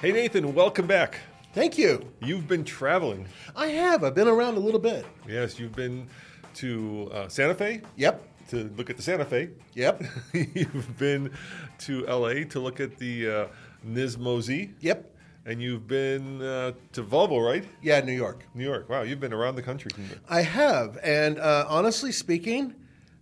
Hey 0.00 0.12
Nathan, 0.12 0.54
welcome 0.54 0.86
back. 0.86 1.20
Thank 1.52 1.78
you. 1.78 2.12
You've 2.20 2.46
been 2.46 2.64
traveling. 2.64 3.26
I 3.54 3.68
have. 3.68 4.04
I've 4.04 4.14
been 4.14 4.28
around 4.28 4.56
a 4.56 4.60
little 4.60 4.80
bit. 4.80 5.06
Yes, 5.26 5.58
you've 5.58 5.74
been 5.74 6.06
to 6.54 7.10
uh, 7.12 7.28
Santa 7.28 7.54
Fe 7.54 7.80
Yep. 7.96 8.48
to 8.48 8.70
look 8.76 8.90
at 8.90 8.96
the 8.96 9.02
Santa 9.02 9.24
Fe. 9.24 9.50
Yep. 9.74 10.02
you've 10.32 10.98
been 10.98 11.30
to 11.78 12.04
LA 12.04 12.44
to 12.50 12.60
look 12.60 12.78
at 12.80 12.98
the 12.98 13.28
uh, 13.28 13.46
Nismo 13.86 14.40
Z. 14.42 14.70
Yep. 14.80 15.12
And 15.46 15.62
you've 15.62 15.86
been 15.86 16.42
uh, 16.42 16.72
to 16.92 17.02
Volvo, 17.02 17.44
right? 17.44 17.64
Yeah, 17.80 18.00
New 18.00 18.12
York. 18.12 18.44
New 18.54 18.64
York. 18.64 18.88
Wow, 18.88 19.02
you've 19.02 19.20
been 19.20 19.32
around 19.32 19.54
the 19.54 19.62
country. 19.62 19.90
I 20.28 20.42
have. 20.42 20.98
And 21.02 21.38
uh, 21.38 21.66
honestly 21.68 22.12
speaking, 22.12 22.74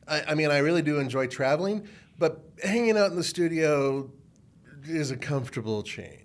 I, 0.09 0.23
I 0.29 0.35
mean, 0.35 0.51
I 0.51 0.59
really 0.59 0.83
do 0.83 0.99
enjoy 0.99 1.27
traveling, 1.29 1.87
but 2.19 2.43
hanging 2.65 2.97
out 2.97 3.11
in 3.11 3.17
the 3.17 3.25
studio 3.25 4.11
is 4.85 5.11
a 5.11 5.17
comfortable 5.17 5.83
change. 5.83 6.23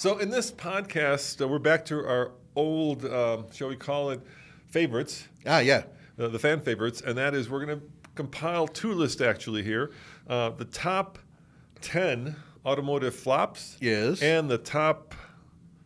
So 0.00 0.16
in 0.16 0.30
this 0.30 0.50
podcast, 0.50 1.42
uh, 1.42 1.46
we're 1.46 1.58
back 1.58 1.84
to 1.84 1.96
our 1.96 2.32
old, 2.56 3.04
um, 3.04 3.44
shall 3.52 3.68
we 3.68 3.76
call 3.76 4.08
it, 4.08 4.22
favorites. 4.68 5.28
Ah, 5.46 5.58
yeah. 5.58 5.82
uh, 6.18 6.28
the 6.28 6.38
fan 6.38 6.62
favorites, 6.62 7.02
and 7.02 7.18
that 7.18 7.34
is 7.34 7.50
we're 7.50 7.66
going 7.66 7.78
to 7.78 7.86
compile 8.14 8.66
two 8.66 8.94
lists 8.94 9.20
actually 9.20 9.62
here. 9.62 9.90
Uh, 10.26 10.48
the 10.56 10.64
top 10.64 11.18
10 11.82 12.34
automotive 12.64 13.14
flops. 13.14 13.76
Yes. 13.78 14.22
And 14.22 14.48
the 14.48 14.56
top 14.56 15.14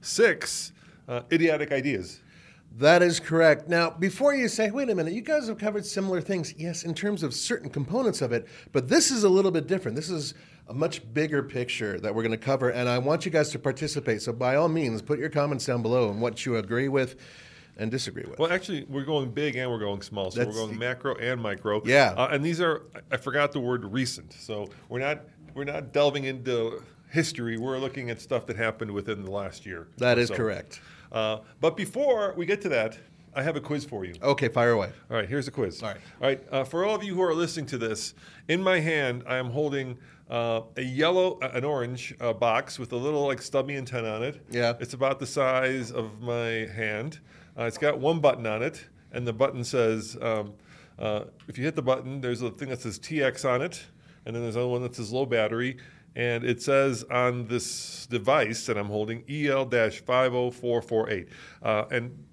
six 0.01 0.71
uh, 1.09 1.23
idiotic 1.33 1.73
ideas. 1.73 2.21
That 2.77 3.03
is 3.03 3.19
correct. 3.19 3.69
Now, 3.69 3.91
before 3.91 4.33
you 4.33 4.47
say, 4.47 4.71
wait 4.71 4.91
a 4.91 4.95
minute, 4.95 5.13
you 5.13 5.23
guys 5.23 5.49
have 5.49 5.59
covered 5.59 5.85
similar 5.85 6.21
things. 6.21 6.55
Yes, 6.57 6.85
in 6.85 6.95
terms 6.95 7.25
of 7.25 7.35
certain 7.35 7.69
components 7.69 8.23
of 8.23 8.31
it, 8.31 8.47
but 8.71 8.87
this 8.87 9.11
is 9.11 9.25
a 9.25 9.29
little 9.29 9.51
bit 9.51 9.67
different. 9.67 9.97
This 9.97 10.11
is 10.11 10.35
a 10.69 10.75
much 10.75 11.13
bigger 11.13 11.43
picture 11.43 12.01
that 12.01 12.15
we're 12.15 12.23
going 12.23 12.33
to 12.33 12.39
cover, 12.39 12.71
and 12.71 12.89
I 12.89 12.99
want 12.99 13.25
you 13.25 13.31
guys 13.31 13.51
to 13.51 13.59
participate. 13.59 14.23
So, 14.23 14.33
by 14.33 14.57
all 14.57 14.69
means, 14.69 15.03
put 15.03 15.19
your 15.19 15.29
comments 15.29 15.67
down 15.67 15.83
below 15.83 16.11
and 16.11 16.21
what 16.21 16.47
you 16.47 16.57
agree 16.57 16.89
with 16.89 17.17
and 17.77 17.91
disagree 17.91 18.25
with. 18.29 18.39
Well, 18.39 18.53
actually, 18.53 18.85
we're 18.85 19.05
going 19.05 19.31
big 19.31 19.57
and 19.57 19.71
we're 19.71 19.79
going 19.79 20.03
small. 20.03 20.31
So 20.31 20.39
That's 20.41 20.49
we're 20.55 20.63
going 20.63 20.75
the- 20.75 20.79
macro 20.79 21.17
and 21.17 21.41
micro. 21.41 21.83
Yeah. 21.85 22.15
Uh, 22.17 22.29
and 22.31 22.45
these 22.45 22.61
are, 22.61 22.83
I- 23.11 23.17
forgot 23.17 23.53
the 23.53 23.61
word 23.61 23.85
recent. 23.85 24.33
So 24.33 24.69
we're 24.89 25.01
not, 25.01 25.23
we're 25.55 25.65
not 25.65 25.93
delving 25.93 26.25
into 26.25 26.83
history. 27.11 27.59
We're 27.59 27.79
looking 27.79 28.11
at 28.11 28.21
stuff 28.21 28.47
that 28.47 28.57
happened 28.57 28.91
within 28.91 29.23
the 29.25 29.31
last 29.31 29.67
year. 29.67 29.89
That 29.99 30.19
is 30.19 30.29
so. 30.29 30.37
correct. 30.37 30.81
Uh, 31.11 31.39
but 31.61 31.77
before 31.77 32.35
we 32.37 32.47
get 32.47 32.61
to 32.63 32.69
that, 32.71 32.99
I 33.37 33.43
have 33.43 33.57
a 33.57 33.61
quiz 33.61 33.85
for 33.85 34.05
you. 34.05 34.15
Okay, 34.23 34.49
fire 34.49 34.71
away. 34.71 34.93
All 35.11 35.17
right, 35.17 35.29
here's 35.29 35.47
the 35.47 35.51
quiz. 35.51 35.83
All 35.83 35.89
right. 35.89 36.01
All 36.21 36.29
right. 36.29 36.43
Uh, 36.51 36.65
for 36.65 36.85
all 36.85 36.95
of 36.95 37.03
you 37.03 37.15
who 37.15 37.23
are 37.23 37.35
listening 37.35 37.67
to 37.67 37.79
this, 37.79 38.15
in 38.49 38.63
my 38.63 38.81
hand, 38.81 39.25
I 39.27 39.37
am 39.37 39.51
holding 39.51 39.99
uh, 40.31 40.63
a 40.77 40.83
yellow, 40.83 41.39
uh, 41.41 41.51
an 41.53 41.65
orange 41.65 42.15
uh, 42.21 42.33
box 42.33 42.79
with 42.79 42.93
a 42.93 42.97
little 42.97 43.27
like 43.27 43.43
stubby 43.43 43.77
antenna 43.77 44.09
on 44.09 44.23
it. 44.23 44.45
Yeah. 44.51 44.75
It's 44.81 44.95
about 44.95 45.19
the 45.19 45.27
size 45.27 45.91
of 45.91 46.21
my 46.21 46.69
hand. 46.75 47.21
Uh, 47.59 47.65
it's 47.65 47.79
got 47.79 47.99
one 47.99 48.21
button 48.21 48.47
on 48.47 48.63
it, 48.63 48.85
and 49.13 49.27
the 49.27 49.33
button 49.33 49.65
says, 49.65 50.17
um, 50.21 50.55
uh, 50.99 51.25
if 51.49 51.59
you 51.59 51.65
hit 51.65 51.75
the 51.77 51.83
button, 51.83 52.21
there's 52.21 52.43
a 52.43 52.51
thing 52.51 52.69
that 52.69 52.81
says 52.81 52.99
TX 52.99 53.49
on 53.49 53.63
it, 53.63 53.85
and 54.27 54.35
then 54.35 54.43
there's 54.43 54.57
another 54.57 54.71
one 54.71 54.83
that 54.83 54.95
says 54.95 55.13
low 55.13 55.27
battery. 55.27 55.77
And 56.17 56.45
it 56.45 56.63
says 56.63 57.05
on 57.11 57.49
this 57.49 58.07
device 58.07 58.67
that 58.67 58.79
I'm 58.79 58.87
holding 58.87 59.25
EL 59.29 59.69
50448. 59.69 61.29
Uh, 61.61 61.85
and 61.91 62.25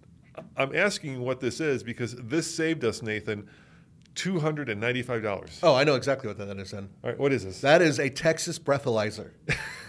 I'm 0.57 0.75
asking 0.75 1.13
you 1.13 1.21
what 1.21 1.39
this 1.39 1.59
is 1.59 1.83
because 1.83 2.15
this 2.15 2.53
saved 2.53 2.83
us, 2.83 3.01
Nathan, 3.01 3.47
$295. 4.15 5.59
Oh, 5.63 5.73
I 5.73 5.83
know 5.83 5.95
exactly 5.95 6.27
what 6.27 6.37
that 6.37 6.57
is 6.57 6.71
then. 6.71 6.89
All 7.03 7.09
right, 7.09 7.19
what 7.19 7.31
is 7.31 7.45
this? 7.45 7.61
That 7.61 7.81
is 7.81 7.99
a 7.99 8.09
Texas 8.09 8.59
breathalyzer. 8.59 9.31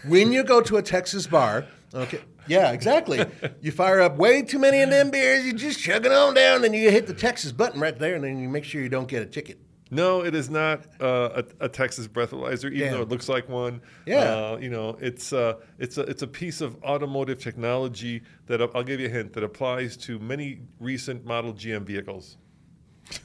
when 0.07 0.33
you 0.33 0.45
go 0.45 0.61
to 0.61 0.77
a 0.77 0.83
Texas 0.83 1.27
bar, 1.27 1.67
okay, 1.95 2.21
yeah, 2.47 2.73
exactly. 2.73 3.25
You 3.61 3.73
fire 3.73 4.01
up 4.01 4.17
way 4.17 4.43
too 4.43 4.59
many 4.59 4.81
of 4.83 4.91
them 4.91 5.11
beers, 5.11 5.45
you 5.45 5.53
just 5.53 5.81
chug 5.81 6.07
it 6.07 6.13
on 6.13 6.35
down, 6.35 6.65
and 6.65 6.75
you 6.75 6.91
hit 6.91 7.07
the 7.07 7.15
Texas 7.15 7.53
button 7.53 7.81
right 7.81 7.99
there, 7.99 8.15
and 8.15 8.25
then 8.25 8.39
you 8.39 8.49
make 8.49 8.65
sure 8.65 8.81
you 8.83 8.89
don't 8.89 9.09
get 9.09 9.23
a 9.23 9.27
ticket. 9.27 9.59
No, 9.93 10.25
it 10.25 10.35
is 10.35 10.49
not 10.49 10.87
uh, 11.03 11.43
a, 11.61 11.67
a 11.67 11.69
Texas 11.69 12.09
breathalyzer, 12.09 12.73
even 12.73 12.79
Damn. 12.79 12.93
though 12.93 13.03
it 13.03 13.11
looks 13.11 13.29
like 13.29 13.47
one. 13.47 13.83
Yeah. 14.07 14.21
Uh, 14.21 14.59
you 14.59 14.71
know, 14.71 14.97
it's 15.03 15.35
uh, 15.35 15.57
it's 15.79 15.99
a 15.99 16.03
it's 16.05 16.23
a 16.23 16.27
piece 16.27 16.63
of 16.63 16.83
automotive 16.83 17.39
technology 17.39 18.23
that 18.47 18.63
I'll 18.63 18.83
give 18.83 19.01
you 19.01 19.07
a 19.07 19.11
hint 19.11 19.35
that 19.35 19.45
applies 19.45 19.99
to 19.99 20.19
many 20.19 20.61
recent 20.81 21.27
model 21.27 21.53
GM 21.53 21.83
vehicles, 21.83 22.39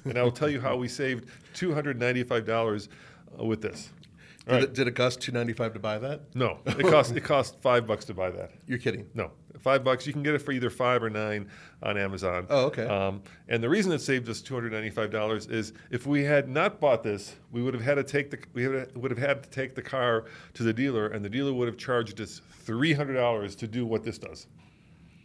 and 0.03 0.17
I 0.17 0.23
will 0.23 0.31
tell 0.31 0.49
you 0.49 0.59
how 0.59 0.75
we 0.75 0.89
saved 0.89 1.29
two 1.53 1.73
hundred 1.73 1.97
ninety 1.97 2.23
five 2.23 2.45
dollars 2.45 2.89
uh, 3.39 3.45
with 3.45 3.61
this. 3.61 3.89
Did, 4.47 4.53
right. 4.53 4.63
it, 4.63 4.73
did 4.73 4.87
it 4.87 4.95
cost 4.95 5.19
two 5.19 5.33
ninety 5.33 5.51
five 5.51 5.73
to 5.73 5.79
buy 5.79 5.97
that? 5.99 6.33
No, 6.33 6.59
it 6.65 6.87
cost 6.87 7.15
it 7.15 7.21
cost 7.21 7.59
five 7.61 7.85
bucks 7.85 8.05
to 8.05 8.13
buy 8.13 8.31
that. 8.31 8.51
You're 8.65 8.77
kidding. 8.77 9.09
No, 9.13 9.31
five 9.59 9.83
bucks. 9.83 10.07
You 10.07 10.13
can 10.13 10.23
get 10.23 10.35
it 10.35 10.39
for 10.39 10.53
either 10.53 10.69
five 10.69 11.03
or 11.03 11.09
nine 11.09 11.49
on 11.83 11.97
Amazon. 11.97 12.47
Oh, 12.49 12.67
okay. 12.67 12.85
Um, 12.85 13.21
and 13.49 13.61
the 13.61 13.67
reason 13.67 13.91
it 13.91 13.99
saved 13.99 14.29
us 14.29 14.41
two 14.41 14.53
hundred 14.53 14.71
ninety-five 14.71 15.11
dollars 15.11 15.47
is 15.47 15.73
if 15.91 16.07
we 16.07 16.23
had 16.23 16.47
not 16.47 16.79
bought 16.79 17.03
this, 17.03 17.35
we 17.51 17.61
would 17.61 17.73
have 17.73 17.83
had 17.83 17.95
to 17.95 18.03
take 18.03 18.31
the 18.31 18.39
we 18.53 18.67
would 18.67 19.11
have 19.11 19.19
had 19.19 19.43
to 19.43 19.49
take 19.49 19.75
the 19.75 19.81
car 19.81 20.25
to 20.53 20.63
the 20.63 20.73
dealer, 20.73 21.07
and 21.07 21.25
the 21.25 21.29
dealer 21.29 21.51
would 21.51 21.67
have 21.67 21.77
charged 21.77 22.21
us 22.21 22.41
three 22.63 22.93
hundred 22.93 23.15
dollars 23.15 23.53
to 23.57 23.67
do 23.67 23.85
what 23.85 24.03
this 24.03 24.17
does. 24.17 24.47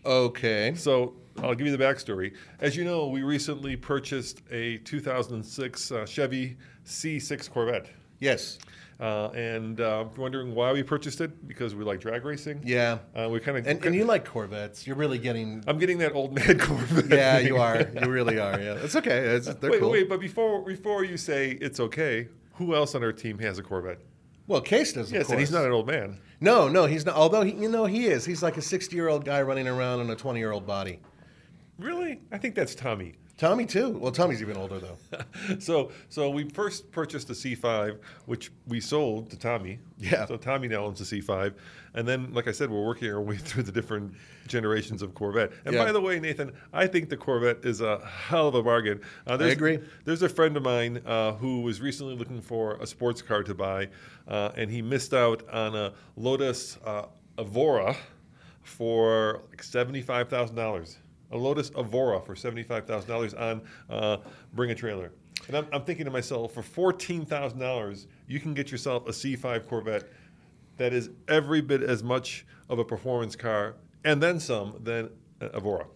Okay. 0.05 0.75
So 0.75 1.15
I'll 1.39 1.55
give 1.55 1.67
you 1.67 1.77
the 1.77 1.83
backstory. 1.83 2.35
As 2.61 2.77
you 2.77 2.85
know, 2.85 3.07
we 3.07 3.23
recently 3.23 3.77
purchased 3.77 4.43
a 4.51 4.79
2006 4.79 5.93
uh, 5.93 6.07
Chevy 6.07 6.57
C6 6.85 7.51
Corvette. 7.51 7.87
Yes. 8.19 8.59
Uh, 9.03 9.33
and 9.35 9.81
uh, 9.81 10.05
if 10.07 10.17
you're 10.17 10.23
wondering 10.23 10.55
why 10.55 10.73
we 10.73 10.85
purchased 10.85 11.21
it, 11.21 11.49
because 11.49 11.75
we 11.75 11.83
like 11.83 11.99
drag 11.99 12.25
racing. 12.25 12.61
Yeah. 12.65 12.99
Uh, 13.17 13.29
we 13.29 13.41
kind 13.41 13.59
of 13.59 13.67
And, 13.67 13.85
and 13.85 13.97
you 13.97 14.05
like 14.05 14.25
Corvettes. 14.25 14.87
You're 14.87 14.95
really 14.95 15.19
getting. 15.19 15.65
I'm 15.67 15.79
getting 15.79 15.99
that 15.99 16.13
old 16.13 16.33
man 16.33 16.57
Corvette. 16.61 17.11
Yeah, 17.11 17.41
you 17.41 17.57
are. 17.57 17.81
You 17.81 18.09
really 18.09 18.39
are. 18.39 18.61
Yeah. 18.61 18.75
It's 18.75 18.95
okay. 18.95 19.19
It's, 19.19 19.53
they're 19.55 19.73
wait, 19.73 19.81
cool. 19.81 19.91
wait, 19.91 20.09
but 20.09 20.21
before 20.21 20.63
before 20.63 21.03
you 21.03 21.17
say 21.17 21.51
it's 21.61 21.81
okay, 21.81 22.29
who 22.55 22.77
else 22.77 22.95
on 22.95 23.03
our 23.03 23.13
team 23.13 23.41
has 23.41 23.59
a 23.59 23.63
Corvette? 23.63 23.99
Well, 24.47 24.61
Case 24.61 24.93
does, 24.93 25.09
of 25.09 25.15
yes, 25.15 25.31
and 25.31 25.41
he's 25.41 25.51
not 25.51 25.65
an 25.65 25.73
old 25.73 25.89
man. 25.89 26.21
No, 26.41 26.69
no, 26.69 26.87
he's 26.87 27.05
not. 27.05 27.17
Although, 27.17 27.43
he, 27.43 27.55
you 27.55 27.69
know, 27.69 27.87
he 27.87 28.07
is. 28.07 28.25
He's 28.25 28.43
like 28.43 28.57
a 28.57 28.63
60 28.63 28.95
year 28.95 29.09
old 29.09 29.25
guy 29.25 29.43
running 29.43 29.67
around 29.67 30.01
in 30.01 30.11
a 30.11 30.17
20 30.17 30.39
year 30.39 30.53
old 30.53 30.67
body. 30.67 31.01
Really? 31.79 32.21
I 32.31 32.39
think 32.39 32.55
that's 32.55 32.75
Tommy. 32.75 33.15
Tommy 33.39 33.67
too. 33.67 33.91
Well, 33.91 34.13
Tommy's 34.13 34.41
even 34.41 34.57
older 34.57 34.79
though. 34.79 34.99
so 35.59 35.91
so 36.09 36.31
we 36.31 36.49
first 36.51 36.93
purchased 36.93 37.29
the 37.29 37.35
C5, 37.35 37.99
which 38.27 38.53
we 38.69 38.81
sold 38.81 39.31
to 39.31 39.39
Tommy. 39.39 39.81
Yeah. 39.99 40.27
So 40.27 40.37
Tommy 40.37 40.69
now 40.69 40.85
owns 40.85 40.99
the 40.99 41.21
C5, 41.21 41.55
and 41.95 42.07
then 42.07 42.33
like 42.35 42.47
I 42.47 42.53
said, 42.53 42.71
we're 42.71 42.85
working 42.85 43.11
our 43.11 43.21
way 43.21 43.37
through 43.39 43.65
the 43.65 43.73
different 43.73 44.15
generations 44.47 45.03
of 45.03 45.15
Corvette. 45.15 45.51
And 45.65 45.75
Yeah. 45.75 45.85
by 45.85 45.93
the 45.93 46.01
way, 46.01 46.21
Nathan, 46.21 46.53
I 46.73 46.87
think 46.87 47.09
the 47.09 47.17
Corvette 47.17 47.65
is 47.65 47.81
a 47.81 47.99
hell 48.07 48.49
of 48.49 48.55
a 48.55 48.63
bargain. 48.63 49.01
Uh, 49.27 49.37
there's, 49.37 49.53
agree. 49.53 49.79
There's 50.05 50.23
a 50.23 50.29
friend 50.29 50.57
of 50.57 50.63
mine 50.63 51.01
uh, 51.07 51.33
who 51.33 51.63
was 51.63 51.81
recently 51.81 52.15
looking 52.15 52.41
for 52.41 52.75
a 52.77 52.87
sports 52.87 53.23
car 53.23 53.43
to 53.45 53.55
buy, 53.55 53.89
uh, 54.29 54.51
and 54.57 54.71
he 54.71 54.83
missed 54.83 55.15
out 55.15 55.49
on 55.49 55.75
a 55.75 55.93
Lotus 56.17 56.79
uh, 56.85 57.07
Evora 57.39 57.97
for 58.63 59.43
like 59.51 59.63
seventy-five 59.63 60.29
thousand 60.29 60.57
dollars. 60.57 60.99
A 61.33 61.37
Lotus 61.37 61.71
Evora 61.77 62.21
for 62.21 62.37
seventy-five 62.37 62.87
thousand 62.87 63.09
dollars 63.09 63.35
on 63.35 63.63
uh, 63.91 64.19
Bring 64.53 64.71
a 64.71 64.75
Trailer. 64.75 65.13
And 65.49 65.57
I'm, 65.57 65.67
I'm 65.73 65.83
thinking 65.83 66.05
to 66.05 66.11
myself, 66.11 66.53
for 66.53 66.63
fourteen 66.63 67.25
thousand 67.25 67.59
dollars, 67.59 68.07
you 68.29 68.39
can 68.39 68.55
get 68.55 68.71
yourself 68.71 69.07
a 69.09 69.11
C5 69.11 69.67
Corvette 69.67 70.05
that 70.77 70.93
is 70.93 71.11
every 71.29 71.61
bit 71.61 71.83
as 71.83 72.03
much 72.03 72.47
of 72.69 72.79
a 72.79 72.85
performance 72.85 73.37
car 73.37 73.77
and 74.05 74.23
then 74.23 74.41
some 74.41 74.79
than 74.83 75.11
Evora. 75.41 75.87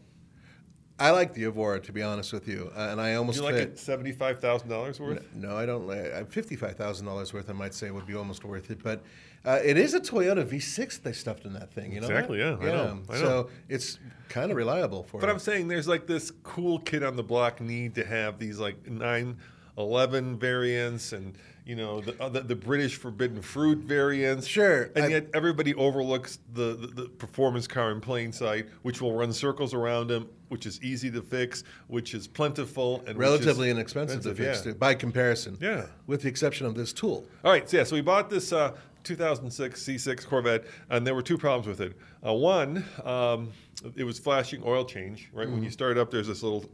I 0.98 1.10
like 1.10 1.34
the 1.34 1.42
Evora 1.44 1.80
to 1.80 1.92
be 1.92 2.02
honest 2.02 2.32
with 2.32 2.48
you, 2.48 2.70
uh, 2.74 2.88
and 2.90 3.00
I 3.00 3.14
almost 3.14 3.38
you 3.38 3.44
like 3.44 3.54
fit. 3.56 3.68
it 3.70 3.78
seventy-five 3.78 4.40
thousand 4.40 4.68
dollars 4.70 4.98
worth? 4.98 5.22
No, 5.34 5.56
I 5.56 5.66
don't. 5.66 5.86
like- 5.86 6.12
uh, 6.12 6.24
Fifty-five 6.24 6.76
thousand 6.76 7.04
dollars 7.06 7.32
worth, 7.34 7.50
I 7.50 7.52
might 7.52 7.74
say, 7.74 7.90
would 7.90 8.06
be 8.06 8.14
almost 8.14 8.44
worth 8.44 8.70
it. 8.70 8.82
But 8.82 9.02
uh, 9.44 9.58
it 9.62 9.76
is 9.76 9.92
a 9.94 10.00
Toyota 10.00 10.44
V6 10.44 11.02
they 11.02 11.12
stuffed 11.12 11.44
in 11.44 11.52
that 11.52 11.70
thing. 11.72 11.92
You 11.92 12.00
know 12.00 12.08
Exactly, 12.08 12.38
that? 12.38 12.60
yeah, 12.62 12.68
I 12.68 12.72
know, 12.72 13.02
I 13.10 13.12
know. 13.12 13.18
So 13.20 13.50
it's 13.68 13.98
kind 14.30 14.50
of 14.50 14.56
reliable 14.56 15.02
for. 15.04 15.20
But 15.20 15.26
you. 15.26 15.32
I'm 15.34 15.38
saying 15.38 15.68
there's 15.68 15.86
like 15.86 16.06
this 16.06 16.32
cool 16.42 16.78
kid 16.78 17.02
on 17.02 17.14
the 17.16 17.22
block 17.22 17.60
need 17.60 17.94
to 17.96 18.04
have 18.04 18.38
these 18.38 18.58
like 18.58 18.88
nine. 18.88 19.36
11 19.78 20.38
variants 20.38 21.12
and 21.12 21.36
you 21.66 21.76
know 21.76 22.00
the, 22.00 22.18
uh, 22.18 22.30
the, 22.30 22.40
the 22.40 22.56
British 22.56 22.96
forbidden 22.96 23.42
fruit 23.42 23.76
variants. 23.80 24.46
Sure, 24.46 24.84
And 24.96 25.04
I- 25.04 25.08
yet 25.08 25.26
everybody 25.34 25.74
overlooks 25.74 26.38
the, 26.54 26.74
the, 26.74 26.86
the 26.86 27.08
performance 27.10 27.66
car 27.66 27.90
in 27.92 28.00
plain 28.00 28.32
sight, 28.32 28.68
which 28.80 29.02
will 29.02 29.12
run 29.12 29.34
circles 29.34 29.74
around 29.74 30.06
them, 30.06 30.30
which 30.48 30.66
is 30.66 30.82
easy 30.82 31.10
to 31.10 31.22
fix, 31.22 31.64
which 31.88 32.14
is 32.14 32.26
plentiful 32.26 33.02
and 33.06 33.16
which 33.18 33.26
is 33.26 33.30
relatively 33.30 33.70
inexpensive 33.70 34.22
to 34.22 34.34
fix 34.34 34.58
yeah. 34.58 34.72
too, 34.72 34.74
by 34.74 34.94
comparison. 34.94 35.56
Yeah. 35.60 35.86
With 36.06 36.22
the 36.22 36.28
exception 36.28 36.66
of 36.66 36.74
this 36.74 36.92
tool. 36.92 37.26
All 37.44 37.50
right, 37.50 37.68
so 37.68 37.76
yeah, 37.78 37.84
so 37.84 37.96
we 37.96 38.02
bought 38.02 38.30
this 38.30 38.52
uh, 38.52 38.76
2006 39.06 39.82
C6 39.82 40.26
Corvette, 40.26 40.64
and 40.90 41.06
there 41.06 41.14
were 41.14 41.22
two 41.22 41.38
problems 41.38 41.66
with 41.66 41.80
it. 41.80 41.96
Uh, 42.26 42.32
one, 42.32 42.84
um, 43.04 43.52
it 43.94 44.04
was 44.04 44.18
flashing 44.18 44.62
oil 44.64 44.84
change. 44.84 45.30
Right 45.32 45.48
when 45.48 45.62
you 45.62 45.70
start 45.70 45.96
up, 45.96 46.10
there's 46.10 46.26
this 46.26 46.42
little 46.42 46.64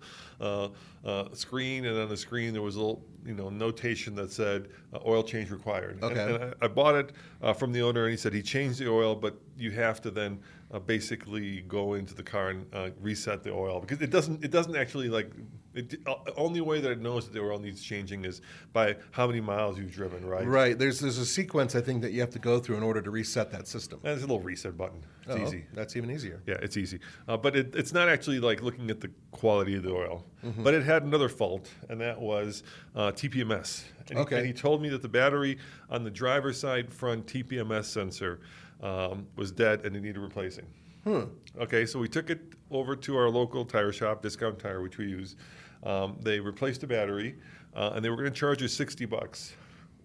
uh, 0.41 0.69
uh, 1.05 1.29
screen, 1.35 1.85
and 1.85 1.99
on 1.99 2.09
the 2.09 2.17
screen 2.17 2.53
there 2.53 2.63
was 2.63 2.77
a 2.77 2.79
little, 2.79 3.05
you 3.27 3.35
know, 3.35 3.51
notation 3.51 4.15
that 4.15 4.33
said 4.33 4.69
uh, 4.95 4.99
oil 5.05 5.23
change 5.23 5.51
required. 5.51 6.03
And- 6.03 6.05
Okay. 6.13 6.35
And, 6.35 6.45
I, 6.61 6.65
I 6.65 6.69
bought 6.69 6.95
it 6.95 7.13
uh, 7.43 7.53
from 7.53 7.73
the 7.73 7.83
owner, 7.83 8.05
and 8.05 8.11
he 8.11 8.17
said 8.17 8.33
he 8.33 8.43
changed 8.43 8.79
the 8.79 8.89
oil, 8.91 9.15
but 9.15 9.35
you 9.59 9.71
have 9.73 10.01
to 10.03 10.11
then 10.11 10.41
uh, 10.73 10.79
basically 10.79 11.61
go 11.63 11.95
into 11.95 12.15
the 12.15 12.23
car 12.23 12.51
and 12.51 12.67
uh, 12.75 12.91
reset 13.01 13.43
the 13.43 13.53
oil 13.53 13.81
because 13.81 14.01
it 14.01 14.11
doesn't. 14.11 14.45
It 14.45 14.51
doesn't 14.51 14.77
actually 14.77 15.09
like. 15.09 15.31
It, 15.75 15.95
uh, 16.07 16.17
only 16.37 16.61
way 16.61 16.83
that 16.83 16.91
it 16.91 17.01
knows 17.01 17.25
that 17.25 17.33
the 17.33 17.41
oil 17.41 17.59
needs 17.59 17.83
changing 17.83 18.27
is 18.27 18.43
by 18.75 18.95
how 19.11 19.27
many 19.27 19.41
miles 19.41 19.79
you've 19.79 19.91
driven. 19.93 20.23
Right. 20.27 20.47
Right. 20.47 20.79
There's 20.79 21.01
there's 21.01 21.17
a 21.19 21.25
sequence 21.25 21.75
I 21.75 21.81
think 21.81 22.03
that 22.03 22.13
you 22.13 22.21
have 22.21 22.31
to 22.31 22.39
go 22.39 22.59
through 22.61 22.77
in 22.77 22.83
order 22.83 23.01
to 23.01 23.11
reset 23.11 23.51
that 23.53 23.67
system. 23.67 23.99
And 24.03 24.11
there's 24.11 24.23
a 24.23 24.27
little 24.27 24.41
reset 24.41 24.77
button. 24.77 25.03
It's 25.27 25.31
Oh, 25.31 25.43
easy. 25.43 25.65
That's 25.73 25.97
even 25.97 26.11
easier. 26.11 26.43
Yeah, 26.47 26.57
it's 26.61 26.77
easy. 26.77 26.99
Uh, 27.27 27.37
but 27.39 27.57
it, 27.57 27.75
it's 27.75 27.93
not 27.95 28.09
actually 28.11 28.39
like 28.41 28.61
looking 28.63 28.91
at 28.91 29.01
the 29.01 29.11
quality 29.31 29.75
of 29.77 29.83
the 29.83 29.93
oil. 29.93 30.27
Mm-hmm. 30.45 30.63
But 30.63 30.75
it 30.75 30.83
had 30.83 31.05
another 31.05 31.31
fault, 31.31 31.71
and 31.89 31.99
that 32.03 32.21
was 32.21 32.65
uh, 32.95 33.13
TPMS. 33.13 33.85
And 34.09 34.19
he, 34.19 34.25
Okay. 34.25 34.39
and 34.39 34.47
he 34.47 34.53
told 34.53 34.83
me 34.83 34.89
that 34.91 35.01
the 35.01 35.09
battery 35.09 35.57
on 35.89 36.05
the 36.05 36.11
driver's 36.11 36.59
side 36.61 36.93
front 36.93 37.27
TPMS 37.27 37.85
sensor 37.85 38.41
um, 38.82 39.26
was 39.37 39.52
dead 39.52 39.84
and 39.84 39.96
it 39.96 40.00
needed 40.00 40.19
replacing. 40.19 40.67
Hmm. 41.05 41.23
Okay, 41.61 41.84
so 41.84 41.99
we 41.99 42.08
took 42.08 42.31
it 42.31 42.40
over 42.70 42.94
to 42.94 43.17
our 43.17 43.29
local 43.29 43.64
tire 43.64 43.93
shop, 43.93 44.23
Discount 44.23 44.58
Tire, 44.58 44.82
which 44.82 44.99
we 44.99 45.06
use. 45.06 45.37
Um, 45.82 46.17
they 46.20 46.38
replaced 46.38 46.81
the 46.81 46.87
battery, 46.87 47.37
uh, 47.75 47.93
and 47.94 48.05
they 48.05 48.11
were 48.11 48.17
going 48.17 48.32
to 48.32 48.38
charge 48.38 48.62
us 48.62 48.73
60 48.73 49.05
bucks, 49.06 49.55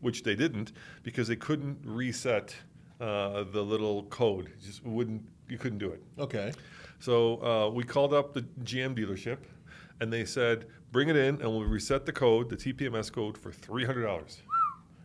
which 0.02 0.24
they 0.24 0.36
didn't 0.36 0.74
because 1.04 1.28
they 1.28 1.36
couldn't 1.36 1.78
reset 1.84 2.56
uh, 3.00 3.44
the 3.52 3.62
little 3.62 4.04
code. 4.04 4.48
It 4.48 4.62
just 4.62 4.84
wouldn't. 4.84 5.22
You 5.48 5.58
couldn't 5.58 5.78
do 5.78 5.92
it. 5.92 6.02
Okay. 6.20 6.52
So 7.00 7.44
uh, 7.44 7.70
we 7.70 7.84
called 7.84 8.14
up 8.14 8.34
the 8.34 8.42
GM 8.64 8.98
dealership, 8.98 9.38
and 10.02 10.12
they 10.12 10.26
said, 10.26 10.66
"Bring 10.92 11.10
it 11.10 11.16
in, 11.16 11.36
and 11.36 11.44
we'll 11.44 11.64
reset 11.64 12.06
the 12.08 12.12
code, 12.12 12.50
the 12.50 12.58
TPMS 12.58 13.12
code, 13.12 13.38
for 13.38 13.52
three 13.52 13.86
hundred 13.86 14.04
dollars." 14.04 14.42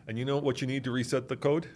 And 0.09 0.19
you 0.19 0.25
know 0.25 0.39
what 0.39 0.61
you 0.61 0.67
need 0.67 0.85
to 0.85 0.91
reset 0.91 1.29
the 1.29 1.37
code? 1.37 1.69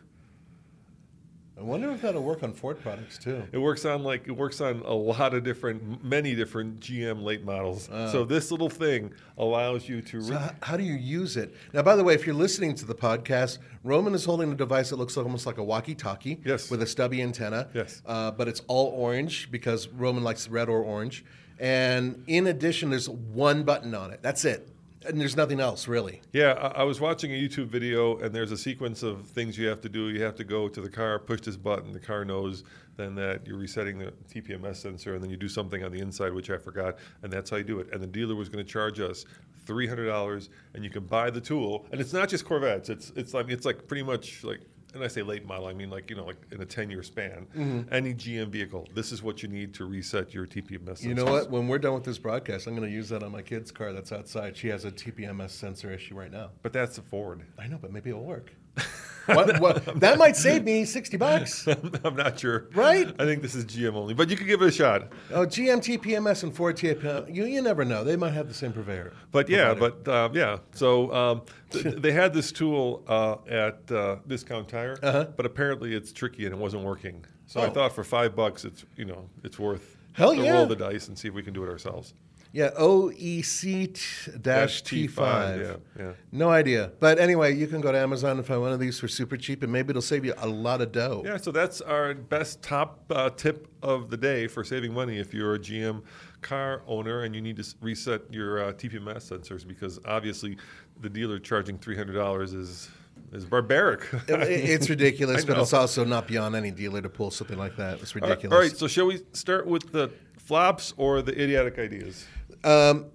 I 1.58 1.62
wonder 1.62 1.90
if 1.90 2.02
that'll 2.02 2.22
work 2.22 2.42
on 2.42 2.52
Ford 2.52 2.78
products 2.82 3.16
too. 3.16 3.42
It 3.50 3.56
works 3.56 3.86
on 3.86 4.02
like 4.02 4.28
it 4.28 4.32
works 4.32 4.60
on 4.60 4.82
a 4.84 4.92
lot 4.92 5.32
of 5.32 5.42
different, 5.42 6.04
many 6.04 6.34
different 6.34 6.80
GM 6.80 7.22
late 7.22 7.44
models. 7.44 7.86
so 8.12 8.24
this 8.24 8.50
little 8.50 8.68
thing 8.68 9.12
allows 9.38 9.88
you 9.88 10.02
to. 10.02 10.20
So 10.20 10.32
Re- 10.32 10.38
how, 10.38 10.50
how 10.62 10.76
do 10.76 10.82
you 10.82 10.92
use 10.92 11.38
it? 11.38 11.54
Now, 11.72 11.80
by 11.82 11.96
the 11.96 12.04
way, 12.04 12.12
if 12.14 12.26
you're 12.26 12.34
listening 12.34 12.74
to 12.74 12.84
the 12.84 12.94
podcast, 12.94 13.58
Roman 13.84 14.12
is 14.14 14.26
holding 14.26 14.52
a 14.52 14.54
device 14.54 14.90
that 14.90 14.96
looks 14.96 15.16
almost 15.16 15.46
like 15.46 15.56
a 15.56 15.64
walkie-talkie. 15.64 16.42
Yes. 16.44 16.70
With 16.70 16.82
a 16.82 16.86
stubby 16.86 17.22
antenna. 17.22 17.68
Yes. 17.72 18.02
Uh, 18.04 18.30
but 18.32 18.48
it's 18.48 18.60
all 18.66 18.88
orange 18.88 19.50
because 19.50 19.88
Roman 19.88 20.22
likes 20.22 20.48
red 20.48 20.68
or 20.68 20.82
orange. 20.82 21.24
And 21.58 22.22
in 22.26 22.48
addition, 22.48 22.90
there's 22.90 23.08
one 23.08 23.62
button 23.62 23.94
on 23.94 24.10
it. 24.10 24.20
That's 24.20 24.44
it. 24.44 24.68
And 25.06 25.20
there's 25.20 25.36
nothing 25.36 25.60
else 25.60 25.88
really. 25.88 26.20
Yeah, 26.32 26.52
I, 26.52 26.80
I 26.80 26.82
was 26.82 27.00
watching 27.00 27.32
a 27.32 27.34
YouTube 27.34 27.66
video, 27.66 28.18
and 28.18 28.34
there's 28.34 28.52
a 28.52 28.56
sequence 28.56 29.02
of 29.02 29.26
things 29.26 29.56
you 29.56 29.68
have 29.68 29.80
to 29.82 29.88
do. 29.88 30.08
You 30.08 30.22
have 30.22 30.36
to 30.36 30.44
go 30.44 30.68
to 30.68 30.80
the 30.80 30.88
car, 30.88 31.18
push 31.18 31.40
this 31.42 31.56
button. 31.56 31.92
The 31.92 32.00
car 32.00 32.24
knows 32.24 32.64
then 32.96 33.14
that 33.16 33.46
you're 33.46 33.58
resetting 33.58 33.98
the 33.98 34.12
TPMS 34.32 34.76
sensor, 34.76 35.14
and 35.14 35.22
then 35.22 35.30
you 35.30 35.36
do 35.36 35.48
something 35.48 35.84
on 35.84 35.92
the 35.92 36.00
inside, 36.00 36.32
which 36.32 36.50
I 36.50 36.56
forgot, 36.56 36.96
and 37.22 37.32
that's 37.32 37.50
how 37.50 37.58
you 37.58 37.64
do 37.64 37.78
it. 37.80 37.88
And 37.92 38.02
the 38.02 38.06
dealer 38.06 38.34
was 38.34 38.48
going 38.48 38.64
to 38.64 38.70
charge 38.70 39.00
us 39.00 39.24
three 39.66 39.86
hundred 39.86 40.06
dollars, 40.06 40.48
and 40.74 40.82
you 40.82 40.90
can 40.90 41.04
buy 41.04 41.30
the 41.30 41.40
tool. 41.40 41.86
And 41.92 42.00
it's 42.00 42.12
not 42.12 42.28
just 42.28 42.44
Corvettes. 42.44 42.88
It's 42.88 43.12
it's 43.16 43.34
like 43.34 43.50
it's 43.50 43.66
like 43.66 43.86
pretty 43.86 44.02
much 44.02 44.44
like. 44.44 44.60
And 44.96 45.04
I 45.04 45.08
say 45.08 45.22
late 45.22 45.46
model, 45.46 45.66
I 45.66 45.74
mean 45.74 45.90
like 45.90 46.08
you 46.10 46.16
know, 46.16 46.24
like 46.24 46.38
in 46.50 46.60
a 46.60 46.64
ten-year 46.64 47.02
span. 47.02 47.46
Mm-hmm. 47.56 47.94
Any 47.94 48.14
GM 48.14 48.48
vehicle, 48.48 48.88
this 48.94 49.12
is 49.12 49.22
what 49.22 49.42
you 49.42 49.48
need 49.48 49.74
to 49.74 49.84
reset 49.84 50.32
your 50.32 50.46
TPMS. 50.46 51.02
You 51.02 51.14
know 51.14 51.26
what? 51.26 51.50
When 51.50 51.68
we're 51.68 51.78
done 51.78 51.94
with 51.94 52.04
this 52.04 52.18
broadcast, 52.18 52.66
I'm 52.66 52.74
going 52.74 52.88
to 52.88 52.94
use 52.94 53.10
that 53.10 53.22
on 53.22 53.30
my 53.30 53.42
kid's 53.42 53.70
car 53.70 53.92
that's 53.92 54.10
outside. 54.10 54.56
She 54.56 54.68
has 54.68 54.84
a 54.84 54.90
TPMS 54.90 55.50
sensor 55.50 55.92
issue 55.92 56.14
right 56.14 56.32
now. 56.32 56.50
But 56.62 56.72
that's 56.72 56.98
a 56.98 57.02
Ford. 57.02 57.42
I 57.58 57.66
know, 57.66 57.78
but 57.80 57.92
maybe 57.92 58.10
it'll 58.10 58.24
work. 58.24 58.52
what, 59.26 59.60
what, 59.60 60.00
that 60.00 60.18
might 60.18 60.36
save 60.36 60.64
me 60.64 60.84
60 60.84 61.16
bucks. 61.16 61.66
I'm 62.04 62.16
not 62.16 62.38
sure. 62.38 62.68
Right? 62.74 63.08
I 63.18 63.24
think 63.24 63.42
this 63.42 63.54
is 63.54 63.64
GM 63.64 63.94
only, 63.94 64.14
but 64.14 64.30
you 64.30 64.36
could 64.36 64.46
give 64.46 64.62
it 64.62 64.68
a 64.68 64.72
shot. 64.72 65.08
Oh, 65.32 65.46
GM 65.46 65.78
TPMS 65.78 66.42
and 66.42 66.54
Ford 66.54 66.76
TPMS, 66.76 67.34
you, 67.34 67.44
you 67.44 67.62
never 67.62 67.84
know. 67.84 68.04
They 68.04 68.16
might 68.16 68.32
have 68.32 68.48
the 68.48 68.54
same 68.54 68.72
purveyor. 68.72 69.12
But 69.32 69.48
yeah, 69.48 69.74
provider. 69.74 69.94
but 70.04 70.10
uh, 70.12 70.28
yeah. 70.32 70.58
So 70.72 71.12
um, 71.12 71.42
th- 71.70 71.84
they 71.98 72.12
had 72.12 72.32
this 72.32 72.52
tool 72.52 73.04
uh, 73.08 73.36
at 73.48 73.90
uh, 73.90 74.16
Discount 74.26 74.68
Tire, 74.68 74.96
but 75.00 75.44
apparently 75.46 75.94
it's 75.94 76.12
tricky 76.12 76.44
and 76.46 76.54
it 76.54 76.58
wasn't 76.58 76.82
working. 76.84 77.24
So 77.46 77.60
I 77.60 77.64
Uh-huh. 77.64 77.70
Oh. 77.70 77.74
thought 77.74 77.92
for 77.94 78.04
five 78.04 78.34
bucks, 78.34 78.64
it's 78.64 78.84
you 78.96 79.04
know 79.04 79.28
it's 79.44 79.58
worth 79.58 79.96
Hell 80.12 80.34
to 80.34 80.42
yeah. 80.42 80.52
roll 80.52 80.66
the 80.66 80.76
dice 80.76 81.08
and 81.08 81.18
see 81.18 81.28
if 81.28 81.34
we 81.34 81.42
can 81.42 81.52
do 81.54 81.62
it 81.64 81.68
ourselves. 81.68 82.14
Yeah, 82.56 82.70
OEC 82.78 83.92
t- 83.94 84.30
dash 84.40 84.82
T5, 84.82 85.08
T5. 85.10 85.60
yeah, 85.60 85.76
yeah. 85.98 86.12
No 86.32 86.48
idea. 86.48 86.90
But 87.00 87.18
anyway, 87.18 87.54
you 87.54 87.66
can 87.66 87.82
go 87.82 87.92
to 87.92 87.98
Amazon 87.98 88.38
and 88.38 88.46
find 88.46 88.62
one 88.62 88.72
of 88.72 88.80
these 88.80 88.98
for 88.98 89.08
super 89.08 89.36
cheap, 89.36 89.62
and 89.62 89.70
maybe 89.70 89.90
it'll 89.90 90.00
save 90.00 90.24
you 90.24 90.32
a 90.38 90.48
lot 90.48 90.80
of 90.80 90.90
dough. 90.90 91.22
Yeah, 91.26 91.36
so 91.36 91.50
that's 91.52 91.82
our 91.82 92.14
best 92.14 92.62
top 92.62 93.04
uh, 93.10 93.28
tip 93.28 93.68
of 93.82 94.08
the 94.08 94.16
day 94.16 94.46
for 94.46 94.64
saving 94.64 94.94
money 94.94 95.18
if 95.18 95.34
you're 95.34 95.54
a 95.54 95.58
GM 95.58 96.02
car 96.40 96.80
owner 96.86 97.24
and 97.24 97.34
you 97.34 97.42
need 97.42 97.56
to 97.56 97.74
reset 97.82 98.22
your 98.32 98.62
uh, 98.64 98.72
TPMS 98.72 99.30
sensors 99.30 99.66
because 99.68 99.98
obviously 100.06 100.56
the 101.02 101.10
dealer 101.10 101.38
charging 101.38 101.76
three 101.76 101.96
hundred 101.96 102.14
dollars 102.14 102.54
is 102.54 102.88
is 103.32 103.44
barbaric. 103.44 104.00
It- 104.28 104.70
it's 104.70 104.88
ridiculous, 104.96 105.44
but 105.44 105.58
it's 105.58 105.74
also 105.74 106.04
not 106.06 106.26
beyond 106.26 106.54
any 106.56 106.70
dealer 106.70 107.02
to 107.02 107.10
pull 107.10 107.30
something 107.30 107.58
like 107.58 107.76
that. 107.76 108.00
It's 108.00 108.14
All 108.16 108.20
right- 108.22 108.28
ridiculous. 108.30 108.54
All 108.56 108.62
right, 108.62 108.74
so 108.76 108.86
shall 108.88 109.06
we 109.06 109.20
start 109.34 109.66
with 109.66 109.92
the 109.92 110.10
flops 110.38 110.94
or 110.96 111.20
the 111.20 111.32
idiotic 111.32 111.78
ideas? 111.78 112.26
Um, 112.64 113.06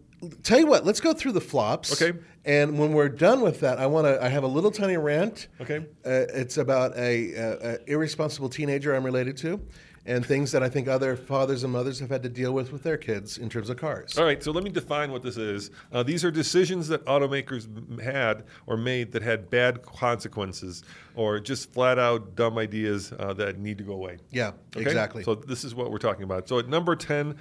tell 0.43 0.59
you 0.59 0.67
what, 0.67 0.85
let's 0.85 1.01
go 1.01 1.13
through 1.13 1.33
the 1.33 1.41
flops. 1.41 2.01
Okay. 2.01 2.17
And 2.43 2.79
when 2.79 2.93
we're 2.93 3.09
done 3.09 3.41
with 3.41 3.59
that, 3.59 3.77
I 3.77 3.85
want 3.85 4.07
to. 4.07 4.23
I 4.23 4.27
have 4.29 4.43
a 4.43 4.47
little 4.47 4.71
tiny 4.71 4.97
rant. 4.97 5.47
Okay. 5.59 5.77
Uh, 6.05 6.25
it's 6.33 6.57
about 6.57 6.95
a, 6.97 7.33
a, 7.33 7.73
a 7.73 7.91
irresponsible 7.91 8.49
teenager 8.49 8.95
I'm 8.95 9.03
related 9.03 9.37
to, 9.37 9.61
and 10.07 10.25
things 10.25 10.51
that 10.53 10.63
I 10.63 10.69
think 10.69 10.87
other 10.87 11.15
fathers 11.15 11.63
and 11.63 11.71
mothers 11.71 11.99
have 11.99 12.09
had 12.09 12.23
to 12.23 12.29
deal 12.29 12.51
with 12.51 12.71
with 12.71 12.81
their 12.81 12.97
kids 12.97 13.37
in 13.37 13.47
terms 13.47 13.69
of 13.69 13.77
cars. 13.77 14.17
All 14.17 14.25
right, 14.25 14.41
so 14.41 14.51
let 14.51 14.63
me 14.63 14.71
define 14.71 15.11
what 15.11 15.21
this 15.21 15.37
is. 15.37 15.69
Uh, 15.91 16.01
these 16.01 16.25
are 16.25 16.31
decisions 16.31 16.87
that 16.87 17.05
automakers 17.05 17.67
had 18.01 18.45
or 18.65 18.75
made 18.75 19.11
that 19.11 19.21
had 19.21 19.51
bad 19.51 19.83
consequences 19.83 20.83
or 21.13 21.39
just 21.39 21.71
flat 21.71 21.99
out 21.99 22.35
dumb 22.35 22.57
ideas 22.57 23.13
uh, 23.19 23.33
that 23.33 23.59
need 23.59 23.77
to 23.77 23.83
go 23.83 23.93
away. 23.93 24.17
Yeah, 24.31 24.53
Okay? 24.75 24.81
exactly. 24.81 25.21
So 25.21 25.35
this 25.35 25.63
is 25.63 25.75
what 25.75 25.91
we're 25.91 25.99
talking 25.99 26.23
about. 26.23 26.47
So 26.49 26.57
at 26.57 26.67
number 26.67 26.95
10 26.95 27.37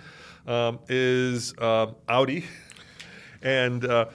um, 0.46 0.78
is 0.88 1.54
um 1.58 1.94
Audi. 2.08 2.44
and 3.42 3.84
uh, 3.84 4.06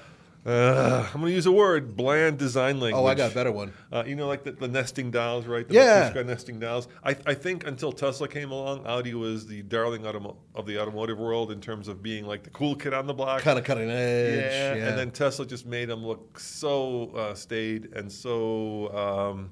uh, 0.45 1.07
I'm 1.11 1.21
going 1.21 1.31
to 1.31 1.35
use 1.35 1.47
a 1.47 1.51
word: 1.51 1.95
bland 1.97 2.37
design 2.37 2.79
language. 2.79 3.01
Oh, 3.01 3.07
I 3.07 3.15
got 3.15 3.31
a 3.31 3.33
better 3.33 3.51
one. 3.51 3.73
Uh, 3.91 4.03
you 4.05 4.15
know, 4.15 4.27
like 4.27 4.43
the, 4.43 4.51
the 4.51 4.67
nesting 4.67 5.09
dials, 5.09 5.47
right? 5.47 5.67
The 5.67 5.73
Yeah. 5.73 6.11
Matryoshka 6.13 6.25
nesting 6.27 6.59
dials. 6.59 6.87
I, 7.03 7.15
I 7.25 7.33
think 7.33 7.65
until 7.65 7.91
Tesla 7.91 8.27
came 8.27 8.51
along, 8.51 8.85
Audi 8.85 9.15
was 9.15 9.47
the 9.47 9.63
darling 9.63 10.03
automo- 10.03 10.35
of 10.53 10.67
the 10.67 10.79
automotive 10.79 11.17
world 11.17 11.51
in 11.51 11.61
terms 11.61 11.87
of 11.87 12.03
being 12.03 12.27
like 12.27 12.43
the 12.43 12.51
cool 12.51 12.75
kid 12.75 12.93
on 12.93 13.07
the 13.07 13.13
block. 13.15 13.41
Kind 13.41 13.57
of 13.57 13.65
cutting 13.65 13.89
edge. 13.89 14.51
Yeah, 14.53 14.75
Yeah, 14.75 14.87
and 14.89 14.97
then 14.99 15.09
Tesla 15.09 15.47
just 15.47 15.65
made 15.65 15.89
them 15.89 16.05
look 16.05 16.39
so 16.39 17.09
uh, 17.15 17.33
staid 17.33 17.89
and 17.95 18.11
so 18.11 18.95
um, 18.95 19.51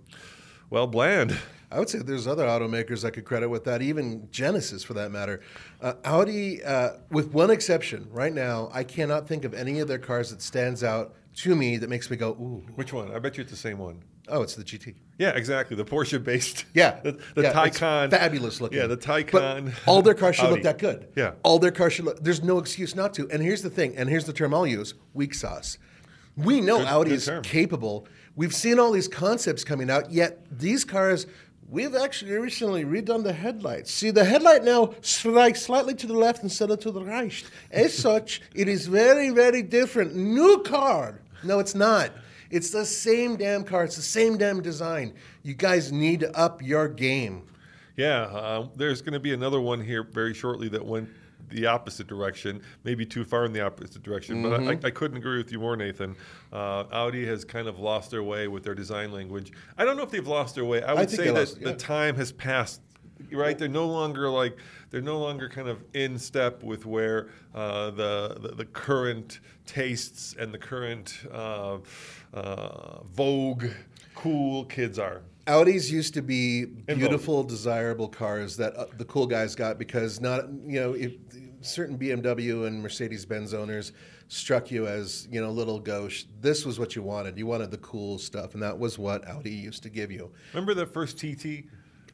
well 0.69 0.85
bland. 0.85 1.35
I 1.73 1.79
would 1.79 1.89
say 1.89 1.97
there's 1.99 2.27
other 2.27 2.45
automakers 2.45 3.03
I 3.03 3.09
could 3.09 3.25
credit 3.25 3.49
with 3.49 3.63
that, 3.65 3.81
even 3.81 4.27
Genesis 4.29 4.83
for 4.83 4.93
that 4.93 5.11
matter. 5.11 5.41
Uh, 5.81 5.93
Audi, 6.05 6.63
uh, 6.63 6.91
with 7.09 7.33
one 7.33 7.49
exception, 7.49 8.07
right 8.11 8.31
now, 8.33 8.69
I 8.71 8.83
cannot 8.83 9.27
think 9.27 9.43
of 9.43 9.55
any 9.55 9.79
of 9.79 9.87
their 9.87 9.97
cars 9.97 10.29
that 10.29 10.41
stands 10.43 10.83
out 10.83 11.15
to 11.37 11.55
me 11.55 11.77
that 11.77 11.89
makes 11.89 12.11
me 12.11 12.17
go, 12.17 12.29
ooh. 12.31 12.63
Which 12.75 12.93
one? 12.93 13.11
I 13.11 13.17
bet 13.17 13.37
you 13.37 13.41
it's 13.41 13.49
the 13.51 13.57
same 13.57 13.79
one. 13.79 14.03
Oh, 14.29 14.43
it's 14.43 14.53
the 14.55 14.63
GT. 14.63 14.93
Yeah, 15.17 15.31
exactly. 15.31 15.75
The 15.75 15.83
Porsche 15.83 16.23
based. 16.23 16.65
Yeah, 16.75 16.99
the, 17.03 17.13
the 17.33 17.41
yeah, 17.41 17.53
Taycan. 17.53 18.11
fabulous 18.11 18.61
looking. 18.61 18.77
Yeah, 18.77 18.85
the 18.87 19.27
But 19.31 19.63
all 19.87 20.01
their 20.03 20.13
cars 20.13 20.35
should 20.35 20.45
Audi. 20.45 20.53
look 20.55 20.63
that 20.63 20.77
good. 20.77 21.07
Yeah. 21.15 21.31
all 21.43 21.57
their 21.57 21.71
cars 21.71 21.93
should 21.93 22.05
look. 22.05 22.23
There's 22.23 22.43
no 22.43 22.59
excuse 22.59 22.95
not 22.95 23.15
to. 23.15 23.27
And 23.31 23.41
here's 23.41 23.63
the 23.63 23.69
thing. 23.71 23.97
And 23.97 24.07
here's 24.09 24.25
the 24.25 24.31
term 24.33 24.53
I'll 24.53 24.67
use: 24.67 24.93
weak 25.13 25.33
sauce. 25.33 25.77
We 26.37 26.61
know 26.61 26.77
Good- 26.79 26.87
Audi 26.87 27.09
good 27.09 27.15
is 27.15 27.25
term. 27.25 27.43
capable. 27.43 28.07
We've 28.35 28.55
seen 28.55 28.79
all 28.79 28.91
these 28.91 29.07
concepts 29.07 29.63
coming 29.63 29.89
out, 29.91 30.11
yet 30.11 30.45
these 30.51 30.83
cars. 30.85 31.27
We've 31.73 31.95
actually 31.95 32.33
recently 32.33 32.85
redone 32.85 33.23
the 33.23 33.33
headlights. 33.33 33.91
See, 33.91 34.11
the 34.11 34.23
headlight 34.23 34.63
now 34.63 34.93
strikes 35.01 35.63
slightly 35.63 35.95
to 35.95 36.05
the 36.05 36.13
left 36.13 36.43
instead 36.43 36.69
of 36.69 36.79
to 36.81 36.91
the 36.91 37.03
right. 37.03 37.33
As 37.71 37.97
such, 37.97 38.43
it 38.53 38.67
is 38.67 38.85
very, 38.85 39.31
very 39.31 39.63
different. 39.63 40.13
New 40.13 40.61
car. 40.61 41.19
No, 41.43 41.57
it's 41.57 41.73
not. 41.73 42.11
It's 42.51 42.69
the 42.69 42.85
same 42.85 43.37
damn 43.37 43.63
car. 43.63 43.85
It's 43.85 43.95
the 43.95 44.03
same 44.03 44.37
damn 44.37 44.61
design. 44.61 45.15
You 45.41 45.55
guys 45.55 45.91
need 45.91 46.19
to 46.19 46.37
up 46.37 46.61
your 46.61 46.87
game. 46.87 47.47
Yeah, 47.97 48.25
uh, 48.25 48.67
there's 48.75 49.01
going 49.01 49.13
to 49.13 49.19
be 49.19 49.33
another 49.33 49.59
one 49.59 49.81
here 49.81 50.03
very 50.03 50.35
shortly 50.35 50.67
that 50.69 50.85
went 50.85 51.09
the 51.49 51.65
opposite 51.65 52.07
direction, 52.07 52.61
maybe 52.83 53.05
too 53.05 53.23
far 53.23 53.45
in 53.45 53.53
the 53.53 53.61
opposite 53.61 54.03
direction. 54.03 54.41
But 54.43 54.61
I, 54.61 54.87
I 54.87 54.91
couldn't 54.91 55.17
agree 55.17 55.37
with 55.37 55.51
you 55.51 55.59
more, 55.59 55.75
Nathan. 55.75 56.15
Uh, 56.51 56.85
Audi 56.91 57.25
has 57.25 57.45
kind 57.45 57.67
of 57.67 57.79
lost 57.79 58.11
their 58.11 58.23
way 58.23 58.47
with 58.47 58.63
their 58.63 58.75
design 58.75 59.11
language. 59.11 59.51
I 59.77 59.85
don't 59.85 59.97
know 59.97 60.03
if 60.03 60.11
they've 60.11 60.27
lost 60.27 60.55
their 60.55 60.65
way. 60.65 60.81
I 60.83 60.93
would 60.93 61.09
think 61.09 61.21
say 61.21 61.27
that 61.27 61.33
lost- 61.33 61.57
yeah. 61.59 61.69
the 61.71 61.75
time 61.75 62.15
has 62.15 62.31
passed. 62.31 62.81
Right, 63.31 63.57
they're 63.57 63.69
no 63.69 63.87
longer 63.87 64.29
like 64.29 64.57
they're 64.89 64.99
no 65.01 65.17
longer 65.17 65.47
kind 65.47 65.69
of 65.69 65.81
in 65.93 66.19
step 66.19 66.61
with 66.61 66.85
where 66.85 67.29
uh, 67.55 67.91
the, 67.91 68.37
the 68.41 68.47
the 68.49 68.65
current 68.65 69.39
tastes 69.65 70.35
and 70.37 70.53
the 70.53 70.57
current 70.57 71.19
uh, 71.31 71.77
uh, 72.33 73.03
vogue, 73.13 73.67
cool 74.13 74.65
kids 74.65 74.99
are. 74.99 75.21
Audis 75.47 75.91
used 75.91 76.13
to 76.13 76.21
be 76.21 76.65
beautiful, 76.65 77.43
desirable 77.43 78.07
cars 78.07 78.55
that 78.57 78.75
uh, 78.75 78.85
the 78.97 79.05
cool 79.05 79.27
guys 79.27 79.55
got 79.55 79.77
because 79.77 80.21
not 80.21 80.45
you 80.65 80.79
know 80.79 80.93
if 80.93 81.13
certain 81.61 81.97
BMW 81.97 82.65
and 82.67 82.81
Mercedes 82.81 83.25
Benz 83.25 83.53
owners 83.53 83.91
struck 84.29 84.71
you 84.71 84.87
as 84.87 85.27
you 85.29 85.41
know 85.41 85.51
little 85.51 85.79
gauche. 85.79 86.25
This 86.39 86.65
was 86.65 86.79
what 86.79 86.95
you 86.95 87.03
wanted. 87.03 87.37
You 87.37 87.45
wanted 87.45 87.71
the 87.71 87.77
cool 87.77 88.17
stuff, 88.17 88.53
and 88.53 88.63
that 88.63 88.77
was 88.77 88.97
what 88.97 89.27
Audi 89.27 89.51
used 89.51 89.83
to 89.83 89.89
give 89.89 90.11
you. 90.11 90.31
Remember 90.53 90.73
the 90.73 90.85
first 90.85 91.17
TT? 91.17 91.65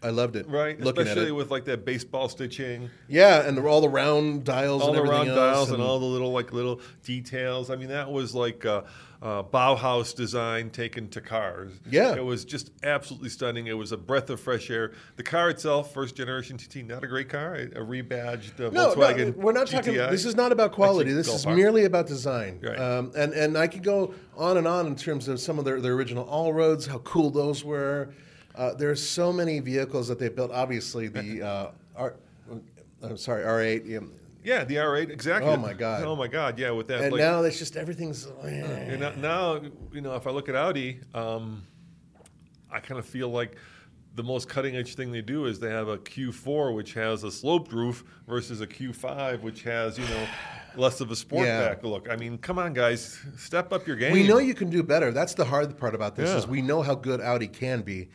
I 0.02 0.12
loved 0.12 0.36
it. 0.38 0.48
Right, 0.48 0.80
looking 0.80 1.02
especially 1.02 1.24
at 1.24 1.28
it. 1.30 1.32
with 1.34 1.52
like 1.52 1.66
that 1.66 1.84
baseball 1.84 2.30
stitching, 2.30 2.90
yeah, 3.08 3.46
and 3.46 3.58
the, 3.58 3.66
all 3.66 3.82
the 3.82 3.90
round 3.90 4.46
dials, 4.46 4.82
all 4.82 4.90
and 4.90 4.98
the 4.98 5.02
everything 5.02 5.28
round 5.28 5.30
else, 5.30 5.38
dials, 5.56 5.72
and 5.72 5.82
all 5.82 6.00
the 6.00 6.06
little 6.06 6.32
like 6.32 6.54
little 6.54 6.80
details. 7.04 7.70
I 7.70 7.76
mean, 7.76 7.90
that 7.90 8.10
was 8.10 8.34
like 8.34 8.66
uh, 8.66 8.84
uh, 9.22 9.44
Bauhaus 9.44 10.16
design 10.16 10.70
taken 10.70 11.10
to 11.10 11.20
cars. 11.20 11.74
Yeah. 11.90 12.16
it 12.16 12.24
was 12.24 12.46
just 12.46 12.72
absolutely 12.84 13.28
stunning. 13.28 13.68
It 13.68 13.78
was 13.78 13.92
a 13.92 13.98
breath 13.98 14.30
of 14.30 14.40
fresh 14.40 14.70
air. 14.70 14.94
The 15.18 15.24
car 15.24 15.50
itself, 15.50 15.94
first 15.94 16.16
generation 16.16 16.58
TT, 16.58 16.78
not 16.88 17.04
a 17.04 17.08
great 17.08 17.28
car, 17.28 17.56
a 17.56 17.64
a 17.80 17.86
rebadged 17.86 18.60
uh, 18.60 18.70
No, 18.72 18.96
Volkswagen. 18.96 19.36
no, 19.36 19.44
we're 19.44 19.52
not 19.52 19.68
talking. 19.68 19.96
This 19.96 20.24
is 20.24 20.36
not 20.36 20.54
about 20.54 20.72
quality. 20.72 21.12
This 21.12 21.28
is 21.28 21.46
merely 21.46 21.84
about 21.84 22.08
design. 22.08 22.60
Right. 22.64 22.80
Um, 22.80 23.12
and 23.18 23.34
and 23.34 23.58
I 23.58 23.68
could 23.68 23.84
go 23.84 24.14
on 24.38 24.56
and 24.56 24.66
on 24.66 24.88
in 24.88 24.96
terms 24.96 25.28
of 25.28 25.42
some 25.42 25.60
of 25.60 25.66
their, 25.66 25.82
their 25.82 25.94
original 25.94 26.24
all 26.24 26.54
roads, 26.54 26.86
how 26.86 27.00
cool 27.00 27.30
those 27.32 27.66
were. 27.66 28.14
Uh, 28.60 28.74
there's 28.74 29.02
so 29.02 29.32
many 29.32 29.62
vehicles 29.62 30.10
that 30.10 30.20
they 30.20 30.28
built. 30.28 30.52
Obviously, 30.52 31.08
the 31.08 31.42
uh, 31.48 31.72
R, 31.96 32.16
I'm 33.02 33.16
sorry, 33.18 33.44
R8. 33.44 33.88
yeah. 33.88 34.00
Yeah, 34.44 34.64
the 34.64 34.76
R8, 34.76 35.10
exactly. 35.10 35.50
Oh, 35.52 35.58
my 35.58 35.74
God. 35.74 36.04
Oh 36.04 36.16
my 36.16 36.28
God, 36.28 36.58
yeah, 36.60 36.72
with 36.72 36.88
that. 36.88 37.02
And 37.02 37.12
like, 37.12 37.20
now 37.20 37.42
it's 37.44 37.58
just 37.60 37.76
everything's. 37.78 38.26
And 38.44 39.00
now, 39.00 39.12
now, 39.18 39.62
you 39.94 40.02
know, 40.02 40.16
if 40.16 40.28
I 40.28 40.32
look 40.32 40.50
at 40.50 40.56
Audi, 40.56 41.00
um, 41.14 41.62
I 42.72 42.80
kind 42.80 43.00
of 43.00 43.06
feel 43.06 43.30
like 43.30 43.56
the 44.16 44.24
most 44.24 44.50
cutting 44.50 44.76
edge 44.76 44.96
thing 44.96 45.12
they 45.12 45.22
do 45.22 45.46
is 45.46 45.60
they 45.60 45.70
have 45.70 45.88
a 45.88 45.98
Q4 45.98 46.76
which 46.76 46.94
has 46.94 47.24
a 47.24 47.32
sloped 47.32 47.72
roof 47.72 48.04
versus 48.28 48.60
a 48.62 48.68
Q5 48.68 49.42
which 49.42 49.64
has 49.64 49.98
you 49.98 50.06
know 50.06 50.28
less 50.76 51.00
of 51.00 51.12
a 51.12 51.16
sport 51.16 51.46
Yeah. 51.48 51.68
back 51.70 51.84
look. 51.84 52.10
I 52.10 52.16
mean, 52.16 52.38
come 52.38 52.60
on, 52.60 52.74
guys, 52.74 53.20
step 53.38 53.72
up 53.72 53.88
your 53.88 53.96
game. 53.96 54.14
We 54.14 54.28
know 54.28 54.40
you 54.40 54.54
can 54.54 54.70
do 54.70 54.84
better. 54.84 55.12
That's 55.12 55.34
the 55.36 55.46
hard 55.46 55.78
part 55.78 55.96
about 55.96 56.16
this 56.16 56.30
Yeah. 56.30 56.38
is 56.38 56.48
we 56.48 56.62
know 56.62 56.82
how 56.82 56.96
good 56.96 57.22
Audi 57.22 57.48
can 57.48 57.82
be. 57.82 58.10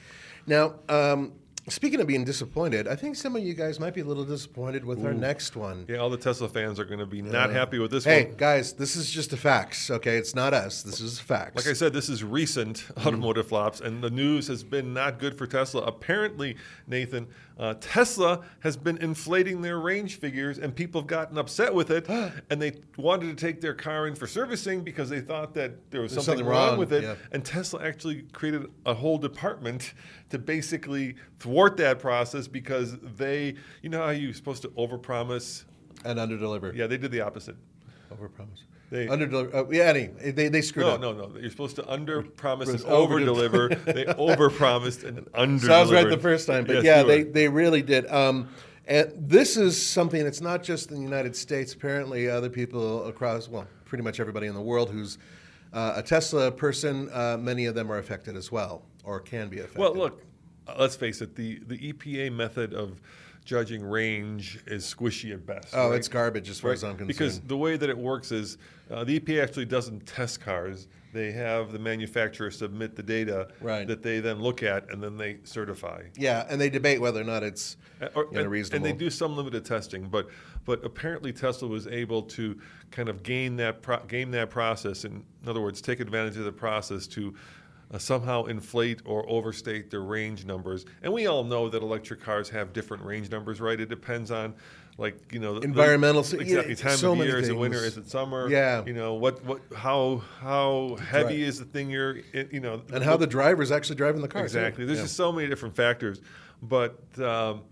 Now, 0.47 0.75
um, 0.89 1.33
speaking 1.69 2.01
of 2.01 2.07
being 2.07 2.25
disappointed, 2.25 2.87
I 2.87 2.95
think 2.97 3.17
some 3.17 3.35
of 3.37 3.43
you 3.43 3.55
guys 3.55 3.81
might 3.81 3.95
be 3.95 4.03
a 4.03 4.05
little 4.05 4.25
disappointed 4.25 4.85
with 4.85 5.05
our 5.05 5.15
next 5.15 5.57
one. 5.57 5.87
Yeah, 5.89 5.97
all 5.99 6.11
the 6.11 6.19
Tesla 6.19 6.49
fans 6.49 6.79
are 6.79 6.85
going 6.85 6.99
to 6.99 7.07
be 7.07 7.23
not 7.23 7.51
happy 7.51 7.79
with 7.79 7.91
this 7.91 8.05
Hey, 8.05 8.27
one. 8.27 8.37
guys, 8.37 8.75
this 8.75 8.97
is 8.97 9.11
just 9.11 9.33
a 9.33 9.37
facts, 9.37 9.91
okay? 9.91 10.17
It's 10.17 10.35
not 10.35 10.53
us. 10.53 10.83
This 10.83 11.01
is 11.01 11.19
a 11.19 11.23
facts. 11.23 11.57
Like 11.57 11.67
I 11.67 11.73
said, 11.73 11.93
this 11.93 12.09
is 12.09 12.23
recent 12.23 12.85
Mm-hmm. 12.95 13.09
automotive 13.09 13.49
flops, 13.49 13.81
and 13.81 14.03
the 14.03 14.11
news 14.11 14.47
has 14.49 14.63
been 14.63 14.93
not 14.93 15.19
good 15.19 15.37
for 15.39 15.47
Tesla. 15.47 15.83
Apparently, 15.83 16.57
Nathan, 16.87 17.27
uh, 17.58 17.75
Tesla 17.80 18.40
has 18.61 18.76
been 18.76 18.99
inflating 18.99 19.62
their 19.62 19.78
range 19.78 20.18
figures, 20.18 20.58
and 20.58 20.75
people 20.75 21.00
have 21.00 21.06
gotten 21.08 21.38
upset 21.38 21.73
with 21.73 21.90
it, 21.90 22.08
and 22.50 22.61
they 22.61 22.73
wanted 22.96 23.37
to 23.37 23.46
take 23.46 23.61
their 23.61 23.75
car 23.75 24.06
in 24.06 24.14
for 24.14 24.26
servicing 24.26 24.82
because 24.82 25.08
they 25.08 25.20
thought 25.20 25.54
that 25.54 25.90
there 25.90 26.00
was 26.00 26.12
There's 26.12 26.25
something, 26.25 26.40
something 26.40 26.50
wrong, 26.50 26.70
wrong, 26.70 26.78
with 26.78 26.92
it. 26.92 27.02
yeah. 27.04 27.14
And 27.32 27.44
Tesla 27.44 27.82
actually 27.84 28.23
created 28.32 28.66
a 28.87 28.94
whole 28.94 29.18
department 29.18 29.94
to 30.30 30.38
basically 30.38 31.14
thwart 31.38 31.76
that 31.76 31.99
process 32.00 32.49
because 32.49 32.96
they, 33.16 33.54
you 33.82 33.88
know 33.88 34.02
how 34.02 34.11
you're 34.11 34.34
supposed 34.34 34.62
to 34.62 34.68
overpromise. 34.70 35.64
and 36.04 36.18
underdeliver. 36.18 36.75
Yeah, 36.75 36.87
they 36.88 36.96
did 36.96 37.11
the 37.12 37.20
opposite. 37.20 37.56
Overpromise. 38.12 38.62
They- 38.91 39.07
Underdeliver. 39.07 39.50
Oh, 39.55 39.69
yeah, 39.73 39.85
anyway, 39.85 40.31
they, 40.33 40.49
they 40.49 40.61
screwed 40.62 40.87
No, 40.87 40.93
up. 40.93 41.00
no, 41.00 41.12
no. 41.12 41.38
You're 41.38 41.50
supposed 41.50 41.76
to 41.76 41.91
under 41.91 42.23
promise 42.23 42.69
and 42.69 42.85
over 42.85 43.19
deliver. 43.19 43.69
they 43.69 44.07
over 44.19 44.50
promised 44.50 45.03
and 45.05 45.26
under. 45.35 45.67
So 45.67 45.73
I 45.73 45.81
was 45.81 45.93
right 45.93 46.09
the 46.09 46.19
first 46.19 46.47
time, 46.47 46.64
but 46.64 46.76
Yes, 46.76 46.85
yeah, 46.85 47.03
they, 47.03 47.23
they 47.25 47.49
really 47.49 47.83
did. 47.83 48.07
Um, 48.11 48.49
and 48.87 49.11
this 49.17 49.57
is 49.57 49.85
something 49.85 50.23
that's 50.23 50.43
not 50.43 50.62
just 50.62 50.91
in 50.91 50.97
the 50.97 51.03
United 51.03 51.35
States. 51.35 51.73
Apparently, 51.73 52.29
other 52.29 52.50
people 52.50 53.07
across, 53.07 53.49
well, 53.49 53.67
pretty 53.87 54.05
much 54.05 54.21
everybody 54.21 54.47
in 54.47 54.55
the 54.55 54.61
world 54.61 54.91
who's 54.91 55.17
uh, 55.73 55.95
a 55.97 56.03
Tesla 56.03 56.50
person, 56.53 57.09
uh, 57.12 57.37
many 57.41 57.64
of 57.67 57.75
them 57.75 57.91
are 57.91 57.99
affected 57.99 58.37
as 58.37 58.53
well, 58.53 58.83
or 59.03 59.19
can 59.21 59.49
be 59.49 59.59
affected. 59.61 59.79
Well, 59.79 59.95
look. 59.95 60.23
uh, 60.69 60.75
Let's 60.79 60.97
face 60.97 61.23
it. 61.23 61.35
The 61.35 61.61
the 61.67 61.93
EPA 61.93 62.33
method 62.35 62.75
of 62.75 63.00
judging 63.45 63.85
range 63.85 64.59
is 64.67 64.85
squishy 64.85 65.33
at 65.33 65.45
best. 65.47 65.69
Oh, 65.75 65.91
right? 65.91 65.97
it's 65.97 66.09
garbage 66.09 66.49
as 66.49 66.59
far 66.61 66.73
as 66.73 66.83
I'm 66.83 66.93
concerned. 66.93 67.09
Because 67.09 67.41
the 67.41 67.57
way 67.57 67.77
that 67.77 67.89
it 67.91 67.97
works 67.97 68.33
is 68.33 68.59
uh, 68.91 69.05
the 69.05 69.21
EPA 69.21 69.43
actually 69.43 69.67
doesn't 69.67 70.07
test 70.07 70.41
cars. 70.41 70.89
They 71.13 71.31
have 71.33 71.71
the 71.71 71.79
manufacturer 71.79 72.51
submit 72.51 72.97
the 72.97 73.03
data 73.03 73.49
Right. 73.61 73.87
that 73.87 74.03
they 74.03 74.19
then 74.21 74.41
look 74.41 74.63
at 74.63 74.91
and 74.91 75.01
then 75.03 75.17
they 75.17 75.39
certify. 75.45 76.03
yeah, 76.17 76.45
and 76.49 76.61
they 76.61 76.71
debate 76.71 77.01
whether 77.01 77.21
or 77.21 77.25
not 77.25 77.43
it's 77.43 77.77
Uh, 78.01 78.09
or- 78.15 78.25
you 78.25 78.33
know, 78.33 78.41
and, 78.41 78.51
reasonable. 78.51 78.87
and 78.87 78.95
they 78.95 78.99
do 78.99 79.11
some 79.11 79.37
limited 79.37 79.65
testing, 79.65 80.09
but 80.09 80.29
but 80.65 80.83
apparently 80.83 81.31
Tesla 81.31 81.69
was 81.69 81.87
able 81.87 82.23
to 82.23 82.59
kind 82.91 83.11
of 83.11 83.23
gain 83.23 83.55
that 83.57 83.83
pro- 83.83 84.03
game 84.07 84.31
that 84.31 84.49
process. 84.49 85.05
In, 85.05 85.23
in 85.43 85.49
other 85.49 85.61
words, 85.61 85.83
take 85.83 86.01
advantage 86.01 86.39
of 86.39 86.45
the 86.45 86.53
process 86.53 87.07
to 87.09 87.35
uh, 87.95 87.99
somehow 87.99 88.45
inflate 88.47 89.01
or 89.05 89.25
overstate 89.31 89.91
their 89.91 90.03
range 90.03 90.45
numbers. 90.45 90.85
And 91.03 91.13
we 91.13 91.27
all 91.27 91.45
know 91.45 91.69
that 91.69 91.83
electric 91.83 92.21
cars 92.21 92.49
have 92.51 92.73
different 92.73 93.05
range 93.05 93.31
numbers, 93.31 93.61
right? 93.61 93.79
It 93.81 93.89
depends 93.89 94.31
on. 94.31 94.55
Like 94.97 95.33
you 95.33 95.41
know, 95.41 95.55
the- 95.59 95.63
Environmental- 95.63 96.23
the, 96.23 96.37
yeah, 96.37 96.61
exactly 96.61 96.75
time 96.77 96.97
so 96.99 97.13
of 97.15 97.19
year. 97.19 97.37
Is 97.37 97.49
it 97.49 97.57
winter? 97.57 97.79
Is 97.79 97.97
it 97.97 98.09
summer? 98.09 98.49
Yeah. 98.49 98.85
You 98.87 98.93
know 98.93 99.15
what? 99.15 99.45
What? 99.45 99.61
How? 99.75 100.23
How 100.39 100.97
heavy 101.05 101.25
Right. 101.43 101.49
is 101.49 101.59
the 101.59 101.65
thing 101.65 101.91
you're? 101.91 102.19
You 102.53 102.61
know, 102.61 102.81
and 102.93 103.03
how 103.03 103.17
the 103.17 103.27
driver's 103.27 103.73
actually 103.73 103.97
driving 103.97 104.23
the 104.23 104.29
car. 104.29 104.43
too. 104.43 104.45
Exactly. 104.45 104.85
There's 104.85 104.99
Yeah. 104.99 105.05
just 105.07 105.17
so 105.17 105.33
many 105.33 105.49
different 105.49 105.75
factors. 105.75 106.21
But 106.63 106.97
um, 107.21 107.63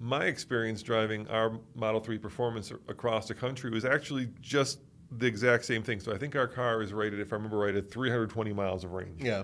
my 0.00 0.24
experience 0.24 0.82
driving 0.82 1.28
our 1.28 1.60
Model 1.74 2.00
3 2.00 2.16
Performance 2.16 2.72
across 2.88 3.28
the 3.28 3.34
country 3.34 3.70
was 3.70 3.84
actually 3.84 4.30
just 4.40 4.78
the 5.18 5.26
exact 5.26 5.66
same 5.66 5.82
thing. 5.82 6.00
So 6.00 6.10
I 6.14 6.16
think 6.16 6.34
our 6.36 6.48
car 6.48 6.80
is 6.82 6.94
rated, 6.94 7.20
if 7.20 7.34
I 7.34 7.36
remember 7.36 7.58
right, 7.58 7.74
at 7.76 7.90
320 7.90 8.54
miles 8.54 8.82
of 8.82 8.92
range. 8.92 9.22
yeah. 9.22 9.42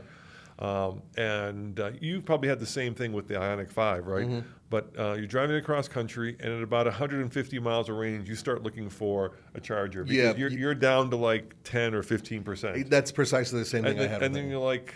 Um, 0.59 1.03
and 1.17 1.79
uh, 1.79 1.93
you 2.01 2.21
probably 2.21 2.49
had 2.49 2.59
the 2.59 2.67
same 2.67 2.95
thing 2.95 3.13
with 3.13 3.29
the 3.29 3.35
Ioniq 3.35 3.71
5, 3.71 4.07
right? 4.07 4.27
Mm-hmm. 4.27 4.41
But 4.71 4.93
uh, 4.99 5.13
you're 5.15 5.27
driving 5.27 5.57
across 5.57 5.87
country, 5.89 6.37
and 6.41 6.53
at 6.53 6.63
about 6.63 6.87
150 6.87 7.59
miles 7.61 7.89
of 7.89 7.97
range, 7.97 8.29
you 8.29 8.35
start 8.35 8.63
looking 8.65 8.91
for 8.91 9.33
a 9.55 9.61
charger 9.61 10.03
because 10.03 10.17
Yeah, 10.17 10.35
you're, 10.37 10.51
you- 10.51 10.59
you're 10.59 10.75
down 10.75 11.11
to 11.11 11.17
like 11.17 11.55
10 11.65 11.95
or 11.95 12.03
15 12.03 12.43
percent. 12.43 12.91
That's 12.91 13.13
precisely 13.13 13.61
the 13.61 13.65
same 13.65 13.85
thing 13.85 13.93
And, 13.93 14.01
I 14.01 14.03
then, 14.03 14.11
had. 14.11 14.23
and 14.25 14.35
then 14.37 14.49
you're 14.51 14.59
like, 14.59 14.93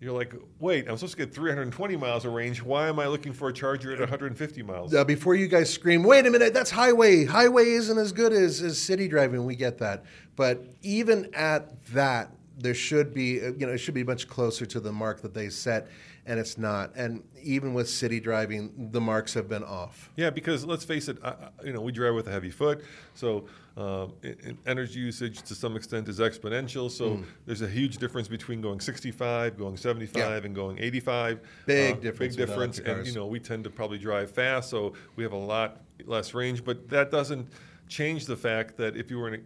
you're 0.00 0.12
like, 0.12 0.34
wait, 0.58 0.88
I'm 0.90 0.96
supposed 0.96 1.16
to 1.16 1.24
get 1.24 1.32
320 1.34 1.96
miles 1.96 2.24
of 2.26 2.32
range. 2.32 2.60
Why 2.60 2.88
am 2.88 2.98
I 2.98 3.06
looking 3.06 3.32
for 3.32 3.48
a 3.48 3.52
charger 3.52 3.92
at 3.92 4.00
150 4.00 4.62
miles? 4.64 4.92
Uh, 4.92 5.04
before 5.04 5.34
you 5.36 5.46
guys 5.46 5.72
scream, 5.72 6.02
wait 6.02 6.26
a 6.26 6.30
minute, 6.30 6.52
that's 6.52 6.72
highway. 6.72 7.24
Highway 7.24 7.70
isn't 7.70 7.96
as 7.96 8.10
good 8.12 8.32
as, 8.32 8.60
as 8.60 8.78
city 8.82 9.06
driving. 9.08 9.46
We 9.46 9.54
get 9.56 9.78
that. 9.78 10.04
But 10.36 10.66
even 10.82 11.30
at 11.34 11.82
that, 11.94 12.30
there 12.58 12.74
should 12.74 13.12
be, 13.12 13.40
uh, 13.40 13.52
you 13.58 13.66
know, 13.66 13.72
it 13.72 13.78
should 13.78 13.94
be 13.94 14.04
much 14.04 14.28
closer 14.28 14.64
to 14.66 14.80
the 14.80 14.92
mark 14.92 15.20
that 15.22 15.34
they 15.34 15.48
set, 15.48 15.88
and 16.26 16.38
it's 16.38 16.56
not. 16.56 16.92
And 16.94 17.22
even 17.42 17.74
with 17.74 17.88
city 17.88 18.20
driving, 18.20 18.90
the 18.92 19.00
marks 19.00 19.34
have 19.34 19.48
been 19.48 19.64
off. 19.64 20.10
Yeah, 20.16 20.30
because 20.30 20.64
let's 20.64 20.84
face 20.84 21.08
it, 21.08 21.18
I, 21.24 21.34
you 21.64 21.72
know, 21.72 21.80
we 21.80 21.90
drive 21.92 22.14
with 22.14 22.28
a 22.28 22.30
heavy 22.30 22.50
foot, 22.50 22.84
so 23.14 23.46
um, 23.76 24.12
i- 24.22 24.36
energy 24.66 25.00
usage 25.00 25.42
to 25.42 25.54
some 25.54 25.74
extent 25.74 26.08
is 26.08 26.20
exponential. 26.20 26.88
So 26.88 27.16
Hmm. 27.16 27.22
there's 27.44 27.62
a 27.62 27.68
huge 27.68 27.98
difference 27.98 28.28
between 28.28 28.60
going 28.60 28.78
65, 28.78 29.58
going 29.58 29.76
75, 29.76 30.44
and 30.44 30.54
going 30.54 30.78
85. 30.78 31.40
Big 31.66 31.96
Uh, 31.96 32.00
difference 32.00 32.36
Big 32.36 32.46
difference, 32.46 32.78
and 32.78 33.04
you 33.06 33.12
know, 33.14 33.26
we 33.26 33.40
tend 33.40 33.64
to 33.64 33.70
probably 33.70 33.98
drive 33.98 34.30
fast, 34.30 34.70
so 34.70 34.92
we 35.16 35.24
have 35.24 35.32
a 35.32 35.36
lot 35.36 35.80
less 36.06 36.34
range. 36.34 36.64
But 36.64 36.88
that 36.90 37.10
doesn't 37.10 37.48
change 37.88 38.26
the 38.26 38.36
fact 38.36 38.76
that 38.76 38.96
if 38.96 39.10
you 39.10 39.18
were 39.18 39.34
in 39.34 39.44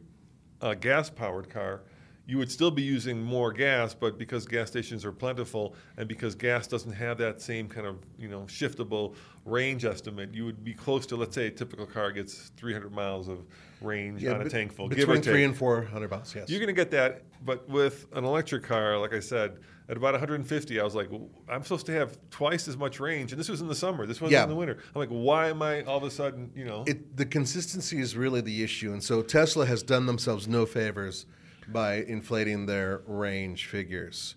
a, 0.60 0.68
a 0.70 0.76
gas-powered 0.76 1.48
car. 1.48 1.80
You 2.28 2.36
would 2.36 2.52
still 2.52 2.70
be 2.70 2.82
using 2.82 3.22
more 3.22 3.52
gas, 3.54 3.94
but 3.94 4.18
because 4.18 4.46
gas 4.46 4.68
stations 4.68 5.02
are 5.06 5.12
plentiful 5.12 5.74
and 5.96 6.06
because 6.06 6.34
gas 6.34 6.66
doesn't 6.66 6.92
have 6.92 7.16
that 7.18 7.40
same 7.40 7.68
kind 7.68 7.86
of 7.86 7.96
you 8.18 8.28
know 8.28 8.42
shiftable 8.42 9.14
range 9.46 9.86
estimate, 9.86 10.34
you 10.34 10.44
would 10.44 10.62
be 10.62 10.74
close 10.74 11.06
to 11.06 11.16
let's 11.16 11.34
say 11.34 11.46
a 11.46 11.50
typical 11.50 11.86
car 11.86 12.12
gets 12.12 12.52
300 12.58 12.92
miles 12.92 13.28
of 13.28 13.46
range 13.80 14.26
on 14.26 14.42
a 14.42 14.48
tank 14.48 14.74
full, 14.74 14.88
Between 14.88 15.22
three 15.22 15.42
and 15.44 15.56
400 15.56 16.10
miles, 16.10 16.34
yes. 16.34 16.50
You're 16.50 16.60
going 16.60 16.66
to 16.66 16.74
get 16.74 16.90
that, 16.90 17.22
but 17.46 17.66
with 17.66 18.06
an 18.12 18.24
electric 18.24 18.62
car, 18.62 18.98
like 18.98 19.14
I 19.14 19.20
said, 19.20 19.56
at 19.88 19.96
about 19.96 20.12
150, 20.12 20.78
I 20.78 20.84
was 20.84 20.94
like, 20.94 21.10
"W- 21.10 21.30
I'm 21.48 21.62
supposed 21.62 21.86
to 21.86 21.92
have 21.92 22.18
twice 22.28 22.68
as 22.68 22.76
much 22.76 23.00
range, 23.00 23.32
and 23.32 23.40
this 23.40 23.48
was 23.48 23.62
in 23.62 23.68
the 23.68 23.74
summer. 23.74 24.04
This 24.04 24.20
wasn't 24.20 24.32
Yeah. 24.32 24.42
in 24.42 24.50
the 24.50 24.54
winter. 24.54 24.76
I'm 24.94 24.98
like, 25.00 25.08
why 25.08 25.48
am 25.48 25.62
I 25.62 25.82
all 25.84 25.96
of 25.96 26.02
a 26.02 26.10
sudden, 26.10 26.50
you 26.54 26.66
know? 26.66 26.84
it, 26.86 27.16
the 27.16 27.24
consistency 27.24 27.98
is 28.00 28.14
really 28.14 28.42
the 28.42 28.62
issue, 28.62 28.92
and 28.92 29.02
so 29.02 29.22
Tesla 29.22 29.64
has 29.64 29.82
done 29.82 30.04
themselves 30.04 30.46
no 30.46 30.66
favors 30.66 31.24
by 31.72 31.96
inflating 31.96 32.66
their 32.66 33.02
range 33.06 33.66
figures. 33.66 34.34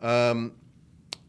Um, 0.00 0.52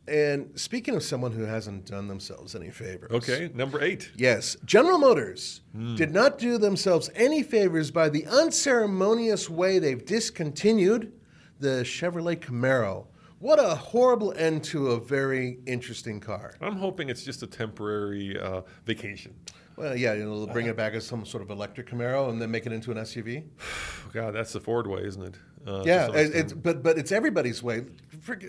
and 0.08 0.50
speaking 0.60 0.96
of 0.96 1.04
someone 1.04 1.32
who 1.32 1.44
hasn't 1.44 1.86
done 1.86 2.08
themselves 2.08 2.56
any 2.56 2.72
favors, 2.72 3.12
okay, 3.12 3.52
number 3.54 3.82
eight. 3.82 4.12
Yes, 4.16 4.58
General 4.66 4.98
Motors 4.98 5.62
Hmm. 5.74 5.96
did 5.96 6.12
not 6.12 6.40
do 6.40 6.58
themselves 6.58 7.10
any 7.16 7.44
favors 7.44 7.92
by 7.92 8.10
the 8.10 8.26
unceremonious 8.26 9.50
way 9.50 9.78
they've 9.80 10.04
discontinued 10.04 11.12
the 11.60 11.84
Chevrolet 11.84 12.38
Camaro. 12.38 13.06
What 13.40 13.60
a 13.60 13.76
horrible 13.76 14.34
end 14.36 14.64
to 14.66 14.88
a 14.88 15.00
very 15.00 15.60
interesting 15.66 16.20
car. 16.20 16.56
I'm 16.60 16.76
hoping 16.76 17.10
it's 17.10 17.24
just 17.24 17.42
a 17.44 17.48
temporary 17.48 18.38
uh, 18.40 18.62
vacation. 18.86 19.34
Well, 19.80 19.96
yeah, 19.96 20.14
you 20.14 20.26
know, 20.26 20.46
they'll 20.46 20.54
bring 20.54 20.66
it 20.66 20.76
back 20.76 20.94
as 20.94 21.08
some 21.08 21.26
sort 21.26 21.42
of 21.42 21.50
electric 21.50 21.90
Camaro 21.90 22.30
and 22.30 22.42
then 22.42 22.52
make 22.52 22.66
it 22.66 22.74
into 22.74 22.92
an 22.92 22.98
SUV. 22.98 23.46
God, 24.14 24.36
that's 24.36 24.52
the 24.52 24.60
Ford 24.60 24.88
way, 24.88 25.04
isn't 25.04 25.24
it? 25.24 25.36
Uh, 25.66 25.84
Yeah, 25.86 26.08
some 26.08 26.16
it, 26.18 26.36
it's, 26.36 26.54
but 26.54 26.84
but 26.84 26.98
it's 26.98 27.14
everybody's 27.14 27.64
way. 27.64 27.86
Frick- 28.20 28.46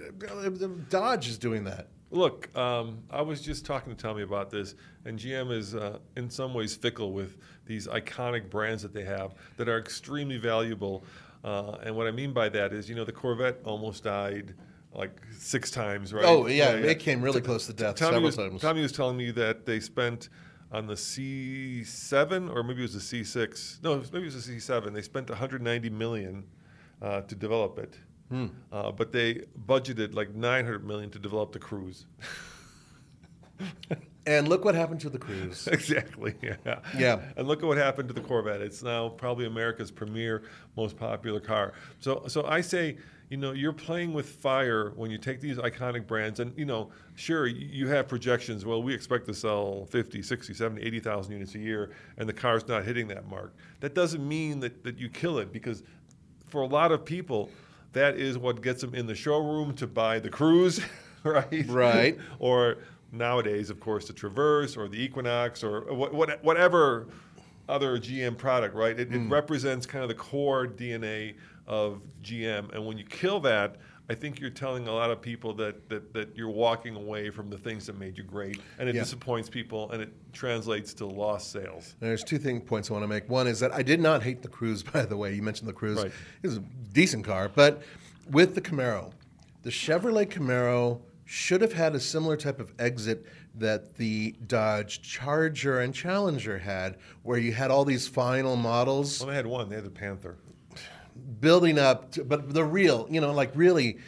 Dodge 0.88 1.28
is 1.28 1.38
doing 1.38 1.62
that. 1.64 1.88
Look, 2.10 2.54
um, 2.58 3.04
I 3.08 3.22
was 3.22 3.40
just 3.40 3.64
talking 3.64 3.94
to 3.94 4.02
Tommy 4.02 4.22
about 4.22 4.50
this, 4.50 4.74
and 5.04 5.16
GM 5.16 5.52
is 5.52 5.76
uh, 5.76 5.98
in 6.16 6.28
some 6.28 6.52
ways 6.52 6.74
fickle 6.74 7.12
with 7.12 7.36
these 7.64 7.86
iconic 7.86 8.50
brands 8.50 8.82
that 8.82 8.92
they 8.92 9.04
have 9.04 9.34
that 9.56 9.68
are 9.68 9.78
extremely 9.78 10.36
valuable. 10.36 11.04
Uh, 11.44 11.76
and 11.84 11.94
what 11.94 12.08
I 12.08 12.10
mean 12.10 12.32
by 12.32 12.48
that 12.48 12.72
is, 12.72 12.88
you 12.88 12.96
know, 12.96 13.04
the 13.04 13.12
Corvette 13.12 13.60
almost 13.64 14.02
died 14.02 14.54
like 14.92 15.20
six 15.38 15.70
times, 15.70 16.12
right? 16.12 16.24
Oh, 16.24 16.48
yeah, 16.48 16.70
it 16.70 16.98
came 16.98 17.22
really 17.22 17.40
close 17.40 17.66
to 17.66 17.72
death 17.72 17.94
Tommy 17.94 18.14
several 18.14 18.22
was, 18.24 18.36
times. 18.36 18.60
Tommy 18.60 18.82
was 18.82 18.90
telling 18.90 19.16
me 19.16 19.30
that 19.30 19.64
they 19.64 19.78
spent 19.78 20.28
on 20.72 20.86
the 20.86 20.94
C7 20.94 22.54
or 22.54 22.62
maybe 22.62 22.80
it 22.80 22.82
was 22.92 23.10
the 23.10 23.22
C6. 23.22 23.82
No, 23.82 23.96
maybe 24.12 24.26
it 24.28 24.34
was 24.34 24.46
the 24.46 24.52
C7. 24.54 24.92
They 24.94 25.02
spent 25.02 25.28
190 25.28 25.90
million 25.90 26.44
uh, 27.02 27.22
to 27.22 27.34
develop 27.34 27.78
it, 27.78 27.94
Hmm. 28.28 28.46
uh, 28.72 28.92
but 28.92 29.10
they 29.10 29.46
budgeted 29.66 30.14
like 30.14 30.34
900 30.34 30.86
million 30.86 31.10
to 31.10 31.18
develop 31.18 31.52
the 31.52 31.58
Cruze. 31.58 32.04
And 34.26 34.48
look 34.48 34.64
what 34.66 34.74
happened 34.74 35.00
to 35.00 35.10
the 35.10 35.18
Cruze. 35.18 35.66
exactly. 35.72 36.34
Yeah. 36.42 36.80
Yeah. 36.96 37.20
And 37.36 37.48
look 37.48 37.62
at 37.62 37.66
what 37.66 37.78
happened 37.78 38.08
to 38.08 38.14
the 38.14 38.20
Corvette. 38.20 38.60
It's 38.60 38.82
now 38.82 39.08
probably 39.08 39.46
America's 39.46 39.90
premier, 39.90 40.42
most 40.76 40.96
popular 40.96 41.40
car. 41.40 41.72
So, 42.00 42.24
so 42.28 42.44
I 42.44 42.60
say, 42.60 42.98
you 43.30 43.36
know, 43.36 43.52
you're 43.52 43.72
playing 43.72 44.12
with 44.12 44.28
fire 44.28 44.92
when 44.96 45.08
you 45.10 45.16
take 45.16 45.40
these 45.40 45.56
iconic 45.56 46.06
brands, 46.06 46.40
and 46.40 46.52
you 46.58 46.64
know, 46.64 46.90
sure, 47.14 47.46
you 47.46 47.86
have 47.86 48.08
projections. 48.08 48.66
Well, 48.66 48.82
we 48.82 48.92
expect 48.92 49.26
to 49.26 49.34
sell 49.34 49.86
50, 49.86 50.20
60, 50.20 50.52
70, 50.52 50.82
80,000 50.82 51.32
units 51.32 51.54
a 51.54 51.60
year, 51.60 51.92
and 52.18 52.28
the 52.28 52.32
car's 52.32 52.66
not 52.66 52.84
hitting 52.84 53.06
that 53.08 53.28
mark. 53.28 53.54
That 53.78 53.94
doesn't 53.94 54.26
mean 54.26 54.58
that, 54.60 54.82
that 54.82 54.98
you 54.98 55.08
kill 55.08 55.38
it 55.38 55.52
because 55.52 55.84
for 56.48 56.62
a 56.62 56.66
lot 56.66 56.90
of 56.90 57.04
people, 57.04 57.50
that 57.92 58.16
is 58.16 58.36
what 58.36 58.62
gets 58.62 58.80
them 58.80 58.96
in 58.96 59.06
the 59.06 59.14
showroom 59.14 59.74
to 59.74 59.86
buy 59.86 60.18
the 60.18 60.28
Cruze, 60.28 60.82
right? 61.22 61.64
Right. 61.68 62.18
or 62.40 62.78
nowadays, 63.12 63.70
of 63.70 63.78
course, 63.78 64.08
the 64.08 64.12
Traverse 64.12 64.76
or 64.76 64.88
the 64.88 65.00
Equinox 65.00 65.62
or 65.62 65.82
what, 65.94 66.12
what, 66.12 66.42
whatever 66.42 67.06
other 67.68 67.96
GM 67.98 68.36
product, 68.36 68.74
right? 68.74 68.98
It, 68.98 69.08
Hmm. 69.08 69.26
it 69.26 69.30
represents 69.30 69.86
kind 69.86 70.02
of 70.02 70.08
the 70.08 70.16
core 70.16 70.66
DNA 70.66 71.34
of 71.70 72.02
GM. 72.22 72.74
And 72.74 72.84
when 72.84 72.98
you 72.98 73.04
kill 73.04 73.40
that, 73.40 73.76
I 74.10 74.14
think 74.14 74.40
you're 74.40 74.50
telling 74.50 74.88
a 74.88 74.92
lot 74.92 75.12
of 75.12 75.22
people 75.22 75.54
that, 75.54 75.88
that, 75.88 76.12
that 76.14 76.36
you're 76.36 76.50
walking 76.50 76.96
away 76.96 77.30
from 77.30 77.48
the 77.48 77.56
things 77.56 77.86
that 77.86 77.96
made 77.96 78.18
you 78.18 78.24
great. 78.24 78.58
And 78.80 78.88
it 78.88 78.96
Yeah. 78.96 79.02
disappoints 79.02 79.48
people 79.48 79.88
and 79.92 80.02
it 80.02 80.12
translates 80.32 80.92
to 80.94 81.06
lost 81.06 81.52
sales. 81.52 81.94
There's 82.00 82.24
two 82.24 82.38
thing 82.38 82.60
points 82.60 82.90
I 82.90 82.94
want 82.94 83.04
to 83.04 83.08
make. 83.08 83.30
One 83.30 83.46
is 83.46 83.60
that 83.60 83.72
I 83.72 83.82
did 83.82 84.00
not 84.00 84.24
hate 84.24 84.42
the 84.42 84.48
Cruze, 84.48 84.82
by 84.92 85.06
the 85.06 85.16
way. 85.16 85.32
You 85.32 85.42
mentioned 85.42 85.68
the 85.68 85.72
Cruze. 85.72 85.96
Right. 86.02 86.12
It 86.42 86.46
was 86.48 86.56
a 86.56 86.64
decent 86.92 87.24
car, 87.24 87.48
but 87.54 87.82
with 88.28 88.56
the 88.56 88.60
Camaro, 88.60 89.12
the 89.62 89.70
Chevrolet 89.70 90.26
Camaro 90.26 91.00
should 91.24 91.60
have 91.60 91.72
had 91.72 91.94
a 91.94 92.00
similar 92.00 92.36
type 92.36 92.58
of 92.58 92.72
exit 92.80 93.24
that 93.54 93.94
the 93.94 94.34
Dodge 94.48 95.02
Charger 95.02 95.78
and 95.80 95.94
Challenger 95.94 96.58
had, 96.58 96.96
where 97.22 97.38
you 97.38 97.52
had 97.52 97.70
all 97.70 97.84
these 97.84 98.08
final 98.08 98.56
models 98.56 99.20
Well, 99.20 99.28
they 99.28 99.36
had 99.36 99.46
one, 99.46 99.68
they 99.68 99.76
had 99.76 99.84
the 99.84 99.90
Panther. 99.90 100.36
Building 101.40 101.78
up, 101.78 102.12
to, 102.12 102.24
but 102.24 102.52
the 102.52 102.64
real, 102.64 103.06
you 103.10 103.20
know, 103.20 103.32
like 103.32 103.50
really 103.54 103.98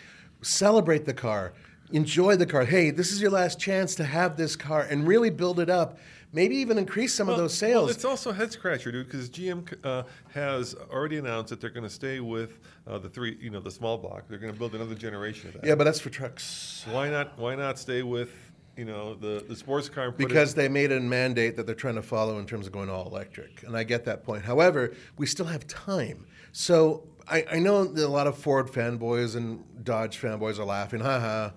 celebrate 0.43 1.05
the 1.05 1.15
car, 1.15 1.53
enjoy 1.93 2.37
the 2.37 2.47
car. 2.47 2.65
Hey, 2.65 2.91
this 2.91 3.13
is 3.13 3.21
your 3.21 3.31
last 3.31 3.61
chance 3.61 3.95
to 3.97 4.05
have 4.05 4.37
this 4.37 4.57
car, 4.57 4.83
and 4.83 5.07
really 5.07 5.31
build 5.31 5.61
it 5.61 5.71
up. 5.71 5.99
Maybe 6.35 6.57
even 6.57 6.79
increase 6.79 7.13
some 7.15 7.29
of 7.29 7.37
those 7.37 7.53
sales. 7.53 7.85
Well, 7.85 7.91
it's 7.95 8.07
also 8.07 8.31
a 8.31 8.35
head 8.35 8.51
scratcher, 8.51 8.91
dude, 8.91 9.07
because 9.07 9.29
GM 9.29 9.71
uh, 9.85 10.05
has 10.33 10.75
already 10.91 11.19
announced 11.19 11.51
that 11.51 11.61
they're 11.61 11.69
going 11.69 11.83
to 11.83 11.91
stay 11.91 12.21
with 12.21 12.59
uh, 12.87 12.97
the 12.97 13.11
three, 13.11 13.37
you 13.39 13.51
know, 13.51 13.61
the 13.61 13.71
small 13.71 13.99
block. 13.99 14.25
They're 14.29 14.39
going 14.39 14.53
to 14.53 14.59
build 14.59 14.75
another 14.75 14.95
generation 14.95 15.49
of 15.49 15.55
that. 15.61 15.65
yeah, 15.65 15.75
but 15.75 15.85
that's 15.85 16.01
for 16.01 16.09
trucks. 16.09 16.87
Why 16.91 17.11
not? 17.11 17.39
Why 17.39 17.55
not 17.55 17.79
stay 17.79 18.03
with, 18.03 18.31
you 18.79 18.87
know, 18.87 19.15
the, 19.15 19.45
the 19.47 19.55
sports 19.55 19.91
car? 19.91 20.11
Because 20.11 20.55
it, 20.55 20.57
they 20.57 20.69
made 20.69 20.91
a 20.91 21.01
mandate 21.01 21.55
that 21.57 21.67
they're 21.67 21.75
trying 21.75 21.97
to 21.97 22.03
follow 22.03 22.39
in 22.39 22.47
terms 22.47 22.67
of 22.67 22.73
going 22.73 22.89
all 22.89 23.07
electric. 23.07 23.63
And 23.65 23.77
I 23.77 23.85
get 23.85 24.07
that 24.07 24.25
point. 24.25 24.43
However, 24.43 24.95
we 25.19 25.27
still 25.27 25.45
have 25.47 25.67
time. 25.67 26.25
So 26.53 27.05
I, 27.27 27.45
I 27.53 27.59
know 27.59 27.85
that 27.85 28.05
a 28.05 28.09
lot 28.09 28.27
of 28.27 28.37
Ford 28.39 28.69
fanboys 28.69 29.37
and 29.37 29.65
Dodge 29.85 30.21
fanboys 30.21 30.59
are 30.59 30.65
laughing, 30.65 31.01
haha. 31.01 31.51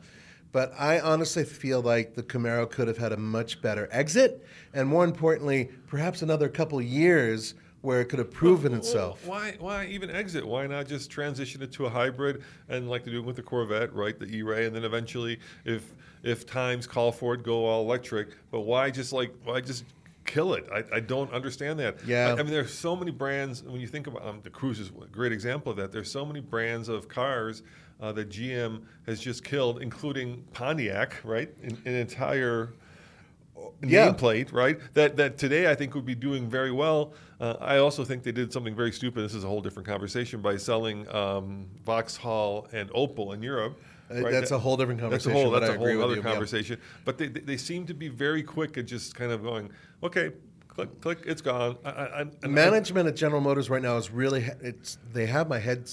But 0.52 0.74
I 0.80 1.02
honestly 1.02 1.44
feel 1.44 1.82
like 1.82 2.16
the 2.16 2.24
Camaro 2.24 2.70
could 2.70 2.88
have 2.88 2.98
had 2.98 3.12
a 3.12 3.18
much 3.18 3.62
better 3.62 3.90
exit. 3.92 4.46
And 4.74 4.88
more 4.88 5.04
importantly, 5.04 5.70
perhaps 5.88 6.22
another 6.22 6.48
couple 6.48 6.82
years 6.82 7.56
where 7.82 8.00
it 8.00 8.06
could 8.06 8.20
have 8.20 8.32
proven 8.32 8.72
Well, 8.72 8.80
itself. 8.80 9.28
Why? 9.28 9.56
Why 9.60 9.86
even 9.86 10.10
exit? 10.10 10.48
Why 10.48 10.66
not 10.66 10.88
just 10.88 11.12
transition 11.12 11.62
it 11.62 11.72
to 11.74 11.86
a 11.86 11.90
hybrid 11.90 12.42
and 12.70 12.90
like 12.90 13.04
they 13.04 13.12
do 13.12 13.22
with 13.22 13.36
the 13.36 13.44
Corvette, 13.44 13.94
right? 13.94 14.18
The 14.18 14.26
E-Ray, 14.26 14.66
and 14.66 14.76
then 14.76 14.86
eventually, 14.86 15.40
if 15.66 15.94
if 16.24 16.46
times 16.48 16.88
call 16.88 17.12
for 17.12 17.36
it, 17.36 17.44
go 17.44 17.66
all 17.66 17.84
electric. 17.84 18.30
But 18.50 18.62
why 18.62 18.90
just 18.90 19.14
like 19.14 19.34
why 19.44 19.60
just 19.62 19.84
kill 20.26 20.54
it? 20.54 20.66
I, 20.74 20.84
I 20.98 21.00
don't 21.00 21.32
understand 21.32 21.80
that. 21.80 21.98
Yeah. 22.06 22.30
I, 22.30 22.32
I 22.34 22.36
mean, 22.38 22.48
there's 22.48 22.74
so 22.74 22.96
many 22.96 23.12
brands. 23.12 23.64
When 23.64 23.80
you 23.80 23.88
think 23.88 24.08
about 24.08 24.26
um, 24.26 24.40
the 24.44 24.50
Cruze 24.50 24.80
is 24.80 24.90
a 24.90 25.08
great 25.08 25.32
example 25.32 25.72
of 25.72 25.78
that. 25.78 25.92
There's 25.92 26.12
so 26.12 26.26
many 26.26 26.40
brands 26.42 26.90
of 26.90 27.08
cars 27.08 27.64
uh, 28.02 28.12
that 28.14 28.30
GM 28.30 28.82
has 29.06 29.20
just 29.22 29.44
killed, 29.44 29.82
including 29.82 30.44
Pontiac, 30.54 31.16
right? 31.24 31.50
An, 31.64 31.82
an 31.86 31.94
entire 31.96 32.74
Yeah. 33.82 34.12
nameplate, 34.12 34.52
right? 34.52 34.78
That 34.94 35.16
that 35.18 35.38
today 35.38 35.70
I 35.72 35.76
think 35.76 35.96
would 35.96 36.06
be 36.06 36.16
doing 36.16 36.50
very 36.50 36.72
well. 36.72 37.14
Uh, 37.40 37.56
I 37.60 37.78
also 37.78 38.04
think 38.04 38.24
they 38.24 38.32
did 38.32 38.52
something 38.52 38.76
very 38.76 38.92
stupid. 38.92 39.22
This 39.24 39.34
is 39.34 39.44
a 39.44 39.48
whole 39.48 39.62
different 39.62 39.88
conversation 39.88 40.42
by 40.42 40.58
selling 40.58 41.08
um, 41.14 41.68
Vauxhall 41.86 42.68
and 42.74 42.90
Opel 42.92 43.34
in 43.34 43.42
Europe. 43.42 43.80
Uh, 44.10 44.30
that's 44.30 44.52
a 44.52 44.60
whole 44.60 44.78
different 44.78 45.00
That's 45.02 45.26
a 45.26 45.30
conversation, 45.30 45.52
whole 45.52 45.60
that's 45.60 45.74
a 45.74 45.78
whole 45.78 46.04
other 46.04 46.16
you, 46.16 46.22
yeah. 46.22 46.32
conversation. 46.32 46.80
But 47.06 47.18
they, 47.18 47.28
they 47.28 47.58
seem 47.58 47.86
to 47.88 47.94
be 47.94 48.08
very 48.08 48.44
quick 48.44 48.78
at 48.78 48.86
just 48.86 49.16
kind 49.16 49.32
of 49.32 49.42
going, 49.42 49.72
okay, 50.04 50.32
click 50.68 51.02
click, 51.02 51.20
it's 51.26 51.42
gone. 51.42 51.78
I, 51.84 51.90
I, 51.90 52.26
I- 52.44 52.48
Management 52.48 53.08
at 53.08 53.16
General 53.16 53.42
Motors 53.42 53.70
right 53.70 53.82
now 53.82 53.98
is 53.98 54.12
really 54.12 54.48
it's 54.62 54.98
they 55.14 55.26
have 55.26 55.50
my 55.50 55.60
head 55.60 55.90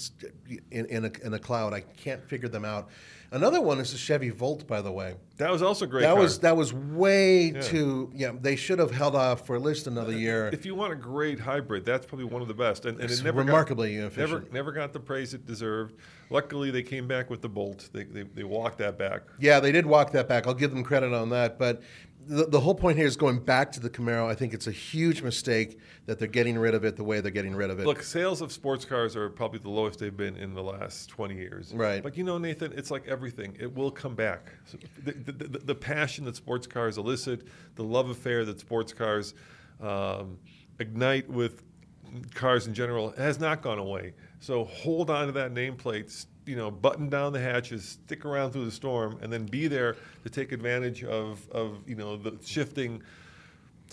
in 0.71 0.85
in 0.85 1.05
a, 1.05 1.11
in 1.23 1.33
a 1.33 1.39
cloud. 1.39 1.73
I 1.73 1.81
can't 1.81 2.23
figure 2.23 2.49
them 2.49 2.65
out. 2.65 2.89
Another 3.33 3.59
one 3.59 3.79
is 3.79 3.91
the 3.91 3.97
Chevy 3.97 4.29
Volt, 4.29 4.67
by 4.67 4.79
the 4.79 4.91
way. 4.91 5.15
that 5.37 5.51
was 5.51 5.63
also 5.63 5.87
great. 5.87 6.01
that 6.01 6.13
car. 6.13 6.21
was 6.21 6.39
that 6.39 6.55
was 6.55 6.71
way 6.71 7.49
too. 7.49 8.11
Yeah, 8.13 8.31
they 8.39 8.55
should 8.55 8.77
have 8.77 8.91
held 8.91 9.15
off 9.15 9.47
for 9.47 9.55
at 9.55 9.63
least 9.63 9.87
another 9.87 10.13
year. 10.13 10.51
If 10.53 10.67
you 10.67 10.75
want 10.75 10.93
a 10.93 10.95
great 10.95 11.39
hybrid, 11.39 11.83
that's 11.83 12.05
probably 12.05 12.25
one 12.25 12.43
of 12.43 12.47
the 12.47 12.53
best, 12.53 12.85
and, 12.85 12.99
and 13.01 13.09
It's 13.09 13.21
it 13.21 13.23
never 13.23 13.39
remarkably 13.39 13.97
got, 13.97 14.05
efficient. 14.05 14.43
Never, 14.43 14.53
never 14.53 14.71
got 14.71 14.93
the 14.93 14.99
praise 14.99 15.33
it 15.33 15.47
deserved. 15.47 15.95
Luckily, 16.29 16.69
they 16.69 16.83
came 16.83 17.07
back 17.07 17.31
with 17.31 17.41
the 17.41 17.49
Bolt. 17.49 17.89
They, 17.91 18.03
they, 18.03 18.23
they 18.23 18.43
walked 18.43 18.77
that 18.77 18.99
back. 18.99 19.23
Yeah, 19.39 19.59
they 19.59 19.71
did 19.71 19.87
walk 19.87 20.11
that 20.11 20.27
back. 20.27 20.45
I'll 20.45 20.53
give 20.53 20.69
them 20.69 20.83
credit 20.83 21.11
on 21.11 21.29
that. 21.29 21.57
But 21.57 21.81
the, 22.25 22.45
the 22.45 22.59
whole 22.59 22.75
point 22.75 22.97
here 22.97 23.05
is 23.05 23.17
going 23.17 23.39
back 23.39 23.71
to 23.73 23.79
the 23.79 23.89
Camaro. 23.89 24.27
I 24.27 24.35
think 24.35 24.53
it's 24.53 24.67
a 24.67 24.71
huge 24.71 25.21
mistake 25.21 25.79
that 26.05 26.19
they're 26.19 26.27
getting 26.27 26.57
rid 26.57 26.73
of 26.73 26.83
it 26.83 26.95
the 26.95 27.03
way 27.03 27.21
they're 27.21 27.31
getting 27.31 27.55
rid 27.55 27.69
of 27.69 27.79
it. 27.79 27.85
Look, 27.85 28.03
sales 28.03 28.41
of 28.41 28.51
sports 28.51 28.85
cars 28.85 29.15
are 29.15 29.29
probably 29.29 29.59
the 29.59 29.69
lowest 29.69 29.99
they've 29.99 30.15
been 30.15 30.35
in 30.37 30.53
the 30.53 30.63
last 30.63 31.09
20 31.09 31.35
years. 31.35 31.73
Right. 31.73 32.01
But 32.01 32.17
you 32.17 32.23
know, 32.23 32.37
Nathan, 32.37 32.73
it's 32.73 32.91
like 32.91 33.07
everything. 33.07 33.55
It 33.59 33.73
will 33.73 33.91
come 33.91 34.15
back. 34.15 34.51
So 34.65 34.77
the, 35.03 35.11
the, 35.11 35.59
the, 35.59 35.75
passion 35.75 36.25
that 36.25 36.35
sports 36.35 36.67
cars 36.67 36.97
elicit, 36.97 37.47
the 37.75 37.83
love 37.83 38.09
affair 38.09 38.45
that 38.45 38.59
sports 38.59 38.93
cars 38.93 39.33
um, 39.81 40.37
ignite 40.79 41.29
with 41.29 41.63
cars 42.33 42.67
in 42.67 42.73
general 42.73 43.11
has 43.17 43.39
not 43.39 43.61
gone 43.61 43.79
away. 43.79 44.13
So 44.39 44.65
hold 44.65 45.09
on 45.09 45.27
to 45.27 45.31
that 45.33 45.53
nameplate, 45.53 46.25
you 46.45 46.55
know, 46.55 46.69
button 46.71 47.09
down 47.09 47.33
the 47.33 47.39
hatches, 47.39 47.97
stick 48.05 48.25
around 48.25 48.51
through 48.51 48.65
the 48.65 48.71
storm, 48.71 49.17
and 49.21 49.31
then 49.31 49.45
be 49.45 49.67
there 49.67 49.95
to 50.23 50.29
take 50.29 50.51
advantage 50.51 51.03
of, 51.03 51.49
of 51.51 51.77
you 51.87 51.95
know, 51.95 52.17
the 52.17 52.37
shifting 52.45 53.01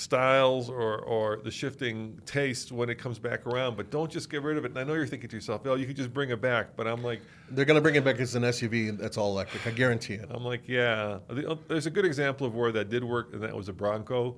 styles 0.01 0.71
or, 0.71 0.99
or 0.99 1.41
the 1.45 1.51
shifting 1.51 2.21
taste 2.25 2.73
when 2.73 2.89
it 2.89 2.97
comes 2.97 3.19
back 3.19 3.47
around, 3.47 3.77
but 3.77 3.91
don't 3.91 4.11
just 4.11 4.31
get 4.31 4.43
rid 4.43 4.57
of 4.57 4.65
it. 4.65 4.71
And 4.71 4.79
I 4.79 4.85
know 4.85 4.95
you're 4.95 5.07
thinking 5.07 5.29
to 5.31 5.37
yourself, 5.37 5.63
oh, 5.67 5.75
you 5.75 5.87
could 5.87 5.97
just 5.97 6.13
bring 6.13 6.31
it 6.31 6.41
back. 6.41 6.77
But 6.77 6.87
I'm 6.87 7.03
like, 7.03 7.21
they're 7.51 7.65
going 7.65 7.77
to 7.77 7.83
bring 7.83 7.97
it 7.97 8.05
back 8.05 8.19
as 8.19 8.35
an 8.35 8.43
SUV 8.43 8.97
that's 8.99 9.17
all 9.17 9.31
electric. 9.31 9.67
I 9.67 9.71
guarantee 9.71 10.15
it. 10.15 10.29
I'm 10.31 10.45
like, 10.45 10.67
yeah. 10.67 11.19
Uh, 11.29 11.57
there's 11.69 11.87
a 11.87 11.91
good 11.91 12.05
example 12.05 12.47
of 12.47 12.55
where 12.55 12.73
that 12.73 12.89
did 12.89 13.05
work, 13.05 13.33
and 13.33 13.43
that 13.43 13.55
was 13.55 13.69
a 13.69 13.73
Bronco. 13.73 14.37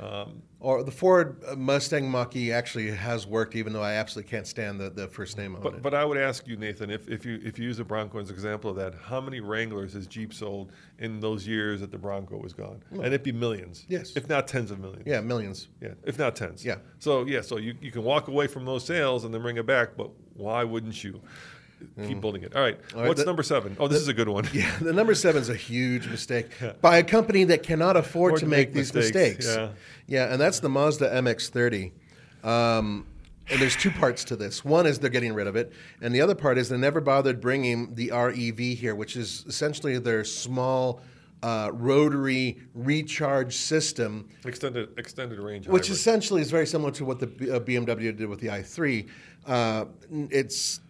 Um, 0.00 0.42
Or 0.60 0.82
the 0.82 0.90
Ford 0.90 1.36
Mustang 1.56 2.10
Mach-E 2.10 2.50
actually 2.50 2.90
has 2.90 3.26
worked, 3.26 3.54
even 3.54 3.72
though 3.72 3.82
I 3.82 3.92
absolutely 3.94 4.30
can't 4.30 4.46
stand 4.46 4.80
the, 4.80 4.90
the 4.90 5.06
first 5.08 5.36
name 5.36 5.54
on 5.54 5.62
but 5.62 5.74
it. 5.74 5.82
but 5.82 5.94
I 5.94 6.04
would 6.04 6.16
ask 6.18 6.48
you, 6.48 6.56
Nathan, 6.56 6.90
if, 6.90 7.06
if 7.08 7.24
you 7.24 7.38
if 7.44 7.58
you 7.58 7.64
use 7.66 7.76
the 7.76 7.84
Bronco 7.84 8.18
as 8.18 8.28
an 8.28 8.34
example 8.34 8.70
of 8.70 8.76
that, 8.76 8.94
how 8.94 9.20
many 9.20 9.40
Wranglers 9.40 9.92
has 9.92 10.06
Jeep 10.06 10.32
sold 10.34 10.72
in 10.98 11.20
those 11.20 11.46
years 11.46 11.80
that 11.80 11.90
the 11.90 11.98
Bronco 11.98 12.38
was 12.38 12.52
gone? 12.52 12.82
And 12.92 13.04
it'd 13.06 13.22
be 13.22 13.32
millions. 13.32 13.84
Yes. 13.88 14.16
If 14.16 14.28
not 14.28 14.48
tens 14.48 14.70
of 14.70 14.78
millions. 14.80 15.04
yeah, 15.06 15.20
millions. 15.20 15.68
Yeah, 15.80 15.90
if 16.04 16.18
not 16.18 16.34
tens. 16.34 16.64
Yeah. 16.64 16.76
So 16.98 17.24
yeah, 17.26 17.42
so 17.42 17.58
you, 17.58 17.74
you 17.80 17.90
can 17.92 18.02
walk 18.02 18.28
away 18.28 18.46
from 18.46 18.64
those 18.64 18.84
sales 18.84 19.24
and 19.24 19.32
then 19.34 19.42
bring 19.42 19.58
it 19.58 19.66
back, 19.66 19.96
but 19.96 20.10
why 20.34 20.64
wouldn't 20.64 21.04
you 21.04 21.20
keep 22.06 22.20
building 22.20 22.42
it? 22.42 22.54
All 22.56 22.62
right. 22.62 22.80
Mm. 22.88 22.94
All 22.94 23.00
right, 23.02 23.08
What's 23.08 23.20
the- 23.20 23.26
number 23.26 23.42
seven? 23.42 23.76
Oh, 23.80 23.88
this 23.88 24.00
is 24.00 24.08
a 24.08 24.14
good 24.14 24.28
one. 24.28 24.48
Yeah, 24.52 24.76
the 24.80 24.92
number 24.92 25.14
seven 25.14 25.40
is 25.42 25.48
a 25.48 25.54
huge 25.56 26.08
mistake 26.08 26.48
by 26.80 26.98
a 26.98 27.02
company 27.04 27.44
that 27.44 27.62
cannot 27.62 27.96
afford 27.96 28.36
to 28.38 28.46
make, 28.46 28.72
these 28.72 28.92
mistakes, 28.94 29.44
mistakes. 29.44 29.46
yeah. 29.46 29.68
yeah, 30.26 30.32
and 30.32 30.40
that's 30.40 30.60
the 30.60 30.68
Mazda 30.68 31.10
MX-30. 31.10 31.92
Um, 32.42 33.06
and 33.50 33.60
there's 33.60 33.76
two 33.76 33.90
parts 33.90 34.24
to 34.24 34.36
this. 34.36 34.64
One 34.64 34.86
is 34.86 34.98
they're 34.98 35.10
getting 35.10 35.34
rid 35.34 35.46
of 35.46 35.56
it, 35.56 35.72
and 36.00 36.14
the 36.14 36.20
other 36.20 36.34
part 36.34 36.56
is 36.58 36.68
they 36.70 36.78
never 36.78 37.00
bothered 37.00 37.40
bringing 37.40 37.94
the 37.94 38.10
REV 38.10 38.58
here, 38.78 38.94
which 38.94 39.16
is 39.16 39.44
essentially 39.46 39.98
their 39.98 40.24
small 40.24 41.02
uh, 41.42 41.70
rotary 41.74 42.58
recharge 42.74 43.54
system 43.54 44.26
Extended 44.46 44.88
extended 44.96 45.38
range. 45.38 45.68
which 45.68 45.88
hybrid. 45.88 45.98
essentially 45.98 46.40
is 46.40 46.50
very 46.50 46.66
similar 46.66 46.90
to 46.92 47.04
what 47.04 47.18
the 47.20 47.26
B- 47.26 47.50
uh, 47.50 47.60
BMW 47.60 48.16
did 48.16 48.26
with 48.28 48.40
the 48.40 48.46
i3. 48.48 49.06
Uh, 49.46 49.84
it's 50.30 50.80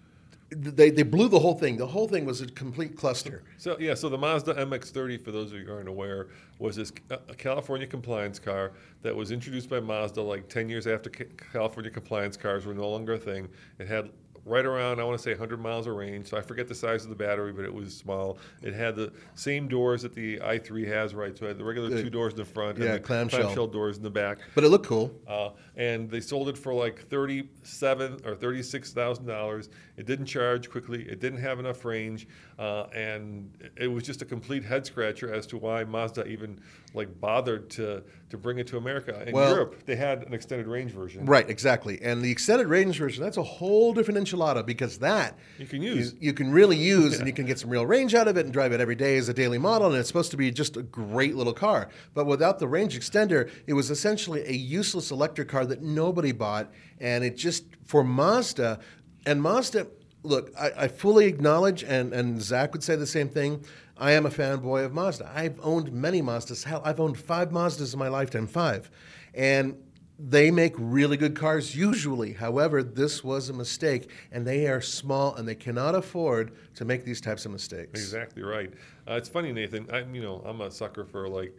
they, 0.54 0.90
they 0.90 1.02
blew 1.02 1.28
the 1.28 1.38
whole 1.38 1.54
thing. 1.54 1.76
The 1.76 1.86
whole 1.86 2.08
thing 2.08 2.24
was 2.24 2.40
a 2.40 2.46
complete 2.46 2.96
cluster. 2.96 3.42
So 3.58 3.76
yeah, 3.78 3.94
so 3.94 4.08
the 4.08 4.18
Mazda 4.18 4.54
MX-30, 4.54 5.22
for 5.24 5.32
those 5.32 5.52
of 5.52 5.58
you 5.58 5.66
who 5.66 5.72
aren't 5.72 5.88
aware, 5.88 6.28
was 6.58 6.76
this 6.76 6.92
uh, 7.10 7.16
a 7.28 7.34
California 7.34 7.86
compliance 7.86 8.38
car 8.38 8.72
that 9.02 9.14
was 9.14 9.30
introduced 9.30 9.68
by 9.68 9.80
Mazda 9.80 10.22
like 10.22 10.48
10 10.48 10.68
years 10.68 10.86
after 10.86 11.10
California 11.10 11.90
compliance 11.90 12.36
cars 12.36 12.66
were 12.66 12.74
no 12.74 12.88
longer 12.88 13.14
a 13.14 13.18
thing. 13.18 13.48
It 13.78 13.88
had 13.88 14.10
right 14.46 14.66
around 14.66 15.00
I 15.00 15.04
want 15.04 15.18
to 15.18 15.22
say 15.22 15.30
100 15.30 15.58
miles 15.60 15.86
of 15.86 15.94
range. 15.94 16.28
So 16.28 16.36
I 16.36 16.40
forget 16.40 16.68
the 16.68 16.74
size 16.74 17.04
of 17.04 17.10
the 17.10 17.16
battery, 17.16 17.52
but 17.52 17.64
it 17.64 17.72
was 17.72 17.96
small. 17.96 18.38
It 18.62 18.74
had 18.74 18.96
the 18.96 19.12
same 19.34 19.68
doors 19.68 20.02
that 20.02 20.14
the 20.14 20.38
i3 20.38 20.86
has, 20.88 21.14
right? 21.14 21.36
So 21.36 21.46
it 21.46 21.48
had 21.48 21.58
the 21.58 21.64
regular 21.64 21.90
two 21.90 22.10
doors 22.10 22.32
in 22.34 22.38
the 22.38 22.44
front 22.44 22.78
yeah, 22.78 22.86
and 22.86 22.94
the 22.94 23.00
clamshell. 23.00 23.40
clamshell 23.42 23.66
doors 23.68 23.96
in 23.96 24.02
the 24.02 24.10
back. 24.10 24.38
But 24.54 24.64
it 24.64 24.68
looked 24.68 24.86
cool. 24.86 25.12
Uh, 25.26 25.50
and 25.76 26.10
they 26.10 26.20
sold 26.20 26.48
it 26.48 26.58
for 26.58 26.74
like 26.74 27.06
thirty-seven 27.08 28.20
or 28.24 28.34
thirty-six 28.34 28.92
thousand 28.92 29.26
dollars. 29.26 29.68
It 29.96 30.06
didn't 30.06 30.26
charge 30.26 30.68
quickly. 30.70 31.02
It 31.08 31.20
didn't 31.20 31.38
have 31.40 31.60
enough 31.60 31.84
range, 31.84 32.26
uh, 32.58 32.86
and 32.94 33.50
it 33.76 33.86
was 33.86 34.02
just 34.02 34.22
a 34.22 34.24
complete 34.24 34.64
head 34.64 34.84
scratcher 34.84 35.32
as 35.32 35.46
to 35.48 35.56
why 35.56 35.84
Mazda 35.84 36.26
even 36.26 36.60
like 36.94 37.20
bothered 37.20 37.70
to 37.70 38.02
to 38.30 38.36
bring 38.38 38.58
it 38.58 38.66
to 38.68 38.76
America. 38.76 39.22
In 39.26 39.32
Well- 39.32 39.50
Europe, 39.54 39.82
they 39.86 39.94
had 39.94 40.24
an 40.24 40.34
extended 40.34 40.66
range 40.66 40.90
version. 40.90 41.24
Right, 41.26 41.48
exactly. 41.48 42.00
And 42.02 42.22
the 42.22 42.30
extended 42.32 42.66
range 42.66 42.98
version, 42.98 43.22
that's 43.22 43.36
a 43.36 43.42
whole 43.44 43.94
different 43.94 44.18
enchilada 44.18 44.66
because 44.66 44.98
that 44.98 45.38
You 45.58 45.66
can 45.66 45.82
use. 45.82 46.12
you, 46.14 46.18
you 46.20 46.32
can 46.32 46.50
really 46.50 46.76
use 46.76 47.18
and 47.18 47.28
you 47.28 47.32
can 47.38 47.46
get 47.46 47.60
some 47.60 47.70
real 47.70 47.86
range 47.86 48.12
out 48.14 48.26
of 48.26 48.36
it 48.36 48.44
and 48.44 48.52
drive 48.52 48.72
it 48.72 48.80
every 48.80 48.96
day 48.96 49.16
as 49.18 49.28
a 49.28 49.34
daily 49.34 49.58
model. 49.58 49.88
And 49.90 49.96
it's 49.96 50.08
supposed 50.08 50.32
to 50.32 50.36
be 50.36 50.50
just 50.50 50.76
a 50.76 50.82
great 50.82 51.36
little 51.36 51.52
car. 51.52 51.88
But 52.14 52.26
without 52.26 52.58
the 52.58 52.66
range 52.66 52.98
extender, 52.98 53.48
it 53.68 53.74
was 53.74 53.90
essentially 53.90 54.42
a 54.48 54.52
useless 54.52 55.12
electric 55.12 55.46
car 55.48 55.64
that 55.66 55.82
nobody 55.82 56.32
bought. 56.32 56.72
And 56.98 57.22
it 57.22 57.36
just, 57.36 57.64
for 57.84 58.02
Mazda, 58.02 58.80
and 59.26 59.42
Mazda, 59.42 59.86
look, 60.22 60.52
I, 60.58 60.70
I 60.76 60.88
fully 60.88 61.26
acknowledge, 61.26 61.82
and, 61.84 62.12
and 62.12 62.40
Zach 62.40 62.72
would 62.72 62.82
say 62.82 62.96
the 62.96 63.06
same 63.06 63.28
thing. 63.28 63.64
I 63.96 64.12
am 64.12 64.26
a 64.26 64.30
fanboy 64.30 64.84
of 64.84 64.92
Mazda. 64.92 65.30
I've 65.34 65.58
owned 65.62 65.92
many 65.92 66.20
Mazdas. 66.20 66.64
Hell, 66.64 66.82
I've 66.84 67.00
owned 67.00 67.18
five 67.18 67.50
Mazdas 67.50 67.92
in 67.92 67.98
my 67.98 68.08
lifetime, 68.08 68.46
five. 68.46 68.90
And 69.34 69.76
they 70.18 70.50
make 70.50 70.74
really 70.78 71.16
good 71.16 71.36
cars 71.36 71.74
usually. 71.76 72.32
However, 72.32 72.82
this 72.82 73.24
was 73.24 73.48
a 73.48 73.52
mistake, 73.52 74.10
and 74.30 74.46
they 74.46 74.66
are 74.68 74.80
small 74.80 75.34
and 75.34 75.46
they 75.46 75.54
cannot 75.54 75.94
afford 75.94 76.52
to 76.76 76.84
make 76.84 77.04
these 77.04 77.20
types 77.20 77.44
of 77.44 77.52
mistakes. 77.52 78.00
Exactly 78.00 78.42
right. 78.42 78.72
Uh, 79.08 79.14
it's 79.14 79.28
funny, 79.28 79.52
Nathan. 79.52 79.88
I'm 79.92 80.14
you 80.14 80.22
know 80.22 80.40
I'm 80.44 80.60
a 80.60 80.70
sucker 80.70 81.04
for 81.04 81.28
like 81.28 81.56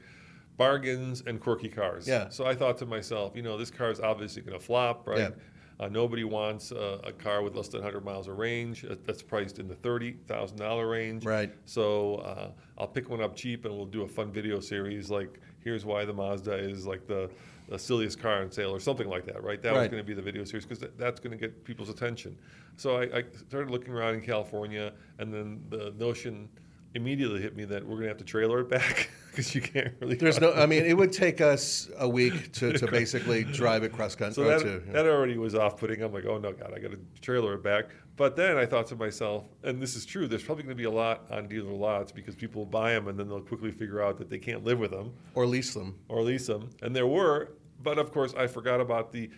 bargains 0.58 1.22
and 1.28 1.40
quirky 1.40 1.68
cars. 1.68 2.08
Yeah. 2.08 2.30
So 2.30 2.46
I 2.46 2.56
thought 2.56 2.78
to 2.78 2.86
myself, 2.86 3.36
you 3.36 3.42
know, 3.42 3.58
this 3.58 3.72
car 3.72 3.92
is 3.92 4.00
obviously 4.00 4.42
going 4.42 4.58
to 4.58 4.66
flop, 4.66 5.06
right? 5.08 5.20
Yeah. 5.20 5.30
Uh, 5.80 5.90
nobody 5.90 6.24
wants 6.24 6.72
uh, 6.72 7.00
a 7.04 7.12
car 7.12 7.42
with 7.42 7.56
less 7.56 7.68
than 7.68 7.82
100 7.82 8.06
miles 8.06 8.28
of 8.28 8.38
range 8.38 8.86
uh, 8.86 8.96
that's 9.06 9.22
priced 9.22 9.60
in 9.60 9.68
the 9.68 9.76
$30,000 9.76 10.90
range. 10.90 11.26
Right. 11.26 11.54
So 11.66 12.16
uh, 12.16 12.52
I'll 12.78 12.88
pick 12.88 13.10
one 13.10 13.22
up 13.22 13.36
cheap 13.36 13.66
and 13.66 13.76
we'll 13.76 13.86
do 13.86 14.04
a 14.04 14.08
fun 14.08 14.32
video 14.32 14.60
series 14.60 15.10
like, 15.10 15.40
here's 15.64 15.84
why 15.84 16.06
the 16.06 16.14
Mazda 16.14 16.54
is 16.54 16.86
like 16.86 17.08
the, 17.08 17.30
the 17.68 17.78
silliest 17.78 18.20
car 18.22 18.42
on 18.42 18.52
sale 18.52 18.72
or 18.74 18.80
something 18.80 19.10
like 19.10 19.26
that, 19.26 19.44
right? 19.44 19.62
That 19.62 19.74
was 19.74 19.88
going 19.88 20.02
to 20.02 20.08
be 20.08 20.14
the 20.14 20.22
video 20.22 20.46
series 20.46 20.66
because 20.66 20.88
that's 20.98 21.20
going 21.20 21.32
to 21.32 21.38
get 21.38 21.64
people's 21.66 21.90
attention. 21.90 22.38
So 22.78 22.98
I, 22.98 23.18
I 23.18 23.24
started 23.50 23.70
looking 23.70 23.94
around 23.94 24.16
in 24.16 24.22
California 24.22 24.94
and 25.20 25.34
then 25.34 25.62
the 25.70 25.94
notion 25.98 26.48
immediately 26.96 27.42
hit 27.42 27.56
me 27.56 27.66
that 27.66 27.84
we're 27.84 27.96
going 27.96 28.04
to 28.04 28.08
have 28.08 28.18
to 28.18 28.24
trailer 28.24 28.62
it 28.62 28.70
back 28.70 29.10
because 29.30 29.54
you 29.54 29.62
can't 29.62 29.94
really. 30.00 30.16
There's 30.16 30.40
no, 30.40 30.54
I 30.54 30.66
mean, 30.66 30.86
it 30.86 30.98
would 30.98 31.12
take 31.12 31.42
us 31.42 31.90
a 31.98 32.08
week 32.08 32.52
to, 32.54 32.74
to 32.74 32.88
basically 32.88 33.44
drive 33.44 33.84
it 33.84 33.92
cross 33.92 34.16
country. 34.16 34.44
So 34.44 34.44
that, 34.46 34.62
to, 34.62 34.80
that 34.92 35.06
already 35.06 35.38
was 35.38 35.54
off 35.54 35.78
putting. 35.78 36.02
I'm 36.02 36.14
like, 36.14 36.26
oh 36.26 36.38
no, 36.38 36.54
God, 36.54 36.74
I 36.76 36.80
got 36.80 36.92
to 36.92 37.00
trailer 37.22 37.54
it 37.56 37.64
back. 37.64 37.86
But 38.18 38.38
then 38.38 38.58
I 38.58 38.66
thought 38.66 38.88
to 38.88 38.96
myself, 38.96 39.44
and 39.64 39.82
this 39.82 39.96
is 39.96 40.06
true, 40.06 40.26
there's 40.26 40.44
probably 40.44 40.64
going 40.64 40.78
to 40.78 40.82
be 40.82 40.86
a 40.86 40.92
lot 40.92 41.26
on 41.30 41.50
dealer 41.50 41.74
lots 41.74 42.14
because 42.14 42.34
people 42.34 42.62
will 42.62 42.72
buy 42.72 42.94
them 42.94 43.10
and 43.10 43.20
then 43.20 43.28
they'll 43.28 43.42
quickly 43.42 43.72
figure 43.72 44.02
out 44.02 44.18
that 44.20 44.30
they 44.30 44.38
can't 44.38 44.64
live 44.64 44.80
with 44.80 44.92
them 44.92 45.14
or 45.34 45.46
lease 45.46 45.74
them. 45.74 46.00
or 46.08 46.22
lease 46.22 46.48
them. 46.48 46.70
And 46.82 46.96
there 46.96 47.08
were, 47.08 47.52
but 47.84 48.00
of 48.00 48.14
course, 48.14 48.34
I 48.34 48.48
forgot 48.48 48.80
about 48.80 49.12
the 49.12 49.30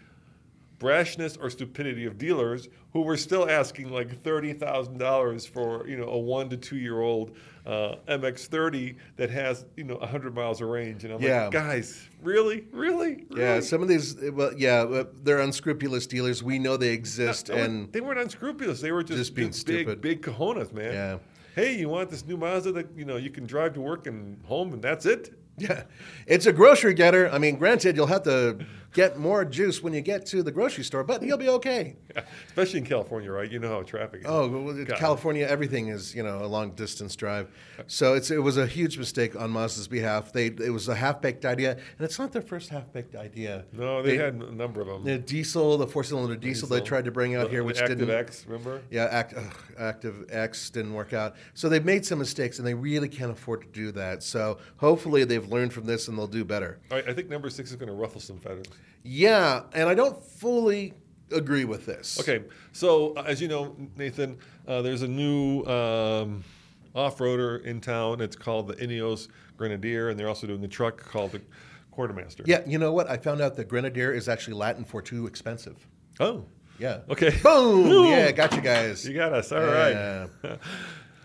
brashness 0.79 1.37
or 1.41 1.49
stupidity 1.49 2.05
of 2.05 2.17
dealers 2.17 2.67
who 2.93 3.01
were 3.01 3.17
still 3.17 3.49
asking 3.49 3.89
like 3.91 4.21
thirty 4.21 4.53
thousand 4.53 4.97
dollars 4.99 5.45
for 5.45 5.87
you 5.87 5.97
know 5.97 6.07
a 6.09 6.17
one 6.17 6.49
to 6.49 6.57
two 6.57 6.77
year 6.77 7.01
old 7.01 7.35
uh, 7.65 7.95
MX-30 8.07 8.95
that 9.17 9.29
has 9.29 9.65
you 9.75 9.83
know 9.83 9.97
hundred 9.99 10.33
miles 10.35 10.61
of 10.61 10.67
range, 10.69 11.03
and 11.03 11.13
I'm 11.13 11.21
Yeah. 11.21 11.43
like, 11.43 11.51
guys, 11.51 12.07
really, 12.23 12.65
really, 12.71 13.25
Yeah, 13.35 13.59
some 13.59 13.81
of 13.81 13.89
these, 13.89 14.15
well, 14.31 14.53
yeah, 14.55 14.83
uh, 14.83 15.03
they're 15.23 15.39
unscrupulous 15.39 16.07
dealers. 16.07 16.41
We 16.41 16.59
know 16.59 16.77
they 16.77 16.93
exist, 16.93 17.49
No, 17.49 17.55
and 17.55 17.91
they 17.91 17.99
weren't 17.99 18.19
unscrupulous. 18.19 18.79
They 18.79 18.91
were 18.93 19.03
just, 19.03 19.17
Just 19.17 19.35
being 19.35 19.49
just 19.51 19.65
big, 19.67 19.79
stupid. 19.87 20.01
big 20.01 20.21
cojones, 20.21 20.71
man. 20.71 20.93
Yeah. 20.93 21.17
Hey, 21.55 21.75
you 21.77 21.89
want 21.89 22.09
this 22.09 22.25
new 22.25 22.37
Mazda 22.37 22.71
that 22.73 22.87
you 22.95 23.03
know 23.03 23.17
you 23.17 23.31
can 23.31 23.45
drive 23.45 23.73
to 23.73 23.81
work 23.81 24.07
and 24.07 24.39
home, 24.45 24.71
and 24.73 24.81
that's 24.81 25.05
it? 25.05 25.33
Yeah, 25.59 25.83
it's 26.27 26.45
a 26.45 26.53
grocery 26.53 26.93
getter. 26.93 27.29
I 27.31 27.39
mean, 27.39 27.55
granted, 27.57 27.95
you'll 27.95 28.05
have 28.05 28.21
to 28.23 28.59
get 28.93 29.17
more 29.19 29.45
juice 29.45 29.81
when 29.81 29.93
you 29.93 30.01
get 30.01 30.25
to 30.27 30.43
the 30.43 30.51
grocery 30.51 30.83
store, 30.83 31.03
but 31.03 31.21
you'll 31.21 31.37
be 31.37 31.49
okay. 31.49 31.95
Yeah, 32.15 32.23
especially 32.47 32.79
in 32.79 32.85
California, 32.85 33.31
right? 33.31 33.51
You 33.51 33.59
know 33.59 33.69
how 33.69 33.83
traffic 33.83 34.21
is. 34.21 34.25
Oh, 34.27 34.47
well. 34.47 34.85
California, 34.97 35.45
everything 35.47 35.89
is 35.89 36.15
you 36.15 36.23
know 36.23 36.43
a 36.43 36.47
long 36.47 36.71
distance 36.71 37.15
drive, 37.15 37.49
so 37.87 38.13
it's 38.13 38.31
it 38.31 38.41
was 38.41 38.57
a 38.57 38.65
huge 38.65 38.97
mistake 38.97 39.35
on 39.35 39.51
Mazda's 39.51 39.87
behalf. 39.87 40.33
They 40.33 40.47
it 40.47 40.71
was 40.73 40.87
a 40.87 40.95
half 40.95 41.21
baked 41.21 41.45
idea, 41.45 41.71
and 41.71 42.01
it's 42.05 42.17
not 42.17 42.31
their 42.31 42.41
first 42.41 42.69
half 42.69 42.91
baked 42.91 43.15
idea. 43.15 43.65
No, 43.71 44.01
they, 44.01 44.17
had 44.17 44.33
a 44.35 44.51
number 44.51 44.81
of 44.81 44.87
them. 44.87 45.03
the 45.03 45.17
diesel, 45.17 45.77
the 45.77 45.87
four 45.87 46.03
cylinder 46.03 46.35
diesel, 46.35 46.67
they 46.67 46.81
tried 46.81 47.05
to 47.05 47.11
bring 47.11 47.35
out 47.35 47.45
The- 47.45 47.49
here, 47.51 47.63
which 47.63 47.79
Active 47.79 47.99
didn't. 47.99 48.15
Active 48.15 48.29
X, 48.29 48.45
remember? 48.47 48.81
Yeah, 48.89 49.05
Act, 49.05 49.33
ugh, 49.37 49.53
Active 49.77 50.25
X 50.29 50.69
didn't 50.69 50.93
work 50.93 51.13
out. 51.13 51.35
So 51.53 51.69
they've 51.69 51.85
made 51.85 52.05
some 52.05 52.19
mistakes, 52.19 52.57
and 52.57 52.67
they 52.67 52.73
really 52.73 53.09
can't 53.09 53.31
afford 53.31 53.61
to 53.61 53.67
do 53.67 53.91
that. 53.93 54.23
So 54.23 54.57
hopefully 54.77 55.23
they've 55.23 55.47
learned 55.47 55.73
from 55.73 55.85
this 55.85 56.07
and 56.07 56.17
they'll 56.17 56.27
do 56.27 56.43
better. 56.43 56.79
Right, 56.91 57.07
I 57.07 57.13
think 57.13 57.29
number 57.29 57.49
six 57.49 57.69
is 57.69 57.75
going 57.75 57.87
to 57.89 57.93
ruffle 57.95 58.21
some 58.21 58.39
feathers. 58.39 58.65
Yeah, 59.09 59.63
and 59.73 59.87
I 59.87 59.93
don't 59.93 60.21
fully 60.23 60.93
agree 61.31 61.63
with 61.65 61.85
this. 61.85 62.19
Okay, 62.19 62.43
so 62.73 63.13
uh, 63.15 63.23
as 63.25 63.41
you 63.41 63.47
know, 63.47 63.75
Nathan, 63.95 64.37
uh, 64.67 64.81
there's 64.81 65.01
a 65.01 65.07
new 65.07 65.63
um, 65.65 66.43
off-roader 66.93 67.63
in 67.63 67.79
town. 67.79 68.19
It's 68.21 68.35
called 68.35 68.67
the 68.67 68.73
Ineos 68.75 69.29
Grenadier, 69.55 70.09
and 70.09 70.19
they're 70.19 70.27
also 70.27 70.45
doing 70.47 70.61
the 70.61 70.67
truck 70.67 70.97
called 70.97 71.31
the 71.31 71.41
Quartermaster. 71.91 72.43
Yeah, 72.45 72.61
you 72.67 72.77
know 72.77 72.91
what? 72.91 73.09
I 73.09 73.17
found 73.17 73.41
out 73.41 73.55
that 73.55 73.69
Grenadier 73.69 74.11
is 74.11 74.27
actually 74.27 74.55
Latin 74.55 74.83
for 74.83 75.01
too 75.01 75.25
expensive. 75.25 75.87
Oh, 76.19 76.45
Yeah. 76.77 76.99
okay. 77.09 77.31
Boom! 77.41 78.05
Yeah, 78.11 78.31
got 78.31 78.53
you 78.53 78.61
guys. 78.61 79.07
You 79.07 79.13
got 79.15 79.31
us. 79.33 79.51
All 79.51 79.61
right. 79.61 79.91
Yeah. 80.43 80.55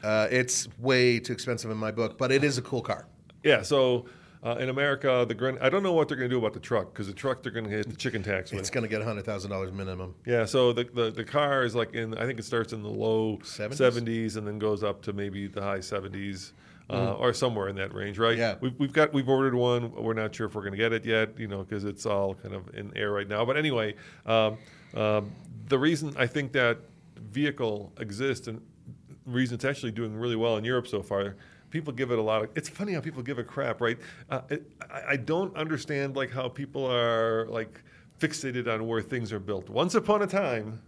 Uh, 0.03 0.27
it's 0.33 0.67
way 0.81 1.21
too 1.21 1.33
expensive 1.33 1.71
in 1.71 1.77
my 1.77 1.93
book, 1.93 2.19
but 2.19 2.33
it 2.33 2.43
is 2.43 2.59
a 2.59 2.63
cool 2.63 2.83
car. 2.83 3.07
Yeah. 3.45 3.63
So 3.63 4.07
uh, 4.45 4.57
in 4.59 4.69
America, 4.69 5.25
the. 5.29 5.59
I 5.61 5.69
don't 5.69 5.83
know 5.83 5.93
what 5.93 6.09
they're 6.09 6.17
going 6.17 6.29
to 6.29 6.35
do 6.35 6.39
about 6.39 6.53
the 6.53 6.61
truck 6.61 6.93
because 6.93 7.07
the 7.07 7.13
truck 7.13 7.43
they're 7.43 7.53
going 7.53 7.65
to 7.65 7.71
hit 7.71 7.89
the 7.89 7.97
chicken 7.97 8.23
tax 8.23 8.51
with. 8.51 8.61
It's 8.61 8.71
going 8.71 8.83
to 8.83 8.89
get 8.89 9.01
$100,000 9.01 9.73
minimum. 9.73 10.15
Yeah, 10.27 10.45
so 10.45 10.73
the, 10.73 10.85
the, 10.85 11.11
the 11.11 11.25
car 11.25 11.65
is 11.65 11.75
like 11.75 11.95
in 11.95 12.17
I 12.19 12.27
think 12.27 12.39
it 12.39 12.45
starts 12.45 12.73
in 12.73 12.83
the 12.83 12.89
low 12.89 13.39
70s? 13.39 14.03
70s 14.03 14.37
and 14.37 14.47
then 14.47 14.59
goes 14.59 14.83
up 14.83 15.03
to 15.03 15.13
maybe 15.13 15.47
the 15.47 15.63
high 15.63 15.79
70s 15.79 16.53
uh, 16.91 17.15
or 17.15 17.33
somewhere 17.33 17.69
in 17.69 17.77
that 17.77 17.95
range, 17.95 18.19
right? 18.19 18.37
Yeah. 18.37 18.57
We've, 18.61 18.79
we've 18.79 18.93
got 18.93 19.13
we've 19.13 19.29
ordered 19.29 19.55
one. 19.55 19.93
We're 19.93 20.13
not 20.13 20.35
sure 20.35 20.47
if 20.47 20.55
we're 20.55 20.63
going 20.63 20.73
to 20.73 20.79
get 20.79 20.93
it 20.93 21.05
yet, 21.05 21.39
you 21.39 21.47
know, 21.47 21.63
because 21.63 21.85
it's 21.85 22.05
all 22.05 22.35
kind 22.35 22.55
of 22.55 22.75
in 22.75 22.97
air 22.97 23.13
right 23.13 23.29
now. 23.29 23.45
But 23.45 23.57
anyway, 23.57 23.95
um, 24.27 24.59
um, 24.95 25.33
the 25.69 25.79
reason 25.79 26.15
I 26.19 26.27
think 26.27 26.53
that 26.53 26.79
vehicle 27.17 27.93
exists 27.99 28.49
and 28.49 28.61
the 29.09 29.31
reason 29.31 29.55
it's 29.55 29.65
actually 29.65 29.93
doing 29.93 30.15
really 30.15 30.37
well 30.37 30.57
in 30.57 30.65
Europe 30.65 30.87
so 30.87 31.03
far. 31.03 31.37
People 31.73 31.93
give 31.93 32.11
it 32.13 32.19
a 32.19 32.23
lot 32.23 32.45
of. 32.45 32.51
It's 32.55 32.69
funny 32.69 32.93
how 32.93 33.01
people 33.01 33.23
give 33.23 33.39
a 33.39 33.45
crap, 33.45 33.81
right? 33.81 33.99
Uh, 34.31 34.43
it, 34.51 34.71
I, 34.91 35.03
I 35.13 35.17
don't 35.17 35.57
understand 35.57 36.15
like 36.15 36.31
how 36.31 36.49
people 36.49 36.85
are 36.87 37.47
like 37.49 37.81
fixated 38.21 38.73
on 38.73 38.87
where 38.87 39.01
things 39.03 39.33
are 39.33 39.41
built. 39.41 39.69
Once 39.69 39.95
upon 39.95 40.23
a 40.23 40.27
time, 40.27 40.81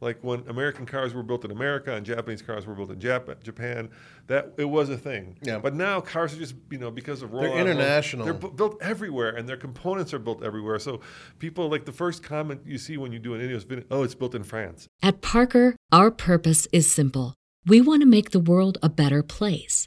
like 0.00 0.18
when 0.22 0.42
American 0.48 0.86
cars 0.86 1.12
were 1.14 1.22
built 1.22 1.44
in 1.44 1.50
America 1.50 1.94
and 1.94 2.04
Japanese 2.04 2.40
cars 2.40 2.66
were 2.66 2.74
built 2.74 2.90
in 2.90 2.98
Jap- 2.98 3.42
Japan, 3.42 3.90
that 4.26 4.54
it 4.56 4.64
was 4.64 4.88
a 4.88 4.96
thing. 4.96 5.36
Yeah. 5.42 5.58
But 5.58 5.74
now 5.74 6.00
cars 6.00 6.32
are 6.34 6.38
just 6.38 6.54
you 6.70 6.78
know 6.78 6.90
because 6.90 7.22
of 7.22 7.30
rollout, 7.30 7.52
of- 7.52 7.58
international. 7.58 8.24
They're 8.24 8.34
bu- 8.34 8.52
built 8.52 8.80
everywhere, 8.80 9.36
and 9.36 9.46
their 9.46 9.58
components 9.58 10.14
are 10.14 10.18
built 10.18 10.42
everywhere. 10.42 10.78
So 10.78 11.00
people 11.38 11.68
like 11.68 11.84
the 11.84 11.92
first 11.92 12.22
comment 12.22 12.62
you 12.66 12.78
see 12.78 12.96
when 12.96 13.12
you 13.12 13.18
do 13.18 13.34
an 13.34 13.40
Ineos 13.40 13.66
video, 13.66 13.84
oh, 13.90 14.02
it's 14.02 14.14
built 14.14 14.34
in 14.34 14.44
France. 14.44 14.88
At 15.02 15.20
Parker, 15.20 15.76
our 15.92 16.10
purpose 16.10 16.66
is 16.72 16.90
simple. 16.90 17.34
We 17.66 17.80
want 17.80 18.00
to 18.00 18.06
make 18.06 18.30
the 18.30 18.40
world 18.40 18.78
a 18.82 18.88
better 18.88 19.22
place 19.22 19.86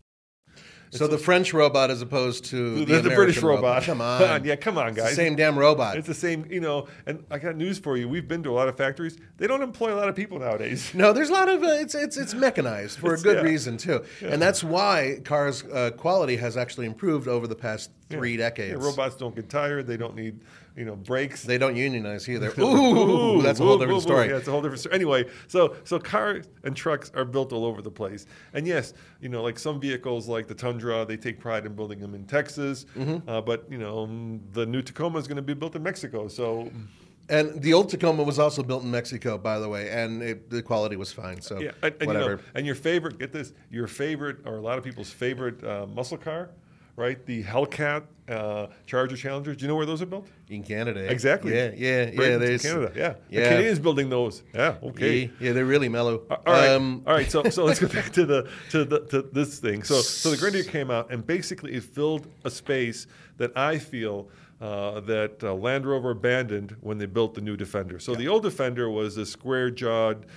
So 0.93 1.07
the 1.07 1.17
French 1.17 1.53
robot 1.53 1.89
as 1.89 2.01
opposed 2.01 2.45
to 2.45 2.83
The, 2.83 2.95
the, 2.95 3.01
the 3.09 3.15
British 3.15 3.37
American 3.37 3.63
robot. 3.63 3.83
Come 3.83 4.01
on. 4.01 4.43
yeah, 4.43 4.57
come 4.57 4.77
on, 4.77 4.93
guys. 4.93 5.15
same 5.15 5.35
damn 5.37 5.57
robot. 5.57 5.97
It's 5.97 6.05
the 6.07 6.13
same, 6.13 6.45
you 6.49 6.59
know. 6.59 6.87
And 7.05 7.23
I 7.31 7.37
got 7.39 7.55
news 7.55 7.79
for 7.79 7.95
you. 7.95 8.09
We've 8.09 8.27
been 8.27 8.43
to 8.43 8.49
a 8.49 8.51
lot 8.51 8.67
of 8.67 8.75
factories. 8.75 9.17
They 9.37 9.47
don't 9.47 9.61
employ 9.61 9.93
a 9.93 9.95
lot 9.97 10.09
of 10.09 10.15
people 10.17 10.37
nowadays. 10.39 10.91
No, 10.93 11.13
there's 11.13 11.29
a 11.29 11.33
lot 11.33 11.47
of 11.49 11.63
uh, 11.63 11.67
it's 11.67 11.95
it's 11.95 12.17
it's 12.17 12.33
mechanized 12.33 12.99
for 12.99 13.07
It's- 13.13 13.21
a 13.21 13.23
good 13.23 13.37
yeah. 13.37 13.49
reason 13.49 13.77
too, 13.77 14.03
and 14.21 14.41
that's 14.41 14.63
why 14.63 15.19
cars' 15.23 15.63
uh, 15.63 15.91
quality 15.97 16.35
has 16.35 16.57
actually 16.57 16.87
improved 16.87 17.27
over 17.29 17.47
the 17.47 17.55
past 17.55 17.89
three 18.09 18.31
Yeah, 18.33 18.49
decades. 18.49 18.83
robots 18.83 19.15
don't 19.15 19.33
get 19.33 19.49
tired. 19.49 19.87
They 19.87 19.95
don't 19.97 20.15
need, 20.15 20.41
you 20.75 20.85
know, 20.85 20.95
brakes. 20.95 21.43
They 21.43 21.57
don't 21.57 21.75
unionize 21.75 22.27
either. 22.29 22.47
Ooh, 22.59 23.41
that's 23.41 23.59
a 23.59 23.63
whole 23.63 23.75
Ooh, 23.75 23.79
different 23.79 23.91
ooh, 23.91 23.97
ooh. 23.97 24.01
story. 24.01 24.29
Yeah, 24.29 24.37
it's 24.37 24.47
a 24.47 24.51
whole 24.51 24.61
different 24.61 24.79
story. 24.81 24.95
Anyway, 24.95 25.25
so 25.47 25.75
so 25.83 25.99
cars 25.99 26.47
and 26.63 26.75
trucks 26.75 27.11
are 27.15 27.25
built 27.25 27.53
all 27.53 27.65
over 27.65 27.81
the 27.81 27.91
place. 27.91 28.25
And 28.53 28.65
yes, 28.67 28.93
you 29.19 29.29
know, 29.29 29.43
like 29.43 29.59
some 29.59 29.79
vehicles, 29.79 30.27
like 30.27 30.47
the 30.47 30.55
Tundra, 30.55 31.05
they 31.05 31.17
take 31.17 31.39
pride 31.39 31.65
in 31.65 31.75
building 31.75 31.99
them 31.99 32.15
in 32.15 32.25
Texas. 32.25 32.85
Mm-hmm. 32.97 33.29
Uh, 33.29 33.41
but 33.41 33.65
you 33.69 33.77
know, 33.77 34.07
mm, 34.07 34.39
the 34.53 34.65
new 34.65 34.81
Tacoma 34.81 35.19
is 35.19 35.27
going 35.27 35.37
to 35.37 35.41
be 35.41 35.53
built 35.53 35.75
in 35.75 35.83
Mexico. 35.83 36.27
So 36.27 36.71
And 37.29 37.61
the 37.61 37.73
old 37.73 37.87
Tacoma 37.89 38.23
was 38.23 38.39
also 38.39 38.61
built 38.61 38.83
in 38.83 38.91
Mexico, 38.91 39.37
by 39.37 39.57
the 39.59 39.69
way, 39.69 39.89
and 39.89 40.21
it, 40.21 40.49
the 40.49 40.61
quality 40.61 40.97
was 40.97 41.13
fine. 41.13 41.41
So 41.41 41.59
yeah, 41.59 41.71
and, 41.81 41.93
and, 41.93 42.01
you 42.01 42.07
whatever. 42.07 42.35
know, 42.37 42.41
and 42.55 42.65
your 42.65 42.75
favorite, 42.75 43.19
get 43.19 43.31
this, 43.31 43.53
your 43.69 43.87
favorite, 43.87 44.37
or 44.45 44.57
a 44.57 44.61
lot 44.61 44.77
of 44.77 44.83
people's 44.83 45.11
favorite 45.11 45.63
uh, 45.63 45.85
muscle 45.87 46.17
car, 46.17 46.49
right? 46.95 47.23
The 47.25 47.43
Hellcat 47.43 48.03
uh, 48.29 48.67
Charger 48.85 49.17
Challenger. 49.17 49.55
Do 49.55 49.61
you 49.61 49.67
know 49.67 49.75
where 49.75 49.85
those 49.85 50.01
are 50.01 50.05
built? 50.05 50.27
in 50.51 50.63
Canada? 50.63 51.09
Exactly. 51.09 51.55
Yeah, 51.55 51.71
yeah, 51.75 52.05
yeah. 52.05 52.15
Britain 52.15 52.39
to 52.39 52.45
There's 52.45 52.61
Canada. 52.61 52.91
Yeah. 52.95 53.09
The 53.09 53.17
yeah. 53.29 53.49
Canadians 53.49 53.79
building 53.79 54.09
those. 54.09 54.43
Yeah. 54.53 54.75
Okay. 54.83 55.21
Yeah, 55.21 55.29
yeah, 55.39 55.53
they're 55.53 55.65
really 55.65 55.89
mellow. 55.89 56.23
All 56.29 56.37
right. 56.45 56.69
Um, 56.69 57.03
All 57.07 57.13
right. 57.13 57.31
So, 57.31 57.43
so 57.45 57.63
let's 57.65 57.79
go 57.79 57.87
back 57.87 58.11
to 58.13 58.25
the 58.25 58.49
to 58.71 58.83
the 58.85 58.99
to 59.07 59.21
this 59.21 59.59
thing. 59.59 59.83
So, 59.83 60.01
so 60.01 60.31
the 60.31 60.37
Grenadier 60.37 60.63
came 60.63 60.91
out, 60.91 61.11
and 61.11 61.25
basically 61.25 61.73
it 61.73 61.83
filled 61.83 62.27
a 62.43 62.49
space 62.49 63.07
that 63.37 63.57
I 63.57 63.77
feel 63.79 64.29
uh, 64.59 64.99
that 65.01 65.43
uh, 65.43 65.53
Land 65.53 65.85
Rover 65.85 66.11
abandoned 66.11 66.75
when 66.81 66.97
they 66.97 67.07
built 67.07 67.33
the 67.33 67.41
new 67.41 67.57
Defender. 67.57 67.99
So 67.99 68.13
the 68.13 68.27
old 68.27 68.43
Defender 68.43 68.89
was 68.89 69.17
a 69.17 69.25
square-jawed, 69.25 70.27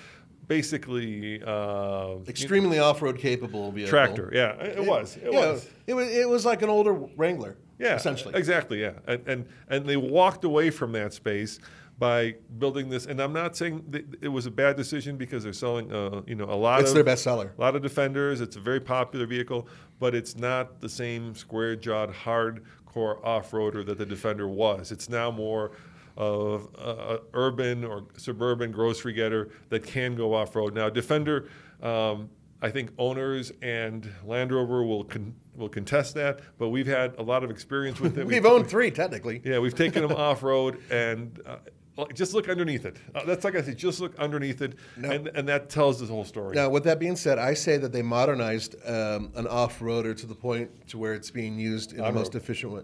basically 0.46 1.42
uh, 1.42 2.16
extremely 2.28 2.78
off-road 2.78 3.18
capable 3.18 3.72
vehicle. 3.72 3.90
tractor. 3.90 4.30
Yeah, 4.33 4.52
it, 4.54 4.78
it 4.78 4.87
was. 4.87 5.16
It 5.16 5.33
yeah, 5.33 5.38
was. 5.38 5.68
It 5.87 5.94
was. 5.94 6.09
It 6.09 6.28
was 6.28 6.44
like 6.44 6.62
an 6.62 6.68
older 6.68 6.92
Wrangler. 6.92 7.57
Yeah, 7.78 7.96
essentially. 7.96 8.35
Exactly. 8.35 8.80
Yeah, 8.80 8.92
and 9.07 9.26
and 9.26 9.46
and 9.68 9.87
they 9.87 9.96
walked 9.96 10.44
away 10.44 10.70
from 10.70 10.92
that 10.92 11.12
space 11.12 11.59
by 11.98 12.35
building 12.59 12.88
this. 12.88 13.07
And 13.07 13.20
I'm 13.20 13.33
not 13.33 13.57
saying 13.57 13.94
it 14.20 14.28
was 14.28 14.46
a 14.46 14.50
bad 14.50 14.76
decision 14.76 15.16
because 15.16 15.44
they're 15.44 15.52
selling, 15.52 15.92
uh, 15.92 16.22
you 16.26 16.35
know, 16.35 16.46
a 16.46 16.54
lot 16.54 16.80
It's 16.80 16.90
of 16.90 16.96
their 16.96 17.04
bestseller. 17.04 17.57
A 17.57 17.61
lot 17.61 17.76
of 17.76 17.83
Defenders. 17.83 18.40
It's 18.40 18.57
a 18.57 18.61
very 18.61 18.80
popular 18.80 19.26
vehicle, 19.26 19.68
but 20.00 20.14
it's 20.14 20.37
not 20.37 20.80
the 20.80 20.88
same 20.88 21.35
square-jawed, 21.35 22.12
hardcore 22.12 23.24
off-roader 23.24 23.87
that 23.87 23.98
the 23.98 24.07
Defender 24.07 24.48
was. 24.48 24.90
It's 24.90 25.09
now 25.09 25.30
more 25.30 25.72
of 26.16 26.68
a, 26.79 26.90
a 26.90 27.18
urban 27.33 27.85
or 27.85 28.05
suburban 28.16 28.70
grocery 28.72 29.12
getter 29.12 29.50
that 29.68 29.85
can 29.85 30.14
go 30.14 30.35
off-road. 30.35 30.74
Now, 30.74 30.88
Defender. 30.88 31.48
Um, 31.83 32.31
I 32.62 32.70
think 32.70 32.92
owners 32.96 33.53
and 33.61 34.11
Land 34.24 34.50
Rover 34.50 34.85
will 34.85 35.05
con- 35.05 35.35
will 35.55 35.68
contest 35.68 36.14
that, 36.14 36.40
but 36.57 36.70
we've 36.70 36.87
had 36.87 37.14
a 37.18 37.22
lot 37.22 37.44
of 37.44 37.50
experience 37.50 38.00
with 38.00 38.16
it. 38.16 38.27
We've 38.35 38.46
owned 38.46 38.66
three 38.68 38.90
technically. 38.90 39.42
Yeah, 39.44 39.59
we've 39.59 39.74
taken 39.74 40.00
them 40.00 40.12
off 40.16 40.42
road 40.42 40.81
and 40.90 41.38
uh, 41.44 41.57
just 42.14 42.33
look 42.33 42.48
underneath 42.48 42.87
it. 42.87 42.96
Uh, 43.14 43.24
that's 43.27 43.44
like 43.44 43.55
I 43.55 43.61
said, 43.61 43.77
just 43.77 44.00
look 44.00 44.18
underneath 44.18 44.62
it, 44.62 44.79
and 44.96 45.29
and 45.35 45.46
that 45.46 45.68
tells 45.68 46.00
the 46.00 46.07
whole 46.07 46.24
story. 46.24 46.55
Now, 46.57 46.70
with 46.70 46.85
that 46.85 46.98
being 46.98 47.16
said, 47.16 47.38
I 47.38 47.53
say 47.53 47.77
that 47.77 47.92
they 47.92 48.03
modernized 48.03 48.77
um, 48.88 49.31
an 49.35 49.46
off-roader 49.46 50.16
to 50.16 50.27
the 50.27 50.35
point 50.35 50.88
to 50.88 50.96
where 50.96 51.12
it's 51.12 51.31
being 51.31 51.59
used 51.59 51.90
in 51.92 51.98
the 51.98 52.05
On-road. 52.05 52.18
most 52.18 52.35
efficient 52.35 52.72
way. 52.72 52.83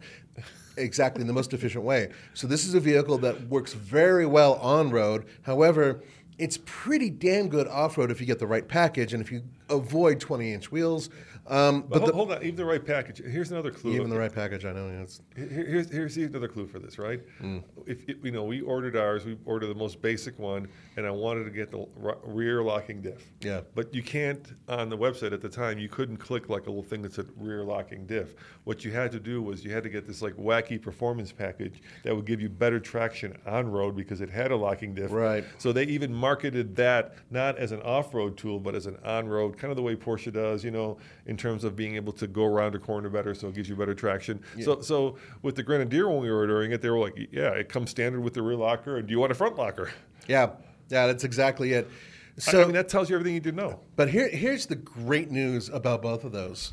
Exactly, 0.80 1.20
in 1.20 1.26
the 1.26 1.32
most 1.32 1.52
efficient 1.52 1.84
way. 1.84 2.10
So 2.34 2.46
this 2.46 2.64
is 2.66 2.74
a 2.74 2.80
vehicle 2.80 3.18
that 3.18 3.48
works 3.48 3.74
very 3.74 4.26
well 4.26 4.54
on 4.54 4.90
road. 4.90 5.26
However, 5.42 6.02
it's 6.38 6.58
pretty 6.64 7.10
damn 7.10 7.48
good 7.48 7.68
off-road 7.68 8.10
if 8.10 8.18
you 8.18 8.26
get 8.26 8.38
the 8.38 8.46
right 8.46 8.66
package 8.66 9.12
and 9.12 9.22
if 9.22 9.30
you 9.30 9.42
avoid 9.68 10.20
20 10.20 10.52
inch 10.52 10.72
wheels. 10.72 11.10
Um, 11.46 11.82
But, 11.82 11.88
but 11.90 11.98
hold, 12.00 12.08
the, 12.10 12.14
hold 12.14 12.32
on, 12.32 12.42
even 12.42 12.56
the 12.56 12.64
right 12.64 12.84
package. 12.84 13.18
Here's 13.24 13.50
another 13.50 13.70
clue. 13.70 13.94
even 13.94 14.10
the 14.10 14.18
right 14.18 14.32
package, 14.32 14.64
I 14.64 14.72
know. 14.72 14.88
Here- 15.36 15.46
Here's 15.70 15.90
here's 15.90 16.16
another 16.16 16.48
clue 16.48 16.66
for 16.66 16.78
this, 16.78 16.98
right? 16.98 17.20
Mm. 17.42 17.62
If 17.86 18.08
if, 18.08 18.16
you 18.24 18.30
know, 18.30 18.44
we 18.44 18.60
ordered 18.60 18.96
ours. 18.96 19.24
We 19.24 19.36
ordered 19.44 19.66
the 19.68 19.74
most 19.74 20.00
basic 20.02 20.38
one, 20.38 20.68
and 20.96 21.06
I 21.06 21.10
wanted 21.10 21.44
to 21.44 21.50
get 21.50 21.70
the 21.70 21.86
rear 22.24 22.62
locking 22.62 23.00
diff. 23.00 23.30
Yeah. 23.40 23.62
But 23.74 23.94
you 23.94 24.02
can't 24.02 24.54
on 24.68 24.88
the 24.88 24.98
website 24.98 25.32
at 25.32 25.40
the 25.40 25.48
time. 25.48 25.78
You 25.78 25.88
couldn't 25.88 26.18
click 26.18 26.48
like 26.48 26.66
a 26.66 26.70
little 26.70 26.82
thing 26.84 27.02
that 27.02 27.12
said 27.14 27.26
rear 27.36 27.64
locking 27.64 28.06
diff. 28.06 28.34
What 28.64 28.84
you 28.84 28.92
had 28.92 29.10
to 29.12 29.20
do 29.20 29.42
was 29.42 29.64
you 29.64 29.70
had 29.72 29.82
to 29.82 29.88
get 29.88 30.06
this 30.06 30.22
like 30.22 30.34
wacky 30.34 30.80
performance 30.80 31.32
package 31.32 31.82
that 32.04 32.14
would 32.14 32.26
give 32.26 32.40
you 32.40 32.48
better 32.48 32.78
traction 32.78 33.36
on 33.46 33.70
road 33.70 33.96
because 33.96 34.20
it 34.20 34.30
had 34.30 34.50
a 34.50 34.56
locking 34.56 34.94
diff. 34.94 35.10
Right. 35.10 35.44
So 35.58 35.72
they 35.72 35.84
even 35.84 36.12
marketed 36.12 36.76
that 36.76 37.14
not 37.30 37.58
as 37.58 37.72
an 37.72 37.80
off-road 37.82 38.36
tool, 38.36 38.58
but 38.60 38.74
as 38.74 38.86
an 38.86 38.96
on-road, 39.04 39.56
kind 39.58 39.70
of 39.70 39.76
the 39.76 39.82
way 39.82 39.96
Porsche 39.96 40.32
does, 40.32 40.62
you 40.64 40.70
know, 40.70 40.98
in 41.30 41.36
terms 41.36 41.62
of 41.62 41.76
being 41.76 41.94
able 41.94 42.12
to 42.12 42.26
go 42.26 42.44
around 42.44 42.74
a 42.74 42.78
corner 42.78 43.08
better, 43.08 43.34
so 43.34 43.46
it 43.48 43.54
gives 43.54 43.68
you 43.68 43.76
better 43.76 43.94
traction. 43.94 44.42
So, 44.64 44.80
so 44.80 45.16
with 45.42 45.54
the 45.54 45.62
Grenadier 45.62 46.08
when 46.10 46.20
we 46.20 46.28
were 46.28 46.38
ordering 46.38 46.72
it, 46.72 46.82
they 46.82 46.90
were 46.90 46.98
like, 46.98 47.16
"Yeah, 47.30 47.50
it 47.52 47.68
comes 47.68 47.90
standard 47.90 48.20
with 48.20 48.34
the 48.34 48.42
rear 48.42 48.56
locker, 48.56 48.96
and 48.96 49.06
do 49.06 49.12
you 49.12 49.20
want 49.20 49.30
a 49.30 49.36
front 49.36 49.56
locker?" 49.56 49.92
yeah, 50.26 50.50
yeah, 50.88 51.06
that's 51.06 51.22
exactly 51.22 51.72
it. 51.72 51.88
So, 52.36 52.62
I 52.62 52.64
mean, 52.64 52.74
that 52.74 52.88
tells 52.88 53.08
you 53.08 53.14
everything 53.14 53.34
you 53.34 53.40
did 53.40 53.54
know. 53.54 53.80
But 53.96 54.10
here, 54.10 54.28
here's 54.28 54.66
the 54.66 54.74
great 54.74 55.30
news 55.30 55.68
about 55.68 56.02
both 56.02 56.24
of 56.24 56.32
those. 56.32 56.72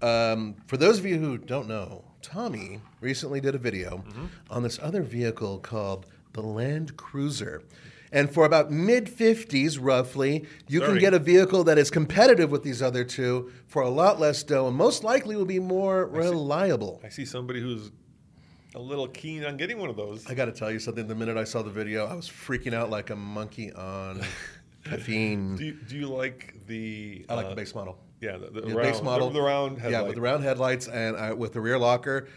Um, 0.00 0.54
for 0.66 0.76
those 0.78 0.98
of 0.98 1.04
you 1.04 1.18
who 1.18 1.36
don't 1.36 1.68
know, 1.68 2.04
Tommy 2.22 2.80
recently 3.00 3.40
did 3.40 3.54
a 3.54 3.58
video 3.58 4.02
on 4.50 4.62
this 4.62 4.78
other 4.80 5.02
vehicle 5.02 5.58
called 5.58 6.06
the 6.32 6.42
Land 6.42 6.96
Cruiser. 6.96 7.62
And 8.12 8.32
for 8.32 8.44
about 8.44 8.70
mid 8.70 9.06
50s, 9.06 9.78
roughly, 9.80 10.46
you 10.68 10.80
can 10.80 10.98
get 10.98 11.14
a 11.14 11.18
vehicle 11.18 11.64
that 11.64 11.78
is 11.78 11.90
competitive 11.90 12.50
with 12.50 12.62
these 12.62 12.80
other 12.82 13.04
two 13.04 13.50
for 13.66 13.82
a 13.82 13.90
lot 13.90 14.20
less 14.20 14.42
dough 14.42 14.68
and 14.68 14.76
most 14.76 15.02
likely 15.04 15.36
will 15.36 15.44
be 15.44 15.58
more 15.58 16.06
reliable. 16.06 17.00
I 17.04 17.08
see 17.08 17.24
somebody 17.24 17.60
who's 17.60 17.90
a 18.74 18.78
little 18.78 19.08
keen 19.08 19.44
on 19.44 19.56
getting 19.56 19.78
one 19.78 19.90
of 19.90 19.96
those. 19.96 20.26
I 20.28 20.34
got 20.34 20.44
to 20.46 20.52
tell 20.52 20.70
you 20.70 20.78
something. 20.78 21.06
The 21.08 21.14
minute 21.14 21.36
I 21.36 21.44
saw 21.44 21.62
the 21.62 21.70
video, 21.70 22.06
I 22.06 22.14
was 22.14 22.28
freaking 22.28 22.74
out 22.74 22.90
like 22.90 23.10
a 23.10 23.16
monkey 23.16 23.72
on 23.72 24.22
caffeine. 24.84 25.56
Do 25.56 25.64
you, 25.64 25.72
do 25.72 25.96
you 25.96 26.08
like 26.08 26.54
the? 26.66 27.24
I 27.28 27.34
like 27.34 27.46
uh, 27.46 27.50
the 27.50 27.56
base 27.56 27.74
model. 27.74 27.98
Yeah, 28.20 28.36
the, 28.38 28.50
the 28.50 28.68
Yeah, 28.68 28.74
round, 28.74 28.92
base 28.92 29.02
model. 29.02 29.28
the, 29.28 29.34
the 29.34 29.42
round 29.42 29.78
Yeah, 29.88 30.02
with 30.02 30.14
the 30.14 30.20
round 30.20 30.42
headlights 30.44 30.88
and 30.88 31.16
uh, 31.16 31.34
with 31.36 31.52
the 31.52 31.60
rear 31.60 31.78
locker. 31.78 32.28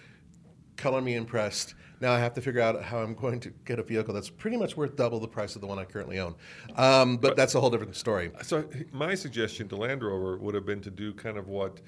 Color 0.78 1.02
me 1.02 1.16
impressed. 1.16 1.76
Now 2.02 2.14
I 2.14 2.20
have 2.20 2.34
to 2.36 2.42
figure 2.42 2.62
out 2.62 2.82
how 2.84 3.00
I'm 3.00 3.14
going 3.14 3.40
to 3.42 3.50
get 3.66 3.80
a 3.80 3.84
vehicle 3.84 4.14
that's 4.14 4.30
pretty 4.30 4.58
much 4.58 4.78
worth 4.78 4.96
double 4.96 5.20
the 5.20 5.28
price 5.28 5.56
of 5.56 5.62
the 5.62 5.68
one 5.68 5.80
I 5.80 5.86
currently 5.86 6.20
own. 6.20 6.36
Um, 6.76 7.18
but, 7.18 7.36
that's 7.36 7.56
a 7.56 7.60
whole 7.60 7.70
different 7.70 7.96
story. 7.96 8.32
So 8.42 8.66
my 8.92 9.16
suggestion 9.16 9.68
to 9.70 9.76
Land 9.76 10.04
Rover 10.04 10.38
would 10.38 10.56
have 10.56 10.66
been 10.66 10.82
to 10.82 10.92
do 10.92 11.14
kind 11.14 11.38
of 11.38 11.48
what 11.48 11.82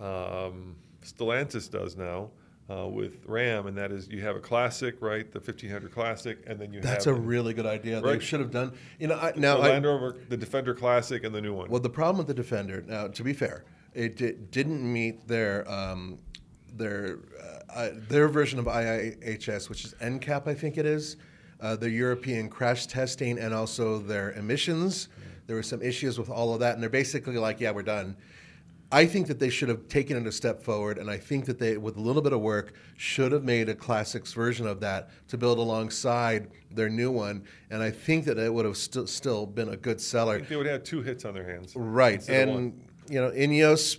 um, 0.00 0.76
Stellantis 1.02 1.70
does 1.70 1.96
now 1.96 2.30
uh, 2.70 2.86
with 2.88 3.24
Ram, 3.26 3.66
and 3.66 3.76
that 3.76 3.92
is 3.92 4.08
you 4.08 4.20
have 4.22 4.36
a 4.36 4.40
classic, 4.40 4.96
right, 5.00 5.30
the 5.30 5.38
1500 5.38 5.92
Classic, 5.92 6.38
and 6.46 6.58
then 6.58 6.72
you 6.72 6.80
have 6.80 6.88
That's 6.88 7.06
a 7.06 7.14
really 7.14 7.54
good 7.54 7.66
idea. 7.66 8.00
They 8.00 8.18
should 8.18 8.40
have 8.40 8.50
done. 8.50 8.72
You 8.98 9.08
know, 9.08 9.16
I, 9.16 9.32
now 9.36 9.58
I, 9.58 9.70
Land 9.70 9.84
Rover, 9.84 10.16
the 10.28 10.36
Defender 10.36 10.74
Classic, 10.74 11.22
and 11.24 11.34
the 11.34 11.40
new 11.40 11.54
one. 11.54 11.70
Well, 11.70 11.80
the 11.80 11.90
problem 11.90 12.18
with 12.18 12.26
the 12.26 12.34
Defender, 12.34 12.82
now 12.86 13.08
to 13.08 13.22
be 13.22 13.32
fair, 13.32 13.64
it 13.94 14.16
di- 14.16 14.32
didn't 14.32 14.92
meet 14.92 15.26
their 15.28 15.68
um, 15.70 16.18
their 16.80 17.18
uh, 17.74 17.90
their 18.08 18.28
version 18.28 18.58
of 18.58 18.66
IIHS, 18.66 19.68
which 19.68 19.84
is 19.84 19.94
NCAP, 19.94 20.46
I 20.46 20.54
think 20.54 20.78
it 20.78 20.86
is, 20.86 21.16
uh, 21.60 21.76
their 21.76 21.90
European 21.90 22.48
crash 22.48 22.86
testing, 22.86 23.38
and 23.38 23.52
also 23.52 23.98
their 23.98 24.32
emissions. 24.32 25.08
There 25.46 25.56
were 25.56 25.62
some 25.62 25.82
issues 25.82 26.18
with 26.18 26.30
all 26.30 26.54
of 26.54 26.60
that, 26.60 26.74
and 26.74 26.82
they're 26.82 26.90
basically 26.90 27.36
like, 27.38 27.60
"Yeah, 27.60 27.72
we're 27.72 27.82
done." 27.82 28.16
I 28.92 29.04
think 29.04 29.26
that 29.26 29.40
they 29.40 29.50
should 29.50 29.68
have 29.68 29.88
taken 29.88 30.16
it 30.16 30.26
a 30.28 30.32
step 30.32 30.62
forward, 30.62 30.98
and 30.98 31.10
I 31.10 31.16
think 31.18 31.44
that 31.46 31.58
they, 31.58 31.76
with 31.76 31.96
a 31.96 32.00
little 32.00 32.22
bit 32.22 32.32
of 32.32 32.40
work, 32.40 32.72
should 32.96 33.32
have 33.32 33.42
made 33.42 33.68
a 33.68 33.74
classics 33.74 34.32
version 34.32 34.64
of 34.64 34.78
that 34.80 35.10
to 35.28 35.36
build 35.36 35.58
alongside 35.58 36.50
their 36.70 36.88
new 36.88 37.10
one. 37.10 37.42
And 37.70 37.82
I 37.82 37.90
think 37.90 38.26
that 38.26 38.38
it 38.38 38.52
would 38.54 38.64
have 38.64 38.76
st- 38.76 39.08
still 39.08 39.44
been 39.44 39.70
a 39.70 39.76
good 39.76 39.96
I 39.96 40.00
seller. 40.00 40.36
think 40.36 40.48
they 40.50 40.56
would 40.56 40.66
have 40.66 40.84
two 40.84 41.02
hits 41.02 41.24
on 41.24 41.34
their 41.34 41.44
hands. 41.50 41.72
Right. 41.74 42.14
instead 42.14 42.48
of 42.48 42.54
one. 42.54 42.62
And, 42.62 42.88
you 43.10 43.20
know, 43.20 43.32
Ineos 43.32 43.98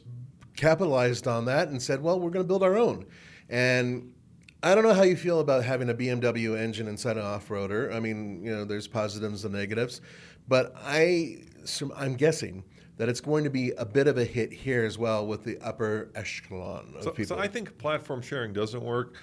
capitalized 0.57 1.27
on 1.27 1.45
that 1.45 1.69
and 1.69 1.81
said, 1.81 2.01
well, 2.01 2.19
we're 2.19 2.29
going 2.31 2.43
to 2.43 2.47
build 2.47 2.63
our 2.63 2.75
own. 2.77 3.05
And 3.49 4.13
I 4.63 4.75
don't 4.75 4.83
know 4.83 4.93
how 4.93 5.03
you 5.03 5.15
feel 5.15 5.39
about 5.39 5.63
having 5.63 5.89
a 5.89 5.93
BMW 5.93 6.57
engine 6.59 6.87
inside 6.87 7.15
an 7.15 7.23
off 7.23 7.47
roader. 7.47 7.93
I 7.93 7.99
mean, 7.99 8.43
you 8.43 8.51
know, 8.53 8.65
there's 8.65 8.87
positives 8.87 9.45
and 9.45 9.53
negatives. 9.53 10.01
But 10.47 10.73
I, 10.77 11.43
so 11.63 11.91
I'm 11.95 12.15
guessing 12.15 12.63
that 12.97 13.07
it's 13.07 13.21
going 13.21 13.43
to 13.43 13.49
be 13.49 13.71
a 13.77 13.85
bit 13.85 14.07
of 14.07 14.17
a 14.17 14.25
hit 14.25 14.51
here 14.51 14.83
as 14.83 14.97
well 14.97 15.27
with 15.27 15.43
the 15.43 15.59
upper 15.59 16.09
echelon 16.15 16.93
of 16.97 17.03
So, 17.03 17.11
people. 17.11 17.37
so 17.37 17.41
I 17.41 17.47
think 17.47 17.77
platform 17.77 18.21
sharing 18.21 18.53
doesn't 18.53 18.81
work. 18.83 19.15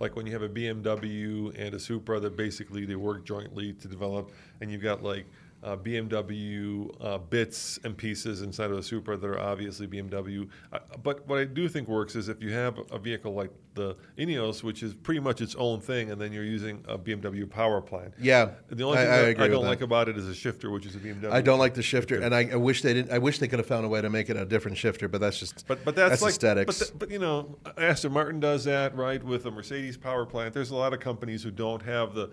Like 0.00 0.16
when 0.16 0.26
you 0.26 0.32
have 0.32 0.42
a 0.42 0.48
BMW 0.48 1.56
and 1.56 1.74
a 1.74 1.78
Supra 1.78 2.18
that 2.18 2.36
basically 2.36 2.84
they 2.84 2.96
work 2.96 3.24
jointly 3.24 3.74
to 3.74 3.86
develop, 3.86 4.32
and 4.60 4.70
you've 4.72 4.82
got 4.82 5.04
like 5.04 5.26
uh, 5.62 5.76
BMW 5.76 6.90
uh, 7.00 7.18
bits 7.18 7.78
and 7.84 7.96
pieces 7.96 8.42
inside 8.42 8.70
of 8.70 8.78
a 8.78 8.82
Supra 8.82 9.16
that 9.16 9.26
are 9.26 9.38
obviously 9.38 9.86
BMW. 9.86 10.48
Uh, 10.72 10.78
but 11.02 11.26
what 11.28 11.38
I 11.38 11.44
do 11.44 11.68
think 11.68 11.88
works 11.88 12.16
is 12.16 12.28
if 12.28 12.42
you 12.42 12.52
have 12.52 12.78
a 12.90 12.98
vehicle 12.98 13.32
like 13.32 13.50
the 13.74 13.96
Ineos, 14.18 14.62
which 14.62 14.82
is 14.82 14.92
pretty 14.92 15.20
much 15.20 15.40
its 15.40 15.54
own 15.54 15.80
thing, 15.80 16.10
and 16.10 16.20
then 16.20 16.32
you're 16.32 16.44
using 16.44 16.84
a 16.88 16.98
BMW 16.98 17.48
power 17.48 17.80
plant. 17.80 18.12
Yeah, 18.20 18.50
The 18.68 18.84
only 18.84 18.98
I- 18.98 19.02
thing 19.04 19.10
I 19.10 19.16
that 19.34 19.40
I 19.40 19.48
don't 19.48 19.62
that. 19.62 19.68
like 19.68 19.80
about 19.82 20.08
it 20.08 20.18
is 20.18 20.26
a 20.28 20.34
shifter, 20.34 20.70
which 20.70 20.84
is 20.84 20.94
a 20.96 20.98
BMW. 20.98 21.30
I 21.30 21.40
don't 21.40 21.58
like 21.60 21.74
the 21.74 21.82
shifter, 21.82 22.20
and 22.20 22.34
I, 22.34 22.50
I 22.52 22.56
wish 22.56 22.82
they 22.82 22.92
didn't. 22.92 23.12
I 23.12 23.18
wish 23.18 23.38
they 23.38 23.48
could 23.48 23.58
have 23.60 23.66
found 23.66 23.86
a 23.86 23.88
way 23.88 24.00
to 24.02 24.10
make 24.10 24.28
it 24.30 24.36
a 24.36 24.44
different 24.44 24.76
shifter, 24.76 25.08
but 25.08 25.20
that's 25.20 25.38
just. 25.38 25.66
But 25.68 25.84
but 25.84 25.94
that's, 25.94 26.20
like 26.22 26.30
aesthetics. 26.30 26.78
But, 26.78 26.84
th- 26.86 26.98
but 26.98 27.10
you 27.10 27.18
know, 27.18 27.56
Aston 27.78 28.12
Martin 28.12 28.40
does 28.40 28.64
that 28.64 28.94
right 28.96 29.22
with 29.22 29.46
a 29.46 29.50
Mercedes 29.50 29.96
power 29.96 30.26
plant. 30.26 30.52
There's 30.54 30.70
a 30.70 30.76
lot 30.76 30.92
of 30.92 31.00
companies 31.00 31.42
who 31.42 31.50
don't 31.50 31.82
have 31.82 32.14
the 32.14 32.30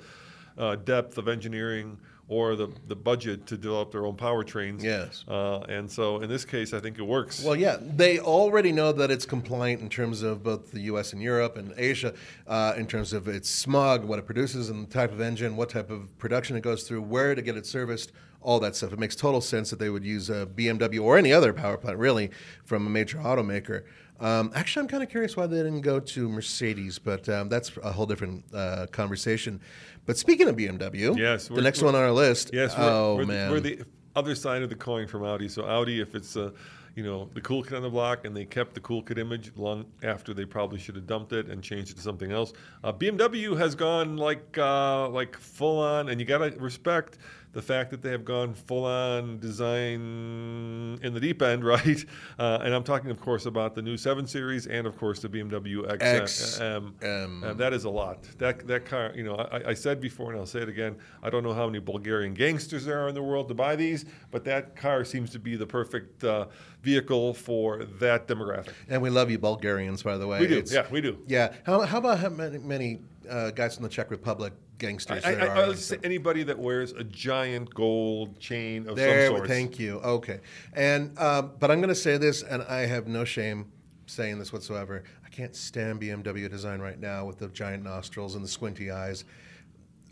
uh, 0.58 0.76
depth 0.76 1.18
of 1.18 1.28
engineering 1.30 1.98
or 2.30 2.56
the, 2.56 2.70
the 2.88 2.96
budget 2.96 3.48
to 3.48 3.58
develop 3.58 3.92
their 3.92 4.06
own 4.06 4.16
powertrains. 4.16 4.84
Yes. 4.84 5.26
Uh, 5.28 5.60
and 5.62 5.92
so 5.92 6.22
in 6.22 6.30
this 6.30 6.46
case, 6.46 6.74
I 6.74 6.80
think 6.80 7.00
it 7.00 7.04
works. 7.04 7.44
Well, 7.44 7.56
yeah, 7.56 7.78
they 7.82 8.20
already 8.20 8.72
know 8.72 8.92
that 8.92 9.10
it's 9.10 9.26
compliant 9.26 9.82
in 9.82 9.90
terms 9.90 10.22
of 10.22 10.44
both 10.44 10.72
the 10.72 10.82
U.S. 10.82 11.12
and 11.12 11.22
Europe 11.22 11.58
and 11.58 11.74
Asia, 11.76 12.14
uh, 12.48 12.76
in 12.78 12.86
terms 12.86 13.14
of 13.14 13.28
its 13.28 13.50
smog, 13.50 14.06
what 14.06 14.20
it 14.20 14.28
produces, 14.28 14.70
and 14.70 14.88
the 14.88 14.94
type 14.94 15.12
of 15.12 15.20
engine, 15.20 15.58
what 15.58 15.70
type 15.70 15.90
of 15.90 16.16
production 16.20 16.56
it 16.56 16.62
goes 16.62 16.84
through, 16.84 17.02
where 17.02 17.34
to 17.34 17.42
get 17.42 17.58
it 17.58 17.66
serviced, 17.66 18.12
all 18.42 18.60
that 18.60 18.76
stuff. 18.76 18.94
It 18.94 19.00
makes 19.00 19.16
total 19.16 19.42
sense 19.42 19.72
that 19.72 19.80
they 19.80 19.90
would 19.90 20.06
use 20.06 20.30
a 20.30 20.46
BMW 20.46 21.02
or 21.02 21.18
any 21.18 21.34
other 21.34 21.52
power 21.52 21.78
plant, 21.78 21.98
really, 21.98 22.30
from 22.64 22.86
a 22.86 22.90
major 22.92 23.18
automaker. 23.18 23.84
Um, 24.20 24.52
actually, 24.54 24.82
I'm 24.82 24.88
kind 24.88 25.04
of 25.04 25.10
curious 25.10 25.38
why 25.38 25.48
they 25.48 25.58
didn't 25.58 25.82
go 25.82 26.00
to 26.00 26.30
Mercedes, 26.30 27.00
but 27.00 27.28
um, 27.30 27.50
that's 27.50 27.72
a 27.84 27.92
whole 27.92 28.06
different 28.06 28.44
uh, 28.54 28.88
conversation. 28.92 29.62
But 30.06 30.18
speaking 30.18 30.48
of 30.50 30.56
BMW, 30.56 31.18
Yes, 31.18 31.48
the 31.48 31.62
next 31.62 31.82
one 31.82 31.96
on 31.96 32.02
our 32.02 32.12
list. 32.12 32.52
Yes, 32.54 32.78
we're, 32.78 32.84
oh 32.84 33.16
we're, 33.16 33.26
man, 33.26 33.48
The, 33.48 33.54
we're 33.54 33.60
the 33.60 33.86
other 34.16 34.36
side 34.36 34.62
of 34.62 34.70
the 34.70 34.76
coin 34.76 35.08
from 35.08 35.24
Audi. 35.24 35.48
So 35.48 35.66
Audi, 35.66 36.02
if 36.02 36.16
it's 36.16 36.36
uh, 36.36 36.52
you 36.96 37.04
know 37.04 37.30
the 37.34 37.42
cool 37.42 37.64
kid 37.64 37.76
on 37.76 37.82
the 37.82 37.90
block, 37.90 38.26
and 38.26 38.36
they 38.36 38.46
kept 38.46 38.74
the 38.74 38.82
cool 38.82 39.02
kid 39.02 39.18
image 39.18 39.52
long 39.56 39.86
after 40.04 40.34
they 40.34 40.46
probably 40.46 40.80
should 40.80 40.96
have 40.96 41.08
dumped 41.08 41.32
it 41.32 41.48
and 41.48 41.64
changed 41.64 41.92
it 41.92 41.96
to 41.96 42.02
something 42.02 42.32
else. 42.32 42.52
Uh, 42.84 42.92
BMW 42.92 43.58
has 43.58 43.76
gone 43.76 44.18
like 44.18 44.58
uh, 44.58 45.08
like 45.10 45.38
full 45.38 45.80
on, 45.80 46.10
and 46.10 46.20
you 46.20 46.26
gotta 46.26 46.52
respect 46.60 47.18
the 47.52 47.62
fact 47.62 47.90
that 47.92 48.02
they 48.04 48.12
have 48.12 48.24
gone 48.24 48.54
full 48.54 48.86
on 48.86 49.40
design 49.40 51.00
in 51.02 51.14
the 51.14 51.20
deep 51.20 51.42
end, 51.42 51.64
right? 51.76 52.06
Uh, 52.38 52.60
and 52.64 52.74
I'm 52.74 52.84
talking, 52.84 53.10
of 53.10 53.20
course, 53.20 53.46
about 53.46 53.76
the 53.76 53.82
new 53.82 53.98
7 53.98 54.28
Series 54.28 54.68
and, 54.68 54.86
of 54.86 54.98
course, 54.98 55.20
the 55.20 55.30
BMW 55.30 55.90
X. 55.90 56.04
X, 56.04 56.62
um, 56.62 56.96
uh, 57.02 57.54
that 57.54 57.74
is 57.74 57.86
a 57.86 57.90
lot. 57.90 58.24
That 58.38 58.68
that 58.68 58.86
car, 58.86 59.12
you 59.16 59.24
know, 59.24 59.36
I, 59.36 59.70
I 59.70 59.74
said 59.74 60.00
before 60.00 60.32
and 60.32 60.40
I'll 60.40 60.46
say 60.46 60.60
it 60.62 60.70
again. 60.70 60.96
I 61.24 61.30
don't 61.30 61.44
know 61.44 61.54
how 61.54 61.66
many 61.66 61.80
Bulgarian 61.80 62.34
gangsters 62.34 62.86
there 62.86 63.04
are 63.04 63.10
in 63.10 63.16
the 63.16 63.24
world 63.24 63.48
to 63.48 63.54
buy 63.54 63.76
these, 63.76 64.06
but 64.32 64.44
that 64.46 64.76
car 64.76 65.04
seems 65.04 65.32
to 65.32 65.40
be 65.40 65.56
the 65.56 65.66
perfect 65.68 66.24
uh, 66.24 66.46
vehicle 66.84 67.34
for 67.34 67.84
that 68.00 68.28
demographic. 68.28 68.74
and 68.88 69.02
we 69.02 69.10
love 69.10 69.30
you, 69.32 69.40
Bulgarians, 69.40 70.04
by 70.04 70.18
the 70.18 70.28
way. 70.28 70.40
We 70.40 70.48
do, 70.48 70.58
It's- 70.60 70.72
yeah, 70.74 70.86
we 70.92 71.02
do. 71.02 71.18
Yeah. 71.28 71.54
How, 71.66 71.82
how 71.82 71.98
about 71.98 72.20
how 72.20 72.30
many, 72.30 72.58
many 72.60 73.00
uh, 73.30 73.52
guys 73.52 73.76
from 73.76 73.84
the 73.84 73.90
Czech 73.90 74.12
Republic 74.12 74.54
gangsters 74.80 75.24
I, 75.24 75.34
I, 75.34 75.34
are? 75.34 75.50
I 75.50 75.68
would 75.68 75.78
say 75.78 75.98
anybody 76.04 76.44
that 76.44 76.58
wears 76.58 76.94
a 76.94 77.04
giant 77.04 77.74
gold 77.74 78.40
chain 78.40 78.88
of 78.88 78.96
there, 78.96 79.28
some 79.28 79.38
sort. 79.38 79.48
thank 79.48 79.78
you. 79.78 80.00
Okay. 80.00 80.40
And 80.74 81.18
um, 81.20 81.52
but 81.60 81.70
I'm 81.70 81.80
going 81.80 81.90
to 81.90 81.96
say 81.96 82.18
this, 82.18 82.42
and 82.42 82.64
I 82.64 82.88
have 82.88 83.08
no 83.08 83.24
shame 83.24 83.72
saying 84.08 84.40
this 84.40 84.52
whatsoever. 84.52 85.04
I 85.24 85.30
can't 85.30 85.56
stand 85.56 86.02
BMW 86.02 86.50
design 86.50 86.80
right 86.80 87.00
now 87.00 87.26
with 87.26 87.38
the 87.38 87.50
giant 87.50 87.84
nostrils 87.84 88.36
and 88.36 88.44
the 88.44 88.50
squinty 88.50 88.90
eyes. 88.90 89.26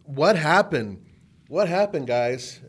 What 0.03 0.35
happened? 0.35 1.03
What 1.47 1.67
happened, 1.67 2.07
guys, 2.07 2.59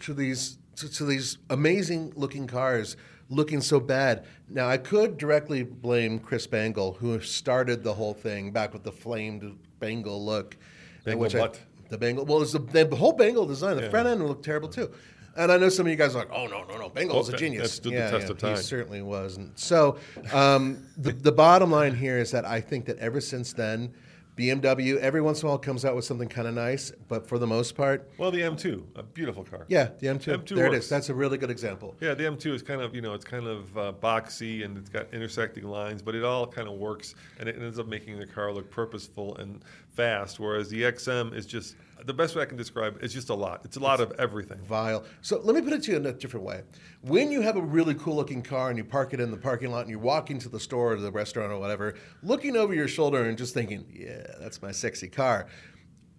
to 0.00 0.14
these 0.14 0.58
to, 0.76 0.88
to 0.90 1.04
these 1.04 1.38
amazing 1.50 2.12
looking 2.16 2.46
cars? 2.46 2.96
Looking 3.30 3.60
so 3.60 3.78
bad. 3.78 4.24
Now 4.48 4.68
I 4.68 4.78
could 4.78 5.18
directly 5.18 5.62
blame 5.62 6.18
Chris 6.18 6.46
Bangle, 6.46 6.94
who 6.94 7.20
started 7.20 7.84
the 7.84 7.92
whole 7.92 8.14
thing 8.14 8.52
back 8.52 8.72
with 8.72 8.84
the 8.84 8.92
flamed 8.92 9.58
Bangle 9.80 10.24
look, 10.24 10.56
which 11.04 11.34
I- 11.34 11.50
The 11.88 11.98
Bangle. 11.98 12.24
Well, 12.26 12.42
it's 12.42 12.52
the, 12.52 12.58
the 12.58 12.96
whole 12.96 13.12
Bangle 13.12 13.46
design. 13.46 13.76
The 13.76 13.84
Yeah. 13.84 13.88
front 13.90 14.08
end 14.08 14.26
looked 14.26 14.44
terrible 14.44 14.68
too. 14.68 14.90
And 15.36 15.52
I 15.52 15.56
know 15.56 15.68
some 15.68 15.86
of 15.86 15.90
you 15.90 15.96
guys 15.96 16.14
are 16.16 16.18
like, 16.18 16.30
oh 16.32 16.46
no, 16.48 16.64
no, 16.64 16.76
no, 16.78 16.88
Bangle's 16.88 17.28
a 17.28 17.36
genius. 17.36 17.62
that 17.62 17.68
stood 17.68 17.92
the 17.92 18.10
test 18.10 18.28
of 18.28 18.38
time. 18.38 18.56
He 18.56 18.62
certainly 18.62 19.02
was. 19.02 19.36
And 19.36 19.52
so 19.54 19.96
um, 20.32 20.84
the 20.96 21.12
the 21.12 21.30
bottom 21.32 21.70
line 21.70 21.94
here 21.94 22.18
is 22.18 22.30
that 22.32 22.44
I 22.44 22.60
think 22.60 22.86
that 22.86 22.98
ever 22.98 23.20
since 23.20 23.52
then, 23.52 23.92
BMW 24.38 24.98
every 24.98 25.20
once 25.20 25.42
in 25.42 25.46
a 25.46 25.50
while 25.50 25.58
comes 25.58 25.84
out 25.84 25.96
with 25.96 26.04
something 26.04 26.28
kind 26.28 26.46
of 26.46 26.54
nice, 26.54 26.92
but 27.08 27.26
for 27.26 27.38
the 27.38 27.46
most 27.46 27.74
part, 27.74 28.08
Well, 28.18 28.30
the 28.30 28.40
M2, 28.40 28.84
a 28.96 29.02
beautiful 29.02 29.44
car. 29.44 29.64
yeah, 29.68 29.90
the 29.98 30.06
M2. 30.06 30.44
M2 30.44 30.54
there 30.56 30.66
it 30.66 30.70
works. 30.70 30.84
is. 30.84 30.90
That's 30.90 31.08
a 31.08 31.14
really 31.14 31.38
good 31.38 31.50
example. 31.50 31.96
Yeah, 32.00 32.14
the 32.14 32.24
M2 32.24 32.54
is 32.54 32.62
kind 32.62 32.80
of, 32.80 32.94
you 32.94 33.00
know, 33.00 33.14
it's 33.14 33.24
kind 33.24 33.46
of 33.46 33.76
uh, 33.76 33.92
boxy 34.00 34.64
and 34.64 34.78
it's 34.78 34.88
got 34.88 35.12
intersecting 35.12 35.64
lines, 35.64 36.00
but 36.02 36.14
it 36.14 36.24
all 36.24 36.46
kind 36.46 36.68
of 36.68 36.74
works 36.78 37.14
and 37.40 37.48
it 37.48 37.56
ends 37.60 37.78
up 37.78 37.88
making 37.88 38.18
the 38.18 38.26
car 38.26 38.52
look 38.52 38.70
purposeful 38.70 39.36
and 39.38 39.62
fast. 39.90 40.38
Whereas 40.38 40.68
the 40.70 40.82
XM 40.82 41.34
is 41.34 41.44
just, 41.46 41.74
the 42.04 42.14
best 42.14 42.36
way 42.36 42.42
I 42.42 42.46
can 42.46 42.56
describe 42.56 42.96
it, 42.96 43.02
it's 43.02 43.14
just 43.14 43.28
a 43.28 43.34
lot. 43.34 43.62
It's 43.64 43.76
a 43.76 43.80
lot 43.80 44.00
of 44.00 44.12
everything. 44.18 44.58
vile. 44.58 45.04
So 45.20 45.40
let 45.42 45.54
me 45.54 45.62
put 45.62 45.72
it 45.72 45.82
to 45.84 45.92
you 45.92 45.96
in 45.96 46.06
a 46.06 46.12
different 46.12 46.44
way. 46.46 46.62
When 47.02 47.30
you 47.30 47.40
have 47.42 47.56
a 47.56 47.62
really 47.62 47.94
cool 47.94 48.16
looking 48.16 48.42
car 48.42 48.68
and 48.68 48.78
you 48.78 48.84
park 48.84 49.14
it 49.14 49.20
in 49.20 49.30
the 49.30 49.36
parking 49.36 49.70
lot 49.70 49.82
and 49.82 49.90
you 49.90 49.98
walk 49.98 50.30
into 50.30 50.48
the 50.48 50.60
store 50.60 50.92
or 50.92 50.96
the 50.96 51.10
restaurant 51.10 51.52
or 51.52 51.58
whatever, 51.58 51.94
looking 52.22 52.56
over 52.56 52.74
your 52.74 52.88
shoulder 52.88 53.24
and 53.24 53.36
just 53.36 53.54
thinking, 53.54 53.84
yeah, 53.92 54.26
that's 54.40 54.62
my 54.62 54.72
sexy 54.72 55.08
car. 55.08 55.46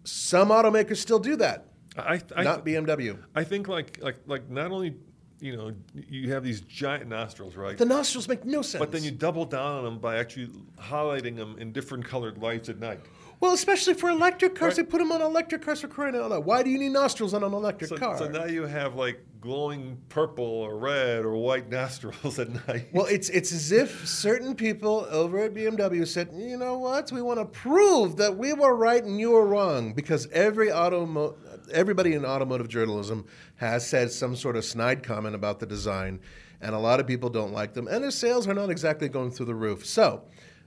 Some 0.03 0.49
automakers 0.49 0.97
still 0.97 1.19
do 1.19 1.35
that, 1.37 1.67
I, 1.97 2.21
I, 2.35 2.43
not 2.43 2.65
BMW. 2.65 3.19
I 3.35 3.43
think 3.43 3.67
like, 3.67 3.99
like, 4.01 4.17
like 4.25 4.49
not 4.49 4.71
only, 4.71 4.95
you 5.39 5.55
know, 5.55 5.73
you 5.93 6.31
have 6.33 6.43
these 6.43 6.61
giant 6.61 7.07
nostrils, 7.07 7.55
right? 7.55 7.77
The 7.77 7.85
nostrils 7.85 8.27
make 8.27 8.45
no 8.45 8.61
sense. 8.61 8.79
but 8.79 8.91
then 8.91 9.03
you 9.03 9.11
double 9.11 9.45
down 9.45 9.77
on 9.77 9.83
them 9.83 9.99
by 9.99 10.17
actually 10.17 10.47
highlighting 10.79 11.35
them 11.35 11.57
in 11.59 11.71
different 11.71 12.05
colored 12.05 12.37
lights 12.37 12.69
at 12.69 12.79
night. 12.79 12.99
Well, 13.39 13.53
especially 13.53 13.93
for 13.93 14.09
electric 14.09 14.55
cars, 14.55 14.77
Right. 14.77 14.85
they 14.85 14.91
put 14.91 14.97
them 14.99 15.11
on 15.11 15.21
electric 15.21 15.61
cars 15.61 15.81
for 15.81 15.87
crying 15.87 16.15
out 16.15 16.29
loud. 16.29 16.45
Why 16.45 16.61
do 16.63 16.69
you 16.69 16.77
need 16.77 16.89
nostrils 16.91 17.33
on 17.33 17.43
an 17.43 17.53
electric 17.53 17.89
So, 17.89 17.97
car? 17.97 18.17
so 18.17 18.27
now 18.27 18.45
you 18.45 18.63
have 18.65 18.95
like 18.95 19.23
glowing 19.41 19.97
purple 20.09 20.43
or 20.43 20.77
red 20.77 21.23
or 21.23 21.35
white 21.37 21.69
nostrils 21.79 22.37
at 22.39 22.49
night. 22.67 22.89
Well, 22.91 23.05
it's 23.05 23.29
it's 23.29 23.51
as 23.53 23.71
if 23.71 24.07
certain 24.07 24.55
people 24.55 25.07
over 25.09 25.39
at 25.39 25.53
BMW 25.53 26.05
said, 26.05 26.29
you 26.33 26.57
know 26.57 26.77
what, 26.77 27.11
we 27.11 27.21
want 27.21 27.39
to 27.39 27.45
prove 27.45 28.17
that 28.17 28.37
we 28.37 28.51
were 28.53 28.75
right 28.75 29.03
and 29.03 29.19
you 29.19 29.31
were 29.31 29.45
wrong, 29.45 29.93
because 29.93 30.27
every 30.31 30.67
automo- 30.67 31.35
everybody 31.71 32.13
in 32.15 32.25
automotive 32.25 32.67
journalism 32.67 33.25
has 33.55 33.87
said 33.87 34.11
some 34.11 34.35
sort 34.35 34.57
of 34.57 34.65
snide 34.65 35.01
comment 35.03 35.35
about 35.35 35.59
the 35.59 35.65
design, 35.65 36.19
and 36.61 36.75
a 36.75 36.79
lot 36.79 36.99
of 36.99 37.07
people 37.07 37.29
don't 37.29 37.53
like 37.53 37.73
them, 37.73 37.87
and 37.87 38.03
their 38.03 38.11
sales 38.11 38.47
are 38.49 38.53
not 38.53 38.69
exactly 38.69 39.07
going 39.07 39.31
through 39.31 39.45
the 39.45 39.55
roof. 39.55 39.85
So. 39.85 40.23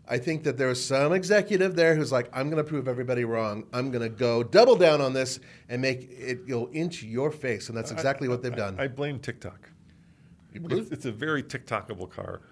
I 0.08 0.18
think 0.18 0.42
that 0.44 0.58
there's 0.58 0.84
some 0.84 1.12
executive 1.12 1.76
there 1.76 1.94
who's 1.94 2.10
like, 2.10 2.28
I'm 2.32 2.50
going 2.50 2.62
to 2.62 2.68
prove 2.68 2.88
everybody 2.88 3.24
wrong. 3.24 3.64
I'm 3.72 3.90
going 3.90 4.02
to 4.02 4.08
go 4.08 4.42
double 4.42 4.76
down 4.76 5.00
on 5.00 5.12
this 5.12 5.38
and 5.68 5.80
make 5.80 6.10
it 6.10 6.46
go 6.46 6.68
into 6.72 7.06
your 7.06 7.30
face. 7.30 7.68
And 7.68 7.78
that's 7.78 7.92
exactly 7.92 8.28
what 8.28 8.42
they've 8.42 8.54
done. 8.54 8.78
I 8.78 8.88
blame 8.88 9.20
TikTok. 9.20 9.70
It's, 10.54 10.90
it's 10.90 11.04
a 11.06 11.12
very 11.12 11.42
TikTokable 11.42 12.10
car, 12.10 12.42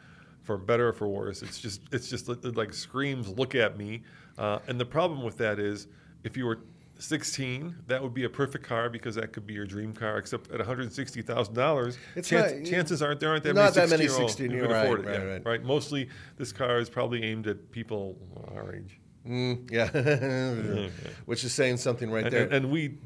for 0.42 0.56
better 0.56 0.88
or 0.88 0.92
for 0.92 1.08
worse. 1.08 1.42
It's 1.42 1.58
just 1.58 1.82
it's 1.92 2.08
just 2.08 2.28
like, 2.28 2.42
it 2.44 2.56
like 2.56 2.72
screams, 2.72 3.28
"Look 3.28 3.54
at 3.54 3.76
me!" 3.76 4.02
Uh, 4.38 4.60
and 4.68 4.80
the 4.80 4.86
problem 4.86 5.22
with 5.22 5.36
that 5.38 5.58
is, 5.58 5.86
if 6.24 6.36
you 6.36 6.46
were 6.46 6.60
16, 7.00 7.74
that 7.86 8.02
would 8.02 8.14
be 8.14 8.24
a 8.24 8.28
perfect 8.28 8.64
car 8.64 8.88
because 8.90 9.14
that 9.16 9.32
could 9.32 9.46
be 9.46 9.54
your 9.54 9.64
dream 9.66 9.92
car. 9.92 10.18
Except 10.18 10.50
at 10.50 10.58
160 10.58 11.22
thousand 11.22 11.54
dollars, 11.54 11.98
It's 12.14 12.28
chance, 12.28 12.52
not- 12.52 12.64
chances 12.66 13.02
aren't 13.02 13.20
there 13.20 13.30
aren't 13.30 13.42
that 13.44 13.54
not 13.54 13.74
many 13.74 13.86
that 13.88 13.90
many 13.98 14.06
16-year-olds 14.08 14.32
16 14.34 14.50
who 14.50 14.56
you're 14.56 14.66
can 14.66 14.72
right, 14.74 14.84
afford 14.84 15.00
it. 15.00 15.06
right, 15.06 15.18
yeah, 15.20 15.24
right. 15.26 15.46
right. 15.46 15.64
Mostly, 15.64 16.08
this 16.36 16.52
car 16.52 16.78
is 16.78 16.88
probably 16.90 17.22
aimed 17.24 17.46
at 17.46 17.70
people 17.72 18.16
our 18.54 18.74
age, 18.74 18.98
Mm, 19.26 19.70
yeah, 19.70 20.88
which 21.26 21.44
is 21.44 21.52
saying 21.52 21.76
something 21.78 22.10
right 22.10 22.24
and, 22.24 22.32
there. 22.32 22.44
and, 22.44 22.52
and 22.54 22.70
we 22.70 22.98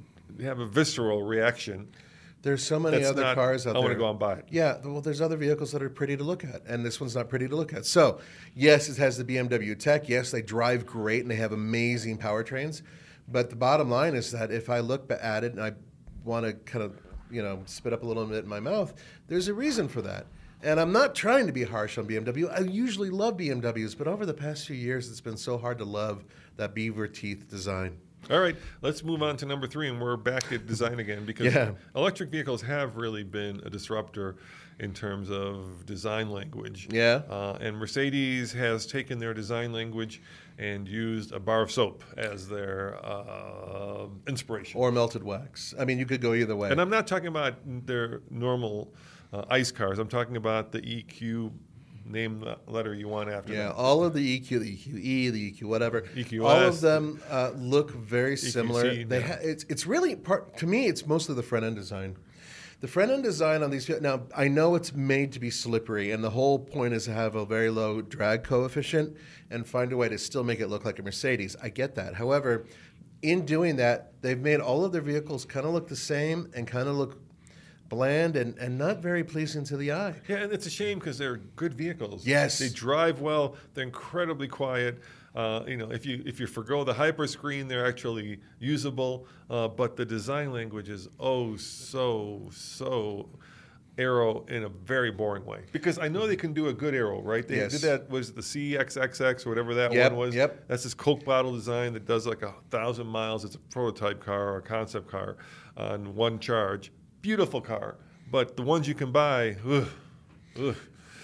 have 0.42 0.59
a 0.61 0.66
visceral 0.66 1.22
reaction. 1.22 1.88
there's 2.42 2.62
so 2.64 2.78
many 2.78 2.99
that's 2.99 3.11
other 3.11 3.22
not, 3.22 3.34
cars 3.34 3.66
out 3.66 3.72
there. 3.72 3.78
I 3.78 3.80
there. 3.80 3.88
want 3.88 3.92
to 3.95 3.99
go 3.99 4.11
and 4.11 4.18
buy 4.18 4.34
it. 4.34 4.45
Yeah, 4.51 4.76
well, 4.84 5.01
there's 5.01 5.20
other 5.20 5.36
vehicles 5.36 5.72
that 5.72 5.82
are 5.82 5.88
pretty 5.90 6.16
to 6.16 6.22
look 6.24 6.45
at, 6.45 6.62
and 6.66 6.84
this 6.84 7.01
one's 7.01 7.14
not 7.16 7.28
pretty 7.28 7.49
to 7.49 7.57
look 7.57 7.72
at. 7.72 7.84
So, 7.86 8.20
yes, 8.55 8.88
it 8.88 8.97
has 8.99 9.16
the 9.18 9.24
BMW 9.24 9.78
tech. 9.78 10.09
Yes, 10.09 10.30
they 10.30 10.42
drive 10.42 10.84
great 10.86 11.22
and 11.22 11.30
they 11.30 11.36
have 11.36 11.53
amazing 11.53 12.18
powertrains. 12.18 12.82
But 13.29 13.51
the 13.51 13.57
bottom 13.57 13.91
line 13.91 14.14
is 14.14 14.31
that 14.33 14.51
if 14.51 14.68
I 14.68 14.81
look 14.81 15.11
at 15.11 15.45
it 15.45 15.53
and 15.53 15.62
I 15.62 15.72
want 16.25 16.45
to 16.47 16.53
kind 16.53 16.85
of, 16.85 17.01
you 17.31 17.43
know, 17.43 17.62
spit 17.66 17.93
up 17.93 18.03
a 18.03 18.07
little 18.07 18.25
bit 18.27 18.45
in 18.45 18.49
my 18.49 18.61
mouth, 18.61 18.95
there's 19.29 19.49
a 19.49 19.55
reason 19.55 19.89
for 19.89 20.03
that. 20.03 20.27
And 20.62 20.81
I'm 20.81 20.93
not 20.93 21.14
trying 21.14 21.47
to 21.47 21.53
be 21.53 21.62
harsh 21.62 21.99
on 21.99 22.07
BMW. 22.07 22.51
I 22.51 22.61
usually 22.61 23.11
love 23.11 23.37
BMWs, 23.37 23.97
but 23.97 24.07
over 24.09 24.25
the 24.25 24.33
past 24.35 24.66
few 24.66 24.77
years, 24.77 25.11
it's 25.11 25.20
been 25.20 25.37
so 25.37 25.59
hard 25.59 25.79
to 25.79 25.85
love 25.85 26.25
that 26.57 26.75
beaver 26.75 27.07
teeth 27.07 27.49
design. 27.51 27.99
All 28.31 28.41
right, 28.41 28.57
let's 28.81 29.05
move 29.05 29.22
on 29.22 29.37
to 29.39 29.47
number 29.47 29.66
three, 29.66 29.91
and 29.91 30.01
we're 30.01 30.16
back 30.16 30.51
at 30.51 30.66
design 30.66 30.99
again 31.01 31.25
because 31.27 31.53
Yeah. 31.53 31.72
electric 31.95 32.31
vehicles 32.31 32.62
have 32.62 32.97
really 32.97 33.22
been 33.25 33.61
a 33.66 33.68
disruptor 33.70 34.37
in 34.81 34.95
terms 34.95 35.31
of 35.31 35.85
design 35.85 36.31
language. 36.31 36.89
Yeah. 36.91 37.20
Uh, 37.29 37.59
and 37.61 37.77
Mercedes 37.77 38.51
has 38.55 38.87
taken 38.87 39.18
their 39.18 39.35
design 39.35 39.72
language 39.72 40.22
and 40.59 40.86
used 40.88 41.32
a 41.32 41.40
bar 41.40 41.62
of 41.62 41.70
soap 41.72 42.05
as 42.16 42.48
their 42.48 42.98
uh, 43.05 44.07
inspiration. 44.28 44.80
Or 44.80 44.92
melted 44.92 45.22
wax. 45.22 45.74
I 45.78 45.84
mean, 45.84 45.98
you 45.98 46.07
could 46.07 46.20
go 46.20 46.34
either 46.34 46.55
way. 46.57 46.70
and 46.70 46.80
I'm 46.80 46.90
not 46.90 47.07
talking 47.07 47.26
about 47.28 47.55
their 47.64 48.22
normal 48.30 48.94
uh, 49.32 49.44
ICE 49.50 49.70
cars. 49.72 49.98
I'm 49.98 50.09
talking 50.09 50.36
about 50.36 50.72
the 50.72 50.80
EQ. 50.80 51.52
Name 52.07 52.40
the 52.40 52.59
letter 52.66 52.92
you 52.92 53.09
want 53.09 53.30
after 53.30 53.55
Yeah, 53.55 53.68
that. 53.68 53.76
all 53.76 54.05
of 54.05 54.12
the 54.12 54.38
EQ, 54.38 54.61
the 54.61 54.76
EQE, 54.76 55.32
the 55.32 55.52
EQ 55.52 55.62
whatever, 55.62 56.02
EQS. 56.02 56.44
all 56.44 56.61
of 56.61 56.82
them 56.82 57.18
uh, 57.30 57.52
look 57.57 57.92
very 57.92 58.36
similar. 58.36 58.82
They 59.05 59.20
yeah. 59.20 59.26
ha- 59.26 59.38
it's 59.40 59.64
it's 59.70 59.86
really 59.86 60.14
part 60.14 60.55
to 60.59 60.66
me. 60.66 60.84
It's 60.86 61.07
mostly 61.07 61.34
the 61.34 61.42
front 61.42 61.64
end 61.64 61.76
design. 61.76 62.18
The 62.85 62.91
front 62.91 63.11
end 63.11 63.22
design 63.22 63.62
on 63.62 63.70
these 63.70 63.89
now 64.03 64.24
I 64.37 64.47
know 64.47 64.74
it's 64.74 64.93
made 64.93 65.32
to 65.32 65.41
be 65.41 65.49
slippery, 65.49 66.11
and 66.11 66.22
the 66.22 66.28
whole 66.28 66.59
point 66.59 66.93
is 66.93 67.07
to 67.07 67.14
have 67.14 67.35
a 67.35 67.47
very 67.47 67.70
low 67.70 68.03
drag 68.03 68.43
coefficient 68.45 69.16
and 69.49 69.66
find 69.66 69.91
a 69.91 69.97
way 69.97 70.11
to 70.11 70.18
still 70.18 70.45
make 70.45 70.61
it 70.61 70.68
look 70.68 70.85
like 70.85 70.99
a 70.99 71.03
Mercedes. 71.03 71.57
I 71.62 71.70
get 71.70 71.95
that. 71.95 72.12
However, 72.12 72.66
in 73.22 73.47
doing 73.47 73.76
that, 73.76 74.12
they've 74.20 74.39
made 74.39 74.61
all 74.61 74.85
of 74.85 74.93
their 74.93 75.01
vehicles 75.01 75.47
kind 75.47 75.64
of 75.64 75.72
look 75.72 75.89
the 75.89 75.97
same 75.97 76.51
and 76.55 76.66
kind 76.66 76.87
of 76.87 76.97
look 76.97 77.18
bland 77.89 78.37
and, 78.37 78.55
and 78.59 78.76
not 78.76 78.99
very 78.99 79.24
pleasing 79.24 79.64
to 79.64 79.78
the 79.78 79.91
eye. 79.91 80.16
Yeah, 80.28 80.43
and 80.43 80.53
it's 80.53 80.66
a 80.66 80.70
shame 80.70 80.99
because 80.99 81.16
they're 81.16 81.39
good 81.57 81.72
vehicles. 81.72 82.26
Yes. 82.26 82.59
they 82.59 82.68
drive 82.68 83.22
well. 83.22 83.57
They're 83.72 83.85
incredibly 83.85 84.47
quiet. 84.47 85.01
Uh, 85.35 85.64
you 85.66 85.76
know, 85.76 85.91
if 85.91 86.07
you 86.07 86.22
if 86.24 86.39
you 86.39 86.47
forgo 86.47 86.85
the 86.85 86.95
hyper 86.95 87.26
screen, 87.26 87.66
they're 87.66 87.87
actually 87.87 88.39
usable. 88.61 89.26
Uh, 89.51 89.66
but 89.68 89.97
the 89.97 90.05
design 90.05 90.53
language 90.53 90.89
is 90.89 91.09
oh 91.18 91.57
so 91.57 92.49
so 92.53 93.28
aero 93.97 94.45
in 94.49 94.64
a 94.64 94.68
very 94.68 95.11
boring 95.12 95.45
way 95.45 95.61
because 95.70 95.99
I 96.01 96.09
know 96.09 96.26
they 96.26 96.35
can 96.37 96.53
do 96.53 96.66
a 96.68 96.72
good 96.72 96.95
aero, 96.95 97.20
right? 97.22 97.47
They 97.47 97.57
Yes. 97.59 97.72
did 97.72 97.80
that 97.82 98.11
was 98.11 98.32
the 98.32 98.43
EQXX 98.43 99.47
or 99.47 99.51
whatever 99.51 99.74
that 99.74 99.93
Yep, 99.93 100.12
one 100.12 100.18
was. 100.18 100.35
yep. 100.35 100.64
That's 100.68 100.82
this 100.82 100.95
Coke 100.95 101.24
bottle 101.24 101.53
design 101.53 101.93
that 101.95 102.05
does 102.05 102.26
like 102.26 102.43
a 102.43 102.55
thousand 102.70 103.07
miles. 103.07 103.45
It's 103.45 103.55
a 103.55 103.61
prototype 103.61 104.20
car 104.20 104.55
or 104.55 104.57
a 104.59 104.62
concept 104.62 105.09
car 105.09 105.37
on 105.76 106.14
one 106.14 106.39
charge. 106.41 106.91
Beautiful 107.22 107.61
car, 107.61 107.97
but 108.30 108.57
the 108.57 108.62
ones 108.62 108.87
you 108.89 108.95
can 108.95 109.11
buy, 109.12 109.57
ugh, 109.66 109.89
ugh. 110.61 110.76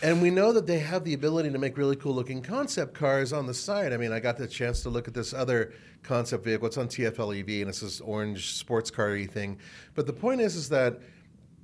And 0.02 0.22
we 0.22 0.30
know 0.30 0.52
that 0.52 0.66
they 0.66 0.78
have 0.78 1.04
the 1.04 1.12
ability 1.12 1.50
to 1.50 1.58
make 1.58 1.76
really 1.76 1.96
cool 1.96 2.14
looking 2.14 2.40
concept 2.40 2.94
cars 2.94 3.34
on 3.34 3.46
the 3.46 3.52
side. 3.52 3.92
I 3.92 3.98
mean, 3.98 4.12
I 4.12 4.20
got 4.20 4.38
the 4.38 4.46
chance 4.46 4.82
to 4.84 4.88
look 4.88 5.06
at 5.06 5.12
this 5.12 5.34
other 5.34 5.74
concept 6.02 6.42
vehicle. 6.44 6.66
It's 6.68 6.78
on 6.78 6.88
TFL 6.88 7.38
EV 7.38 7.60
and 7.60 7.68
it's 7.68 7.80
this 7.80 8.00
orange 8.00 8.54
sports 8.54 8.90
car 8.90 9.18
thing. 9.24 9.58
But 9.94 10.06
the 10.06 10.14
point 10.14 10.40
is, 10.40 10.56
is 10.56 10.70
that 10.70 11.00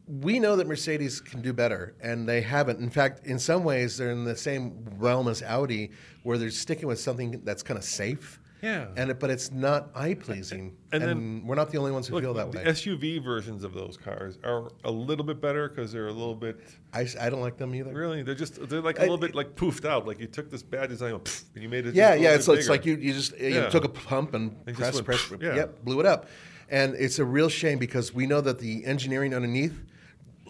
we 0.07 0.39
know 0.39 0.55
that 0.57 0.67
Mercedes 0.67 1.21
can 1.21 1.43
do 1.43 1.53
better, 1.53 1.95
and 2.01 2.29
they 2.29 2.41
haven't. 2.41 2.79
In 2.79 2.91
fact, 2.91 3.27
in 3.27 3.39
some 3.39 3.65
ways, 3.65 3.97
they're 3.97 4.13
in 4.13 4.25
the 4.25 4.37
same 4.37 4.85
realm 4.99 5.27
as 5.27 5.43
Audi, 5.43 5.91
where 6.23 6.39
they're 6.39 6.51
sticking 6.51 6.87
with 6.87 7.01
something 7.01 7.41
that's 7.43 7.63
kind 7.63 7.77
of 7.77 7.85
safe. 7.85 8.39
Yeah. 8.63 8.87
And 8.97 9.11
it, 9.11 9.21
but 9.21 9.31
it's 9.31 9.53
not 9.53 9.91
eye 9.95 10.15
pleasing, 10.15 10.77
and, 10.93 11.03
And 11.03 11.11
then- 11.11 11.47
we're 11.47 11.55
not 11.57 11.71
the 11.71 11.79
only 11.79 11.93
ones 11.93 12.07
who 12.09 12.15
Look, 12.15 12.25
feel 12.25 12.35
that 12.35 12.53
way. 12.53 12.65
SUV 12.65 13.23
versions 13.23 13.63
of 13.65 13.75
those 13.75 13.97
cars 13.97 14.39
are 14.45 14.71
a 14.85 14.91
little 14.91 15.25
bit 15.25 15.41
better 15.41 15.69
because 15.69 15.93
they're 15.93 16.09
a 16.09 16.13
little 16.13 16.35
bit 16.35 16.59
I, 16.93 17.07
I 17.21 17.29
don't 17.29 17.41
like 17.43 17.59
them 17.59 17.75
either. 17.75 17.93
really 17.93 18.23
they're 18.23 18.35
just 18.35 18.67
they're 18.69 18.81
like 18.81 18.99
a 18.99 19.03
little 19.03 19.19
bit 19.19 19.35
like 19.35 19.55
poofed 19.57 19.85
out. 19.85 20.07
Like 20.07 20.19
you 20.19 20.27
took 20.27 20.51
this 20.51 20.63
bad 20.63 20.89
design 20.89 21.13
and 21.15 21.43
and 21.55 21.63
you 21.63 21.69
made 21.69 21.87
it. 21.87 21.95
Yeah, 21.95 22.15
yeah. 22.15 22.35
It's, 22.35 22.49
it's 22.49 22.69
like 22.69 22.87
you, 22.87 22.97
you 22.97 23.13
just 23.13 23.39
you 23.39 23.49
Yeah. 23.49 23.69
took 23.69 23.85
a 23.85 23.89
pump 23.91 24.35
and 24.35 24.65
press, 24.75 25.01
press, 25.03 25.33
yeah. 25.41 25.55
yep, 25.55 25.85
blew 25.85 26.01
it 26.01 26.07
up. 26.07 26.29
And 26.69 26.95
it's 26.97 27.19
a 27.19 27.25
real 27.25 27.49
shame 27.49 27.79
because 27.79 28.13
we 28.15 28.27
know 28.27 28.41
that 28.41 28.59
the 28.59 28.85
engineering 28.87 29.35
underneath, 29.35 29.79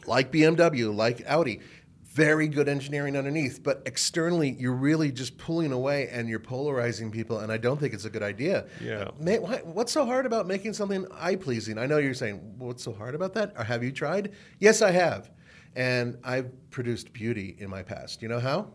like 0.06 0.30
BMW, 0.32 0.94
like 0.94 1.22
Audi, 1.26 1.60
very 2.16 2.48
good 2.48 2.66
engineering 2.66 3.14
underneath, 3.14 3.62
but 3.62 3.82
externally 3.84 4.56
you're 4.58 4.72
really 4.72 5.12
just 5.12 5.36
pulling 5.36 5.70
away 5.70 6.08
and 6.08 6.30
you're 6.30 6.38
polarizing 6.38 7.10
people, 7.10 7.40
and 7.40 7.52
I 7.52 7.58
don't 7.58 7.78
think 7.78 7.92
it's 7.92 8.06
a 8.06 8.10
good 8.10 8.22
idea. 8.22 8.64
Yeah. 8.82 9.00
Uh, 9.00 9.10
Ma- 9.20 9.32
why- 9.36 9.60
what's 9.64 9.92
so 9.92 10.06
hard 10.06 10.24
about 10.24 10.46
making 10.46 10.72
something 10.72 11.06
eye 11.12 11.36
pleasing? 11.36 11.76
I 11.76 11.84
know 11.84 11.98
you're 11.98 12.14
saying, 12.14 12.54
what's 12.56 12.82
so 12.82 12.94
hard 12.94 13.14
about 13.14 13.34
that? 13.34 13.52
Or 13.58 13.64
have 13.64 13.84
you 13.84 13.92
tried? 13.92 14.32
Yes, 14.60 14.80
I 14.80 14.92
have. 14.92 15.30
And 15.74 16.16
I've 16.24 16.50
produced 16.70 17.12
beauty 17.12 17.54
in 17.58 17.68
my 17.68 17.82
past. 17.82 18.22
You 18.22 18.28
know 18.28 18.40
how? 18.40 18.68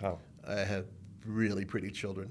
How? 0.00 0.18
I 0.48 0.56
have 0.56 0.86
really 1.24 1.64
pretty 1.64 1.92
children. 1.92 2.28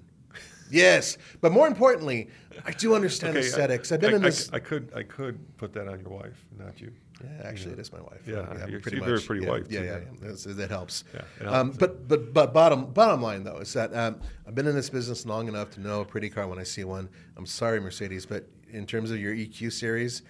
Yes, 0.69 1.17
but 1.39 1.53
more 1.53 1.67
importantly, 1.67 2.29
I 2.65 2.71
do 2.73 2.93
understand 2.95 3.37
Okay, 3.37 3.47
aesthetics. 3.47 3.91
I've 3.93 4.01
been 4.01 4.13
I, 4.13 4.17
in 4.17 4.23
I- 4.23 4.27
this. 4.27 4.49
I, 4.51 4.59
could 4.59 4.91
I 4.93 5.03
could 5.03 5.39
put 5.57 5.71
that 5.73 5.87
on 5.87 6.01
your 6.01 6.09
wife, 6.09 6.45
not 6.59 6.81
you. 6.81 6.91
Yeah, 7.23 7.47
actually, 7.47 7.73
it 7.73 7.79
is 7.79 7.91
my 7.91 7.99
wife. 8.01 8.21
Yeah, 8.25 8.65
you're- 8.67 8.79
pretty 8.81 8.97
you're 8.97 9.09
much. 9.09 9.23
a 9.23 9.27
pretty 9.27 9.43
yeah, 9.45 9.49
wife, 9.51 9.65
Yeah, 9.69 9.81
yeah, 9.81 9.99
yeah. 10.23 10.29
yeah. 10.45 10.53
That 10.53 10.69
helps. 10.69 11.03
Yeah, 11.13 11.21
it 11.41 11.47
um, 11.47 11.71
but 11.71 12.07
but 12.07 12.33
but 12.33 12.53
bottom 12.53 12.85
bottom 12.93 13.21
line 13.21 13.43
though 13.43 13.57
is 13.57 13.73
that 13.73 13.93
um, 13.95 14.19
I've 14.47 14.55
been 14.55 14.67
in 14.67 14.75
this 14.75 14.89
business 14.89 15.25
long 15.25 15.47
enough 15.47 15.69
to 15.71 15.81
know 15.81 16.01
a 16.01 16.05
pretty 16.05 16.29
car 16.29 16.47
when 16.47 16.59
I 16.59 16.63
see 16.63 16.83
one. 16.83 17.09
I'm 17.37 17.45
sorry, 17.45 17.79
Mercedes, 17.79 18.25
but 18.25 18.47
in 18.71 18.85
terms 18.85 19.11
of 19.11 19.19
your 19.19 19.33
EQ 19.35 19.71
series, 19.73 20.21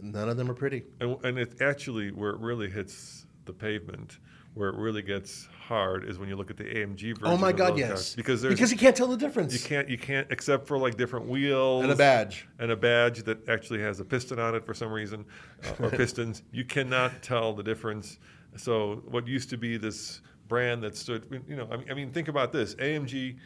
none 0.00 0.28
of 0.28 0.36
them 0.36 0.50
are 0.50 0.54
pretty. 0.54 0.84
And, 1.00 1.16
and 1.24 1.38
it 1.38 1.60
actually 1.60 2.12
where 2.12 2.30
it 2.30 2.40
really 2.40 2.70
hits 2.70 3.26
the 3.44 3.52
pavement, 3.52 4.18
where 4.54 4.68
it 4.68 4.76
really 4.76 5.02
gets 5.02 5.48
hard, 5.68 6.04
is 6.08 6.18
when 6.18 6.28
you 6.28 6.34
look 6.36 6.50
at 6.50 6.56
the 6.56 6.64
AMG 6.64 7.18
version. 7.18 7.18
Oh 7.24 7.36
my 7.36 7.50
of 7.50 7.56
God, 7.56 7.78
yes. 7.78 7.88
cars. 7.88 8.14
because 8.14 8.42
because 8.42 8.72
you 8.72 8.78
can't 8.78 8.96
tell 8.96 9.06
the 9.06 9.16
difference. 9.16 9.52
you 9.52 9.60
can't 9.60 9.88
you 9.88 9.98
can't 9.98 10.26
except 10.30 10.66
for 10.66 10.78
like 10.78 10.96
different 10.96 11.26
wheels 11.28 11.82
And 11.84 11.92
a 11.92 11.96
badge. 11.96 12.48
and 12.58 12.70
a 12.70 12.76
badge 12.76 13.22
that 13.24 13.48
actually 13.48 13.80
has 13.80 14.00
a 14.00 14.04
piston 14.04 14.38
on 14.38 14.54
it 14.54 14.64
for 14.64 14.72
some 14.74 14.90
reason 14.90 15.24
uh, 15.64 15.84
or 15.84 15.90
pistons. 16.02 16.42
You 16.50 16.64
cannot 16.64 17.22
tell 17.22 17.52
the 17.52 17.62
difference. 17.62 18.18
So 18.56 19.02
what 19.06 19.28
used 19.28 19.50
to 19.50 19.58
be 19.58 19.76
this 19.76 20.22
brand 20.48 20.82
that 20.82 20.96
stood, 20.96 21.26
you 21.46 21.54
know, 21.56 21.68
I 21.70 21.76
mean, 21.76 21.90
I 21.90 21.94
mean 21.94 22.10
think 22.12 22.28
about 22.28 22.50
this: 22.52 22.74
AMG. 22.76 23.36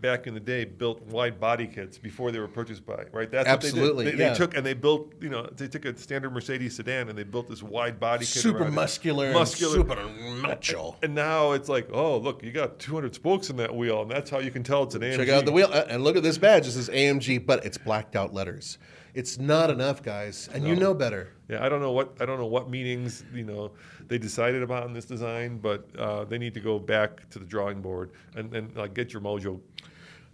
Back 0.00 0.26
in 0.26 0.34
the 0.34 0.40
day, 0.40 0.64
built 0.64 1.00
wide 1.02 1.40
body 1.40 1.66
kits 1.66 1.96
before 1.96 2.30
they 2.30 2.38
were 2.38 2.48
purchased 2.48 2.84
by 2.84 3.06
right. 3.12 3.30
That's 3.30 3.48
Absolutely, 3.48 4.04
what 4.04 4.04
they. 4.04 4.16
They, 4.16 4.24
yeah. 4.24 4.32
they 4.32 4.36
took 4.36 4.54
and 4.54 4.64
they 4.64 4.74
built, 4.74 5.12
you 5.20 5.30
know, 5.30 5.48
they 5.56 5.68
took 5.68 5.86
a 5.86 5.96
standard 5.96 6.30
Mercedes 6.30 6.76
sedan 6.76 7.08
and 7.08 7.16
they 7.16 7.24
built 7.24 7.48
this 7.48 7.62
wide 7.62 7.98
body 7.98 8.26
kit. 8.26 8.42
super 8.42 8.70
muscular, 8.70 9.32
muscular, 9.32 9.76
super 9.76 9.96
macho. 10.42 10.96
and 11.02 11.14
now 11.14 11.52
it's 11.52 11.70
like, 11.70 11.88
oh, 11.92 12.18
look, 12.18 12.42
you 12.42 12.52
got 12.52 12.78
200 12.78 13.14
spokes 13.14 13.48
in 13.48 13.56
that 13.56 13.74
wheel, 13.74 14.02
and 14.02 14.10
that's 14.10 14.28
how 14.28 14.38
you 14.38 14.50
can 14.50 14.62
tell 14.62 14.82
it's 14.82 14.94
an 14.94 15.00
AMG. 15.00 15.16
Check 15.16 15.28
out 15.30 15.46
the 15.46 15.52
wheel 15.52 15.70
uh, 15.72 15.86
and 15.88 16.04
look 16.04 16.16
at 16.16 16.22
this 16.22 16.36
badge. 16.36 16.64
This 16.66 16.76
is 16.76 16.90
AMG, 16.90 17.46
but 17.46 17.64
it's 17.64 17.78
blacked 17.78 18.16
out 18.16 18.34
letters. 18.34 18.78
It's 19.16 19.38
not 19.38 19.70
enough, 19.70 20.02
guys, 20.02 20.50
and 20.52 20.68
you 20.68 20.76
know 20.76 20.92
better. 20.92 21.32
Yeah, 21.48 21.64
I 21.64 21.70
don't 21.70 21.80
know 21.80 21.92
what 21.92 22.18
I 22.20 22.26
don't 22.26 22.38
know 22.38 22.44
what 22.44 22.68
meetings 22.68 23.24
you 23.32 23.44
know 23.44 23.70
they 24.08 24.18
decided 24.18 24.62
about 24.62 24.86
in 24.86 24.92
this 24.92 25.06
design, 25.06 25.56
but 25.56 25.88
uh, 25.98 26.24
they 26.24 26.36
need 26.36 26.52
to 26.52 26.60
go 26.60 26.78
back 26.78 27.26
to 27.30 27.38
the 27.38 27.46
drawing 27.46 27.80
board 27.80 28.10
and, 28.34 28.54
and 28.54 28.76
like 28.76 28.92
get 28.92 29.14
your 29.14 29.22
mojo. 29.22 29.58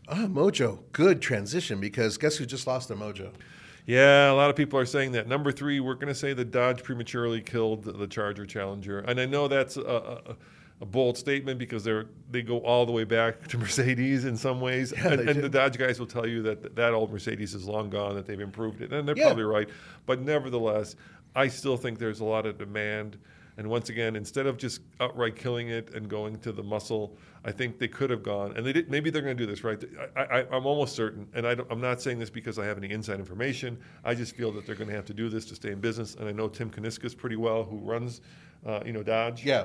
Ah, 0.08 0.26
Mojo, 0.26 0.80
good 0.90 1.22
transition 1.22 1.78
because 1.78 2.18
guess 2.18 2.36
who 2.36 2.44
just 2.44 2.66
lost 2.66 2.88
their 2.88 2.96
mojo? 2.96 3.30
Yeah, 3.86 4.32
a 4.32 4.34
lot 4.34 4.50
of 4.50 4.56
people 4.56 4.80
are 4.80 4.84
saying 4.84 5.12
that. 5.12 5.28
Number 5.28 5.52
three, 5.52 5.78
we're 5.78 5.94
going 5.94 6.08
to 6.08 6.14
say 6.14 6.32
the 6.32 6.44
Dodge 6.44 6.82
prematurely 6.82 7.40
killed 7.40 7.84
the 7.84 8.08
Charger 8.08 8.46
Challenger, 8.46 8.98
and 8.98 9.20
I 9.20 9.26
know 9.26 9.46
that's 9.46 9.76
a, 9.76 9.80
a, 9.80 10.36
a 10.82 10.86
bold 10.86 11.16
statement 11.16 11.58
because 11.58 11.84
they're 11.84 12.06
they 12.30 12.42
go 12.42 12.58
all 12.58 12.84
the 12.84 12.92
way 12.92 13.04
back 13.04 13.46
to 13.48 13.56
Mercedes 13.64 14.24
in 14.26 14.36
some 14.36 14.60
ways, 14.60 14.92
and, 14.92 15.20
and 15.20 15.42
the 15.42 15.48
Dodge 15.48 15.78
guys 15.78 15.98
will 16.00 16.06
tell 16.08 16.26
you 16.26 16.42
that 16.42 16.74
that 16.76 16.92
old 16.92 17.10
Mercedes 17.12 17.54
is 17.54 17.64
long 17.66 17.88
gone, 17.88 18.14
that 18.16 18.26
they've 18.26 18.40
improved 18.40 18.82
it, 18.82 18.92
and 18.92 19.06
they're 19.08 19.16
Yeah. 19.16 19.26
probably 19.26 19.44
right. 19.44 19.68
But 20.06 20.20
nevertheless, 20.20 20.96
I 21.36 21.46
still 21.48 21.76
think 21.78 21.98
there's 21.98 22.20
a 22.20 22.24
lot 22.24 22.44
of 22.44 22.58
demand. 22.58 23.16
And 23.58 23.68
once 23.68 23.90
again, 23.90 24.16
instead 24.16 24.46
of 24.46 24.56
just 24.56 24.80
outright 24.98 25.36
killing 25.36 25.68
it 25.68 25.94
and 25.94 26.08
going 26.08 26.38
to 26.40 26.52
the 26.52 26.62
muscle, 26.62 27.18
I 27.44 27.52
think 27.52 27.78
they 27.78 27.86
could 27.86 28.08
have 28.08 28.22
gone, 28.22 28.56
and 28.56 28.64
they 28.64 28.72
did. 28.72 28.90
Maybe 28.90 29.10
they're 29.10 29.20
going 29.22 29.36
to 29.36 29.46
do 29.46 29.50
this, 29.50 29.62
right? 29.62 29.78
I, 30.16 30.22
I, 30.22 30.46
I'm 30.56 30.64
almost 30.64 30.96
certain, 30.96 31.28
and 31.34 31.46
I 31.46 31.54
don't, 31.54 31.70
I'm 31.70 31.80
not 31.80 32.00
saying 32.00 32.18
this 32.18 32.30
because 32.30 32.58
I 32.58 32.64
have 32.64 32.78
any 32.78 32.90
inside 32.90 33.18
information. 33.18 33.78
I 34.04 34.14
just 34.14 34.34
feel 34.34 34.52
that 34.52 34.64
they're 34.66 34.74
going 34.74 34.88
to 34.88 34.96
have 34.96 35.04
to 35.04 35.14
do 35.14 35.28
this 35.28 35.44
to 35.46 35.54
stay 35.54 35.70
in 35.70 35.80
business. 35.80 36.14
And 36.14 36.26
I 36.28 36.32
know 36.32 36.48
Tim 36.48 36.70
Kuniskis 36.70 37.14
pretty 37.16 37.36
well, 37.36 37.62
who 37.62 37.76
runs, 37.76 38.22
uh, 38.66 38.80
you 38.84 38.92
know, 38.92 39.02
Dodge. 39.02 39.44
Yeah. 39.44 39.64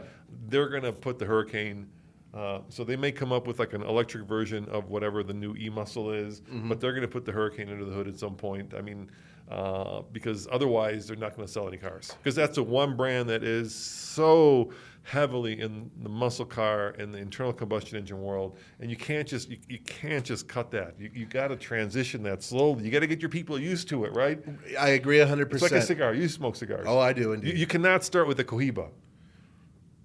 they're 0.50 0.70
going 0.70 0.84
to 0.84 0.92
put 0.94 1.20
the 1.20 1.26
Hurricane. 1.26 1.88
Uh, 2.34 2.60
so 2.70 2.84
they 2.84 2.96
may 2.96 3.12
come 3.12 3.32
up 3.32 3.48
with 3.48 3.58
like 3.58 3.74
an 3.74 3.82
electric 3.82 4.26
version 4.28 4.66
of 4.70 4.90
whatever 4.90 5.24
the 5.24 5.34
new 5.34 5.56
e-muscle 5.56 6.12
is, 6.12 6.42
Mm-hmm. 6.42 6.70
but 6.70 6.80
they're 6.80 6.92
going 6.92 7.02
to 7.02 7.08
put 7.08 7.26
the 7.26 7.32
Hurricane 7.32 7.70
under 7.70 7.86
the 7.86 7.92
hood 7.94 8.08
at 8.08 8.18
some 8.20 8.36
point. 8.36 8.74
I 8.76 8.82
mean, 8.82 9.10
uh, 9.50 10.02
because 10.12 10.48
otherwise 10.52 11.08
they're 11.08 11.16
not 11.16 11.36
going 11.36 11.48
to 11.48 11.52
sell 11.52 11.68
any 11.68 11.78
cars. 11.78 12.14
Because 12.22 12.36
that's 12.36 12.56
the 12.56 12.64
one 12.64 12.96
brand 12.98 13.30
that 13.30 13.44
is 13.44 13.74
so 13.74 14.72
heavily 15.08 15.62
in 15.62 15.90
the 16.04 16.10
muscle 16.10 16.44
car 16.46 16.90
and 17.00 17.14
the 17.14 17.18
internal 17.18 17.54
combustion 17.54 17.98
engine 17.98 18.22
world, 18.22 18.58
and 18.82 18.90
you 18.90 18.98
can't 18.98 19.26
just 19.26 19.50
you, 19.50 19.58
you 19.70 19.80
can't 19.86 20.26
just 20.26 20.50
cut 20.50 20.70
that. 20.72 20.96
You, 21.00 21.10
you 21.14 21.26
got 21.26 21.48
to 21.48 21.56
transition 21.56 22.22
that 22.24 22.44
slowly. 22.44 22.84
You 22.84 22.92
got 22.92 23.00
to 23.00 23.08
get 23.08 23.22
your 23.22 23.30
people 23.30 23.58
used 23.58 23.88
to 23.90 24.04
it, 24.04 24.14
right? 24.14 24.38
I 24.78 24.90
agree 24.90 25.18
100%. 25.20 25.54
It's 25.54 25.62
like 25.62 25.72
a 25.72 25.82
cigar. 25.82 26.14
You 26.14 26.28
smoke 26.28 26.58
cigars. 26.58 26.86
Oh, 26.88 27.00
I 27.00 27.14
do 27.14 27.22
You, 27.22 27.32
indeed. 27.34 27.58
you 27.58 27.66
cannot 27.66 28.04
start 28.04 28.28
with 28.28 28.38
a 28.42 28.44
Cohiba. 28.44 28.90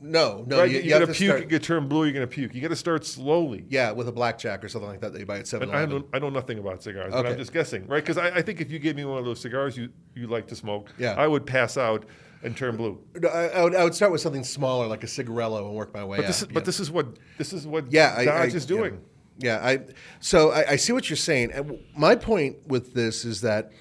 no, 0.01 0.45
no, 0.47 0.59
right? 0.59 0.71
you, 0.71 0.79
You, 0.79 0.83
you 0.85 0.95
are 0.97 1.01
gonna 1.01 1.13
puke. 1.13 1.29
start, 1.31 1.41
You 1.43 1.47
get 1.49 1.63
turn 1.65 1.89
blue. 1.89 2.05
You're 2.05 2.13
gonna 2.13 2.27
puke. 2.29 2.55
You 2.55 2.61
got 2.61 2.69
to 2.69 2.77
start 2.77 3.05
slowly. 3.05 3.65
yeah, 3.69 3.91
with 3.91 4.07
a 4.09 4.13
blackjack 4.13 4.63
or 4.63 4.69
something 4.69 4.89
like 4.89 5.01
that 5.01 5.13
that 5.13 5.19
you 5.19 5.27
buy 5.27 5.39
at 5.39 5.49
7 5.49 5.69
I 5.71 5.85
know, 5.87 6.05
I 6.13 6.19
know 6.21 6.31
nothing 6.31 6.59
about 6.59 6.83
cigars, 6.83 7.13
but 7.13 7.27
I'm 7.27 7.37
just 7.37 7.53
guessing, 7.53 7.87
right? 7.89 8.03
Because 8.05 8.19
I, 8.19 8.29
I 8.37 8.43
think 8.43 8.61
if 8.61 8.71
you 8.71 8.79
gave 8.79 8.95
me 8.97 9.05
one 9.05 9.19
of 9.19 9.25
those 9.25 9.41
cigars 9.41 9.77
you, 9.77 9.89
you 10.15 10.27
like 10.29 10.47
to 10.49 10.57
smoke, 10.57 10.93
Yeah. 10.99 11.15
I 11.15 11.27
would 11.27 11.45
pass 11.47 11.77
out 11.77 12.05
and 12.43 12.57
turn 12.57 12.76
blue. 12.76 12.99
I, 13.24 13.49
I, 13.49 13.64
would, 13.64 13.74
I 13.74 13.84
would 13.84 13.95
start 13.95 14.12
with 14.12 14.20
something 14.20 14.45
smaller 14.45 14.86
like 14.86 15.05
a 15.05 15.07
cigarillo 15.07 15.66
and 15.66 15.74
work 15.74 15.95
my 15.95 16.05
way 16.05 16.18
But 16.18 16.24
up. 16.24 16.26
this 16.28 16.43
is, 16.43 16.49
yeah. 16.49 16.55
but 16.55 16.64
this 16.64 16.80
is 16.80 16.90
what 16.90 17.18
this 17.38 17.53
is 17.53 17.66
what 17.66 17.93
yeah, 17.93 18.24
Dodge 18.24 18.53
I- 18.53 18.57
is 18.57 18.66
doing. 18.66 19.01
Yeah, 19.38 19.61
yeah 19.62 19.68
I 19.68 19.93
so 20.20 20.51
I, 20.51 20.70
I 20.72 20.76
see 20.76 20.93
what 20.93 21.09
you're 21.09 21.16
saying. 21.16 21.53
And 21.53 21.78
my 21.97 22.14
point 22.14 22.66
with 22.66 22.95
this 22.95 23.24
is 23.24 23.40
that 23.43 23.72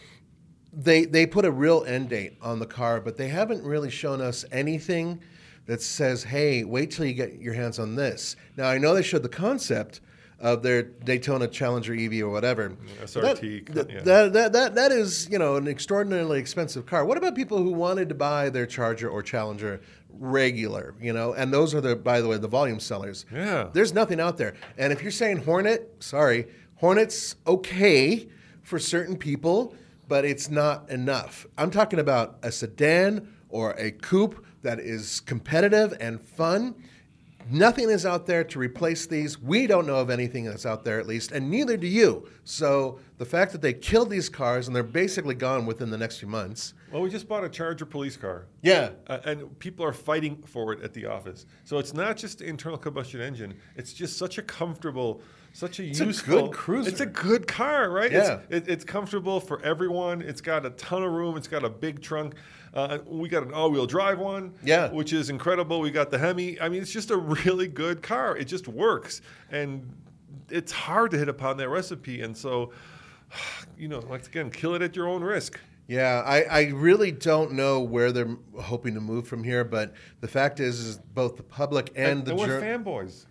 they 0.74 1.05
they 1.05 1.26
put 1.26 1.45
a 1.45 1.51
real 1.51 1.84
end 1.86 2.09
date 2.09 2.38
on 2.41 2.59
the 2.59 2.66
car, 2.66 3.01
but 3.01 3.18
they 3.18 3.28
haven't 3.28 3.64
really 3.64 3.89
shown 3.89 4.22
us 4.22 4.45
anything 4.51 5.22
that 5.66 5.82
says, 5.82 6.24
"Hey, 6.24 6.64
wait 6.64 6.91
till 6.91 7.05
you 7.05 7.14
get 7.14 7.39
your 7.39 7.53
hands 7.53 7.80
on 7.80 7.95
this." 7.95 8.36
Now, 8.57 8.68
I 8.68 8.78
know 8.78 8.93
they 8.93 9.03
showed 9.03 9.24
the 9.24 9.30
concept 9.30 10.01
of 10.42 10.64
their 10.64 10.82
Daytona 10.82 11.48
Challenger 11.48 11.94
EV 11.94 12.24
or 12.24 12.30
whatever. 12.30 12.76
SRT, 13.04 13.74
That, 13.74 13.89
yeah. 13.89 14.02
that, 14.02 14.34
that, 14.34 14.54
that, 14.54 14.76
that 14.76 14.92
is, 14.92 15.30
you 15.30 15.38
know, 15.38 15.56
an 15.56 15.68
extraordinarily 15.68 16.39
expensive 16.39 16.86
car. 16.86 17.06
What 17.06 17.18
about 17.18 17.36
people 17.36 17.60
who 17.60 17.72
wanted 17.72 18.10
to 18.10 18.16
buy 18.16 18.50
their 18.50 18.66
Charger 18.66 19.08
or 19.08 19.22
Challenger 19.22 19.82
regular, 20.10 20.96
you 21.00 21.14
know? 21.14 21.34
And 21.34 21.54
those 21.54 21.76
are 21.76 21.82
the, 21.82 21.96
by 21.96 22.22
the 22.22 22.28
way, 22.28 22.38
the 22.38 22.48
volume 22.48 22.80
sellers. 22.80 23.26
Yeah. 23.32 23.70
There's 23.72 23.94
nothing 23.94 24.20
out 24.20 24.38
there. 24.38 24.56
And 24.78 24.92
if 24.92 25.04
you're 25.04 25.12
saying 25.12 25.38
Hornet, 25.38 25.96
sorry, 26.00 26.48
Hornet's 26.78 27.36
okay 27.46 28.28
for 28.64 28.80
certain 28.80 29.16
people, 29.16 29.76
but 30.08 30.26
it's 30.26 30.50
not 30.50 30.89
enough. 30.89 31.46
I'm 31.58 31.70
talking 31.70 32.00
about 32.00 32.39
a 32.42 32.52
sedan 32.52 33.32
or 33.50 33.72
a 33.74 33.92
coupe 33.92 34.44
that 34.64 34.80
is 34.80 35.20
competitive 35.22 35.96
and 36.00 36.20
fun. 36.20 36.76
Nothing 37.50 37.89
is 37.89 38.06
out 38.06 38.26
there 38.26 38.44
to 38.44 38.60
replace 38.60 39.06
these. 39.06 39.39
We 39.39 39.68
don't 39.68 39.88
know 39.88 39.98
of 39.98 40.10
anything 40.10 40.46
that's 40.46 40.66
out 40.66 40.84
there, 40.84 41.00
at 41.00 41.08
least, 41.08 41.32
and 41.32 41.50
neither 41.50 41.78
do 41.78 41.88
you. 41.88 42.30
So 42.44 43.00
the 43.18 43.26
fact 43.26 43.52
that 43.52 43.62
they 43.62 43.74
killed 43.74 44.10
these 44.10 44.30
cars 44.30 44.68
and 44.68 44.76
they're 44.76 44.84
basically 44.84 45.36
gone 45.36 45.66
within 45.66 45.89
the 45.89 45.98
next 45.98 46.18
few 46.18 46.28
months. 46.28 46.74
Well, 46.92 47.02
we 47.02 47.10
just 47.10 47.28
bought 47.28 47.44
a 47.44 47.50
Charger 47.50 47.86
police 47.86 48.18
car. 48.18 48.48
Yeah. 48.62 48.92
Uh, 49.08 49.20
and 49.26 49.60
people 49.60 49.86
are 49.86 49.94
fighting 49.94 50.44
for 50.46 50.74
it 50.74 50.82
at 50.82 50.94
the 50.94 51.06
office. 51.06 51.46
So 51.64 51.78
it's 51.78 51.94
not 51.94 52.18
just 52.18 52.39
the 52.39 52.46
internal 52.46 52.78
combustion 52.78 53.22
engine. 53.22 53.54
It's 53.76 53.94
just 53.94 54.18
such 54.18 54.38
a 54.38 54.42
comfortable, 54.42 55.22
such 55.54 55.80
a 55.80 55.84
a 55.84 55.86
useful. 55.86 56.48
good 56.48 56.52
cruiser. 56.52 56.89
It's 56.89 57.00
a 57.00 57.06
good 57.06 57.48
car, 57.48 57.89
right? 57.89 58.12
Yeah. 58.12 58.39
It's, 58.50 58.68
it, 58.68 58.72
it's 58.72 58.84
comfortable 58.84 59.39
for 59.39 59.62
everyone. 59.64 60.22
It's 60.22 60.42
got 60.42 60.66
a 60.66 60.72
ton 60.72 61.04
of 61.04 61.12
room. 61.12 61.38
It's 61.38 61.48
got 61.48 61.64
a 61.64 61.70
big 61.70 62.02
trunk. 62.02 62.36
Uh, 62.74 63.00
we 63.06 63.28
got 63.28 63.44
an 63.44 63.54
all-wheel 63.54 63.86
drive 63.86 64.18
one, 64.20 64.54
Yeah. 64.64 64.90
which 64.92 65.12
is 65.14 65.30
incredible. 65.30 65.82
We 65.82 65.92
got 65.92 66.10
the 66.10 66.18
Hemi. 66.18 66.60
I 66.62 66.70
mean, 66.70 66.82
it's 66.82 66.92
just 66.92 67.12
a 67.12 67.18
really 67.46 67.68
good 67.68 68.02
car. 68.02 68.38
It 68.38 68.46
just 68.46 68.68
works, 68.68 69.22
and 69.52 69.90
it's 70.50 70.72
hard 70.72 71.12
to 71.12 71.18
hit 71.18 71.28
upon 71.30 71.58
that 71.58 71.70
recipe. 71.70 72.22
And 72.22 72.36
so, 72.36 72.72
you 73.78 73.88
know, 73.88 74.00
like 74.00 74.26
again, 74.28 74.50
kill 74.52 74.74
it 74.76 74.82
at 74.82 74.96
your 74.96 75.08
own 75.08 75.24
risk. 75.24 75.60
Yeah, 75.88 76.24
I, 76.26 76.44
I 76.44 76.62
really 76.70 77.12
don't 77.12 77.52
know 77.52 77.82
where 77.82 78.14
they're 78.14 78.38
hoping 78.58 78.94
to 78.94 79.02
move 79.02 79.28
from 79.28 79.44
here, 79.44 79.66
but 79.66 79.94
the 80.22 80.28
fact 80.28 80.62
is, 80.62 80.80
is 80.80 80.98
both 80.98 81.36
the 81.36 81.44
public 81.44 81.92
and, 81.98 82.24
the 82.24 82.34
we're 82.34 82.46
jur- 82.46 82.62
fanboys. 82.62 83.26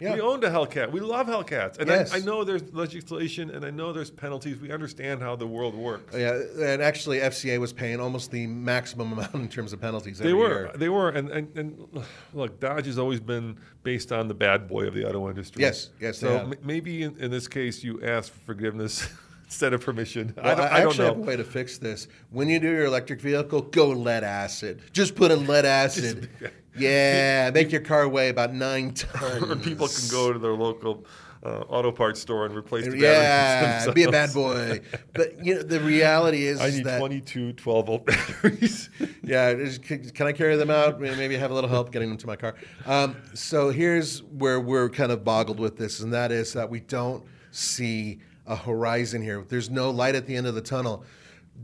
Yeah. 0.00 0.14
We 0.14 0.20
owned 0.20 0.42
a 0.42 0.50
Hellcat. 0.50 0.90
We 0.90 1.00
love 1.00 1.28
Hellcats. 1.28 1.78
And 1.78 1.88
Yes. 1.88 2.12
I, 2.12 2.16
I 2.16 2.20
know 2.20 2.42
there's 2.42 2.74
legislation 2.74 3.50
and 3.50 3.64
I 3.64 3.70
know 3.70 3.92
there's 3.92 4.10
penalties. 4.10 4.58
We 4.58 4.72
understand 4.72 5.22
how 5.22 5.36
the 5.36 5.46
world 5.46 5.74
works. 5.74 6.14
Yeah, 6.16 6.32
and 6.60 6.82
actually, 6.82 7.18
FCA 7.20 7.58
was 7.60 7.72
paying 7.72 8.00
almost 8.00 8.30
the 8.32 8.46
maximum 8.48 9.12
amount 9.12 9.34
in 9.34 9.48
terms 9.48 9.72
of 9.72 9.80
penalties. 9.80 10.18
They 10.18 10.32
were. 10.32 10.62
year. 10.64 10.72
They 10.74 10.88
were. 10.88 11.10
And, 11.10 11.30
and, 11.30 11.56
and 11.56 12.06
look, 12.32 12.58
Dodge 12.58 12.86
has 12.86 12.98
always 12.98 13.20
been 13.20 13.56
based 13.84 14.10
on 14.10 14.26
the 14.26 14.34
bad 14.34 14.66
boy 14.66 14.86
of 14.88 14.94
the 14.94 15.08
auto 15.08 15.28
industry. 15.28 15.62
Yes, 15.62 15.90
yes, 16.00 16.18
So 16.18 16.38
m- 16.38 16.54
maybe 16.62 17.04
in, 17.04 17.16
in 17.18 17.30
this 17.30 17.46
case, 17.46 17.84
you 17.84 18.02
ask 18.02 18.32
for 18.32 18.40
forgiveness 18.40 19.08
instead 19.44 19.72
of 19.72 19.80
permission. 19.80 20.34
I 20.38 20.54
don't, 20.54 20.60
I, 20.60 20.64
I 20.64 20.80
don't 20.80 20.88
actually 20.88 21.06
have 21.06 21.16
a 21.18 21.20
way 21.20 21.36
to 21.36 21.44
fix 21.44 21.78
this. 21.78 22.08
When 22.30 22.48
you 22.48 22.58
do 22.58 22.68
your 22.68 22.86
electric 22.86 23.20
vehicle, 23.20 23.62
go 23.62 23.88
lead 23.90 24.24
acid. 24.24 24.82
Just 24.92 25.14
put 25.14 25.30
in 25.30 25.46
lead 25.46 25.64
acid. 25.64 26.28
Yeah, 26.76 27.50
make 27.52 27.72
your 27.72 27.80
car 27.80 28.08
weigh 28.08 28.28
about 28.28 28.52
nine 28.54 28.92
tons. 28.94 29.64
People 29.64 29.88
can 29.88 30.08
go 30.10 30.32
to 30.32 30.38
their 30.38 30.54
local 30.54 31.06
uh, 31.44 31.60
auto 31.68 31.92
parts 31.92 32.20
store 32.20 32.46
and 32.46 32.54
replace 32.54 32.86
the 32.86 32.96
Yeah, 32.96 33.78
batteries 33.78 33.94
be 33.94 34.04
a 34.04 34.10
bad 34.10 34.32
boy. 34.32 34.80
But 35.12 35.44
you 35.44 35.56
know, 35.56 35.62
the 35.62 35.80
reality 35.80 36.44
is 36.44 36.60
I 36.60 36.70
need 36.70 36.84
that 36.84 36.98
22 36.98 37.52
12 37.52 37.86
volt 37.86 38.06
batteries. 38.06 38.88
yeah, 39.22 39.54
can 39.82 40.08
can 40.10 40.26
I 40.26 40.32
carry 40.32 40.56
them 40.56 40.70
out? 40.70 41.00
Maybe 41.00 41.36
have 41.36 41.50
a 41.50 41.54
little 41.54 41.70
help 41.70 41.92
getting 41.92 42.08
them 42.08 42.18
to 42.18 42.26
my 42.26 42.36
car. 42.36 42.54
Um, 42.86 43.16
so 43.34 43.70
here's 43.70 44.22
where 44.22 44.60
we're 44.60 44.88
kind 44.88 45.12
of 45.12 45.22
boggled 45.22 45.60
with 45.60 45.76
this, 45.76 46.00
and 46.00 46.12
that 46.12 46.32
is 46.32 46.52
that 46.54 46.70
we 46.70 46.80
don't 46.80 47.24
see 47.50 48.20
a 48.46 48.56
horizon 48.56 49.22
here. 49.22 49.44
There's 49.46 49.70
no 49.70 49.90
light 49.90 50.14
at 50.14 50.26
the 50.26 50.36
end 50.36 50.46
of 50.46 50.54
the 50.54 50.62
tunnel. 50.62 51.04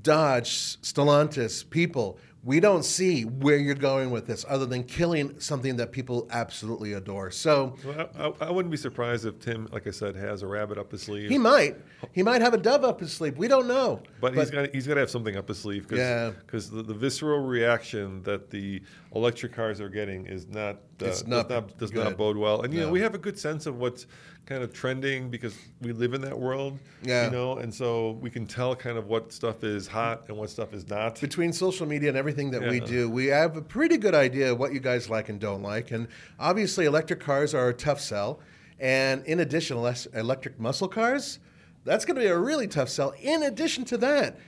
Dodge, 0.03 0.81
Stellantis, 0.83 1.69
people, 1.69 2.19
we 2.43 2.59
don't 2.59 2.85
see 2.87 3.25
where 3.25 3.59
you're 3.59 3.75
going 3.75 4.11
with 4.11 4.27
this 4.27 4.47
other 4.49 4.65
than 4.65 4.83
killing 4.85 5.39
something 5.39 5.77
that 5.77 5.93
people 5.93 6.27
absolutely 6.31 6.95
adore. 6.95 7.31
So 7.31 7.77
Well, 7.85 8.35
I, 8.41 8.47
I- 8.47 8.51
wouldn't 8.51 8.71
be 8.71 8.79
surprised 8.79 9.27
if 9.27 9.39
Tim, 9.41 9.69
like 9.73 9.87
I 9.87 9.91
said, 9.91 10.17
has 10.17 10.43
a 10.43 10.47
rabbit 10.47 10.79
up 10.79 10.91
his 10.91 11.03
sleeve. 11.03 11.29
he 11.29 11.37
might. 11.37 11.77
He 12.13 12.23
might 12.23 12.41
have 12.41 12.55
a 12.55 12.59
dove 12.59 12.83
up 12.83 13.01
his 13.01 13.13
sleeve. 13.13 13.37
We 13.37 13.47
don't 13.47 13.69
know. 13.69 14.01
But, 14.23 14.35
he's 14.35 14.51
got 14.51 14.75
he's 14.75 14.87
got 14.87 14.95
to 14.95 15.01
have 15.01 15.11
something 15.11 15.37
up 15.37 15.49
his 15.49 15.59
sleeve 15.59 15.87
because 15.87 15.99
Yeah. 15.99 16.33
the, 16.77 16.83
the 16.83 16.95
visceral 16.95 17.41
reaction 17.41 18.23
that 18.23 18.49
the 18.51 18.81
electric 19.15 19.53
cars 19.53 19.81
are 19.81 19.91
getting 19.91 20.25
is 20.27 20.47
not 20.49 20.77
uh, 20.77 21.07
It's 21.07 21.21
does 21.23 21.27
not 21.27 21.51
not 21.51 21.77
does 21.79 21.91
good. 21.91 22.05
not 22.05 22.17
bode 22.17 22.37
well. 22.39 22.63
And 22.63 22.73
you 22.73 22.81
know 22.81 22.91
we 22.91 23.01
have 23.03 23.15
a 23.15 23.19
good 23.19 23.39
sense 23.39 23.67
of 23.67 23.77
what's 23.77 24.07
kind 24.47 24.63
of 24.63 24.73
trending 24.73 25.31
because 25.31 25.57
we 25.81 25.93
live 25.93 26.13
in 26.13 26.21
that 26.23 26.39
world. 26.39 26.79
Yeah. 27.03 27.27
You 27.27 27.31
know, 27.31 27.59
and 27.59 27.73
so 27.73 28.19
we 28.21 28.31
can 28.31 28.47
tell 28.47 28.75
kind 28.75 28.99
of 28.99 29.07
what 29.07 29.33
stuff 29.33 29.63
is 29.63 29.87
hot 29.87 30.25
and 30.29 30.37
what 30.37 30.51
stuff 30.51 30.75
is 30.75 30.89
not. 30.89 31.21
between 31.21 31.53
social 31.53 31.87
media 31.87 32.09
and 32.09 32.19
everything 32.19 32.51
that 32.51 32.63
we 32.63 32.81
do, 32.81 33.09
we 33.09 33.27
have 33.27 33.57
a 33.57 33.63
pretty 33.63 33.97
good 33.97 34.15
idea 34.15 34.53
of 34.53 34.59
what 34.59 34.73
you 34.73 34.81
guys 34.81 35.09
like 35.09 35.29
and 35.29 35.41
don't 35.41 35.63
like. 35.63 35.91
And 35.93 36.09
obviously, 36.39 36.87
electric 36.87 37.21
cars 37.21 37.55
are 37.55 37.69
a 37.69 37.75
tough 37.75 38.01
sell. 38.01 38.41
And 38.81 39.25
in 39.27 39.41
addition, 39.41 39.77
electric 39.77 40.59
muscle 40.59 40.89
cars, 40.89 41.39
that's 41.85 42.05
going 42.05 42.17
to 42.17 42.23
be 42.23 42.29
a 42.29 42.39
really 42.39 42.67
tough 42.67 42.89
sell. 42.89 43.15
In 43.21 43.43
addition 43.43 43.85
to 43.87 43.99
that, 43.99 44.39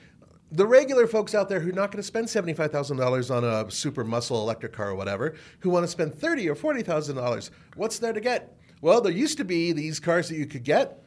the 0.51 0.67
regular 0.67 1.07
folks 1.07 1.35
out 1.35 1.49
there 1.49 1.61
who 1.61 1.71
are 1.71 1.75
not 1.75 1.91
going 1.91 1.99
to 1.99 2.03
spend 2.03 2.27
$75,000 2.27 3.35
on 3.35 3.45
a 3.45 3.71
super 3.71 4.05
muscle 4.05 4.43
electric 4.43 4.73
car 4.73 4.91
or 4.91 4.95
whatever, 4.95 5.35
who 5.61 5.71
want 5.71 5.85
to 5.85 5.89
spend 5.89 6.13
$30,000 6.13 6.49
or 6.49 6.75
$40,000, 6.75 7.51
what's 7.77 7.99
there 7.99 8.13
to 8.13 8.21
get? 8.21 8.59
Well, 8.83 9.01
there 9.01 9.13
used 9.13 9.39
to 9.39 9.45
be 9.45 9.73
these 9.73 9.99
cars 9.99 10.29
that 10.29 10.37
you 10.37 10.45
could 10.45 10.65
get 10.65 11.03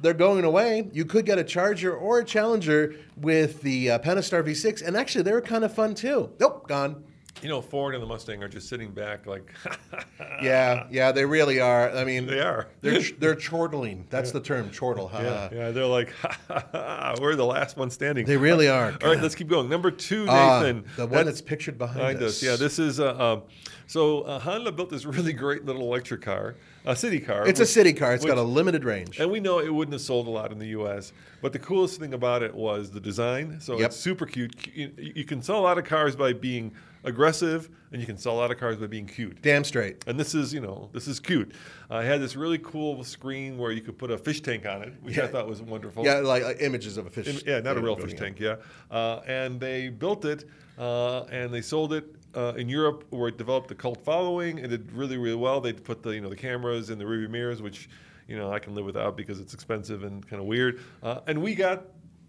they're 0.00 0.14
going 0.14 0.44
away. 0.44 0.88
You 0.92 1.04
could 1.04 1.24
get 1.24 1.38
a 1.38 1.44
Charger 1.44 1.94
or 1.94 2.18
a 2.18 2.24
Challenger 2.24 2.94
with 3.16 3.62
the 3.62 3.92
uh, 3.92 3.98
Pentastar 3.98 4.44
V6, 4.44 4.82
and 4.86 4.96
actually 4.96 5.22
they 5.22 5.32
were 5.32 5.40
kind 5.40 5.64
of 5.64 5.74
fun 5.74 5.94
too. 5.94 6.30
Nope, 6.38 6.68
gone. 6.68 7.04
You 7.42 7.50
know, 7.50 7.60
Ford 7.60 7.94
and 7.94 8.02
the 8.02 8.06
Mustang 8.06 8.42
are 8.42 8.48
just 8.48 8.68
sitting 8.68 8.90
back 8.90 9.26
like 9.26 9.52
Yeah, 10.42 10.86
yeah, 10.90 11.12
they 11.12 11.24
really 11.24 11.60
are. 11.60 11.90
I 11.90 12.04
mean, 12.04 12.26
They 12.26 12.40
are. 12.40 12.66
They're 12.80 13.00
they're 13.18 13.34
chortling. 13.34 14.06
That's 14.10 14.32
the 14.32 14.40
term, 14.40 14.70
chortle. 14.70 15.10
yeah, 15.12 15.48
yeah, 15.52 15.70
they're 15.70 15.84
like 15.86 16.12
we're 17.20 17.36
the 17.36 17.44
last 17.46 17.76
one 17.76 17.90
standing. 17.90 18.24
They 18.26 18.36
really 18.38 18.68
are. 18.68 18.96
All 19.02 19.10
right, 19.10 19.20
let's 19.22 19.34
keep 19.34 19.48
going. 19.48 19.68
Number 19.68 19.90
two, 19.90 20.26
Ah, 20.28 20.60
Nathan. 20.62 20.84
the 20.96 21.06
one 21.06 21.26
that's 21.26 21.42
pictured 21.42 21.76
behind 21.78 22.22
us. 22.22 22.42
Yeah, 22.42 22.56
this 22.56 22.78
is 22.78 23.00
uh, 23.00 23.14
um, 23.22 23.42
so 23.86 24.22
uh, 24.22 24.38
Honda 24.38 24.72
built 24.72 24.90
this 24.90 25.04
really 25.04 25.32
great 25.32 25.64
little 25.64 25.82
electric 25.82 26.22
car, 26.22 26.56
a 26.86 26.96
city 26.96 27.20
car. 27.20 27.46
It's 27.46 27.60
a 27.60 27.66
city 27.66 27.92
car. 27.92 28.14
It's 28.14 28.24
got 28.24 28.38
a 28.38 28.42
limited 28.42 28.84
range. 28.84 29.20
And 29.20 29.30
we 29.30 29.40
know 29.40 29.60
it 29.60 29.72
wouldn't 29.72 29.92
have 29.92 30.00
sold 30.00 30.26
a 30.26 30.30
lot 30.30 30.52
in 30.52 30.58
the 30.58 30.68
U.S. 30.68 31.12
But 31.42 31.52
the 31.52 31.58
coolest 31.58 32.00
thing 32.00 32.14
about 32.14 32.42
it 32.42 32.52
was 32.54 32.90
the 32.90 32.98
design. 33.00 33.60
So 33.60 33.78
Yep. 33.78 33.86
it's 33.86 33.96
super 33.96 34.24
cute. 34.26 34.54
You, 34.74 34.90
you 34.96 35.24
can 35.24 35.42
sell 35.42 35.58
a 35.58 35.60
lot 35.60 35.76
of 35.78 35.84
cars 35.84 36.16
by 36.16 36.32
being 36.32 36.72
aggressive, 37.06 37.70
and 37.92 38.00
you 38.00 38.06
can 38.06 38.18
sell 38.18 38.32
a 38.34 38.38
lot 38.40 38.50
of 38.50 38.58
cars 38.58 38.76
by 38.76 38.86
being 38.86 39.06
cute. 39.06 39.40
Damn 39.40 39.64
straight. 39.64 40.04
And 40.06 40.18
this 40.20 40.34
is, 40.34 40.52
you 40.52 40.60
know, 40.60 40.90
this 40.92 41.06
is 41.08 41.18
cute. 41.20 41.52
I 41.88 42.02
had 42.04 42.20
this 42.20 42.36
really 42.36 42.58
cool 42.58 43.02
screen 43.04 43.56
where 43.56 43.70
you 43.72 43.80
could 43.80 43.96
put 43.96 44.10
a 44.10 44.18
fish 44.18 44.40
tank 44.42 44.66
on 44.66 44.82
it, 44.82 44.92
which 45.02 45.18
I 45.18 45.26
thought 45.26 45.48
was 45.48 45.62
wonderful. 45.62 46.04
Yeah, 46.04 46.16
like, 46.16 46.42
like 46.42 46.58
images 46.60 46.98
of 46.98 47.06
a 47.06 47.10
fish. 47.10 47.28
Im- 47.28 47.40
Yeah, 47.46 47.60
not 47.60 47.76
a 47.78 47.80
real 47.80 47.96
fish 47.96 48.14
tank. 48.14 48.38
Yeah, 48.40 48.56
uh, 48.90 49.20
and 49.26 49.58
they 49.58 49.88
built 49.88 50.24
it 50.24 50.44
uh, 50.78 51.22
and 51.30 51.54
they 51.54 51.62
sold 51.62 51.92
it 51.94 52.04
uh, 52.34 52.52
in 52.56 52.68
Europe, 52.68 53.04
where 53.10 53.28
it 53.28 53.38
developed 53.38 53.70
a 53.70 53.74
cult 53.74 54.04
following. 54.04 54.58
It 54.58 54.68
did 54.68 54.92
really, 54.92 55.16
really 55.16 55.36
well. 55.36 55.60
They 55.60 55.72
put 55.72 56.02
the 56.02 56.10
you 56.10 56.20
know 56.20 56.28
the 56.28 56.36
cameras 56.36 56.90
in 56.90 56.98
the 56.98 57.04
rearview 57.04 57.30
mirrors, 57.30 57.62
which 57.62 57.88
you 58.28 58.36
know 58.36 58.52
I 58.52 58.58
can 58.58 58.74
live 58.74 58.84
without 58.84 59.16
because 59.16 59.40
it's 59.40 59.54
expensive 59.54 60.02
and 60.02 60.26
kind 60.28 60.42
of 60.42 60.46
weird. 60.46 60.80
Uh, 61.02 61.20
and 61.28 61.40
we 61.40 61.54
got 61.54 61.84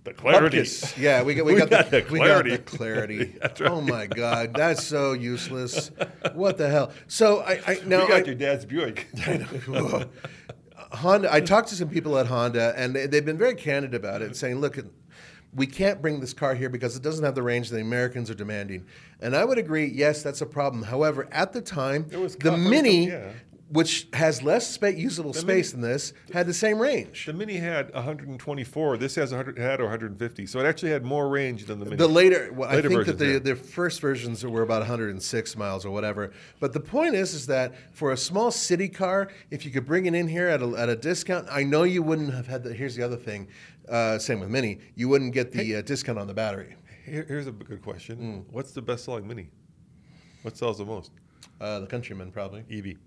the 0.07 0.13
clarity. 0.13 0.59
Bupkis. 0.59 0.97
Yeah, 0.97 1.23
we 1.23 1.35
got 1.35 1.45
we, 1.45 1.53
We 1.57 1.59
got, 1.59 1.69
got 1.69 1.91
the, 1.91 2.01
the 2.01 2.11
we 2.11 2.19
got 2.19 2.25
clarity. 2.25 2.49
the 2.51 2.57
clarity. 2.59 3.25
That's 3.41 3.61
Oh 3.61 3.81
my 3.81 4.07
god, 4.07 4.53
that's 4.53 4.83
so 4.83 5.13
useless. 5.13 5.91
What 6.33 6.57
the 6.57 6.69
hell? 6.69 6.91
So 7.07 7.41
I, 7.41 7.61
I 7.67 7.79
now 7.85 8.01
we 8.03 8.07
got 8.07 8.21
I, 8.23 8.25
your 8.25 8.35
dad's 8.35 8.65
Buick. 8.65 9.07
Honda. 10.91 11.33
I 11.33 11.41
talked 11.41 11.67
to 11.69 11.75
some 11.75 11.89
people 11.89 12.17
at 12.17 12.27
Honda, 12.27 12.73
and 12.77 12.95
they, 12.95 13.07
they've 13.07 13.25
been 13.25 13.37
very 13.37 13.55
candid 13.55 13.93
about 13.93 14.21
it, 14.21 14.35
saying, 14.37 14.61
"Look, 14.61 14.79
we 15.53 15.67
can't 15.67 16.01
bring 16.01 16.21
this 16.21 16.33
car 16.33 16.55
here 16.55 16.69
because 16.69 16.95
it 16.95 17.03
doesn't 17.03 17.25
have 17.25 17.35
the 17.35 17.43
range 17.43 17.69
the 17.69 17.81
Americans 17.81 18.29
are 18.29 18.35
demanding." 18.35 18.85
And 19.19 19.35
I 19.35 19.43
would 19.43 19.57
agree. 19.57 19.87
Yes, 19.87 20.23
that's 20.23 20.41
a 20.41 20.45
problem. 20.45 20.83
However, 20.83 21.27
at 21.31 21.51
the 21.51 21.61
time, 21.61 22.07
the 22.07 22.55
Mini, 22.57 23.07
yeah. 23.09 23.31
Which 23.69 24.07
has 24.13 24.41
less 24.41 24.69
spa- 24.69 24.87
usable 24.87 25.33
space 25.33 25.71
than 25.71 25.81
this, 25.81 26.13
had 26.33 26.47
the 26.47 26.53
same 26.53 26.79
range. 26.79 27.25
the 27.25 27.33
Mini 27.33 27.57
had 27.57 27.93
124. 27.93 28.97
This 28.97 29.15
has 29.15 29.31
100 29.31 29.57
had 29.57 29.81
150, 29.81 30.45
so 30.45 30.59
it 30.59 30.65
actually 30.65 30.91
had 30.91 31.03
more 31.03 31.27
range 31.27 31.65
than 31.65 31.79
the 31.79 31.85
Mini. 31.85 31.97
The 31.97 32.07
later, 32.07 32.51
well, 32.53 32.69
I 32.69 32.75
Later 32.75 32.89
think 32.89 33.05
that 33.07 33.17
the, 33.17 33.39
the 33.39 33.55
first 33.55 33.99
versions 33.99 34.45
were 34.45 34.61
about 34.61 34.79
106 34.79 35.57
miles 35.57 35.85
or 35.85 35.91
whatever. 35.91 36.31
But 36.59 36.73
the 36.73 36.79
point 36.79 37.15
is, 37.15 37.33
is 37.33 37.45
that 37.47 37.75
for 37.93 38.11
a 38.13 38.17
small 38.17 38.51
city 38.51 38.87
car, 38.87 39.29
if 39.51 39.65
you 39.65 39.71
could 39.71 39.85
bring 39.85 40.05
it 40.05 40.15
in 40.15 40.27
here 40.27 40.47
at 40.47 40.61
a, 40.61 40.67
at 40.77 40.87
a 40.89 40.95
discount, 40.95 41.47
I 41.51 41.63
know 41.63 41.83
you 41.83 42.01
wouldn't 42.03 42.33
have 42.33 42.47
had 42.47 42.63
the. 42.63 42.73
Here's 42.73 42.95
the 42.95 43.03
other 43.03 43.17
thing. 43.17 43.47
Uh, 43.89 44.17
same 44.19 44.39
with 44.39 44.49
Mini, 44.49 44.79
you 44.95 45.07
wouldn't 45.09 45.33
get 45.33 45.51
the 45.51 45.77
uh, 45.77 45.81
discount 45.81 46.19
on 46.19 46.27
the 46.27 46.33
battery. 46.33 46.75
Here- 47.05 47.25
here's 47.27 47.47
a 47.47 47.51
good 47.51 47.81
question: 47.81 48.17
Mm. 48.47 48.53
What's 48.53 48.71
the 48.71 48.81
best-selling 48.81 49.27
Mini? 49.27 49.49
What 50.41 50.57
sells 50.57 50.77
the 50.77 50.85
most? 50.85 51.11
Uh, 51.59 51.79
the 51.79 51.87
Countryman 51.87 52.31
probably. 52.31 52.63
EV. 52.69 52.97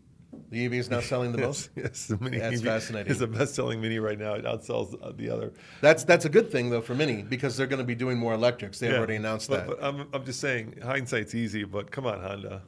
The 0.51 0.64
EV 0.66 0.74
is 0.74 0.91
now 0.91 1.01
selling 1.01 1.33
the 1.33 1.39
most. 1.47 1.70
Yes, 1.76 1.87
yes, 1.87 2.07
the 2.07 2.18
Mini 2.18 2.39
That's 2.39 2.57
EV 2.59 2.64
fascinating. 2.64 3.11
is 3.12 3.18
the 3.18 3.26
best-selling 3.26 3.81
Mini 3.81 3.99
right 3.99 4.18
now. 4.18 4.35
It 4.35 4.45
outsells 4.45 4.95
uh, 5.03 5.12
the 5.16 5.31
other. 5.31 5.53
That's 5.81 6.05
that's 6.05 6.24
a 6.24 6.28
good 6.28 6.51
thing 6.51 6.70
though 6.70 6.81
for 6.81 6.95
Mini 6.95 7.22
because 7.22 7.57
they're 7.57 7.66
going 7.66 7.78
to 7.81 7.85
be 7.85 7.95
doing 7.95 8.18
more 8.18 8.35
electrics. 8.35 8.78
They've 8.78 8.91
Yeah. 8.93 8.99
already 8.99 9.16
announced 9.16 9.49
but, 9.51 9.66
that. 9.66 9.81
But 9.81 9.85
I'm, 9.85 10.09
I'm 10.12 10.24
just 10.24 10.41
saying, 10.41 10.78
hindsight's 10.83 11.35
easy. 11.35 11.64
But 11.64 11.91
come 11.91 12.07
on, 12.07 12.20
Honda, 12.20 12.62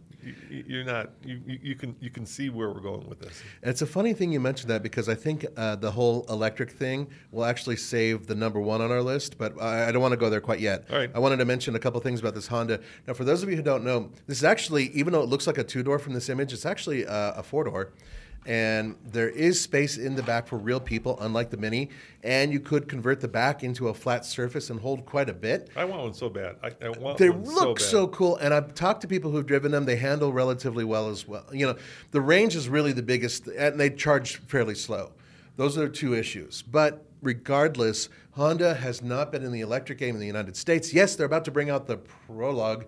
you're 0.50 0.84
not. 0.84 1.10
You, 1.24 1.40
you 1.46 1.74
can 1.74 1.96
you 2.00 2.10
can 2.10 2.26
see 2.26 2.50
where 2.50 2.70
we're 2.70 2.80
going 2.80 3.08
with 3.08 3.20
this. 3.20 3.42
And 3.62 3.70
it's 3.70 3.82
a 3.82 3.86
funny 3.86 4.12
thing 4.12 4.32
you 4.32 4.40
mentioned 4.40 4.70
that 4.70 4.82
because 4.82 5.08
I 5.08 5.14
think 5.14 5.46
uh, 5.56 5.76
the 5.76 5.90
whole 5.90 6.24
electric 6.28 6.70
thing 6.70 7.08
will 7.30 7.44
actually 7.44 7.76
save 7.76 8.26
the 8.26 8.34
number 8.34 8.60
one 8.60 8.80
on 8.80 8.90
our 8.90 9.02
list, 9.02 9.38
but 9.38 9.60
I, 9.60 9.88
I 9.88 9.92
don't 9.92 10.02
want 10.02 10.12
to 10.12 10.18
go 10.18 10.30
there 10.30 10.40
quite 10.40 10.60
yet. 10.60 10.86
All 10.90 10.98
right. 10.98 11.10
I 11.14 11.18
wanted 11.18 11.38
to 11.38 11.44
mention 11.44 11.74
a 11.74 11.78
couple 11.78 12.00
things 12.00 12.20
about 12.20 12.34
this 12.34 12.46
Honda. 12.46 12.80
Now, 13.06 13.14
for 13.14 13.24
those 13.24 13.42
of 13.42 13.50
you 13.50 13.56
who 13.56 13.62
don't 13.62 13.84
know, 13.84 14.10
this 14.26 14.38
is 14.38 14.44
actually, 14.44 14.88
even 14.90 15.12
though 15.12 15.22
it 15.22 15.28
looks 15.28 15.46
like 15.46 15.58
a 15.58 15.64
two 15.64 15.82
door 15.82 15.98
from 15.98 16.14
this 16.14 16.28
image, 16.28 16.52
it's 16.52 16.66
actually 16.66 17.06
uh, 17.06 17.32
a 17.32 17.42
four 17.42 17.64
door. 17.64 17.92
And 18.44 18.96
there 19.04 19.28
is 19.28 19.60
space 19.60 19.98
in 19.98 20.16
the 20.16 20.22
back 20.22 20.48
for 20.48 20.58
real 20.58 20.80
people, 20.80 21.16
unlike 21.20 21.50
the 21.50 21.56
Mini. 21.56 21.90
And 22.24 22.52
you 22.52 22.58
could 22.58 22.88
convert 22.88 23.20
the 23.20 23.28
back 23.28 23.62
into 23.62 23.88
a 23.88 23.94
flat 23.94 24.24
surface 24.24 24.70
and 24.70 24.80
hold 24.80 25.06
quite 25.06 25.28
a 25.28 25.32
bit. 25.32 25.70
I 25.76 25.84
want 25.84 26.02
one 26.02 26.14
so 26.14 26.28
bad. 26.28 26.56
I, 26.62 26.72
I 26.84 26.88
want 26.90 27.18
They 27.18 27.30
look 27.30 27.78
so, 27.78 27.86
so, 27.86 28.08
cool, 28.08 28.36
and 28.36 28.52
I've 28.52 28.74
talked 28.74 29.00
to 29.02 29.08
people 29.08 29.30
who've 29.30 29.46
driven 29.46 29.70
them. 29.70 29.84
They 29.84 29.96
handle 29.96 30.32
relatively 30.32 30.84
well 30.84 31.08
as 31.08 31.26
well. 31.28 31.44
You 31.52 31.66
know, 31.66 31.76
the 32.10 32.20
range 32.20 32.56
is 32.56 32.68
really 32.68 32.92
the 32.92 33.02
biggest, 33.02 33.46
and 33.46 33.78
they 33.78 33.90
charge 33.90 34.36
fairly 34.36 34.74
slow. 34.74 35.12
Those 35.56 35.78
are 35.78 35.88
two 35.88 36.14
issues. 36.14 36.62
But 36.62 37.04
regardless, 37.20 38.08
Honda 38.32 38.74
has 38.74 39.02
not 39.02 39.30
been 39.30 39.44
in 39.44 39.52
the 39.52 39.60
electric 39.60 39.98
game 39.98 40.14
in 40.14 40.20
the 40.20 40.26
United 40.26 40.56
States. 40.56 40.92
Yes, 40.92 41.14
they're 41.14 41.26
about 41.26 41.44
to 41.44 41.50
bring 41.50 41.70
out 41.70 41.86
the 41.86 41.98
Prologue, 41.98 42.86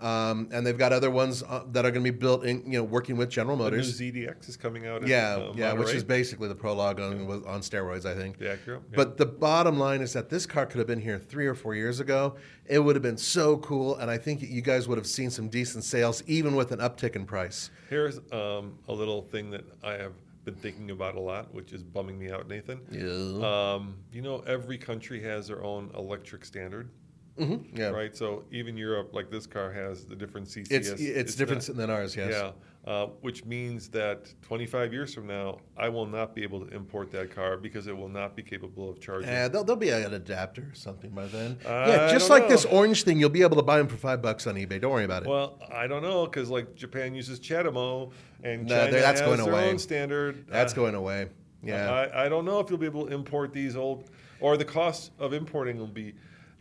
um, 0.00 0.48
and 0.52 0.66
they've 0.66 0.76
got 0.76 0.92
other 0.92 1.10
ones 1.10 1.42
uh, 1.42 1.64
that 1.72 1.84
are 1.84 1.90
going 1.90 2.04
to 2.04 2.12
be 2.12 2.16
built 2.16 2.44
in, 2.44 2.62
you 2.64 2.78
know, 2.78 2.84
working 2.84 3.16
with 3.16 3.30
General 3.30 3.56
Motors. 3.56 3.96
The 3.98 4.10
new. 4.10 4.26
ZDX 4.26 4.48
is 4.48 4.56
coming 4.56 4.86
out. 4.86 5.02
in, 5.02 5.08
Yeah, 5.08 5.36
uh, 5.36 5.52
yeah, 5.54 5.72
which 5.72 5.94
is 5.94 6.04
basically 6.04 6.48
the 6.48 6.54
Prologue 6.54 7.00
on, 7.00 7.26
with- 7.26 7.46
on 7.46 7.60
steroids, 7.60 8.04
I 8.04 8.14
think. 8.14 8.38
Acura, 8.38 8.66
yeah. 8.66 8.78
But 8.94 9.16
the 9.16 9.26
bottom 9.26 9.78
line 9.78 10.00
is 10.00 10.12
that 10.12 10.28
this 10.28 10.46
car 10.46 10.66
could 10.66 10.78
have 10.78 10.86
been 10.86 11.00
here 11.00 11.18
three 11.18 11.46
or 11.46 11.54
four 11.54 11.74
years 11.74 12.00
ago. 12.00 12.36
It 12.66 12.78
would 12.78 12.96
have 12.96 13.02
been 13.02 13.18
so 13.18 13.58
cool, 13.58 13.96
and 13.96 14.10
I 14.10 14.18
think 14.18 14.42
you 14.42 14.62
guys 14.62 14.88
would 14.88 14.98
have 14.98 15.06
seen 15.06 15.30
some 15.30 15.48
decent 15.48 15.84
sales, 15.84 16.22
even 16.26 16.56
with 16.56 16.72
an 16.72 16.80
uptick 16.80 17.16
in 17.16 17.24
price. 17.26 17.70
Here's 17.88 18.18
um, 18.32 18.78
a 18.88 18.92
little 18.92 19.22
thing 19.22 19.50
that 19.50 19.64
I 19.82 19.92
have 19.92 20.12
been 20.44 20.54
thinking 20.54 20.90
about 20.90 21.14
a 21.14 21.20
lot, 21.20 21.52
which 21.54 21.72
is 21.72 21.82
bumming 21.82 22.18
me 22.18 22.30
out, 22.30 22.48
Nathan. 22.48 22.80
Yeah. 22.90 23.72
Um, 23.74 23.96
you 24.12 24.20
know, 24.22 24.40
every 24.46 24.76
country 24.78 25.22
has 25.22 25.48
their 25.48 25.64
own 25.64 25.90
electric 25.96 26.44
standard, 26.44 26.90
Yeah, 27.36 27.88
right? 27.88 28.16
So 28.16 28.44
even 28.52 28.76
Europe, 28.76 29.10
like 29.12 29.30
this 29.30 29.46
car, 29.46 29.72
has 29.72 30.04
the 30.04 30.14
different 30.14 30.46
CCS. 30.46 30.70
It's 30.70 30.88
it's, 31.00 31.34
different 31.34 31.66
not- 31.68 31.76
than 31.76 31.90
ours. 31.90 32.14
Yes. 32.14 32.30
Yeah, 32.30 32.52
uh, 32.92 33.06
which 33.22 33.44
means 33.44 33.88
that 33.88 34.32
25 34.42 34.92
years 34.92 35.12
from 35.12 35.26
now, 35.26 35.58
I 35.76 35.88
will 35.88 36.06
not 36.06 36.34
be 36.34 36.42
able 36.44 36.64
to 36.64 36.72
import 36.74 37.10
that 37.12 37.34
car 37.34 37.56
because 37.56 37.88
it 37.88 37.96
will 37.96 38.08
not 38.08 38.36
be 38.36 38.42
capable 38.42 38.88
of 38.88 39.00
charging. 39.00 39.30
Yeah, 39.30 39.48
there'll, 39.48 39.64
there'll 39.64 39.80
be 39.80 39.90
an 39.90 40.14
adapter 40.14 40.62
or 40.70 40.74
something 40.74 41.10
by 41.10 41.26
then. 41.26 41.58
I 41.66 41.88
yeah, 41.88 42.12
just 42.12 42.30
like 42.30 42.46
this 42.48 42.64
orange 42.66 43.02
thing, 43.02 43.18
you'll 43.18 43.30
be 43.30 43.42
able 43.42 43.56
to 43.56 43.62
buy 43.62 43.78
them 43.78 43.88
for 43.88 43.96
five 43.96 44.22
bucks 44.22 44.46
on 44.46 44.54
eBay. 44.54 44.80
Don't 44.80 44.92
worry 44.92 45.04
about 45.04 45.24
it. 45.24 45.28
Well, 45.28 45.58
I 45.72 45.88
don't 45.88 46.02
know 46.02 46.26
because 46.26 46.50
like 46.50 46.76
Japan 46.76 47.14
uses 47.16 47.40
CHAdeMO 47.40 48.12
and 48.44 48.66
No, 48.66 48.76
China 48.84 48.92
that's 48.92 49.20
has 49.20 49.28
going 49.28 49.38
their 49.42 49.52
away. 49.52 49.70
own 49.70 49.78
standard. 49.78 50.46
That's 50.48 50.72
Uh, 50.72 50.76
going 50.76 50.94
away. 50.94 51.28
Yeah. 51.64 51.90
I, 51.90 52.26
I 52.26 52.28
don't 52.28 52.44
know 52.44 52.60
if 52.60 52.68
you'll 52.70 52.78
be 52.78 52.86
able 52.86 53.06
to 53.06 53.12
import 53.14 53.52
these 53.52 53.74
old, 53.74 54.10
or 54.38 54.56
the 54.56 54.64
cost 54.66 55.10
of 55.18 55.32
importing 55.32 55.78
will 55.78 55.86
be 55.86 56.14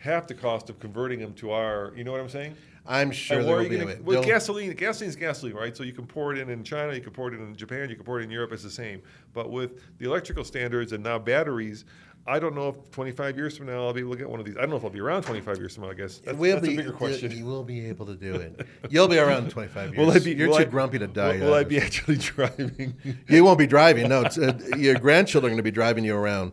half 0.03 0.27
the 0.27 0.33
cost 0.33 0.69
of 0.69 0.79
converting 0.79 1.19
them 1.19 1.33
to 1.35 1.51
our. 1.51 1.93
You 1.95 2.03
know 2.03 2.11
what 2.11 2.19
I'm 2.19 2.29
saying? 2.29 2.55
I'm 2.85 3.11
sure 3.11 3.39
and 3.39 3.47
there 3.47 3.55
will 3.55 3.69
be 3.69 3.77
a 3.77 3.79
gonna, 3.85 3.95
well, 4.03 4.19
They'll- 4.21 4.29
gasoline, 4.29 4.73
gasoline's 4.73 5.15
gasoline, 5.15 5.55
right? 5.55 5.75
So 5.75 5.83
you 5.83 5.93
can 5.93 6.05
pour 6.05 6.33
it 6.33 6.39
in 6.39 6.49
in 6.49 6.65
China, 6.65 6.93
you 6.93 6.99
can 6.99 7.13
pour 7.13 7.33
it 7.33 7.39
in 7.39 7.55
Japan, 7.55 7.89
you 7.89 7.95
can 7.95 8.03
pour 8.03 8.19
it 8.19 8.23
in 8.23 8.29
Europe. 8.29 8.51
It's 8.51 8.63
the 8.63 8.69
same. 8.69 9.01
But 9.33 9.49
with 9.51 9.81
the 9.99 10.05
electrical 10.05 10.43
standards 10.43 10.91
and 10.91 11.01
now 11.01 11.17
batteries, 11.17 11.85
I 12.27 12.39
don't 12.39 12.55
know 12.55 12.69
if 12.69 12.91
25 12.91 13.37
years 13.37 13.57
from 13.57 13.67
now 13.67 13.85
I'll 13.85 13.93
be 13.93 14.01
able 14.01 14.11
to 14.11 14.17
get 14.17 14.29
one 14.29 14.41
of 14.41 14.45
these. 14.45 14.57
I 14.57 14.61
don't 14.61 14.71
know 14.71 14.75
if 14.75 14.83
I'll 14.83 14.89
be 14.89 14.99
around 14.99 15.23
25 15.23 15.57
years 15.59 15.75
from 15.75 15.85
now. 15.85 15.91
I 15.91 15.93
guess 15.93 16.17
that's, 16.19 16.37
We'll 16.37 16.55
that's 16.55 16.67
be, 16.67 16.73
a 16.73 16.77
bigger 16.77 16.91
question. 16.91 17.31
You, 17.31 17.45
will 17.45 17.63
be 17.63 17.85
able 17.87 18.05
to 18.05 18.15
do 18.15 18.35
it. 18.35 18.67
You'll 18.89 19.07
be 19.07 19.17
around 19.19 19.49
25 19.49 19.93
years. 19.93 19.97
Will 19.97 20.11
I 20.11 20.19
be? 20.19 20.33
You're 20.33 20.47
too 20.49 20.55
I- 20.55 20.63
grumpy 20.65 20.99
to 20.99 21.07
die. 21.07 21.37
Will, 21.37 21.47
will 21.47 21.53
I 21.53 21.63
be 21.63 21.79
actually 21.85 22.17
driving? 22.17 22.95
You 23.29 23.45
won't 23.45 23.59
be 23.59 23.67
driving. 23.67 24.09
No, 24.09 24.23
it's, 24.23 24.37
uh, 24.37 24.57
your 24.77 24.95
grandchildren 24.95 25.51
are 25.51 25.53
going 25.53 25.57
to 25.57 25.63
be 25.63 25.71
driving 25.71 26.03
you 26.03 26.15
around. 26.17 26.51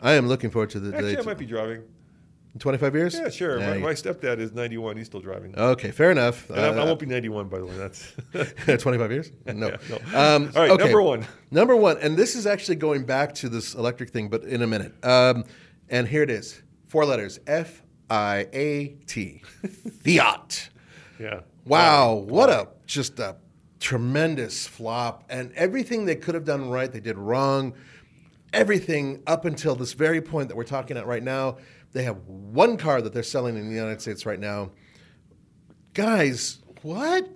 I 0.00 0.12
am 0.12 0.26
looking 0.26 0.48
forward 0.50 0.70
to 0.70 0.80
the 0.80 0.90
day. 0.92 0.96
actually, 1.12 1.18
I 1.18 1.22
might 1.22 1.38
be 1.38 1.46
driving. 1.46 1.82
25 2.58 2.94
years? 2.94 3.14
Yeah, 3.14 3.28
sure. 3.28 3.58
My, 3.60 3.78
my 3.78 3.92
stepdad 3.92 4.38
is 4.38 4.52
91. 4.52 4.96
He's 4.96 5.06
still 5.06 5.20
driving. 5.20 5.54
Okay, 5.58 5.90
fair 5.90 6.10
enough. 6.10 6.48
and 6.50 6.60
I, 6.60 6.68
I 6.68 6.78
Uh, 6.82 6.86
won't 6.86 6.98
be 7.00 7.06
91, 7.06 7.48
by 7.48 7.58
the 7.58 7.66
way. 7.66 7.76
That's 7.76 8.12
25 8.82 9.10
years? 9.12 9.32
No. 9.46 9.68
Yeah, 9.68 9.76
no. 9.90 9.96
Um, 10.18 10.52
All 10.54 10.62
right, 10.62 10.70
okay. 10.70 10.84
number 10.84 11.02
one. 11.02 11.26
Number 11.50 11.76
one, 11.76 11.98
and 11.98 12.16
this 12.16 12.34
is 12.36 12.46
actually 12.46 12.76
going 12.76 13.04
back 13.04 13.34
to 13.36 13.48
this 13.48 13.74
electric 13.74 14.10
thing, 14.10 14.28
but 14.28 14.44
in 14.44 14.62
a 14.62 14.66
minute. 14.66 14.92
Um, 15.04 15.44
and 15.88 16.06
here 16.08 16.22
it 16.22 16.30
is 16.30 16.62
four 16.88 17.04
letters 17.04 17.38
F 17.46 17.82
I 18.10 18.46
A 18.52 18.96
T. 19.06 19.42
Fiat. 20.02 20.68
yeah. 21.20 21.40
Wow, 21.64 22.14
what 22.14 22.48
a 22.50 22.68
just 22.86 23.18
a 23.18 23.36
tremendous 23.80 24.66
flop. 24.66 25.24
And 25.28 25.52
everything 25.54 26.04
they 26.06 26.16
could 26.16 26.34
have 26.34 26.44
done 26.44 26.68
right, 26.70 26.90
they 26.90 27.00
did 27.00 27.18
wrong. 27.18 27.74
Everything 28.52 29.22
up 29.26 29.44
until 29.44 29.74
this 29.74 29.92
very 29.92 30.20
point 30.22 30.48
that 30.48 30.56
we're 30.56 30.64
talking 30.64 30.96
at 30.96 31.06
right 31.06 31.22
now, 31.22 31.58
they 31.96 32.02
have 32.02 32.18
one 32.28 32.76
car 32.76 33.00
that 33.00 33.14
they're 33.14 33.22
selling 33.22 33.56
in 33.56 33.70
the 33.70 33.74
United 33.74 34.02
States 34.02 34.26
right 34.26 34.38
now. 34.38 34.70
Guys, 35.94 36.58
what? 36.82 37.26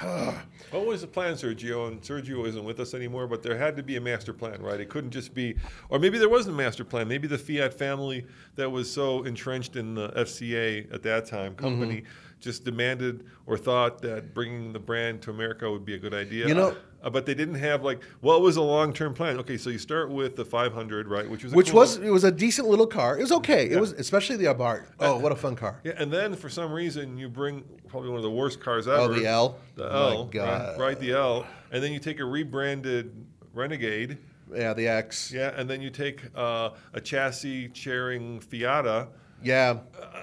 What 0.70 0.86
was 0.86 1.02
the 1.02 1.06
plan, 1.06 1.34
Sergio? 1.34 1.88
And 1.88 2.00
Sergio 2.00 2.46
isn't 2.48 2.64
with 2.64 2.80
us 2.80 2.94
anymore, 2.94 3.26
but 3.26 3.42
there 3.42 3.58
had 3.58 3.76
to 3.76 3.82
be 3.82 3.96
a 3.96 4.00
master 4.00 4.32
plan, 4.32 4.62
right? 4.62 4.80
It 4.80 4.88
couldn't 4.88 5.10
just 5.10 5.34
be, 5.34 5.54
or 5.90 5.98
maybe 5.98 6.16
there 6.16 6.30
wasn't 6.30 6.54
a 6.54 6.56
master 6.56 6.82
plan. 6.82 7.06
Maybe 7.08 7.28
the 7.28 7.36
Fiat 7.36 7.74
family 7.74 8.24
that 8.54 8.70
was 8.70 8.90
so 8.90 9.22
entrenched 9.24 9.76
in 9.76 9.94
the 9.94 10.08
FCA 10.12 10.90
at 10.94 11.02
that 11.02 11.26
time, 11.26 11.54
company, 11.56 11.96
Mm-hmm. 11.96 12.06
just 12.40 12.64
demanded 12.64 13.26
or 13.44 13.58
thought 13.58 14.00
that 14.00 14.32
bringing 14.32 14.72
the 14.72 14.78
brand 14.78 15.20
to 15.22 15.30
America 15.30 15.70
would 15.70 15.84
be 15.84 15.92
a 15.92 15.98
good 15.98 16.14
idea. 16.14 16.48
You 16.48 16.54
know- 16.54 16.74
Uh, 17.02 17.10
but 17.10 17.26
they 17.26 17.34
didn't 17.34 17.56
have 17.56 17.82
like 17.82 18.00
what 18.20 18.40
was 18.42 18.56
a 18.56 18.62
long-term 18.62 19.12
plan. 19.14 19.36
Okay, 19.38 19.56
so 19.58 19.70
you 19.70 19.78
start 19.78 20.10
with 20.10 20.36
the 20.36 20.44
500, 20.44 21.08
right? 21.08 21.28
Which 21.28 21.42
was 21.44 21.52
a 21.52 21.56
Which 21.56 21.70
cool 21.70 21.80
was 21.80 21.94
little- 21.96 22.08
it 22.08 22.12
was 22.12 22.24
a 22.24 22.30
decent 22.30 22.68
little 22.68 22.86
car. 22.86 23.18
It 23.18 23.22
was 23.22 23.32
okay. 23.32 23.68
It 23.68 23.80
was 23.80 23.92
especially 23.92 24.36
the 24.36 24.44
Abarth. 24.46 24.86
Oh, 25.00 25.18
what 25.18 25.32
a 25.32 25.36
fun 25.36 25.56
car. 25.56 25.80
yeah, 25.84 25.94
and 25.98 26.12
then 26.12 26.34
for 26.34 26.48
some 26.48 26.72
reason 26.72 27.18
you 27.18 27.28
bring 27.28 27.64
probably 27.88 28.10
one 28.10 28.18
of 28.18 28.22
the 28.22 28.30
worst 28.30 28.60
cars 28.60 28.86
ever. 28.86 28.98
Oh, 29.00 29.08
the 29.08 29.26
L? 29.26 29.58
The 29.74 29.84
Oh, 29.84 29.90
my 29.90 30.14
L, 30.14 30.24
God. 30.26 30.68
Right, 30.78 30.78
right, 30.78 31.00
the 31.00 31.12
L, 31.12 31.46
and 31.72 31.82
then 31.82 31.92
you 31.92 31.98
take 31.98 32.20
a 32.20 32.24
rebranded 32.24 33.12
Renegade. 33.52 34.18
Yeah, 34.54 34.72
the 34.74 34.86
X. 34.86 35.32
Yeah, 35.32 35.52
and 35.56 35.68
then 35.68 35.80
you 35.82 35.90
take 35.90 36.20
uh, 36.36 36.70
a 36.92 37.00
chassis 37.00 37.70
sharing 37.74 38.38
Fiata. 38.40 39.08
Yeah. 39.42 39.78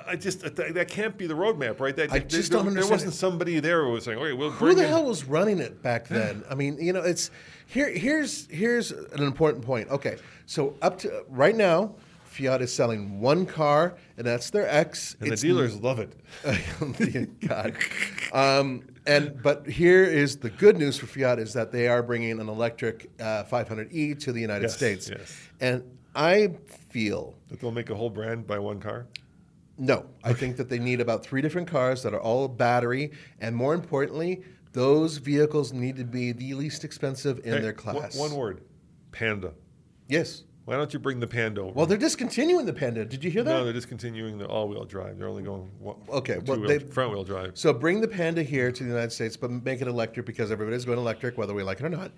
I 0.08 0.16
just 0.16 0.42
that, 0.56 0.88
can't 0.88 1.16
be 1.18 1.28
the 1.28 1.36
roadmap, 1.36 1.80
right? 1.80 1.96
That, 1.96 2.12
I 2.12 2.20
there- 2.20 2.28
just 2.28 2.50
there, 2.52 2.58
don't 2.60 2.68
understand. 2.70 2.84
There 2.90 2.92
wasn't 2.96 3.14
it. 3.14 3.18
somebody 3.18 3.60
there 3.60 3.84
who 3.86 3.92
was 3.92 4.06
saying, 4.06 4.18
"Okay, 4.18 4.34
we'll 4.34 4.50
Who 4.50 4.74
the 4.74 4.84
in- 4.84 4.90
hell 4.90 5.04
was 5.06 5.26
running 5.26 5.60
it 5.60 5.84
back 5.84 6.08
then? 6.08 6.44
I 6.50 6.56
mean, 6.56 6.78
you 6.80 6.94
know, 6.94 7.02
it's 7.04 7.30
here. 7.68 7.90
Here's 7.90 8.48
here's 8.48 8.92
an 8.92 9.22
important 9.22 9.64
point. 9.64 9.88
Okay, 9.90 10.18
so 10.48 10.76
up 10.82 10.98
to 11.00 11.24
right 11.30 11.56
now, 11.56 11.94
Fiat 12.26 12.62
is 12.64 12.74
selling 12.74 13.20
one 13.22 13.46
car, 13.46 13.98
and 14.18 14.26
that's 14.26 14.50
their 14.50 14.68
X. 14.68 15.16
And 15.20 15.30
the 15.30 15.34
It's 15.34 15.44
dealers 15.44 15.80
love 15.80 16.00
it. 16.00 16.16
God. 17.48 17.76
Um, 18.34 18.88
and 19.06 19.40
but 19.44 19.68
here 19.68 20.04
is 20.06 20.38
the 20.38 20.50
good 20.50 20.78
news 20.80 20.98
for 20.98 21.06
Fiat 21.06 21.38
is 21.38 21.54
that 21.54 21.72
they 21.72 21.88
are 21.88 22.02
bringing 22.02 22.40
an 22.40 22.50
electric 22.50 23.12
uh, 23.20 23.44
500e 23.44 24.20
to 24.22 24.32
the 24.32 24.42
United 24.42 24.64
Yes, 24.64 24.76
States, 24.76 25.08
yes. 25.10 25.38
and 25.62 25.84
I 26.16 26.56
feel 26.90 27.36
That 27.50 27.60
they'll 27.60 27.72
make 27.72 27.90
a 27.90 27.96
whole 27.96 28.10
brand 28.10 28.46
by 28.48 28.60
one 28.60 28.80
car. 28.80 29.08
no. 29.78 30.06
I 30.24 30.34
think 30.34 30.58
that 30.58 30.70
they 30.70 30.80
need 30.80 31.00
about 31.02 31.24
three 31.26 31.42
different 31.42 31.68
cars 31.68 32.04
that 32.04 32.14
are 32.14 32.20
all 32.22 32.48
battery, 32.48 33.12
and 33.40 33.56
more 33.56 33.74
importantly, 33.74 34.44
those 34.74 35.18
vehicles 35.18 35.72
need 35.74 35.96
to 35.98 36.04
be 36.04 36.32
the 36.32 36.54
least 36.54 36.84
expensive 36.84 37.40
in 37.46 37.54
Hey, 37.54 37.60
their 37.62 37.74
one- 37.74 37.96
class. 37.96 38.18
One 38.18 38.36
word, 38.36 38.62
Panda. 39.12 39.54
Yes. 40.08 40.44
Why 40.70 40.76
don't 40.76 40.94
you 40.94 41.00
bring 41.00 41.20
the 41.20 41.26
Panda 41.26 41.62
over? 41.62 41.72
Well, 41.72 41.88
they're 41.88 41.98
discontinuing 41.98 42.68
the 42.68 42.74
Panda. 42.74 43.04
Did 43.04 43.24
you 43.24 43.32
hear 43.32 43.42
that? 43.42 43.50
no, 43.50 43.64
they're 43.64 43.74
discontinuing 43.74 44.38
the 44.38 44.46
all-wheel 44.46 44.86
drive. 44.86 45.18
They're 45.18 45.28
only 45.28 45.42
going 45.42 45.68
one, 45.80 45.96
Okay, 46.10 46.38
well, 46.46 46.60
they- 46.60 46.78
front-wheel 46.78 47.24
drive. 47.24 47.58
So 47.58 47.74
bring 47.74 48.02
the 48.02 48.08
Panda 48.08 48.44
here 48.44 48.72
to 48.72 48.84
the 48.84 48.88
United 48.88 49.12
States, 49.12 49.36
but 49.36 49.50
make 49.50 49.82
it 49.82 49.88
electric 49.88 50.28
because 50.28 50.52
everybody's 50.52 50.86
going 50.86 51.00
electric, 51.00 51.40
whether 51.40 51.56
we 51.56 51.64
like 51.64 51.80
it 51.80 51.86
or 51.86 51.90
not, 51.90 52.12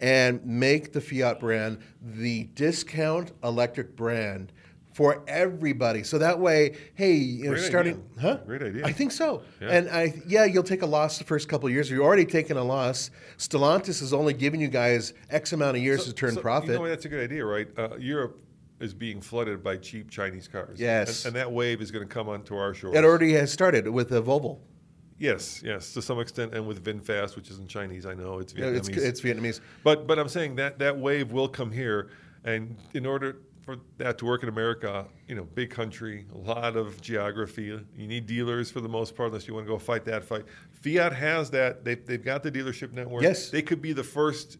and 0.00 0.40
make 0.46 0.92
the 0.92 1.00
Fiat 1.00 1.40
brand 1.40 1.78
the 2.00 2.44
discount 2.54 3.32
electric 3.42 3.96
brand 3.96 4.52
for 4.96 5.22
everybody. 5.28 6.02
So 6.02 6.16
that 6.16 6.40
way, 6.40 6.74
hey, 6.94 7.12
you 7.12 7.44
know, 7.44 7.50
Great 7.50 7.64
starting, 7.64 8.02
idea. 8.16 8.22
huh? 8.22 8.36
Great 8.46 8.62
idea. 8.62 8.86
I 8.86 8.92
think 8.92 9.12
so. 9.12 9.42
Yeah. 9.60 9.68
And 9.68 9.90
I, 9.90 10.14
yeah, 10.26 10.46
you'll 10.46 10.62
take 10.62 10.80
a 10.80 10.86
loss 10.86 11.18
the 11.18 11.24
first 11.24 11.50
couple 11.50 11.66
of 11.66 11.72
years. 11.74 11.90
You're 11.90 12.02
already 12.02 12.24
taking 12.24 12.56
a 12.56 12.64
loss. 12.64 13.10
Stellantis 13.36 14.00
is 14.00 14.14
only 14.14 14.32
giving 14.32 14.58
you 14.58 14.68
guys 14.68 15.12
X 15.28 15.52
amount 15.52 15.76
of 15.76 15.82
years 15.82 16.06
to 16.06 16.14
turn 16.14 16.32
So, 16.32 16.40
profit. 16.40 16.70
You 16.70 16.76
know, 16.78 16.88
that's 16.88 17.04
a 17.04 17.10
good 17.10 17.22
idea, 17.22 17.44
right? 17.44 17.68
Uh, 17.76 17.90
Europe 17.98 18.40
is 18.80 18.94
being 18.94 19.20
flooded 19.20 19.62
by 19.62 19.76
cheap 19.76 20.10
Chinese 20.10 20.48
cars. 20.48 20.80
Yes. 20.80 21.26
And, 21.26 21.36
and 21.36 21.42
that 21.42 21.52
wave 21.52 21.82
is 21.82 21.90
going 21.90 22.08
to 22.08 22.12
come 22.14 22.30
onto 22.30 22.56
our 22.56 22.72
shores. 22.72 22.96
it 22.96 23.04
already 23.04 23.34
has 23.34 23.52
started 23.52 23.86
with 23.90 24.08
the 24.08 24.22
Volvo. 24.22 24.56
Yes, 25.18 25.62
yes, 25.62 25.92
to 25.92 26.00
some 26.00 26.20
extent, 26.20 26.54
and 26.54 26.66
with 26.66 26.82
VinFast, 26.82 27.36
which 27.36 27.50
isn't 27.50 27.68
Chinese, 27.68 28.06
I 28.06 28.14
know 28.14 28.38
it's 28.38 28.54
Yeah, 28.54 28.66
It's, 28.68 28.88
Vietnamese. 28.88 28.96
it's 29.04 29.20
Vietnamese. 29.20 29.60
But 29.84 30.06
but 30.06 30.18
I'm 30.18 30.28
saying 30.28 30.56
that 30.56 30.78
that 30.78 30.96
wave 30.98 31.32
will 31.32 31.48
come 31.48 31.70
here, 31.70 32.08
and 32.44 32.76
in 32.94 33.04
order 33.06 33.38
for 33.66 33.76
that 33.98 34.16
to 34.18 34.24
work 34.24 34.44
in 34.44 34.48
America, 34.48 35.04
you 35.26 35.34
know, 35.34 35.42
big 35.42 35.70
country, 35.70 36.24
a 36.32 36.38
lot 36.38 36.76
of 36.76 37.00
geography. 37.02 37.64
You 37.64 38.06
need 38.06 38.24
dealers 38.26 38.70
for 38.70 38.80
the 38.80 38.88
most 38.88 39.16
part, 39.16 39.30
unless 39.30 39.48
you 39.48 39.54
want 39.54 39.66
to 39.66 39.72
go 39.72 39.76
fight 39.76 40.04
that 40.04 40.24
fight. 40.24 40.44
Fiat 40.70 41.12
has 41.12 41.50
that. 41.50 41.84
They've, 41.84 42.06
they've 42.06 42.24
got 42.24 42.44
the 42.44 42.52
dealership 42.52 42.92
network. 42.92 43.24
Yes. 43.24 43.50
they 43.50 43.62
could 43.62 43.82
be 43.82 43.92
the 43.92 44.04
first 44.04 44.58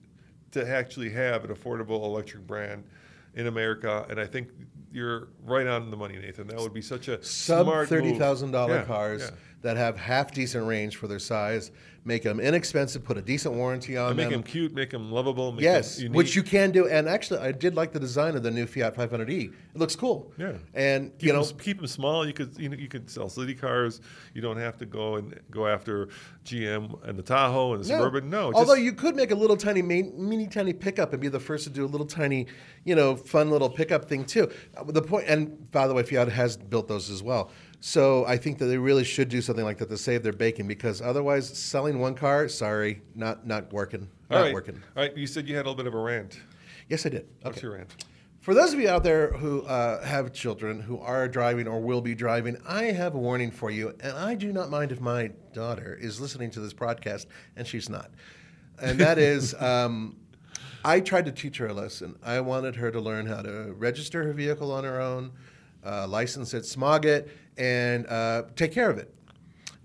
to 0.51 0.69
actually 0.69 1.11
have 1.11 1.45
an 1.45 1.55
affordable 1.55 2.05
electric 2.05 2.49
brand 2.49 2.83
in 3.35 3.47
America, 3.47 4.05
and 4.11 4.19
I 4.19 4.27
think 4.27 4.49
you're 4.91 5.29
right 5.45 5.67
on 5.67 5.91
the 5.91 5.97
money, 5.97 6.17
Nathan. 6.17 6.49
That 6.49 6.59
would 6.59 6.75
be 6.75 6.83
such 6.83 7.07
a 7.07 7.23
sub 7.23 7.67
smart 7.67 7.89
$30,000 7.89 8.69
Yeah, 8.69 8.85
cars 8.85 9.23
yeah. 9.23 9.37
That 9.63 9.77
have 9.77 9.99
half 9.99 10.33
decent 10.33 10.67
range 10.67 10.97
for 10.97 11.09
their 11.09 11.19
size, 11.19 11.71
make 12.07 12.23
them 12.23 12.39
inexpensive, 12.39 13.05
put 13.05 13.19
a 13.19 13.23
decent 13.23 13.55
warranty 13.55 13.97
on 13.97 14.11
them. 14.11 14.11
And 14.11 14.17
make 14.17 14.25
them. 14.31 14.43
them 14.43 14.51
cute, 14.51 14.73
make 14.73 14.91
them 14.91 15.11
lovable. 15.11 15.53
Make 15.53 15.63
yes, 15.63 15.97
them 15.97 16.05
unique. 16.05 16.17
which 16.17 16.37
you 16.37 16.43
can 16.43 16.71
do. 16.71 16.87
And 16.87 17.09
actually, 17.09 17.41
I 17.41 17.53
did 17.53 17.75
like 17.75 17.93
the 17.93 17.99
design 17.99 18.37
of 18.37 18.43
the 18.43 18.51
new 18.51 18.67
Fiat 18.67 18.95
500e. 18.95 19.45
It 19.47 19.53
looks 19.75 19.97
cool. 19.97 20.33
Yeah. 20.39 20.53
and 20.75 21.11
keep 21.19 21.27
you 21.27 21.33
know, 21.33 21.43
them, 21.43 21.59
keep 21.59 21.79
them 21.79 21.87
small. 21.89 22.27
You 22.27 22.33
could 22.33 22.57
you 22.57 22.69
know 22.69 22.77
you 22.77 22.89
could 22.89 23.11
sell 23.11 23.29
city 23.29 23.55
cars. 23.55 24.01
You 24.35 24.41
don't 24.41 24.57
have 24.57 24.79
to 24.79 24.87
go 24.87 25.17
and 25.17 25.39
go 25.51 25.67
after 25.67 26.09
GM 26.45 27.07
and 27.07 27.19
the 27.19 27.23
Tahoe 27.23 27.75
and 27.75 27.83
the 27.83 27.89
Suburban. 27.89 28.31
No, 28.31 28.53
Although 28.55 28.75
just, 28.75 28.85
you 28.85 28.93
could 28.93 29.17
make 29.17 29.33
a 29.33 29.35
little 29.35 29.57
tiny, 29.57 29.83
mini 29.83 30.47
tiny 30.47 30.73
pickup 30.73 31.13
and 31.13 31.21
be 31.21 31.29
the 31.29 31.41
first 31.41 31.65
to 31.65 31.71
do 31.71 31.85
a 31.85 31.89
little 31.89 32.07
tiny, 32.07 32.47
you 32.85 32.95
know, 32.95 33.17
fun 33.17 33.51
little 33.51 33.69
pickup 33.69 34.09
thing 34.09 34.25
too. 34.25 34.51
The 34.87 35.03
point, 35.03 35.27
and 35.29 35.71
by 35.73 35.89
the 35.89 35.95
way, 35.95 36.05
Fiat 36.05 36.29
has 36.29 36.57
built 36.57 36.87
those 36.87 37.11
as 37.11 37.23
well. 37.23 37.51
So 37.81 38.25
I 38.27 38.37
think 38.37 38.59
that 38.59 38.67
they 38.67 38.79
really 38.79 39.05
should 39.05 39.29
do 39.29 39.41
something 39.41 39.65
like 39.65 39.79
that 39.79 39.89
to 39.91 39.99
save 39.99 40.23
their 40.23 40.33
bacon 40.33 40.67
because 40.67 41.01
otherwise, 41.01 41.47
selling 41.49 41.99
one 41.99 42.15
car, 42.15 42.49
sorry, 42.49 43.03
not 43.15 43.47
not 43.47 43.73
working, 43.73 44.09
all 44.31 44.39
not 44.39 44.45
right, 44.45 44.55
working. 44.55 44.83
All 44.97 45.03
right, 45.03 45.17
you 45.17 45.27
said 45.27 45.49
you 45.49 45.55
had 45.57 45.67
a 45.67 45.69
little 45.69 45.77
bit 45.77 45.87
of 45.87 45.95
a 45.95 45.99
rant. 46.01 46.41
Yes, 46.89 47.05
I 47.07 47.11
did. 47.11 47.27
What's 47.43 47.59
Okay. 47.59 47.67
your 47.67 47.77
rant? 47.77 48.05
For 48.41 48.55
those 48.55 48.73
of 48.73 48.79
you 48.79 48.89
out 48.89 49.03
there 49.03 49.33
who 49.33 49.63
uh, 49.63 50.05
have 50.05 50.33
children 50.33 50.81
who 50.81 51.01
are 51.01 51.27
driving 51.27 51.67
or 51.67 51.81
will 51.81 52.01
be 52.01 52.15
driving, 52.15 52.57
I 52.67 52.85
have 52.85 53.15
a 53.15 53.19
warning 53.19 53.51
for 53.51 53.73
you, 53.73 53.93
and 54.01 54.13
I 54.17 54.37
do 54.37 54.53
not 54.53 54.71
mind 54.71 54.93
if 54.93 55.01
my 55.01 55.33
daughter 55.53 55.99
is 56.01 56.21
listening 56.21 56.53
to 56.53 56.61
this 56.61 56.73
podcast, 56.73 57.27
and 57.57 57.67
she's 57.67 57.89
not. 57.89 58.13
And 58.81 59.01
that 59.01 59.19
is, 59.19 59.53
um, 59.61 60.17
I 60.85 61.01
tried 61.01 61.25
to 61.25 61.33
teach 61.33 61.59
her 61.59 61.67
a 61.67 61.73
lesson. 61.75 62.15
I 62.23 62.39
wanted 62.41 62.77
her 62.77 62.93
to 62.93 63.01
learn 63.01 63.27
how 63.27 63.43
to 63.43 63.73
register 63.77 64.23
her 64.23 64.33
vehicle 64.33 64.71
on 64.71 64.85
her 64.85 65.01
own, 65.01 65.33
uh, 65.85 66.07
license 66.07 66.55
it, 66.55 66.65
smog 66.67 67.05
it, 67.05 67.29
and 67.57 68.07
uh, 68.07 68.45
take 68.55 68.73
care 68.73 68.91
of 68.91 68.99
it. 68.99 69.13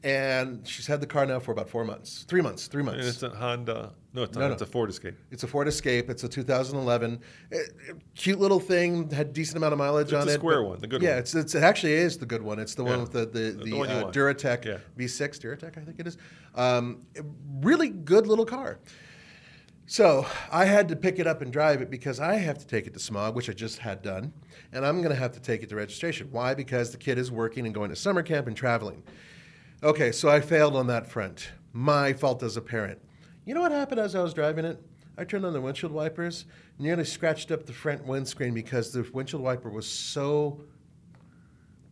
And 0.03 0.67
she's 0.67 0.87
had 0.87 0.99
the 0.99 1.05
car 1.05 1.27
now 1.27 1.39
for 1.39 1.51
about 1.51 1.69
four 1.69 1.85
months, 1.85 2.25
three 2.27 2.41
months, 2.41 2.65
three 2.65 2.81
months. 2.81 2.99
And 2.99 3.07
it's 3.07 3.21
a 3.21 3.29
Honda. 3.29 3.91
No, 4.13 4.23
it's 4.23 4.33
not. 4.33 4.41
No, 4.41 4.47
no. 4.47 4.53
It's 4.53 4.61
a 4.63 4.65
Ford 4.65 4.89
Escape. 4.89 5.13
It's 5.29 5.43
a 5.43 5.47
Ford 5.47 5.67
Escape. 5.67 6.09
It's 6.09 6.23
a 6.23 6.27
2011. 6.27 7.19
Eh, 7.51 7.55
eh, 7.55 7.93
cute 8.15 8.39
little 8.39 8.59
thing. 8.59 9.11
Had 9.11 9.31
decent 9.31 9.57
amount 9.57 9.73
of 9.73 9.79
mileage 9.79 10.11
on 10.11 10.21
it. 10.21 10.23
It's 10.23 10.31
a 10.31 10.37
square 10.39 10.63
one, 10.63 10.79
the 10.79 10.87
good 10.87 11.03
yeah, 11.03 11.11
one. 11.11 11.19
it's, 11.19 11.35
it's 11.35 11.53
it 11.53 11.61
actually 11.61 11.93
is 11.93 12.17
the 12.17 12.25
good 12.25 12.41
one. 12.41 12.57
It's 12.57 12.73
the 12.73 12.83
Yeah. 12.83 12.89
one 12.89 13.01
with 13.01 13.11
the 13.11 13.27
the, 13.27 13.51
The 13.51 13.63
the, 13.63 13.79
uh. 13.79 14.11
Duratec 14.11 14.65
Yeah. 14.65 14.77
V6 14.97 15.39
Duratec, 15.39 15.77
I 15.77 15.81
think 15.81 15.99
it 15.99 16.07
is. 16.07 16.17
Um, 16.55 17.03
really 17.61 17.89
good 17.89 18.25
little 18.25 18.45
car. 18.45 18.79
So 19.85 20.25
I 20.51 20.65
had 20.65 20.87
to 20.89 20.95
pick 20.95 21.19
it 21.19 21.27
up 21.27 21.41
and 21.41 21.51
drive 21.53 21.81
it 21.81 21.91
because 21.91 22.19
I 22.19 22.35
have 22.35 22.57
to 22.57 22.65
take 22.65 22.87
it 22.87 22.93
to 22.93 22.99
smog, 22.99 23.35
which 23.35 23.49
I 23.49 23.53
just 23.53 23.77
had 23.79 24.01
done, 24.01 24.33
and 24.73 24.85
I'm 24.85 24.97
going 24.97 25.13
to 25.13 25.19
have 25.19 25.33
to 25.33 25.39
take 25.39 25.63
it 25.63 25.69
to 25.69 25.75
registration. 25.75 26.27
Why? 26.31 26.53
Because 26.53 26.91
the 26.91 26.97
kid 26.97 27.17
is 27.17 27.31
working 27.31 27.65
and 27.65 27.73
going 27.73 27.89
to 27.89 27.95
summer 27.95 28.23
camp 28.23 28.47
and 28.47 28.55
traveling. 28.55 29.03
Okay, 29.83 30.11
so 30.11 30.29
I 30.29 30.41
failed 30.41 30.75
on 30.75 30.87
that 30.87 31.07
front. 31.07 31.49
My 31.73 32.13
fault 32.13 32.43
as 32.43 32.57
a 32.57 32.61
parent. 32.61 32.99
You 33.45 33.53
know 33.53 33.61
what 33.61 33.71
happened 33.71 33.99
as 33.99 34.15
I 34.15 34.21
was 34.21 34.33
driving 34.33 34.65
it? 34.65 34.79
I 35.17 35.23
turned 35.23 35.45
on 35.45 35.53
the 35.53 35.61
windshield 35.61 35.91
wipers, 35.91 36.45
nearly 36.79 37.03
scratched 37.03 37.51
up 37.51 37.65
the 37.65 37.73
front 37.73 38.05
windscreen 38.05 38.53
because 38.53 38.91
the 38.91 39.07
windshield 39.13 39.41
wiper 39.41 39.69
was 39.69 39.87
so 39.87 40.61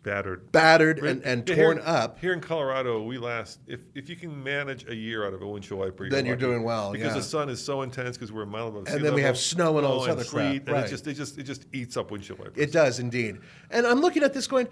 Battered. 0.10 0.52
battered 0.52 1.00
and, 1.00 1.24
and 1.24 1.48
Yeah, 1.48 1.56
torn 1.56 1.78
here, 1.78 1.86
up. 1.86 2.20
Here 2.20 2.34
in 2.34 2.42
Colorado, 2.42 3.04
we 3.04 3.18
last 3.18 3.60
if 3.68 3.82
if 3.94 4.10
you 4.10 4.16
can 4.16 4.44
manage 4.44 4.88
a 4.88 4.96
year 4.96 5.26
out 5.26 5.34
of 5.34 5.42
a 5.42 5.48
windshield 5.48 5.80
wiper, 5.80 6.10
Then 6.10 6.26
you're 6.26 6.36
doing 6.36 6.64
well, 6.64 6.92
Because 6.92 7.10
yeah. 7.10 7.14
the 7.14 7.24
sun 7.24 7.50
is 7.50 7.64
so 7.64 7.82
intense 7.84 8.18
because 8.18 8.32
we're 8.32 8.44
a 8.44 8.48
mile 8.48 8.70
above 8.70 8.88
sea 8.88 8.96
And 8.96 9.06
then 9.06 9.14
we 9.14 9.22
have 9.22 9.38
snow 9.38 9.78
and 9.78 9.86
all 9.86 10.00
this 10.00 10.10
oh, 10.10 10.12
other 10.14 10.24
crap, 10.24 10.56
and 10.56 10.70
right. 10.70 10.86
it 10.86 10.90
just 10.90 11.06
it 11.08 11.14
just 11.14 11.38
it 11.38 11.44
just 11.44 11.66
eats 11.74 11.96
up 11.98 12.12
windshield 12.12 12.40
wipers. 12.40 12.58
It 12.58 12.72
does 12.72 13.00
indeed. 13.00 13.40
And 13.70 13.86
I'm 13.86 14.02
looking 14.02 14.24
at 14.24 14.34
this 14.34 14.48
going, 14.48 14.68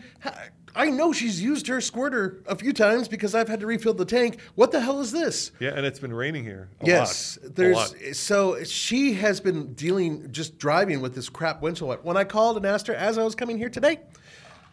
I 0.76 0.90
know 0.90 1.14
she's 1.14 1.42
used 1.42 1.68
her 1.68 1.82
squirter 1.82 2.44
a 2.48 2.56
few 2.56 2.74
times 2.74 3.08
because 3.08 3.34
I've 3.34 3.48
had 3.48 3.60
to 3.62 3.66
refill 3.68 3.94
the 3.94 4.06
tank. 4.06 4.40
What 4.56 4.72
the 4.72 4.82
hell 4.82 5.00
is 5.02 5.12
this? 5.12 5.52
yeah, 5.60 5.70
and 5.70 5.86
it's 5.86 6.00
been 6.00 6.14
raining 6.14 6.44
here. 6.44 6.70
A 6.82 6.86
yes, 6.86 7.38
lot, 7.42 7.50
a 7.50 7.54
there's 7.54 7.76
lot. 7.76 8.16
so 8.16 8.64
she 8.64 9.14
has 9.14 9.40
been 9.40 9.74
dealing 9.74 10.32
just 10.32 10.58
driving 10.58 11.02
with 11.02 11.16
this 11.16 11.30
crap 11.30 11.62
windshield 11.62 11.90
wiper. 11.90 12.02
When 12.04 12.18
I 12.18 12.24
called 12.24 12.58
and 12.58 12.66
asked 12.66 12.88
her 12.88 12.96
as 12.96 13.18
I 13.18 13.24
was 13.24 13.36
coming 13.36 13.58
here 13.58 13.70
today, 13.70 14.00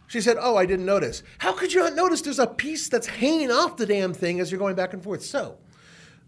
she 0.07 0.20
said, 0.20 0.36
"Oh, 0.40 0.57
I 0.57 0.66
didn't 0.66 0.86
notice." 0.86 1.22
How 1.38 1.52
could 1.52 1.72
you 1.72 1.80
not 1.80 1.94
notice? 1.94 2.20
There's 2.20 2.38
a 2.38 2.46
piece 2.46 2.88
that's 2.88 3.07
hanging 3.07 3.50
off 3.50 3.76
the 3.76 3.86
damn 3.86 4.12
thing 4.12 4.40
as 4.40 4.50
you're 4.50 4.59
going 4.59 4.76
back 4.76 4.92
and 4.92 5.02
forth. 5.02 5.22
So, 5.22 5.59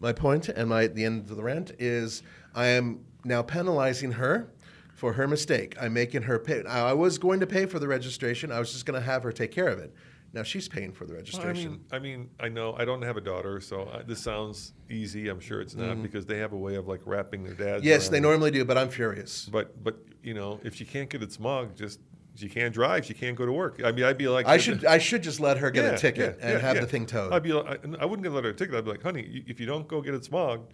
my 0.00 0.12
point 0.12 0.48
and 0.48 0.68
my 0.68 0.86
the 0.86 1.04
end 1.04 1.30
of 1.30 1.36
the 1.36 1.42
rant 1.42 1.72
is 1.78 2.22
I 2.54 2.66
am 2.66 3.04
now 3.24 3.42
penalizing 3.42 4.12
her 4.12 4.50
for 4.94 5.12
her 5.12 5.28
mistake. 5.28 5.76
I'm 5.80 5.92
making 5.92 6.22
her 6.22 6.38
pay. 6.38 6.64
I 6.64 6.94
was 6.94 7.18
going 7.18 7.40
to 7.40 7.46
pay 7.46 7.66
for 7.66 7.78
the 7.78 7.86
registration. 7.86 8.50
I 8.50 8.58
was 8.58 8.72
just 8.72 8.86
going 8.86 8.98
to 8.98 9.04
have 9.04 9.22
her 9.22 9.32
take 9.32 9.52
care 9.52 9.68
of 9.68 9.78
it. 9.78 9.94
Now 10.32 10.42
she's 10.42 10.68
paying 10.68 10.92
for 10.92 11.04
the 11.04 11.12
Well, 11.12 11.18
I 11.18 11.20
registration. 11.20 11.70
mean, 11.70 11.84
I 11.92 11.98
mean, 11.98 12.30
I 12.40 12.48
know 12.48 12.74
I 12.76 12.84
don't 12.84 13.02
have 13.02 13.16
a 13.16 13.20
daughter, 13.20 13.60
so 13.60 13.88
I, 13.92 14.02
this 14.02 14.20
sounds 14.20 14.74
easy. 14.90 15.28
I'm 15.28 15.40
sure 15.40 15.60
it's 15.60 15.74
not 15.74 15.92
mm-hmm. 15.92 16.02
because 16.02 16.26
they 16.26 16.38
have 16.38 16.52
a 16.52 16.58
way 16.58 16.74
of 16.74 16.88
like 16.88 17.00
wrapping 17.06 17.44
their 17.44 17.54
dads. 17.54 17.84
Yes, 17.84 18.04
around 18.04 18.12
they 18.12 18.20
normally 18.20 18.50
do, 18.50 18.64
but 18.64 18.76
I'm 18.76 18.90
furious. 18.90 19.48
But 19.50 19.82
but 19.82 19.96
you 20.22 20.34
know, 20.34 20.60
if 20.62 20.74
she 20.74 20.84
can't 20.84 21.08
get 21.08 21.22
it 21.22 21.32
smog, 21.32 21.76
just 21.76 22.00
she 22.36 22.48
can't 22.48 22.72
drive. 22.72 23.04
She 23.04 23.14
can't 23.14 23.36
go 23.36 23.46
to 23.46 23.52
work. 23.52 23.80
I 23.84 23.92
mean, 23.92 24.04
I'd 24.04 24.18
be 24.18 24.28
like, 24.28 24.46
I 24.46 24.58
should 24.58 24.84
I 24.84 24.98
should 24.98 25.22
just 25.22 25.40
let 25.40 25.58
her 25.58 25.70
get 25.70 25.84
Yeah, 25.84 25.90
a 25.92 25.98
ticket 25.98 26.38
yeah, 26.38 26.46
and 26.46 26.52
yeah, 26.54 26.66
have 26.66 26.80
the 26.80 26.86
thing 26.86 27.06
towed. 27.06 27.32
I'd 27.32 27.42
be 27.42 27.52
like, 27.52 27.84
I, 27.84 28.02
I 28.02 28.04
wouldn't 28.04 28.22
get 28.24 28.32
let 28.32 28.44
her 28.44 28.50
a 28.50 28.54
ticket. 28.54 28.74
I'd 28.74 28.84
be 28.84 28.90
like, 28.90 29.02
honey, 29.02 29.44
if 29.46 29.58
you 29.60 29.66
don't 29.66 29.88
go 29.88 30.00
get 30.00 30.14
it 30.14 30.22
smogged, 30.22 30.66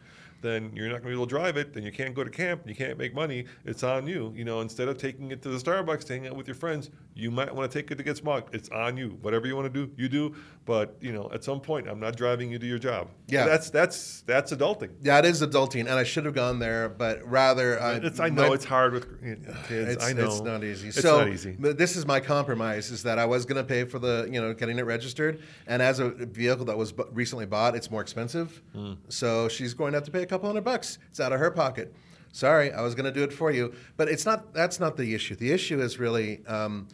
then 0.43 0.73
you're 0.75 0.87
not 0.89 1.03
going 1.03 1.05
to 1.05 1.09
be 1.09 1.15
able 1.15 1.27
to 1.27 1.31
drive 1.31 1.57
it. 1.57 1.73
Then 1.73 1.83
you 1.85 1.93
can't 1.93 2.15
go 2.15 2.25
to 2.25 2.31
camp. 2.31 2.69
You 2.69 2.75
can't 2.75 2.99
make 2.99 3.15
money. 3.15 3.47
It's 3.65 3.83
on 3.83 4.07
you. 4.07 4.33
You 4.37 4.45
know, 4.45 4.61
instead 4.61 4.89
of 4.89 4.99
taking 4.99 5.31
it 5.31 5.41
to 5.43 5.49
the 5.49 5.59
Starbucks 5.59 6.05
to 6.05 6.13
hang 6.15 6.27
out 6.27 6.37
with 6.37 6.47
your 6.49 6.55
friends, 6.57 6.91
you 7.15 7.31
might 7.31 7.55
want 7.55 7.71
to 7.71 7.79
take 7.79 7.91
it 7.91 7.97
to 7.97 8.03
get 8.03 8.17
smogged. 8.17 8.55
It's 8.55 8.69
on 8.71 8.97
you. 8.97 9.19
Whatever 9.23 9.47
you 9.47 9.57
want 9.57 9.73
to 9.73 9.87
do, 9.87 9.93
you 9.97 10.09
do. 10.09 10.35
But 10.65 10.97
you 11.01 11.13
know, 11.13 11.31
at 11.33 11.43
some 11.45 11.61
point, 11.61 11.89
I'm 11.89 12.01
not 12.01 12.17
driving 12.17 12.51
you 12.51 12.59
to 12.59 12.67
your 12.67 12.79
job. 12.79 13.09
Yeah. 13.29 13.47
that's 13.47 13.71
that's 13.71 14.23
that's 14.23 14.53
adulting. 14.53 14.91
that 15.03 15.25
is 15.25 15.43
adulting, 15.43 15.81
and 15.81 15.91
I 15.91 16.05
should 16.05 16.25
have 16.25 16.35
gone 16.35 16.59
there, 16.59 16.89
but 16.89 17.23
rather 17.29 17.81
I, 17.81 17.95
It's, 17.95 18.21
I 18.21 18.29
know 18.29 18.49
my- 18.49 18.55
it's 18.55 18.65
hard 18.65 18.93
with 18.93 19.21
kids. 19.23 19.47
It's, 19.71 20.05
I 20.05 20.13
know 20.13 20.27
it's 20.27 20.41
not 20.41 20.65
easy. 20.65 20.89
It's 20.89 21.01
so 21.01 21.19
not 21.21 21.29
easy. 21.29 21.57
this 21.59 21.97
is 21.97 22.07
my 22.07 22.21
compromise: 22.21 22.91
is 22.91 23.03
that 23.05 23.19
I 23.19 23.27
was 23.27 23.45
going 23.45 23.57
to 23.57 23.65
pay 23.65 23.85
for 23.85 23.99
the 23.99 24.29
you 24.31 24.41
know 24.41 24.53
getting 24.55 24.79
it 24.79 24.87
registered, 24.87 25.43
and 25.67 25.83
as 25.83 25.99
a 25.99 26.11
vehicle 26.11 26.65
that 26.67 26.77
was 26.79 26.95
recently 27.13 27.47
bought, 27.47 27.75
it's 27.75 27.91
more 27.91 28.01
expensive. 28.01 28.63
Hmm. 28.75 28.95
So 29.09 29.49
she's 29.49 29.75
going 29.75 29.93
to 29.93 29.97
have 29.97 30.05
to 30.05 30.11
pay 30.11 30.23
a 30.23 30.27
couple 30.33 30.49
hundred 30.49 30.65
bucks. 30.65 30.99
It's 31.11 31.21
out 31.21 31.33
of 31.33 31.41
her 31.41 31.51
pocket. 31.51 31.95
Sorry, 32.33 32.73
I 32.73 32.81
was 32.81 32.95
going 32.95 33.05
to 33.05 33.13
do 33.13 33.23
it 33.23 33.33
for 33.35 33.51
you, 33.51 33.75
but 33.99 34.09
it's 34.09 34.25
not. 34.25 34.55
That's 34.55 34.81
not 34.81 34.97
the 34.97 35.15
issue. 35.15 35.37
The 35.37 35.53
issue 35.53 35.81
is 35.83 35.99
really, 35.99 36.45
um, 36.47 36.89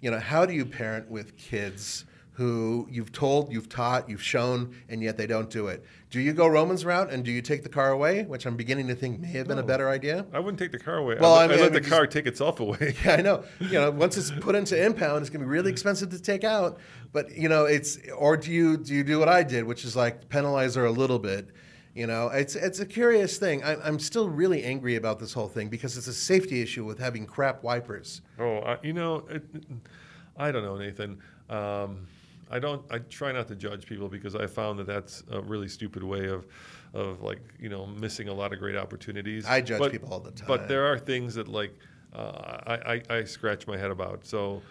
you 0.00 0.12
know, 0.12 0.20
how 0.20 0.46
do 0.46 0.52
you 0.54 0.64
parent 0.64 1.10
with 1.10 1.36
kids? 1.36 2.04
Who 2.36 2.88
you've 2.90 3.12
told, 3.12 3.52
you've 3.52 3.68
taught, 3.68 4.10
you've 4.10 4.20
shown, 4.20 4.74
and 4.88 5.00
yet 5.00 5.16
they 5.16 5.28
don't 5.28 5.48
do 5.48 5.68
it. 5.68 5.84
Do 6.10 6.18
you 6.18 6.32
go 6.32 6.48
Roman's 6.48 6.84
route 6.84 7.12
and 7.12 7.24
do 7.24 7.30
you 7.30 7.40
take 7.40 7.62
the 7.62 7.68
car 7.68 7.92
away, 7.92 8.24
which 8.24 8.44
I'm 8.44 8.56
beginning 8.56 8.88
to 8.88 8.96
think 8.96 9.20
may 9.20 9.28
have 9.28 9.46
been 9.46 9.60
a 9.60 9.62
better 9.62 9.88
idea? 9.88 10.26
I 10.32 10.40
wouldn't 10.40 10.58
take 10.58 10.72
the 10.72 10.80
car 10.80 10.96
away. 10.96 11.16
Well, 11.20 11.32
I, 11.32 11.44
I 11.44 11.46
let, 11.46 11.50
mean, 11.50 11.58
I 11.58 11.62
let 11.62 11.70
I 11.70 11.74
the 11.76 11.80
mean, 11.82 11.90
car 11.90 12.08
take 12.08 12.26
itself 12.26 12.58
away. 12.58 12.96
Yeah, 13.04 13.12
I 13.12 13.22
know. 13.22 13.44
You 13.60 13.74
know, 13.74 13.92
once 13.92 14.16
it's 14.16 14.32
put 14.32 14.56
into 14.56 14.74
impound, 14.84 15.20
it's 15.20 15.30
gonna 15.30 15.44
be 15.44 15.48
really 15.48 15.70
expensive 15.70 16.10
to 16.10 16.20
take 16.20 16.42
out. 16.42 16.80
But 17.12 17.30
you 17.36 17.48
know, 17.48 17.66
it's 17.66 18.00
or 18.16 18.36
do 18.36 18.50
you 18.50 18.78
do 18.78 18.94
you 18.94 19.04
do 19.04 19.20
what 19.20 19.28
I 19.28 19.44
did, 19.44 19.62
which 19.62 19.84
is 19.84 19.94
like 19.94 20.28
penalize 20.28 20.74
her 20.74 20.86
a 20.86 20.90
little 20.92 21.20
bit? 21.20 21.50
You 21.94 22.08
know, 22.08 22.28
it's 22.28 22.56
it's 22.56 22.80
a 22.80 22.86
curious 22.86 23.38
thing. 23.38 23.62
I, 23.62 23.76
I'm 23.86 24.00
still 24.00 24.28
really 24.28 24.64
angry 24.64 24.96
about 24.96 25.20
this 25.20 25.32
whole 25.32 25.46
thing 25.46 25.68
because 25.68 25.96
it's 25.96 26.08
a 26.08 26.12
safety 26.12 26.60
issue 26.60 26.84
with 26.84 26.98
having 26.98 27.24
crap 27.24 27.62
wipers. 27.62 28.20
Oh, 28.38 28.58
I, 28.58 28.78
you 28.82 28.92
know, 28.92 29.18
it, 29.30 29.44
I 30.36 30.50
don't 30.50 30.64
know, 30.64 30.76
Nathan. 30.76 31.20
Um, 31.48 32.08
I 32.50 32.58
don't. 32.58 32.82
I 32.90 32.98
try 32.98 33.30
not 33.30 33.46
to 33.48 33.54
judge 33.54 33.86
people 33.86 34.08
because 34.08 34.34
I 34.34 34.48
found 34.48 34.80
that 34.80 34.88
that's 34.88 35.22
a 35.30 35.40
really 35.40 35.68
stupid 35.68 36.02
way 36.02 36.26
of, 36.26 36.46
of 36.94 37.22
like 37.22 37.38
you 37.60 37.68
know 37.68 37.86
missing 37.86 38.28
a 38.28 38.34
lot 38.34 38.52
of 38.52 38.58
great 38.58 38.76
opportunities. 38.76 39.46
I 39.46 39.60
judge 39.60 39.78
But- 39.78 39.92
people 39.92 40.12
all 40.12 40.20
the 40.20 40.32
time. 40.32 40.48
But 40.48 40.66
there 40.66 40.86
are 40.86 40.98
things 40.98 41.34
that 41.36 41.46
like 41.46 41.78
uh, 42.12 42.58
I, 42.66 43.02
I 43.08 43.18
I 43.18 43.24
scratch 43.24 43.68
my 43.68 43.76
head 43.76 43.92
about. 43.92 44.26
So 44.26 44.62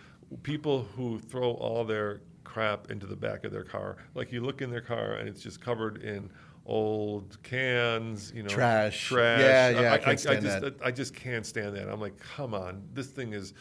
people 0.41 0.84
who 0.95 1.19
throw 1.19 1.51
all 1.51 1.86
their 1.86 2.19
crap 2.43 2.91
into 2.91 3.05
the 3.05 3.15
back 3.15 3.45
of 3.45 3.53
their 3.53 3.63
car, 3.63 3.95
like 4.13 4.34
you 4.34 4.41
look 4.41 4.61
in 4.61 4.69
their 4.69 4.82
car 4.82 5.13
and 5.13 5.30
it's 5.30 5.41
just 5.41 5.61
covered 5.61 6.03
in 6.03 6.30
old 6.66 7.38
cans, 7.43 8.32
you 8.36 8.43
know, 8.43 8.49
Trash. 8.49 9.07
trash. 9.09 9.39
Yeah, 9.41 9.70
yeah, 9.70 9.91
I 9.91 9.95
I, 9.95 9.97
can't 9.97 10.20
stand 10.20 10.41
just, 10.43 10.61
that. 10.61 10.76
I 10.84 10.91
just 10.91 11.14
can't 11.14 11.45
stand 11.45 11.76
that. 11.76 11.89
I'm 11.89 11.99
like, 11.99 12.18
come 12.20 12.53
on, 12.53 12.82
this 12.93 13.07
thing 13.07 13.34
is. 13.34 13.53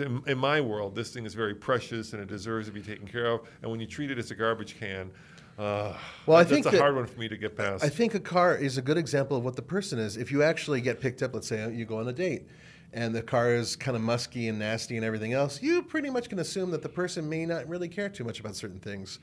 In, 0.00 0.20
in 0.26 0.38
my 0.38 0.60
world, 0.60 0.96
this 0.96 1.10
thing 1.12 1.24
is 1.24 1.34
very 1.34 1.54
precious 1.54 2.14
and 2.14 2.20
it 2.20 2.26
deserves 2.26 2.66
to 2.66 2.72
be 2.72 2.82
taken 2.82 3.06
care 3.06 3.26
of. 3.26 3.42
And 3.62 3.70
when 3.70 3.78
you 3.78 3.86
treat 3.86 4.10
it 4.10 4.18
as 4.18 4.28
a 4.32 4.34
garbage 4.34 4.76
can, 4.76 5.08
uh, 5.56 5.96
Well, 6.26 6.36
I 6.36 6.42
that's 6.42 6.50
think 6.50 6.66
a 6.66 6.70
that- 6.70 6.80
hard 6.80 6.96
one 6.96 7.06
for 7.06 7.16
me 7.20 7.28
to 7.28 7.36
get 7.36 7.56
past. 7.56 7.84
I 7.84 7.88
think 7.90 8.16
a 8.16 8.18
car 8.18 8.56
is 8.56 8.76
a 8.76 8.82
good 8.82 8.98
example 8.98 9.36
of 9.36 9.44
what 9.44 9.54
the 9.54 9.62
person 9.62 10.00
is. 10.00 10.16
If 10.16 10.32
you 10.32 10.42
actually 10.42 10.80
get 10.80 11.00
picked 11.00 11.22
up, 11.22 11.32
let's 11.32 11.46
say 11.46 11.72
you 11.72 11.84
go 11.84 11.98
on 12.00 12.08
a 12.08 12.12
date, 12.12 12.48
and 12.92 13.14
the 13.14 13.22
car 13.22 13.54
is 13.54 13.76
kind 13.76 13.96
of 13.96 14.02
musky 14.02 14.48
and 14.48 14.58
nasty 14.58 14.96
and 14.96 15.04
everything 15.04 15.32
else, 15.32 15.62
you 15.62 15.80
pretty 15.80 16.10
much 16.10 16.28
can 16.28 16.40
assume 16.40 16.72
that 16.72 16.82
the 16.82 16.88
person 16.88 17.28
may 17.28 17.46
not 17.46 17.68
really 17.68 17.88
care 17.88 18.08
too 18.08 18.24
much 18.24 18.40
about 18.40 18.56
certain 18.56 18.80
things. 18.80 19.20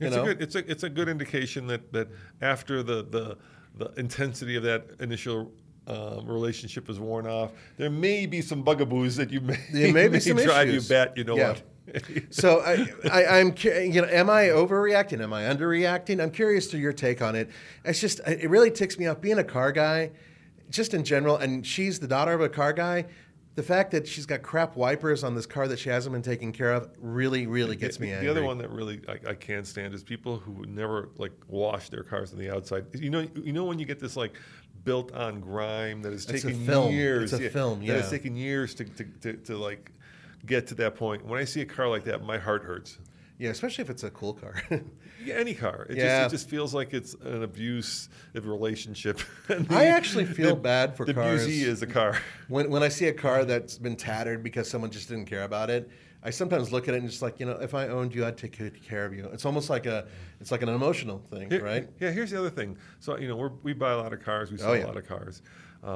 You 0.00 0.06
It's 0.08 0.16
know? 0.16 0.22
a 0.22 0.26
good 0.26 0.42
it's 0.42 0.54
a 0.56 0.70
it's 0.70 0.82
a 0.82 0.90
good 0.90 1.08
indication 1.08 1.66
that 1.68 1.92
that 1.92 2.08
after 2.40 2.82
the 2.82 3.02
the 3.04 3.36
the 3.76 3.92
intensity 4.00 4.56
of 4.56 4.62
that 4.64 4.86
initial 5.00 5.52
um, 5.86 6.26
relationship 6.26 6.88
is 6.88 6.98
worn 6.98 7.26
off, 7.26 7.52
there 7.76 7.90
may 7.90 8.24
be 8.26 8.40
some 8.40 8.62
bugaboos 8.62 9.16
that 9.16 9.30
you 9.30 9.40
may, 9.40 9.58
There 9.72 9.92
may 9.92 10.08
be 10.08 10.18
some 10.28 10.36
drive 10.36 10.68
issues. 10.68 10.88
you 10.88 10.94
bat. 10.94 11.16
You 11.16 11.24
know 11.24 11.36
Yeah. 11.36 11.48
what? 11.50 11.62
so 12.30 12.60
I, 12.60 12.86
I, 13.12 13.26
I'm, 13.40 13.54
you 13.62 14.00
know, 14.00 14.08
am 14.08 14.30
I 14.30 14.44
overreacting? 14.44 15.20
Am 15.20 15.34
I 15.34 15.42
underreacting? 15.42 16.22
I'm 16.22 16.30
curious 16.30 16.66
to 16.68 16.78
your 16.78 16.94
take 16.94 17.20
on 17.20 17.36
it. 17.36 17.50
It's 17.84 18.00
just, 18.00 18.20
it 18.26 18.48
really 18.48 18.70
ticks 18.70 18.98
me 18.98 19.06
off 19.06 19.20
being 19.20 19.38
a 19.38 19.44
car 19.44 19.70
guy, 19.70 20.12
just 20.70 20.94
in 20.94 21.04
general. 21.04 21.36
And 21.36 21.66
she's 21.66 22.00
the 22.00 22.08
daughter 22.08 22.32
of 22.32 22.40
a 22.40 22.48
car 22.48 22.72
guy. 22.72 23.04
The 23.54 23.62
fact 23.62 23.92
that 23.92 24.08
she's 24.08 24.26
got 24.26 24.42
crap 24.42 24.74
wipers 24.76 25.22
on 25.22 25.36
this 25.36 25.46
car 25.46 25.68
that 25.68 25.78
she 25.78 25.88
hasn't 25.88 26.12
been 26.12 26.22
taking 26.22 26.52
care 26.52 26.72
of 26.72 26.90
really, 26.98 27.46
really 27.46 27.76
gets 27.76 28.00
me 28.00 28.08
the, 28.08 28.14
angry. 28.14 28.26
The 28.26 28.30
other 28.32 28.44
one 28.44 28.58
that 28.58 28.70
really 28.70 29.00
I, 29.08 29.30
I 29.30 29.34
can't 29.34 29.66
stand 29.66 29.94
is 29.94 30.02
people 30.02 30.38
who 30.38 30.64
never 30.66 31.10
like 31.18 31.32
wash 31.46 31.88
their 31.88 32.02
cars 32.02 32.32
on 32.32 32.38
the 32.38 32.50
outside. 32.50 32.86
You 32.94 33.10
know, 33.10 33.28
you 33.36 33.52
know 33.52 33.64
when 33.64 33.78
you 33.78 33.86
get 33.86 34.00
this 34.00 34.16
like 34.16 34.34
built-on 34.84 35.40
grime 35.40 36.02
that 36.02 36.12
is 36.12 36.28
It's 36.28 36.44
a 36.44 36.48
taking 36.48 36.66
film. 36.66 36.92
years. 36.92 37.32
It's 37.32 37.42
a 37.42 37.50
film, 37.50 37.82
yeah. 37.82 38.02
taking 38.02 38.36
years 38.36 38.74
to, 38.74 38.84
to, 38.84 39.04
to, 39.04 39.32
to 39.34 39.56
like 39.56 39.92
get 40.46 40.66
to 40.68 40.74
that 40.76 40.96
point. 40.96 41.24
When 41.24 41.40
I 41.40 41.44
see 41.44 41.60
a 41.60 41.66
car 41.66 41.88
like 41.88 42.04
that, 42.04 42.22
my 42.24 42.38
heart 42.38 42.64
hurts. 42.64 42.98
Yeah, 43.38 43.50
especially 43.50 43.82
if 43.82 43.90
it's 43.90 44.04
a 44.04 44.10
cool 44.10 44.34
car. 44.34 44.62
Yeah, 45.24 45.36
any 45.36 45.54
car. 45.54 45.86
It, 45.88 45.96
Yeah. 45.96 46.24
just, 46.24 46.34
it 46.34 46.36
just 46.36 46.50
feels 46.50 46.74
like 46.74 46.92
it's 46.92 47.14
an 47.14 47.44
abuse 47.44 48.10
of 48.34 48.46
relationship. 48.46 49.20
And 49.48 49.66
I 49.72 49.86
actually 49.86 50.26
feel 50.26 50.54
bad 50.54 50.94
for 50.98 51.06
the 51.06 51.14
cars. 51.14 51.46
abusee 51.46 51.62
is 51.64 51.80
a 51.80 51.86
car. 51.86 52.18
when, 52.48 52.68
when 52.68 52.82
I 52.82 52.88
see 52.88 53.06
a 53.08 53.12
car 53.14 53.46
that's 53.46 53.78
been 53.78 53.96
tattered 53.96 54.42
because 54.42 54.68
someone 54.68 54.90
just 54.90 55.08
didn't 55.08 55.24
care 55.24 55.44
about 55.44 55.70
it, 55.70 55.88
I 56.22 56.28
sometimes 56.28 56.72
look 56.72 56.88
at 56.88 56.94
it 56.94 56.98
and 57.00 57.08
just 57.08 57.22
like, 57.22 57.40
you 57.40 57.46
know, 57.46 57.52
if 57.52 57.72
I 57.72 57.88
owned 57.88 58.14
you, 58.14 58.26
I'd 58.26 58.36
take 58.36 58.58
good 58.58 58.82
care 58.82 59.06
of 59.06 59.14
you. 59.14 59.24
It's 59.32 59.46
almost 59.46 59.70
like 59.70 59.86
a, 59.86 60.06
it's 60.40 60.50
like 60.50 60.60
an 60.62 60.68
emotional 60.68 61.18
thing, 61.30 61.48
Here- 61.48 61.64
right? 61.64 61.88
Yeah. 62.00 62.10
Here's 62.10 62.30
the 62.30 62.38
other 62.38 62.50
thing. 62.50 62.76
So 63.00 63.16
you 63.16 63.28
know, 63.28 63.36
we're, 63.36 63.52
we 63.62 63.72
buy 63.72 63.92
a 63.92 63.96
lot 63.96 64.12
of 64.12 64.22
cars. 64.22 64.52
We 64.52 64.58
sell 64.58 64.72
Oh, 64.72 64.74
yeah. 64.74 64.84
a 64.84 64.88
lot 64.88 64.98
of 64.98 65.08
cars. 65.08 65.40
Uh, 65.82 65.88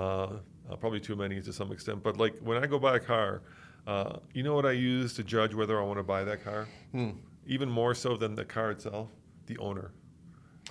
uh, 0.70 0.76
probably 0.80 1.00
too 1.00 1.16
many 1.16 1.38
to 1.42 1.52
some 1.52 1.70
extent. 1.72 2.02
But 2.02 2.16
like 2.16 2.38
when 2.38 2.62
I 2.62 2.66
go 2.66 2.78
buy 2.78 2.96
a 2.96 3.00
car, 3.00 3.42
uh, 3.86 4.18
you 4.32 4.42
know 4.42 4.54
what 4.54 4.64
I 4.64 4.72
use 4.72 5.12
to 5.14 5.22
judge 5.22 5.52
whether 5.54 5.78
I 5.78 5.84
want 5.84 5.98
to 5.98 6.02
buy 6.02 6.24
that 6.24 6.42
car? 6.44 6.66
Hmm. 6.92 7.10
Even 7.48 7.68
more 7.68 7.94
so 7.94 8.16
than 8.16 8.36
the 8.36 8.44
car 8.44 8.70
itself, 8.70 9.08
the 9.46 9.58
owner. 9.58 9.90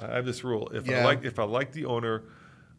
I 0.01 0.15
have 0.15 0.25
this 0.25 0.43
rule: 0.45 0.69
if 0.73 0.89
I 0.89 1.03
like 1.03 1.25
if 1.25 1.39
I 1.39 1.43
like 1.43 1.73
the 1.73 1.85
owner. 1.85 2.23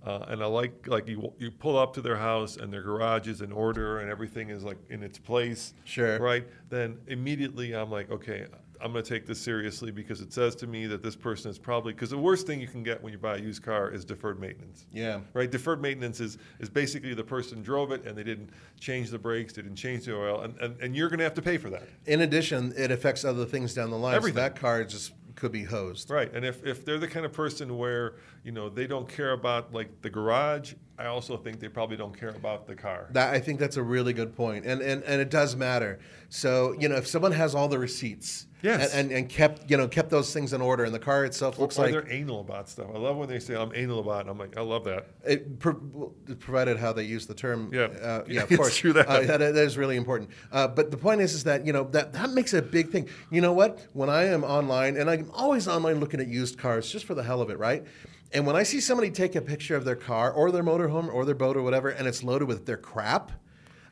Uh, 0.07 0.24
and 0.28 0.40
I 0.40 0.46
like 0.46 0.86
like 0.86 1.09
you 1.09 1.32
you 1.38 1.51
pull 1.51 1.76
up 1.76 1.92
to 1.94 2.01
their 2.01 2.16
house 2.16 2.57
and 2.57 2.72
their 2.72 2.82
garage 2.82 3.26
is 3.26 3.40
in 3.42 3.51
order 3.51 3.99
and 3.99 4.09
everything 4.09 4.49
is 4.49 4.62
like 4.62 4.78
in 4.88 5.03
its 5.03 5.18
place. 5.18 5.74
Sure. 5.84 6.20
Right. 6.20 6.46
Then 6.70 6.99
immediately 7.09 7.74
I'm 7.74 7.90
like, 7.90 8.09
okay, 8.09 8.46
I'm 8.81 8.93
going 8.93 9.05
to 9.05 9.09
take 9.09 9.26
this 9.26 9.41
seriously 9.41 9.91
because 9.91 10.20
it 10.20 10.33
says 10.33 10.55
to 10.57 10.66
me 10.66 10.87
that 10.87 11.03
this 11.03 11.16
person 11.16 11.51
is 11.51 11.59
probably 11.59 11.93
because 11.93 12.11
the 12.11 12.18
worst 12.18 12.47
thing 12.47 12.61
you 12.61 12.66
can 12.66 12.83
get 12.83 13.03
when 13.03 13.12
you 13.12 13.18
buy 13.18 13.37
a 13.37 13.41
used 13.41 13.62
car 13.62 13.91
is 13.91 14.05
deferred 14.05 14.41
maintenance. 14.41 14.87
Yeah. 14.93 15.20
Right. 15.35 15.51
Deferred 15.51 15.83
maintenance 15.83 16.20
is 16.20 16.39
is 16.61 16.68
basically 16.68 17.14
the 17.14 17.24
person 17.24 17.62
drove 17.62 17.93
it 17.93 18.05
and 18.05 18.16
they 18.16 18.24
didn't 18.24 18.51
change 18.81 19.11
the 19.11 19.18
brakes, 19.18 19.53
they 19.53 19.62
didn't 19.62 19.76
change 19.76 20.05
the 20.05 20.16
oil, 20.16 20.43
and 20.43 20.57
and, 20.61 20.81
and 20.81 20.97
you're 20.97 21.09
going 21.09 21.18
to 21.18 21.24
have 21.24 21.35
to 21.35 21.43
pay 21.43 21.59
for 21.59 21.70
that. 21.70 21.85
In 22.07 22.20
addition, 22.20 22.72
it 22.76 22.91
affects 22.91 23.24
other 23.24 23.45
things 23.45 23.74
down 23.74 23.91
the 23.91 23.99
line. 23.99 24.14
Everything. 24.14 24.37
So 24.37 24.43
that 24.43 24.57
car 24.57 24.85
just 24.85 25.12
could 25.39 25.53
be 25.53 25.62
hosed. 25.62 26.11
Right. 26.11 26.33
And 26.35 26.45
if, 26.45 26.64
if 26.66 26.85
they're 26.85 26.99
the 26.99 27.09
kind 27.09 27.24
of 27.24 27.33
person 27.33 27.79
where, 27.79 28.14
you 28.43 28.53
know, 28.53 28.68
they 28.68 28.87
don't 28.87 29.09
care 29.09 29.33
about 29.33 29.72
like 29.72 30.03
the 30.03 30.11
garage, 30.11 30.74
I 30.99 31.07
also 31.07 31.37
think 31.37 31.61
they 31.61 31.68
probably 31.68 31.97
don't 31.97 32.18
care 32.18 32.31
about 32.31 32.66
the 32.66 32.74
car. 32.74 33.09
That 33.12 33.33
I 33.33 33.39
think 33.39 33.61
that's 33.61 33.76
a 33.76 33.83
really 33.83 34.12
good 34.12 34.35
point, 34.35 34.66
and 34.66 34.83
and 34.83 35.05
and 35.05 35.20
it 35.20 35.31
does 35.31 35.55
matter. 35.55 36.01
So 36.29 36.74
you 36.79 36.89
know, 36.89 36.97
if 36.97 37.07
someone 37.07 37.33
has 37.33 37.55
all 37.55 37.68
the 37.68 37.79
receipts, 37.79 38.47
Yes. 38.62 38.92
and, 38.92 39.11
and, 39.11 39.18
and 39.18 39.28
kept 39.28 39.70
you 39.70 39.76
know 39.76 39.86
kept 39.86 40.11
those 40.11 40.32
things 40.32 40.52
in 40.52 40.61
order, 40.61 40.84
and 40.84 40.92
the 40.94 40.98
car 40.98 41.24
itself 41.24 41.59
looks 41.59 41.78
or 41.78 41.82
like 41.82 41.92
they're 41.92 42.11
anal 42.12 42.40
about 42.40 42.68
stuff. 42.68 42.86
I 42.92 42.98
love 42.98 43.16
when 43.16 43.28
they 43.28 43.38
say 43.38 43.54
I'm 43.54 43.72
anal 43.74 44.00
about 44.00 44.26
it. 44.26 44.30
I'm 44.30 44.38
like, 44.38 44.56
I 44.56 44.62
love 44.62 44.84
that. 44.84 45.06
it, 45.24 45.59
pro- 45.59 46.12
provided 46.40 46.76
how 46.76 46.92
they 46.92 47.04
use 47.04 47.26
the 47.26 47.34
term. 47.34 47.70
Yeah. 47.72 47.82
uh, 47.84 48.24
yeah, 48.26 48.42
of 48.42 48.48
course. 48.56 48.76
true 48.76 48.92
that. 48.94 49.06
Uh, 49.06 49.20
that 49.22 49.38
that 49.38 49.56
is 49.56 49.76
really 49.78 49.96
important. 49.96 50.30
Uh, 50.50 50.66
but 50.68 50.90
the 50.90 50.96
point 50.96 51.20
is, 51.20 51.34
is 51.34 51.44
that 51.44 51.66
you 51.66 51.72
know 51.72 51.84
that 51.90 52.12
that 52.14 52.30
makes 52.30 52.52
a 52.54 52.62
big 52.62 52.90
thing. 52.90 53.09
You 53.30 53.40
know 53.40 53.52
what? 53.52 53.86
When 53.92 54.11
I 54.11 54.24
am 54.24 54.42
online, 54.44 54.96
and 54.96 55.09
I'm 55.09 55.30
always 55.32 55.68
online 55.68 56.00
looking 56.00 56.20
at 56.20 56.26
used 56.28 56.59
cars 56.59 56.90
just 56.90 57.04
for 57.04 57.14
the 57.14 57.22
hell 57.22 57.40
of 57.40 57.50
it, 57.50 57.59
right? 57.59 57.84
And 58.32 58.46
when 58.46 58.56
I 58.56 58.62
see 58.62 58.80
somebody 58.80 59.11
take 59.11 59.36
a 59.36 59.40
picture 59.40 59.74
of 59.74 59.84
their 59.84 59.96
car 59.96 60.30
or 60.30 60.50
their 60.50 60.62
motorhome 60.62 61.12
or 61.12 61.24
their 61.24 61.34
boat 61.34 61.56
or 61.56 61.62
whatever, 61.62 61.88
and 61.88 62.06
it's 62.06 62.22
loaded 62.22 62.46
with 62.46 62.66
their 62.66 62.76
crap, 62.76 63.32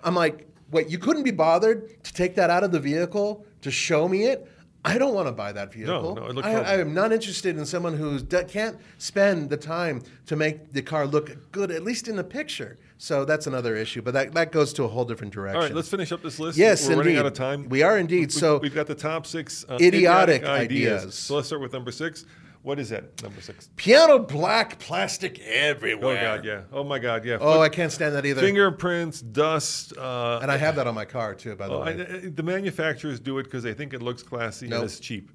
I'm 0.05 0.15
like, 0.15 0.47
wait, 0.71 0.89
you 0.89 0.99
couldn't 0.99 1.23
be 1.23 1.31
bothered 1.31 2.03
to 2.05 2.13
take 2.13 2.35
that 2.35 2.51
out 2.51 2.63
of 2.63 2.71
the 2.71 2.81
vehicle 2.81 3.47
to 3.63 3.71
show 3.71 4.09
me 4.09 4.25
it? 4.25 4.47
I 4.87 4.99
don't 4.99 5.15
want 5.15 5.27
to 5.27 5.33
buy 5.33 5.53
that 5.53 5.73
vehicle. 5.73 6.15
no, 6.15 6.27
it 6.27 6.35
looks 6.35 6.47
I. 6.47 6.53
I 6.63 6.79
am 6.79 6.95
not 6.95 7.13
interested 7.13 7.59
in 7.59 7.67
someone 7.67 7.97
who 7.97 8.21
can't 8.23 8.79
spend 8.99 9.51
the 9.51 9.57
time 9.57 10.03
to 10.27 10.37
make 10.37 10.73
the 10.73 10.83
car 10.83 11.07
look 11.07 11.37
good, 11.53 11.71
at 11.71 11.83
least 11.83 12.07
in 12.09 12.17
the 12.17 12.25
picture. 12.25 12.79
So 12.99 13.25
that's 13.27 13.47
another 13.47 13.77
issue, 13.77 14.01
but 14.01 14.15
that, 14.15 14.33
that 14.33 14.53
goes 14.53 14.73
to 14.75 14.85
a 14.85 14.89
whole 14.89 15.05
different 15.05 15.33
direction. 15.35 15.57
All 15.57 15.63
right, 15.67 15.75
let's 15.75 15.89
finish 15.91 16.13
up 16.13 16.23
this 16.23 16.39
list. 16.39 16.57
Yes, 16.57 16.89
We're 16.89 16.97
running 16.97 17.09
indeed. 17.15 17.19
out 17.21 17.27
of 17.27 17.35
time. 17.35 17.69
We 17.69 17.83
are 17.83 17.99
indeed. 17.99 18.29
We- 18.29 18.41
So- 18.41 18.59
we've 18.59 18.75
got 18.75 18.87
the 18.87 18.95
top 18.95 19.27
six 19.27 19.67
uh, 19.69 19.77
Idiotic 19.81 20.45
ideas. 20.45 21.15
So 21.15 21.35
let's 21.37 21.49
start 21.49 21.61
with 21.61 21.73
number 21.75 21.91
six. 21.93 22.25
What 22.67 22.81
is 22.81 22.89
that? 22.89 23.23
Number 23.23 23.41
six. 23.41 23.71
Piano 23.77 24.19
black 24.19 24.81
plastic 24.81 25.39
everywhere. 25.39 26.19
Oh. 26.19 26.37
God, 26.37 26.45
yeah. 26.45 26.63
Oh 26.73 26.83
my 26.83 26.99
God, 26.99 27.25
yeah. 27.25 27.39
Oh, 27.41 27.53
Foot- 27.53 27.61
I 27.61 27.69
can't 27.69 27.93
stand 27.93 28.17
that 28.17 28.27
either. 28.27 28.41
fingerprints, 28.41 29.21
dust. 29.21 29.97
Uh, 29.97 30.41
and 30.43 30.51
I 30.51 30.57
have 30.57 30.75
that 30.75 30.89
on 30.89 30.95
my 30.97 31.05
car 31.05 31.37
too, 31.37 31.55
by 31.55 31.69
the 31.69 31.75
oh, 31.75 31.85
way. 31.85 31.93
I- 31.93 32.15
I- 32.17 32.29
the 32.29 32.43
manufacturers 32.43 33.21
do 33.21 33.39
it 33.39 33.45
because 33.45 33.63
they 33.63 33.73
think 33.73 33.95
it 33.95 34.03
looks 34.03 34.25
classy 34.25 34.67
Nope. 34.67 34.81
and 34.81 34.91
it's 34.91 34.99
cheap. 34.99 35.31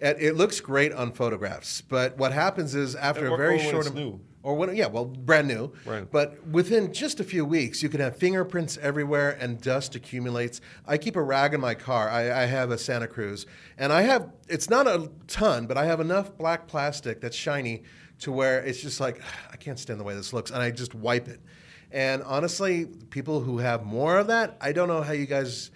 It, 0.00 0.16
it 0.20 0.36
looks 0.36 0.60
great 0.60 0.92
on 0.92 1.12
photographs, 1.12 1.80
but 1.80 2.16
what 2.18 2.32
happens 2.32 2.74
is 2.74 2.94
after 2.94 3.28
Or- 3.28 3.34
a 3.34 3.36
very 3.36 3.58
short 3.58 3.86
it's 3.86 3.94
new. 3.94 4.20
or 4.42 4.54
when 4.56 4.74
yeah, 4.74 4.86
well, 4.86 5.04
brand 5.04 5.46
new. 5.48 5.72
Right. 5.86 6.10
But 6.10 6.44
within 6.48 6.92
just 6.92 7.20
a 7.20 7.24
few 7.24 7.44
weeks, 7.44 7.82
you 7.82 7.88
can 7.88 8.00
have 8.00 8.16
fingerprints 8.16 8.76
everywhere 8.82 9.36
and 9.40 9.60
dust 9.60 9.94
accumulates. 9.94 10.60
I 10.86 10.98
keep 10.98 11.14
a 11.16 11.22
rag 11.22 11.54
in 11.54 11.60
my 11.60 11.74
car. 11.74 12.08
I, 12.08 12.42
I 12.42 12.46
have 12.46 12.70
a 12.72 12.78
Santa 12.78 13.06
Cruz, 13.06 13.46
and 13.78 13.92
I 13.92 14.02
have 14.02 14.30
it's 14.48 14.68
not 14.68 14.86
a 14.86 15.10
ton, 15.28 15.66
but 15.66 15.76
I 15.78 15.84
have 15.84 16.00
enough 16.00 16.36
black 16.36 16.66
plastic 16.66 17.20
that's 17.20 17.36
shiny 17.36 17.84
to 18.20 18.32
where 18.32 18.60
it's 18.60 18.80
just 18.80 19.00
like 19.00 19.20
I 19.52 19.56
can't 19.56 19.78
stand 19.78 20.00
the 20.00 20.04
way 20.04 20.14
this 20.14 20.32
looks, 20.32 20.50
and 20.50 20.60
I 20.62 20.70
just 20.72 20.94
wipe 20.94 21.28
it. 21.28 21.40
And 21.92 22.22
honestly, 22.22 22.86
people 23.10 23.40
who 23.40 23.58
have 23.58 23.84
more 23.84 24.16
of 24.18 24.28
that, 24.28 24.56
I 24.60 24.72
don't 24.72 24.88
know 24.88 25.02
how 25.02 25.12
you 25.12 25.26
guys 25.26 25.70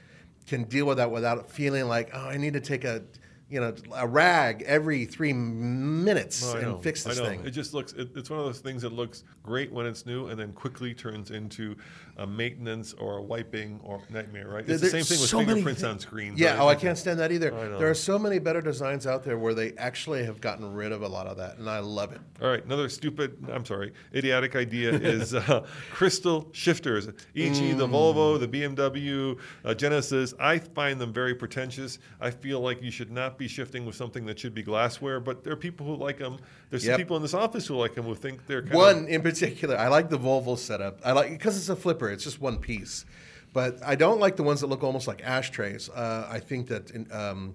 can 0.47 0.65
deal 0.65 0.87
with 0.87 0.97
that 0.97 1.11
without 1.11 1.51
feeling 1.51 1.89
like, 1.89 2.11
oh, 2.15 2.29
I 2.29 2.37
need 2.39 2.55
to 2.55 2.61
take 2.61 2.85
a, 2.85 3.03
you 3.49 3.61
know, 3.61 3.75
a 3.95 4.07
rag 4.07 4.63
every 4.67 5.05
three 5.05 5.33
minutes 5.33 6.43
Oh, 6.45 6.57
and 6.57 6.83
fix 6.83 7.05
this 7.05 7.19
thing. 7.21 7.45
It 7.45 7.51
just 7.51 7.75
looks. 7.75 7.93
It, 7.93 8.11
it's 8.17 8.29
one 8.31 8.39
of 8.41 8.47
those 8.47 8.59
things 8.59 8.83
that 8.83 8.93
looks 8.93 9.23
great 9.47 9.73
when 9.73 9.87
it's 9.87 10.05
new, 10.05 10.27
and 10.27 10.39
then 10.39 10.53
quickly 10.53 10.93
turns 10.93 11.31
into 11.31 11.77
a 12.19 12.27
maintenance 12.27 12.93
or 12.95 13.19
a 13.19 13.23
wiping 13.23 13.81
or 13.83 14.03
nightmare. 14.11 14.49
Right? 14.49 14.69
It's 14.69 14.83
the 14.83 14.91
same 14.91 15.05
thing 15.05 15.21
with 15.21 15.31
so 15.31 15.39
fingerprints 15.39 15.83
on 15.85 15.99
screens. 15.99 16.39
Yeah, 16.39 16.51
right? 16.51 16.61
oh, 16.61 16.69
I 16.69 16.75
can't 16.75 16.99
stand 16.99 17.19
that 17.21 17.33
either. 17.33 17.51
There 17.79 17.89
are 17.89 17.95
so 17.95 18.19
many 18.19 18.39
better 18.39 18.61
designs 18.61 19.07
out 19.07 19.23
there 19.23 19.39
where 19.39 19.55
they 19.55 19.73
actually 19.79 20.25
have 20.25 20.41
gotten 20.41 20.75
rid 20.75 20.93
of 20.93 21.03
a 21.03 21.09
lot 21.09 21.27
of 21.27 21.37
that, 21.39 21.59
and 21.59 21.71
I 21.71 21.79
love 21.79 22.13
it. 22.13 22.21
All 22.43 22.49
right, 22.49 22.65
another 22.65 22.89
stupid, 22.89 23.37
I'm 23.51 23.65
sorry, 23.65 23.93
idiotic 24.15 24.57
idea 24.57 24.91
is 24.93 25.35
uh, 25.35 25.67
crystal 25.93 26.49
shifters, 26.53 27.09
e.g., 27.35 27.73
the 27.73 27.87
Volvo, 27.87 28.39
the 28.39 28.49
BMW, 28.49 29.39
uh, 29.65 29.75
Genesis. 29.75 30.35
I 30.41 30.59
find 30.59 31.01
them 31.01 31.13
very 31.13 31.35
pretentious. 31.35 31.99
I 32.21 32.31
feel 32.31 32.61
like 32.61 32.83
you 32.83 32.91
should 32.91 33.11
not 33.11 33.39
be 33.39 33.49
shifting 33.49 33.87
with 33.87 33.95
something 33.95 34.27
that 34.27 34.39
should 34.39 34.55
be 34.55 34.63
glassware, 34.63 35.21
but 35.21 35.45
there 35.45 35.53
are 35.53 35.57
people 35.57 35.87
who 35.87 35.97
like 35.97 36.19
them. 36.19 36.39
There's 36.71 36.85
some 36.85 36.97
people 36.97 37.17
in 37.17 37.23
this 37.23 37.35
office 37.35 37.67
who 37.67 37.77
like 37.77 37.95
them 37.95 38.05
who 38.07 38.15
think 38.15 38.47
they're 38.47 38.63
kind 38.63 38.75
One 38.75 38.97
of. 39.05 39.09
in 39.09 39.23
particular, 39.23 39.77
I 39.77 39.89
like 39.89 40.11
the 40.11 40.19
Volvo 40.19 40.59
setup. 40.59 41.01
I 41.05 41.13
like 41.13 41.31
because 41.31 41.57
it's 41.57 41.69
a 41.69 41.77
flipper; 41.77 42.11
it's 42.11 42.25
just 42.25 42.41
one 42.41 42.59
piece. 42.59 43.05
But 43.53 43.79
I 43.85 43.95
don't 43.95 44.21
like 44.21 44.37
the 44.37 44.43
ones 44.43 44.61
that 44.61 44.67
look 44.67 44.83
almost 44.83 45.07
like 45.07 45.23
ashtrays. 45.25 45.89
Uh, 45.89 46.27
I 46.31 46.41
think 46.41 46.67
that 46.69 46.91
in, 46.91 47.11
um, 47.11 47.55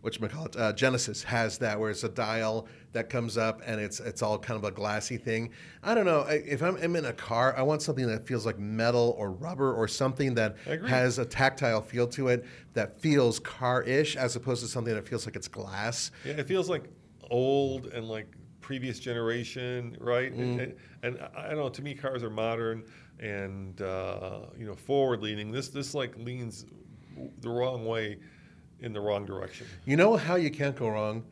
what 0.00 0.18
you 0.18 0.26
call 0.28 0.46
it, 0.46 0.56
uh, 0.56 0.72
Genesis 0.72 1.22
has 1.24 1.58
that, 1.58 1.78
where 1.78 1.90
it's 1.90 2.04
a 2.04 2.08
dial 2.08 2.66
that 2.92 3.08
comes 3.10 3.36
up 3.36 3.60
and 3.66 3.80
it's 3.80 4.00
it's 4.00 4.22
all 4.22 4.38
kind 4.38 4.56
of 4.56 4.64
a 4.64 4.70
glassy 4.70 5.16
thing. 5.18 5.50
I 5.82 5.94
don't 5.94 6.06
know 6.06 6.20
I- 6.20 6.42
if 6.46 6.62
I'm, 6.62 6.76
I'm 6.76 6.96
in 6.96 7.04
a 7.04 7.12
car, 7.12 7.54
I 7.56 7.62
want 7.62 7.82
something 7.82 8.06
that 8.06 8.26
feels 8.26 8.46
like 8.46 8.58
metal 8.58 9.14
or 9.18 9.30
rubber 9.32 9.72
or 9.74 9.86
something 9.88 10.34
that 10.36 10.56
has 10.88 11.18
a 11.18 11.24
tactile 11.24 11.82
feel 11.82 12.06
to 12.08 12.28
it 12.28 12.44
that 12.74 12.98
feels 13.00 13.38
car-ish, 13.40 14.16
as 14.16 14.36
opposed 14.36 14.62
to 14.62 14.68
something 14.68 14.94
that 14.94 15.06
feels 15.06 15.26
like 15.26 15.36
it's 15.36 15.48
glass. 15.48 16.10
Yeah, 16.24 16.32
it 16.32 16.46
feels 16.48 16.68
like 16.70 16.84
old 17.30 17.86
and 17.86 18.08
like 18.08 18.26
previous 18.62 18.98
generation, 18.98 19.96
right? 20.00 20.34
Mm. 20.34 20.62
And, 20.62 20.74
and 21.02 21.18
I 21.36 21.46
I 21.46 21.48
don't 21.48 21.58
know. 21.58 21.68
To 21.68 21.82
me, 21.82 21.94
cars 21.94 22.22
are 22.22 22.30
modern 22.30 22.84
and 23.20 23.80
uh, 23.82 24.46
you 24.56 24.66
know 24.66 24.74
forward 24.74 25.22
leaning. 25.22 25.50
This 25.50 25.68
this 25.68 25.94
like 25.94 26.16
leans 26.16 26.64
the 27.40 27.50
wrong 27.50 27.84
way 27.84 28.18
in 28.80 28.92
the 28.92 29.00
wrong 29.00 29.26
direction. 29.26 29.66
You 29.84 29.96
know 29.96 30.16
how 30.16 30.36
you 30.36 30.50
can't 30.50 30.76
go 30.76 30.88
wrong? 30.88 31.24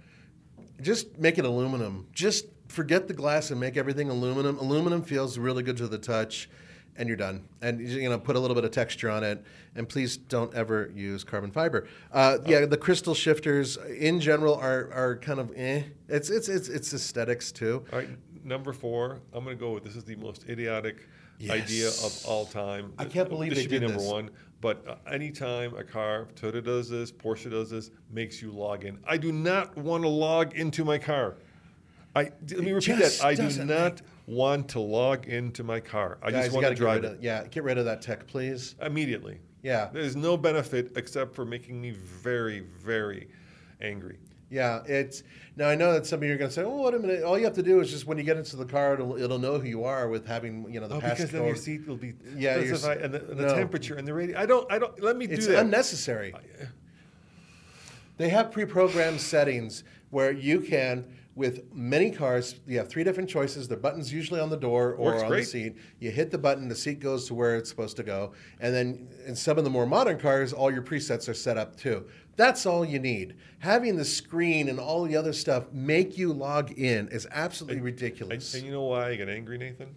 Just 0.80 1.18
make 1.18 1.38
it 1.38 1.44
aluminum. 1.44 2.06
Just 2.12 2.46
forget 2.68 3.08
the 3.08 3.14
glass 3.14 3.50
and 3.50 3.60
make 3.60 3.76
everything 3.76 4.08
aluminum. 4.08 4.58
Aluminum 4.58 5.02
feels 5.02 5.38
really 5.38 5.62
good 5.62 5.76
to 5.78 5.88
the 5.88 5.98
touch, 5.98 6.48
and 6.96 7.08
you're 7.08 7.16
done. 7.16 7.44
And 7.62 7.80
you 7.80 8.08
know, 8.08 8.18
put 8.18 8.36
a 8.36 8.38
little 8.40 8.54
bit 8.54 8.64
of 8.64 8.70
texture 8.70 9.10
on 9.10 9.24
it. 9.24 9.44
And 9.74 9.88
please 9.88 10.16
don't 10.16 10.52
ever 10.54 10.90
use 10.94 11.24
carbon 11.24 11.50
fiber. 11.50 11.86
Uh, 12.12 12.38
yeah, 12.46 12.66
the 12.66 12.76
crystal 12.76 13.14
shifters 13.14 13.76
in 13.76 14.20
general 14.20 14.54
are, 14.56 14.90
are 14.92 15.16
kind 15.16 15.38
of 15.38 15.52
eh. 15.56 15.84
It's 16.08 16.30
it's 16.30 16.48
it's 16.48 16.68
it's 16.68 16.92
aesthetics 16.92 17.52
too. 17.52 17.84
All 17.92 18.00
right, 18.00 18.08
number 18.44 18.72
four. 18.72 19.20
I'm 19.32 19.44
going 19.44 19.56
to 19.56 19.60
go 19.60 19.72
with 19.72 19.84
this 19.84 19.96
is 19.96 20.04
the 20.04 20.16
most 20.16 20.48
idiotic 20.48 21.08
idea 21.48 21.88
of 21.88 22.24
all 22.26 22.44
time. 22.46 22.92
I 22.98 23.04
can't 23.04 23.28
believe 23.28 23.50
this 23.50 23.58
they 23.58 23.62
should 23.62 23.70
be 23.70 23.78
number 23.78 23.98
this. 23.98 24.10
one. 24.10 24.30
But 24.60 24.86
uh, 24.86 24.96
anytime 25.10 25.74
a 25.74 25.84
car, 25.84 26.28
Toyota 26.34 26.62
does 26.62 26.90
this, 26.90 27.10
Porsche 27.10 27.50
does 27.50 27.70
this, 27.70 27.90
makes 28.10 28.42
you 28.42 28.50
log 28.50 28.84
in. 28.84 28.98
I 29.06 29.16
do 29.16 29.32
not 29.32 29.74
want 29.76 30.02
to 30.02 30.08
log 30.08 30.54
into 30.54 30.84
my 30.84 30.98
car. 30.98 31.36
I 32.14 32.30
let 32.50 32.58
me 32.60 32.72
repeat 32.72 32.98
that. 32.98 33.20
I 33.24 33.34
do 33.34 33.64
not 33.64 34.02
want 34.30 34.68
to 34.70 34.80
log 34.80 35.26
into 35.26 35.64
my 35.64 35.80
car. 35.80 36.18
I 36.22 36.30
Guys, 36.30 36.44
just 36.44 36.54
want 36.54 36.66
to 36.68 36.74
drive 36.74 37.04
it 37.04 37.12
of, 37.14 37.22
yeah, 37.22 37.44
get 37.50 37.64
rid 37.64 37.78
of 37.78 37.84
that 37.86 38.00
tech, 38.00 38.26
please. 38.26 38.74
immediately. 38.80 39.40
Yeah. 39.62 39.90
There's 39.92 40.16
no 40.16 40.36
benefit 40.36 40.92
except 40.96 41.34
for 41.34 41.44
making 41.44 41.80
me 41.80 41.90
very, 41.90 42.60
very 42.60 43.28
angry. 43.80 44.18
Yeah, 44.52 44.82
it's 44.86 45.22
now 45.54 45.68
I 45.68 45.76
know 45.76 45.92
that 45.92 46.06
some 46.06 46.20
of 46.20 46.24
you 46.28 46.34
are 46.34 46.36
going 46.36 46.48
to 46.48 46.52
say, 46.54 46.64
"Oh, 46.64 46.82
wait 46.82 46.94
a 46.94 46.98
minute! 46.98 47.22
All 47.22 47.38
you 47.38 47.44
have 47.44 47.54
to 47.54 47.62
do 47.62 47.78
is 47.78 47.88
just 47.88 48.06
when 48.08 48.18
you 48.18 48.24
get 48.24 48.36
into 48.36 48.56
the 48.56 48.64
car, 48.64 48.94
it'll, 48.94 49.16
it'll 49.16 49.38
know 49.38 49.60
who 49.60 49.68
you 49.68 49.84
are 49.84 50.08
with 50.08 50.26
having 50.26 50.66
you 50.72 50.80
know 50.80 50.88
the 50.88 50.96
Oh, 50.96 51.00
pass 51.00 51.18
because 51.18 51.30
then 51.30 51.44
your 51.46 51.54
seat 51.54 51.86
will 51.86 51.96
be 51.96 52.14
Yeah, 52.36 52.56
your 52.56 52.66
specified 52.74 52.98
and 52.98 53.14
the, 53.14 53.20
and 53.30 53.38
the 53.38 53.46
no. 53.46 53.54
temperature 53.54 53.94
and 53.94 54.08
the 54.08 54.12
radio. 54.12 54.36
I 54.36 54.46
don't. 54.46 54.70
I 54.72 54.80
don't. 54.80 55.00
Let 55.00 55.16
me 55.16 55.26
It's 55.26 55.46
do 55.46 55.52
that. 55.52 55.60
unnecessary. 55.64 56.34
They 58.16 58.28
have 58.28 58.50
pre-programmed 58.50 59.20
settings 59.20 59.84
where 60.10 60.32
you 60.32 60.60
can, 60.60 61.04
with 61.34 61.72
many 61.72 62.10
cars, 62.10 62.56
you 62.66 62.76
have 62.78 62.88
three 62.88 63.04
different 63.04 63.28
choices. 63.30 63.68
The 63.68 63.76
button's 63.76 64.12
usually 64.12 64.40
on 64.40 64.50
the 64.50 64.56
door 64.56 64.94
or 64.94 65.12
Works 65.12 65.22
on 65.22 65.28
great. 65.28 65.40
the 65.40 65.46
seat. 65.46 65.76
You 66.00 66.10
hit 66.10 66.30
the 66.30 66.38
button, 66.38 66.68
the 66.68 66.74
seat 66.74 67.00
goes 67.00 67.26
to 67.28 67.34
where 67.34 67.56
it's 67.56 67.70
supposed 67.70 67.96
to 67.98 68.02
go. 68.02 68.32
And 68.60 68.74
then 68.74 69.08
in 69.26 69.36
some 69.36 69.56
of 69.56 69.64
the 69.64 69.70
more 69.70 69.86
modern 69.86 70.18
cars, 70.18 70.52
all 70.52 70.70
your 70.72 70.82
presets 70.82 71.28
are 71.28 71.34
set 71.34 71.56
up 71.56 71.76
too. 71.76 72.06
That's 72.36 72.66
all 72.66 72.84
you 72.84 72.98
need. 72.98 73.36
Having 73.60 73.96
the 73.96 74.04
screen 74.04 74.68
and 74.68 74.80
all 74.80 75.04
the 75.04 75.16
other 75.16 75.32
stuff 75.32 75.70
make 75.72 76.18
you 76.18 76.32
log 76.32 76.72
in 76.72 77.08
is 77.08 77.28
absolutely 77.30 77.76
And, 77.76 77.84
ridiculous. 77.84 78.54
and 78.54 78.64
you 78.64 78.72
know 78.72 78.82
why 78.84 79.10
I 79.10 79.16
get 79.16 79.28
angry, 79.28 79.58
Nathan? 79.58 79.94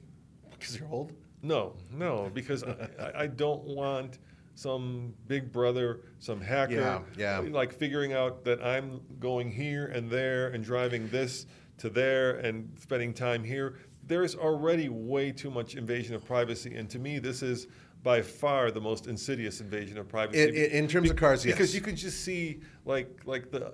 Because 0.51 0.77
you're 0.79 0.89
old. 0.89 1.13
No, 1.41 1.73
no, 1.91 2.29
because 2.33 2.63
I- 2.63 3.11
I 3.15 3.27
don't 3.27 3.63
want 3.65 4.19
some 4.55 5.13
big 5.27 5.51
brother, 5.51 6.01
some 6.19 6.39
hacker, 6.39 6.73
Yeah, 7.17 7.41
yeah. 7.41 7.49
like 7.51 7.73
figuring 7.73 8.13
out 8.13 8.43
that 8.45 8.63
I'm 8.63 9.01
going 9.19 9.51
here 9.51 9.87
and 9.87 10.09
there 10.09 10.49
and 10.49 10.63
driving 10.63 11.07
this 11.09 11.45
to 11.79 11.89
there 11.89 12.37
and 12.37 12.69
spending 12.79 13.13
time 13.13 13.43
here. 13.43 13.75
There's 14.05 14.35
already 14.35 14.89
way 14.89 15.31
too 15.31 15.49
much 15.49 15.75
invasion 15.75 16.13
of 16.13 16.23
privacy, 16.25 16.75
and 16.75 16.89
to 16.89 16.99
me, 16.99 17.19
this 17.19 17.41
is 17.41 17.67
by 18.03 18.21
far 18.21 18.69
the 18.69 18.81
most 18.81 19.07
insidious 19.07 19.61
invasion 19.61 19.97
of 19.97 20.07
privacy. 20.09 20.41
In- 20.43 20.49
in- 20.55 20.71
in 20.71 20.87
terms 20.87 21.09
of 21.09 21.15
cars, 21.15 21.45
yes. 21.45 21.55
Because 21.55 21.73
you 21.73 21.81
can 21.81 21.95
just 21.95 22.21
see 22.21 22.59
like 22.85 23.07
like 23.25 23.49
the 23.49 23.73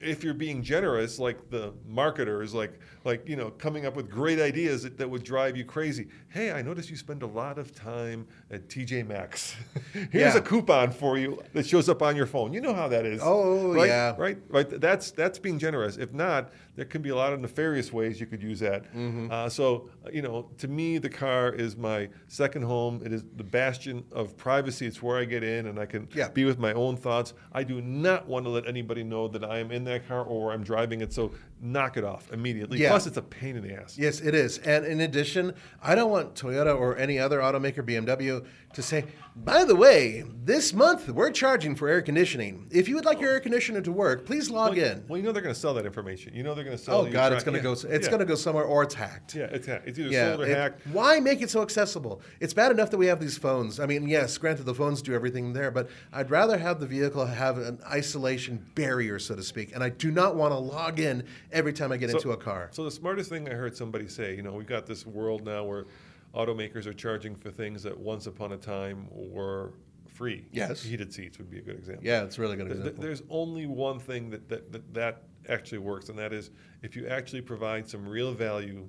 if 0.00 0.22
you're 0.24 0.34
being 0.34 0.62
generous, 0.62 1.18
like 1.18 1.50
the 1.50 1.72
marketers, 1.88 2.52
like 2.54 2.78
like 3.04 3.28
you 3.28 3.36
know, 3.36 3.50
coming 3.50 3.86
up 3.86 3.96
with 3.96 4.10
great 4.10 4.40
ideas 4.40 4.82
that, 4.82 4.98
that 4.98 5.08
would 5.08 5.22
drive 5.24 5.56
you 5.56 5.64
crazy. 5.64 6.08
Hey, 6.28 6.50
I 6.52 6.62
notice 6.62 6.90
you 6.90 6.96
spend 6.96 7.22
a 7.22 7.26
lot 7.26 7.58
of 7.58 7.74
time 7.74 8.26
at 8.50 8.68
TJ 8.68 9.06
Maxx. 9.06 9.54
Here's 9.92 10.34
Yeah. 10.34 10.36
a 10.36 10.40
coupon 10.40 10.90
for 10.90 11.16
you 11.18 11.42
that 11.52 11.66
shows 11.66 11.88
up 11.88 12.02
on 12.02 12.16
your 12.16 12.26
phone. 12.26 12.52
You 12.52 12.60
know 12.60 12.74
how 12.74 12.88
that 12.88 13.06
is. 13.06 13.20
Oh, 13.22 13.72
right? 13.74 13.88
yeah. 13.88 14.14
Right, 14.18 14.38
right. 14.48 14.68
That's 14.80 15.10
that's 15.10 15.38
being 15.38 15.58
generous. 15.58 15.96
If 15.96 16.12
not, 16.12 16.50
there 16.76 16.84
can 16.84 17.02
be 17.02 17.10
a 17.10 17.16
lot 17.16 17.32
of 17.32 17.40
nefarious 17.40 17.92
ways 17.92 18.20
you 18.20 18.26
could 18.26 18.42
use 18.42 18.60
that. 18.60 18.84
Mm-hmm. 18.94 19.28
Uh, 19.30 19.48
so 19.48 19.88
uh, 20.04 20.10
you 20.12 20.22
know, 20.22 20.48
to 20.58 20.68
me, 20.68 20.98
the 20.98 21.08
car 21.08 21.50
is 21.52 21.76
my 21.76 22.08
second 22.28 22.62
home. 22.62 23.00
It 23.04 23.12
is 23.12 23.24
the 23.36 23.44
bastion 23.44 24.04
of 24.12 24.36
privacy. 24.36 24.86
It's 24.86 25.02
where 25.02 25.18
I 25.18 25.24
get 25.24 25.42
in 25.44 25.66
and 25.66 25.78
I 25.78 25.86
can 25.86 26.08
Yeah. 26.14 26.28
be 26.28 26.44
with 26.44 26.58
my 26.58 26.72
own 26.72 26.96
thoughts. 26.96 27.34
I 27.52 27.62
do 27.62 27.80
not 27.80 28.26
want 28.26 28.44
to 28.46 28.50
let 28.50 28.66
anybody 28.66 29.04
know 29.04 29.28
that 29.28 29.44
I 29.44 29.58
am 29.58 29.70
in 29.70 29.84
that 29.84 30.08
car 30.08 30.22
or 30.24 30.52
I'm 30.52 30.64
driving 30.64 31.00
it. 31.00 31.12
So 31.12 31.32
knock 31.64 31.96
it 31.96 32.04
off 32.04 32.30
immediately. 32.32 32.78
Yeah. 32.78 32.90
Plus, 32.90 33.06
it's 33.06 33.16
a 33.16 33.22
pain 33.22 33.56
in 33.56 33.66
the 33.66 33.74
ass. 33.74 33.96
Yes, 33.98 34.20
it 34.20 34.34
is. 34.34 34.58
And 34.58 34.84
in 34.84 35.00
addition, 35.00 35.54
I 35.82 35.94
don't 35.94 36.10
want 36.10 36.34
Toyota 36.34 36.78
or 36.78 36.96
any 36.98 37.18
other 37.18 37.40
automaker, 37.40 37.78
BMW, 37.78 38.44
to 38.74 38.82
say, 38.82 39.04
by 39.36 39.64
the 39.64 39.74
way, 39.74 40.24
this 40.44 40.72
month 40.72 41.08
we're 41.08 41.30
charging 41.30 41.74
for 41.74 41.88
air 41.88 42.02
conditioning. 42.02 42.68
If 42.70 42.88
you 42.88 42.94
would 42.96 43.04
like 43.04 43.20
your 43.20 43.30
air 43.32 43.40
conditioner 43.40 43.80
to 43.80 43.90
work, 43.92 44.26
please 44.26 44.50
log 44.50 44.76
Well, 44.76 44.86
in. 44.92 45.04
well, 45.08 45.16
you 45.16 45.24
know 45.24 45.32
they're 45.32 45.42
going 45.42 45.54
to 45.54 45.60
sell 45.60 45.74
that 45.74 45.86
information. 45.86 46.34
You 46.34 46.42
know 46.42 46.54
they're 46.54 46.64
going 46.64 46.76
to 46.76 46.82
sell. 46.82 47.00
Oh 47.00 47.10
God, 47.10 47.32
it's 47.32 47.44
going 47.44 47.54
to 47.54 47.58
yeah. 47.58 47.62
go. 47.62 47.72
It's 47.72 47.84
yeah. 47.84 47.98
going 48.10 48.18
to 48.20 48.26
go 48.26 48.34
somewhere, 48.34 48.64
or 48.64 48.82
it's 48.82 48.94
hacked. 48.94 49.34
Yeah, 49.34 49.44
it's, 49.44 49.66
ha- 49.66 49.80
it's 49.84 49.98
either 49.98 50.10
Yeah, 50.10 50.28
sold 50.30 50.40
or 50.42 50.46
it- 50.46 50.56
hacked. 50.56 50.86
Why 50.88 51.18
make 51.20 51.40
it 51.40 51.50
so 51.50 51.62
accessible? 51.62 52.20
It's 52.40 52.54
bad 52.54 52.70
enough 52.72 52.90
that 52.90 52.98
we 52.98 53.06
have 53.06 53.20
these 53.20 53.38
phones. 53.38 53.80
I 53.80 53.86
mean, 53.86 54.06
yes, 54.08 54.36
granted, 54.38 54.64
the 54.64 54.74
phones 54.74 55.02
do 55.02 55.14
everything 55.14 55.52
there, 55.52 55.70
but 55.70 55.88
I'd 56.12 56.30
rather 56.30 56.58
have 56.58 56.78
the 56.80 56.86
vehicle 56.86 57.24
have 57.26 57.58
an 57.58 57.78
isolation 57.90 58.64
barrier, 58.74 59.18
so 59.18 59.34
to 59.34 59.42
speak. 59.42 59.72
And 59.74 59.82
I 59.82 59.88
do 59.88 60.10
not 60.10 60.36
want 60.36 60.52
to 60.52 60.58
log 60.58 61.00
in 61.00 61.24
every 61.54 61.72
time 61.72 61.92
I 61.92 61.96
get 61.96 62.10
into 62.10 62.32
a 62.32 62.36
car. 62.36 62.68
So 62.72 62.84
the 62.84 62.90
smartest 62.90 63.30
thing 63.30 63.48
I 63.48 63.54
heard 63.54 63.76
somebody 63.76 64.08
say, 64.08 64.34
you 64.36 64.42
know, 64.42 64.52
we've 64.52 64.66
got 64.66 64.86
this 64.86 65.06
world 65.06 65.44
now 65.44 65.64
where 65.64 65.86
automakers 66.34 66.86
are 66.86 66.92
charging 66.92 67.34
for 67.34 67.50
things 67.50 67.82
that 67.84 67.96
once 67.96 68.26
upon 68.26 68.52
a 68.52 68.56
time 68.56 69.06
were 69.10 69.72
free. 70.08 70.46
Yes. 70.52 70.82
Heated 70.82 71.12
seats 71.12 71.38
would 71.38 71.50
be 71.50 71.58
a 71.58 71.62
good 71.62 71.76
example. 71.76 72.04
yeah, 72.04 72.22
it's 72.24 72.38
really 72.38 72.56
good 72.56 72.68
to 72.68 72.82
Th- 72.82 72.96
There's 72.96 73.22
only 73.30 73.66
one 73.66 73.98
thing 73.98 74.30
that, 74.30 74.48
that, 74.48 74.72
that 74.72 74.94
that 74.94 75.22
actually 75.48 75.78
works, 75.78 76.08
and 76.08 76.18
that 76.18 76.32
is 76.32 76.50
if 76.82 76.96
you 76.96 77.06
actually 77.06 77.40
provide 77.42 77.88
some 77.88 78.06
real 78.08 78.32
value, 78.32 78.88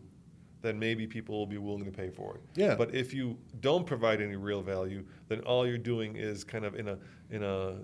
then 0.62 0.80
maybe 0.80 1.06
people 1.06 1.38
will 1.38 1.46
be 1.46 1.58
willing 1.58 1.86
to 1.86 1.92
pay 1.92 2.10
for 2.10 2.36
it. 2.36 2.42
Yeah. 2.56 2.76
But 2.76 2.94
if 2.96 3.14
you 3.14 3.38
don't 3.60 3.86
provide 3.86 4.22
any 4.22 4.36
real 4.36 4.62
value, 4.62 5.06
then 5.28 5.42
all 5.42 5.68
you're 5.68 5.78
doing 5.78 6.16
is 6.16 6.44
kind 6.44 6.66
of 6.66 6.76
in 6.76 6.88
a 6.88 6.98
in 7.30 7.44
a 7.44 7.78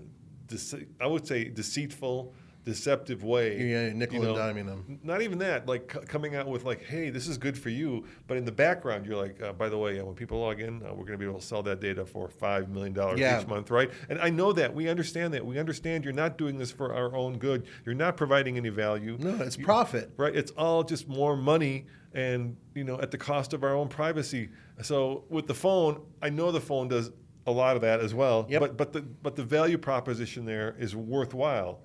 I 0.99 1.07
would 1.07 1.25
say 1.25 1.45
deceitful, 1.45 2.33
deceptive 2.63 3.23
way. 3.23 3.57
Yeah, 3.59 3.91
nickel 3.93 4.23
and 4.23 4.35
diming 4.37 4.65
them. 4.67 4.99
Not 5.03 5.21
even 5.21 5.37
that, 5.39 5.67
like 5.67 5.91
c- 5.91 5.99
coming 6.07 6.35
out 6.35 6.47
with 6.47 6.63
like, 6.63 6.83
"Hey, 6.83 7.09
this 7.09 7.27
is 7.27 7.37
good 7.37 7.57
for 7.57 7.69
you," 7.69 8.05
but 8.27 8.37
in 8.37 8.45
the 8.45 8.51
background, 8.51 9.05
you're 9.05 9.17
like, 9.17 9.41
uh, 9.41 9.53
"By 9.53 9.69
the 9.69 9.77
way, 9.77 9.99
uh, 9.99 10.05
when 10.05 10.15
people 10.15 10.39
log 10.39 10.59
in, 10.61 10.81
uh, 10.83 10.89
we're 10.89 11.05
going 11.05 11.13
to 11.13 11.17
be 11.17 11.25
able 11.25 11.39
to 11.39 11.45
sell 11.45 11.63
that 11.63 11.79
data 11.79 12.05
for 12.05 12.27
five 12.29 12.69
million 12.69 12.93
dollars 12.93 13.19
Yeah. 13.19 13.41
each 13.41 13.47
month, 13.47 13.71
right?" 13.71 13.89
And 14.09 14.19
I 14.19 14.29
know 14.29 14.53
that 14.53 14.73
we 14.73 14.87
understand 14.89 15.33
that. 15.33 15.45
We 15.45 15.57
understand 15.59 16.03
you're 16.03 16.13
not 16.13 16.37
doing 16.37 16.57
this 16.57 16.71
for 16.71 16.93
our 16.93 17.15
own 17.15 17.37
good. 17.37 17.65
You're 17.85 17.95
not 17.95 18.17
providing 18.17 18.57
any 18.57 18.69
value. 18.69 19.17
no, 19.19 19.35
it's 19.43 19.57
You- 19.57 19.65
profit. 19.65 20.11
right? 20.17 20.35
It's 20.35 20.51
all 20.51 20.83
just 20.83 21.07
more 21.07 21.35
money, 21.35 21.85
and 22.13 22.55
you 22.75 22.83
know, 22.83 22.99
at 23.01 23.11
the 23.11 23.17
cost 23.17 23.53
of 23.53 23.63
our 23.63 23.75
own 23.75 23.87
privacy. 23.87 24.49
So 24.81 25.25
with 25.29 25.47
the 25.47 25.53
phone, 25.53 26.01
I 26.21 26.29
know 26.29 26.51
the 26.51 26.61
phone 26.61 26.87
does 26.87 27.11
a 27.47 27.51
lot 27.51 27.75
of 27.75 27.81
that 27.81 27.99
as 28.01 28.13
well. 28.13 28.45
Yep. 28.49 28.59
But 28.61 28.77
but 28.77 28.93
the 28.93 29.01
but 29.01 29.35
the 29.35 29.43
value 29.43 29.77
proposition 29.77 30.45
there 30.45 30.75
is 30.77 30.95
worthwhile. 30.95 31.79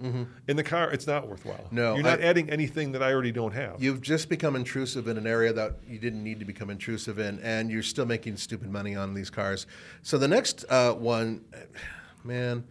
In 0.48 0.56
the 0.56 0.62
car, 0.62 0.90
it's 0.90 1.06
not 1.06 1.26
worthwhile. 1.28 1.56
Mm-hmm. 1.66 1.76
No, 1.76 1.94
you're 1.94 2.02
not 2.04 2.20
I- 2.20 2.24
adding 2.24 2.50
anything 2.50 2.92
that 2.92 3.02
I 3.02 3.12
already 3.12 3.32
don't 3.32 3.52
have. 3.54 3.82
You've 3.82 4.02
just 4.02 4.28
become 4.28 4.54
intrusive 4.54 5.08
in 5.08 5.16
an 5.16 5.26
area 5.26 5.52
that 5.54 5.76
you 5.88 5.98
didn't 5.98 6.22
need 6.22 6.38
to 6.40 6.44
become 6.44 6.68
intrusive 6.70 7.18
in, 7.18 7.38
and 7.40 7.70
you're 7.70 7.82
still 7.82 8.06
making 8.06 8.36
stupid 8.36 8.70
money 8.70 8.94
on 8.96 9.14
these 9.14 9.30
cars. 9.30 9.66
So 10.02 10.18
the 10.18 10.28
next 10.28 10.64
uh, 10.68 10.92
one, 10.92 11.42
man, 12.24 12.64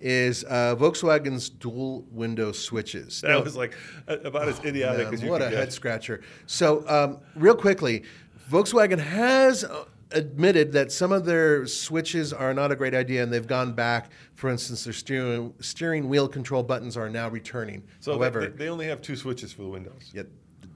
is 0.00 0.44
uh, 0.44 0.76
Volkswagen's 0.78 1.48
dual 1.48 2.04
window 2.12 2.52
switches. 2.52 3.20
that 3.22 3.42
was 3.42 3.56
like 3.56 3.74
about 4.06 4.46
as 4.46 4.60
idiotic 4.64 5.06
Man, 5.06 5.14
as 5.14 5.22
you 5.24 5.28
what 5.30 5.40
could 5.40 5.48
a 5.48 5.50
get. 5.50 5.58
head 5.58 5.72
scratcher. 5.72 6.20
So, 6.46 6.84
um, 6.88 7.18
real 7.34 7.56
quickly, 7.56 8.04
Volkswagen 8.48 9.00
has 9.00 9.64
uh, 9.64 9.86
admitted 10.12 10.72
that 10.72 10.90
some 10.90 11.12
of 11.12 11.24
their 11.24 11.66
switches 11.66 12.32
are 12.32 12.54
not 12.54 12.72
a 12.72 12.76
great 12.76 12.94
idea, 12.94 13.22
and 13.22 13.32
they've 13.32 13.46
gone 13.46 13.72
back. 13.72 14.10
For 14.34 14.50
instance, 14.50 14.84
their 14.84 14.92
steering 14.92 15.54
steering 15.60 16.08
wheel 16.08 16.28
control 16.28 16.62
buttons 16.62 16.96
are 16.96 17.08
now 17.10 17.28
returning. 17.28 17.82
So 18.00 18.12
However, 18.14 18.40
they, 18.40 18.64
they 18.64 18.68
only 18.68 18.86
have 18.86 19.02
two 19.02 19.16
switches 19.16 19.52
for 19.52 19.62
the 19.62 19.68
windows. 19.68 20.10
yeah, 20.14 20.22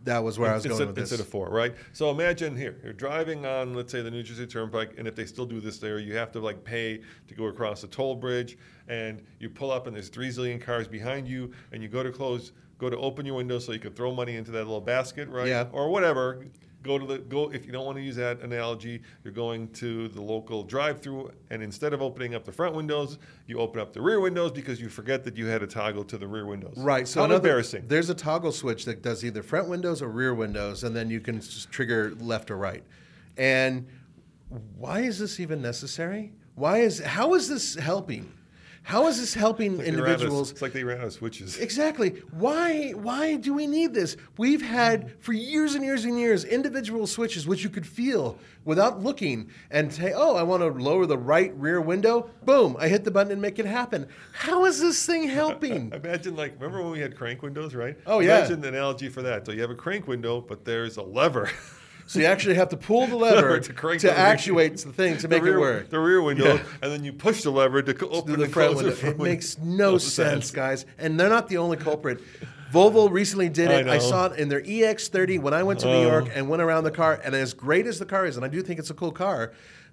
that 0.04 0.22
was 0.22 0.38
where 0.38 0.50
I 0.50 0.54
was 0.54 0.66
going 0.66 0.86
with 0.86 0.94
this. 0.94 1.12
instead 1.12 1.20
of 1.24 1.28
four, 1.30 1.48
right? 1.48 1.74
So 1.92 2.10
imagine 2.10 2.56
here, 2.56 2.76
you're 2.82 2.92
driving 2.92 3.46
on, 3.46 3.74
let's 3.74 3.92
say, 3.92 4.02
the 4.02 4.10
New 4.10 4.22
Jersey 4.22 4.46
Turnpike, 4.46 4.94
and 4.98 5.06
if 5.06 5.14
they 5.14 5.24
still 5.26 5.46
do 5.46 5.60
this 5.60 5.78
there, 5.78 5.98
you 5.98 6.16
have 6.16 6.32
to 6.32 6.40
like 6.40 6.62
pay 6.64 7.00
to 7.28 7.34
go 7.34 7.44
across 7.44 7.84
a 7.84 7.88
toll 7.88 8.16
bridge, 8.16 8.58
and 8.88 9.22
you 9.38 9.48
pull 9.48 9.70
up, 9.70 9.86
and 9.86 9.94
there's 9.94 10.08
three 10.08 10.28
zillion 10.28 10.60
cars 10.60 10.88
behind 10.88 11.28
you, 11.28 11.52
and 11.72 11.82
you 11.82 11.88
go 11.88 12.02
to 12.02 12.10
close, 12.10 12.52
go 12.78 12.90
to 12.90 12.96
open 12.98 13.24
your 13.24 13.36
window 13.36 13.58
so 13.58 13.72
you 13.72 13.78
can 13.78 13.92
throw 13.92 14.12
money 14.12 14.36
into 14.36 14.50
that 14.50 14.64
little 14.64 14.80
basket, 14.80 15.28
right? 15.28 15.46
Yeah. 15.46 15.66
Or 15.72 15.88
whatever. 15.88 16.44
Go 16.82 16.98
to 16.98 17.06
the 17.06 17.18
go 17.18 17.50
if 17.52 17.64
you 17.64 17.72
don't 17.72 17.86
want 17.86 17.96
to 17.98 18.02
use 18.02 18.16
that 18.16 18.40
analogy, 18.40 19.02
you're 19.22 19.32
going 19.32 19.68
to 19.74 20.08
the 20.08 20.20
local 20.20 20.64
drive-through, 20.64 21.30
and 21.50 21.62
instead 21.62 21.92
of 21.92 22.02
opening 22.02 22.34
up 22.34 22.44
the 22.44 22.52
front 22.52 22.74
windows, 22.74 23.18
you 23.46 23.58
open 23.58 23.80
up 23.80 23.92
the 23.92 24.00
rear 24.00 24.20
windows 24.20 24.50
because 24.52 24.80
you 24.80 24.88
forget 24.88 25.22
that 25.24 25.36
you 25.36 25.46
had 25.46 25.62
a 25.62 25.66
toggle 25.66 26.04
to 26.04 26.18
the 26.18 26.26
rear 26.26 26.46
windows. 26.46 26.74
Right. 26.76 27.06
So 27.06 27.20
how 27.20 27.26
another- 27.26 27.38
embarrassing. 27.48 27.84
There's 27.86 28.10
a 28.10 28.14
toggle 28.14 28.52
switch 28.52 28.84
that 28.86 29.02
does 29.02 29.24
either 29.24 29.42
front 29.42 29.68
windows 29.68 30.02
or 30.02 30.08
rear 30.08 30.34
windows, 30.34 30.84
and 30.84 30.94
then 30.94 31.08
you 31.08 31.20
can 31.20 31.40
just 31.40 31.70
trigger 31.70 32.14
left 32.20 32.50
or 32.50 32.56
right. 32.56 32.82
And 33.36 33.86
why 34.76 35.00
is 35.00 35.18
this 35.18 35.40
even 35.40 35.62
necessary? 35.62 36.32
Why 36.54 36.78
is 36.78 36.98
how 37.00 37.34
is 37.34 37.48
this 37.48 37.74
helping? 37.76 38.32
How 38.84 39.06
is 39.06 39.20
this 39.20 39.32
helping 39.32 39.78
Like 39.78 39.86
individuals? 39.86 40.50
It's 40.50 40.62
like 40.62 40.72
they 40.72 40.82
ran 40.82 40.98
out 40.98 41.06
of 41.06 41.12
switches. 41.12 41.58
Exactly. 41.58 42.10
Why 42.32 42.90
why 42.90 43.36
do 43.36 43.54
we 43.54 43.66
need 43.66 43.94
this? 43.94 44.16
We've 44.38 44.60
had 44.62 45.12
for 45.20 45.32
years 45.32 45.74
and 45.74 45.84
years 45.84 46.04
and 46.04 46.18
years 46.18 46.44
individual 46.44 47.06
switches 47.06 47.46
which 47.46 47.62
you 47.62 47.70
could 47.70 47.86
feel 47.86 48.38
without 48.64 49.00
looking 49.02 49.50
and 49.70 49.92
say, 49.92 50.12
"Oh, 50.14 50.34
I 50.34 50.42
want 50.42 50.62
to 50.62 50.68
lower 50.68 51.06
the 51.06 51.16
right 51.18 51.52
rear 51.56 51.80
window." 51.80 52.28
Boom, 52.44 52.76
I 52.78 52.88
hit 52.88 53.04
the 53.04 53.10
button 53.10 53.32
and 53.32 53.40
make 53.40 53.58
it 53.58 53.66
happen. 53.66 54.08
How 54.32 54.64
is 54.64 54.80
this 54.80 55.06
thing 55.06 55.28
helping? 55.28 55.92
Imagine 55.94 56.34
like 56.34 56.54
remember 56.54 56.82
when 56.82 56.92
we 56.92 57.00
had 57.00 57.16
crank 57.16 57.42
windows, 57.42 57.74
right? 57.74 57.96
Oh, 58.06 58.18
yeah. 58.18 58.38
Imagine 58.38 58.60
the 58.60 58.68
analogy 58.68 59.08
for 59.08 59.22
that. 59.22 59.46
So 59.46 59.52
you 59.52 59.60
have 59.60 59.70
a 59.70 59.76
crank 59.76 60.08
window, 60.08 60.40
but 60.40 60.64
there's 60.64 60.96
a 60.96 61.02
lever. 61.02 61.50
So 62.06 62.18
you 62.18 62.26
actually 62.26 62.54
have 62.56 62.68
to 62.70 62.76
pull 62.76 63.06
the 63.06 63.16
lever 63.26 63.58
To 63.60 63.72
to, 63.72 63.98
the 64.06 64.18
actuate 64.18 64.76
the 64.78 64.92
thing 64.92 65.16
to 65.18 65.28
make 65.28 65.42
rear, 65.42 65.56
it 65.56 65.60
work. 65.60 65.90
The 65.90 65.98
rear 66.00 66.20
window, 66.22 66.54
Yeah. 66.54 66.62
and 66.82 66.92
then 66.92 67.04
you 67.04 67.12
push 67.12 67.42
the 67.42 67.50
lever 67.50 67.80
to 67.82 67.94
co- 67.94 68.06
to 68.08 68.12
open 68.12 68.38
the 68.40 68.48
front 68.48 68.76
window. 68.76 68.90
front 68.92 69.14
It 69.14 69.18
window. 69.18 69.24
makes 69.32 69.58
no 69.62 69.98
sense, 69.98 70.50
guys. 70.50 70.84
And 70.98 71.18
they're 71.18 71.28
not 71.30 71.48
the 71.48 71.58
only 71.58 71.76
culprit. 71.76 72.20
Volvo 72.72 73.10
recently 73.10 73.48
did 73.50 73.70
it. 73.70 73.86
I, 73.86 73.94
know. 73.94 73.98
saw 73.98 74.26
it 74.26 74.38
in 74.38 74.48
their 74.48 74.62
EX30 74.62 75.40
when 75.40 75.52
I 75.52 75.62
went 75.62 75.80
to 75.80 75.86
New 75.86 75.92
Oh. 75.92 76.02
York 76.10 76.28
and 76.34 76.48
went 76.48 76.62
around 76.62 76.84
the 76.84 76.90
car. 76.90 77.20
And 77.22 77.34
as 77.34 77.52
great 77.52 77.86
as 77.86 77.98
the 77.98 78.06
car 78.06 78.24
is, 78.24 78.36
and 78.36 78.44
I 78.46 78.48
do 78.48 78.62
think 78.62 78.78
it's 78.80 78.88
a 78.90 78.94
cool 78.94 79.12
car, 79.12 79.52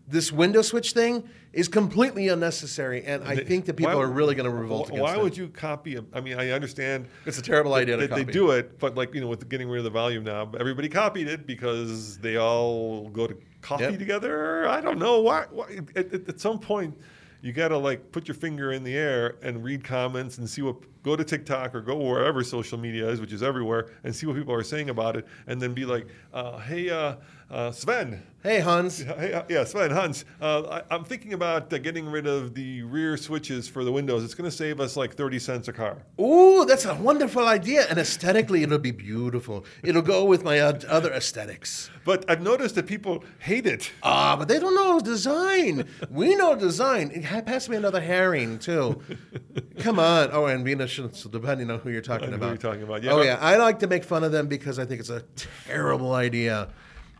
this 0.09 0.31
window 0.31 0.61
switch 0.61 0.91
thing 0.93 1.23
is 1.53 1.67
completely 1.67 2.27
unnecessary. 2.27 3.03
And 3.03 3.23
I 3.23 3.35
think 3.35 3.65
that 3.65 3.75
people 3.75 3.95
Why- 3.95 4.03
are 4.03 4.09
really 4.09 4.35
going 4.35 4.49
to 4.49 4.55
revolt 4.55 4.89
against 4.89 5.01
Why 5.03 5.15
it. 5.15 5.21
would 5.21 5.37
you 5.37 5.47
copy? 5.49 5.95
A, 5.95 6.03
I 6.13 6.21
mean, 6.21 6.39
I 6.39 6.49
understand 6.51 7.07
It's 7.25 7.37
a 7.37 7.41
terrible 7.41 7.73
idea 7.73 7.97
to 7.97 8.07
that 8.07 8.15
they 8.15 8.23
do 8.23 8.51
it, 8.51 8.79
but 8.79 8.95
like 8.95 9.13
you 9.13 9.21
know, 9.21 9.27
with 9.27 9.47
getting 9.49 9.69
rid 9.69 9.79
of 9.79 9.83
the 9.83 9.89
volume 9.89 10.23
knob, 10.23 10.55
everybody 10.59 10.89
copied 10.89 11.27
it 11.27 11.45
because 11.47 12.17
they 12.17 12.37
all 12.37 13.09
go 13.09 13.27
to 13.27 13.37
coffee 13.61 13.83
Yep. 13.83 13.99
together. 13.99 14.67
I 14.67 14.81
don't 14.81 14.99
know 14.99 15.21
why. 15.21 15.45
why 15.51 15.79
at, 15.95 16.13
at, 16.13 16.29
at 16.29 16.39
some 16.39 16.59
point, 16.59 16.95
you 17.41 17.53
got 17.53 17.69
to 17.69 17.77
like 17.77 18.11
put 18.11 18.27
your 18.27 18.35
finger 18.35 18.71
in 18.73 18.83
the 18.83 18.95
air 18.95 19.35
and 19.41 19.63
read 19.63 19.83
comments 19.83 20.37
and 20.39 20.49
see 20.49 20.61
what. 20.61 20.75
Go 21.01 21.15
to 21.15 21.23
TikTok 21.23 21.73
or 21.75 21.79
go 21.79 21.95
wherever 21.95 22.43
social 22.43 22.77
media 22.77 23.07
is, 23.07 23.21
which 23.21 23.31
is 23.31 23.41
everywhere, 23.41 23.87
and 24.03 24.13
see 24.13 24.25
what 24.25 24.35
people 24.35 24.53
are 24.53 24.61
saying 24.63 24.89
about 24.89 25.15
it, 25.15 25.25
and 25.47 25.61
then 25.61 25.73
be 25.73 25.85
like, 25.85 26.05
uh, 26.33 26.57
"Hey, 26.59 26.89
uh, 26.89 27.15
uh, 27.51 27.71
Sven." 27.71 28.23
Hey, 28.41 28.61
Hans. 28.61 28.99
Hey, 29.01 29.33
uh, 29.33 29.43
yeah, 29.49 29.65
Sven 29.65 29.91
Hans. 29.91 30.23
Uh, 30.41 30.81
I, 30.89 30.95
I'm 30.95 31.03
thinking 31.03 31.33
about 31.33 31.73
uh, 31.73 31.77
getting 31.77 32.07
rid 32.07 32.25
of 32.25 32.53
the 32.53 32.83
rear 32.83 33.17
switches 33.17 33.67
for 33.67 33.83
the 33.83 33.91
windows. 33.91 34.23
It's 34.23 34.33
going 34.33 34.49
to 34.49 34.55
save 34.55 34.79
us 34.79 34.95
like 34.95 35.13
30 35.13 35.39
cents 35.39 35.67
a 35.67 35.73
car. 35.73 35.97
Ooh, 36.21 36.63
that's 36.63 36.85
a 36.85 36.95
wonderful 36.95 37.45
idea. 37.45 37.85
And 37.89 37.99
aesthetically, 37.99 38.63
it'll 38.63 38.77
be 38.77 38.91
beautiful. 38.91 39.65
It'll 39.83 40.01
go 40.01 40.23
with 40.23 40.45
my 40.45 40.61
oth- 40.61 40.85
other 40.85 41.11
aesthetics. 41.11 41.89
But 42.05 42.23
I've 42.31 42.41
noticed 42.41 42.75
that 42.75 42.87
people 42.87 43.25
hate 43.39 43.65
it. 43.65 43.91
Ah, 44.03 44.37
but 44.39 44.47
they 44.47 44.57
don't 44.57 44.73
know 44.73 45.01
design. 45.01 45.85
We 46.09 46.33
know 46.35 46.55
design. 46.55 47.23
Ha- 47.23 47.41
Pass 47.41 47.67
me 47.67 47.75
another 47.75 47.99
herring 47.99 48.57
too. 48.59 49.01
Come 49.79 49.99
on. 49.99 50.29
Oh, 50.31 50.45
and 50.45 50.63
Venus, 50.63 50.93
so 50.93 51.29
depending 51.29 51.69
on 51.69 51.79
who 51.79 51.89
you're 51.89 51.99
talking 52.01 52.29
I 52.29 52.31
know 52.31 52.37
who 52.37 52.43
about. 52.43 52.47
you're 52.63 52.71
talking 52.71 52.83
about. 52.83 53.03
Yeah, 53.03 53.11
oh 53.11 53.21
yeah, 53.21 53.37
I 53.41 53.57
like 53.57 53.79
to 53.79 53.87
make 53.87 54.05
fun 54.05 54.23
of 54.23 54.31
them 54.31 54.47
because 54.47 54.79
I 54.79 54.85
think 54.85 55.01
it's 55.01 55.09
a 55.09 55.23
terrible 55.67 56.13
idea. 56.13 56.69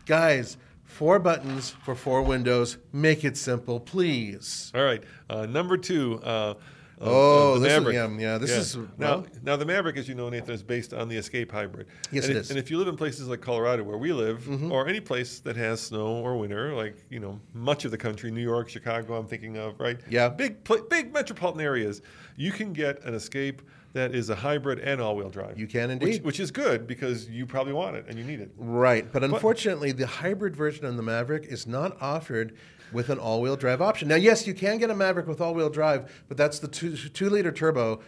Guys, 0.06 0.56
Four 0.84 1.20
buttons 1.20 1.70
for 1.84 1.94
four 1.94 2.20
windows. 2.22 2.76
Make 2.92 3.24
it 3.24 3.36
simple, 3.36 3.78
please. 3.78 4.72
All 4.74 4.82
right, 4.82 5.02
uh, 5.30 5.46
number 5.46 5.76
two. 5.76 6.20
Uh, 6.22 6.26
uh, 6.26 6.54
Oh, 7.02 7.54
the 7.54 7.60
this 7.60 7.72
is- 7.72 7.78
Maverick. 7.78 7.94
yeah, 7.94 8.18
yeah, 8.32 8.38
this 8.38 8.50
is- 8.50 8.76
now. 8.76 8.84
well- 8.98 9.26
now 9.44 9.56
the 9.56 9.64
Maverick, 9.64 9.96
as 9.96 10.08
you 10.08 10.16
know, 10.16 10.28
Nathan, 10.28 10.52
is 10.52 10.64
based 10.64 10.92
on 10.92 11.08
the 11.08 11.16
Escape 11.16 11.52
Hybrid. 11.52 11.86
Yes, 12.10 12.24
and 12.24 12.32
it 12.32 12.36
if, 12.36 12.40
is. 12.42 12.46
Mm-hmm. 12.48 12.52
And 12.52 12.58
if 12.58 12.70
you 12.72 12.78
live 12.78 12.88
in 12.88 12.96
places 12.96 13.28
like 13.28 13.40
Colorado, 13.40 13.84
where 13.84 13.96
we 13.98 14.12
live, 14.12 14.46
or 14.70 14.88
any 14.88 15.00
place 15.00 15.38
that 15.40 15.54
has 15.56 15.80
snow 15.80 16.08
or 16.08 16.36
winter, 16.36 16.74
like 16.74 16.96
you 17.08 17.20
know, 17.20 17.40
much 17.54 17.84
of 17.84 17.92
the 17.92 17.96
country, 17.98 18.32
New 18.32 18.42
York, 18.42 18.68
Chicago, 18.68 19.16
I'm 19.16 19.28
thinking 19.28 19.56
of, 19.58 19.78
right? 19.78 19.98
Yeah. 20.10 20.28
Big, 20.28 20.56
big 20.90 21.14
metropolitan 21.14 21.60
areas, 21.62 22.02
you 22.36 22.50
can 22.50 22.72
get 22.72 23.02
an 23.04 23.14
Escape 23.14 23.62
that 23.92 24.14
is 24.14 24.30
a 24.30 24.34
hybrid 24.34 24.78
and 24.78 25.00
all-wheel 25.00 25.30
drive. 25.30 25.58
You 25.58 25.66
can 25.66 25.88
Which, 25.88 26.02
indeed. 26.02 26.24
which 26.24 26.40
is 26.40 26.50
good 26.50 26.86
because 26.86 27.28
you 27.28 27.46
probably 27.46 27.72
want 27.72 27.96
it 27.96 28.06
and 28.08 28.18
you 28.18 28.24
need 28.24 28.40
it. 28.40 28.50
Right, 28.56 29.10
but 29.12 29.24
unfortunately, 29.24 29.92
the 29.92 30.06
hybrid 30.06 30.54
version 30.54 30.84
of 30.84 30.96
the 30.96 31.02
Maverick 31.02 31.46
is 31.46 31.66
not 31.66 32.00
offered 32.00 32.56
with 32.92 33.08
an 33.10 33.18
all-wheel 33.18 33.56
drive 33.56 33.80
option. 33.80 34.08
Now, 34.08 34.16
yes, 34.16 34.46
you 34.46 34.54
can 34.54 34.78
get 34.78 34.90
a 34.90 34.94
Maverick 34.94 35.26
with 35.26 35.40
all-wheel 35.40 35.70
drive, 35.70 36.24
but 36.28 36.36
that's 36.36 36.58
the 36.58 36.68
two, 36.68 36.96
two-liter 36.96 37.52
turbo. 37.52 38.00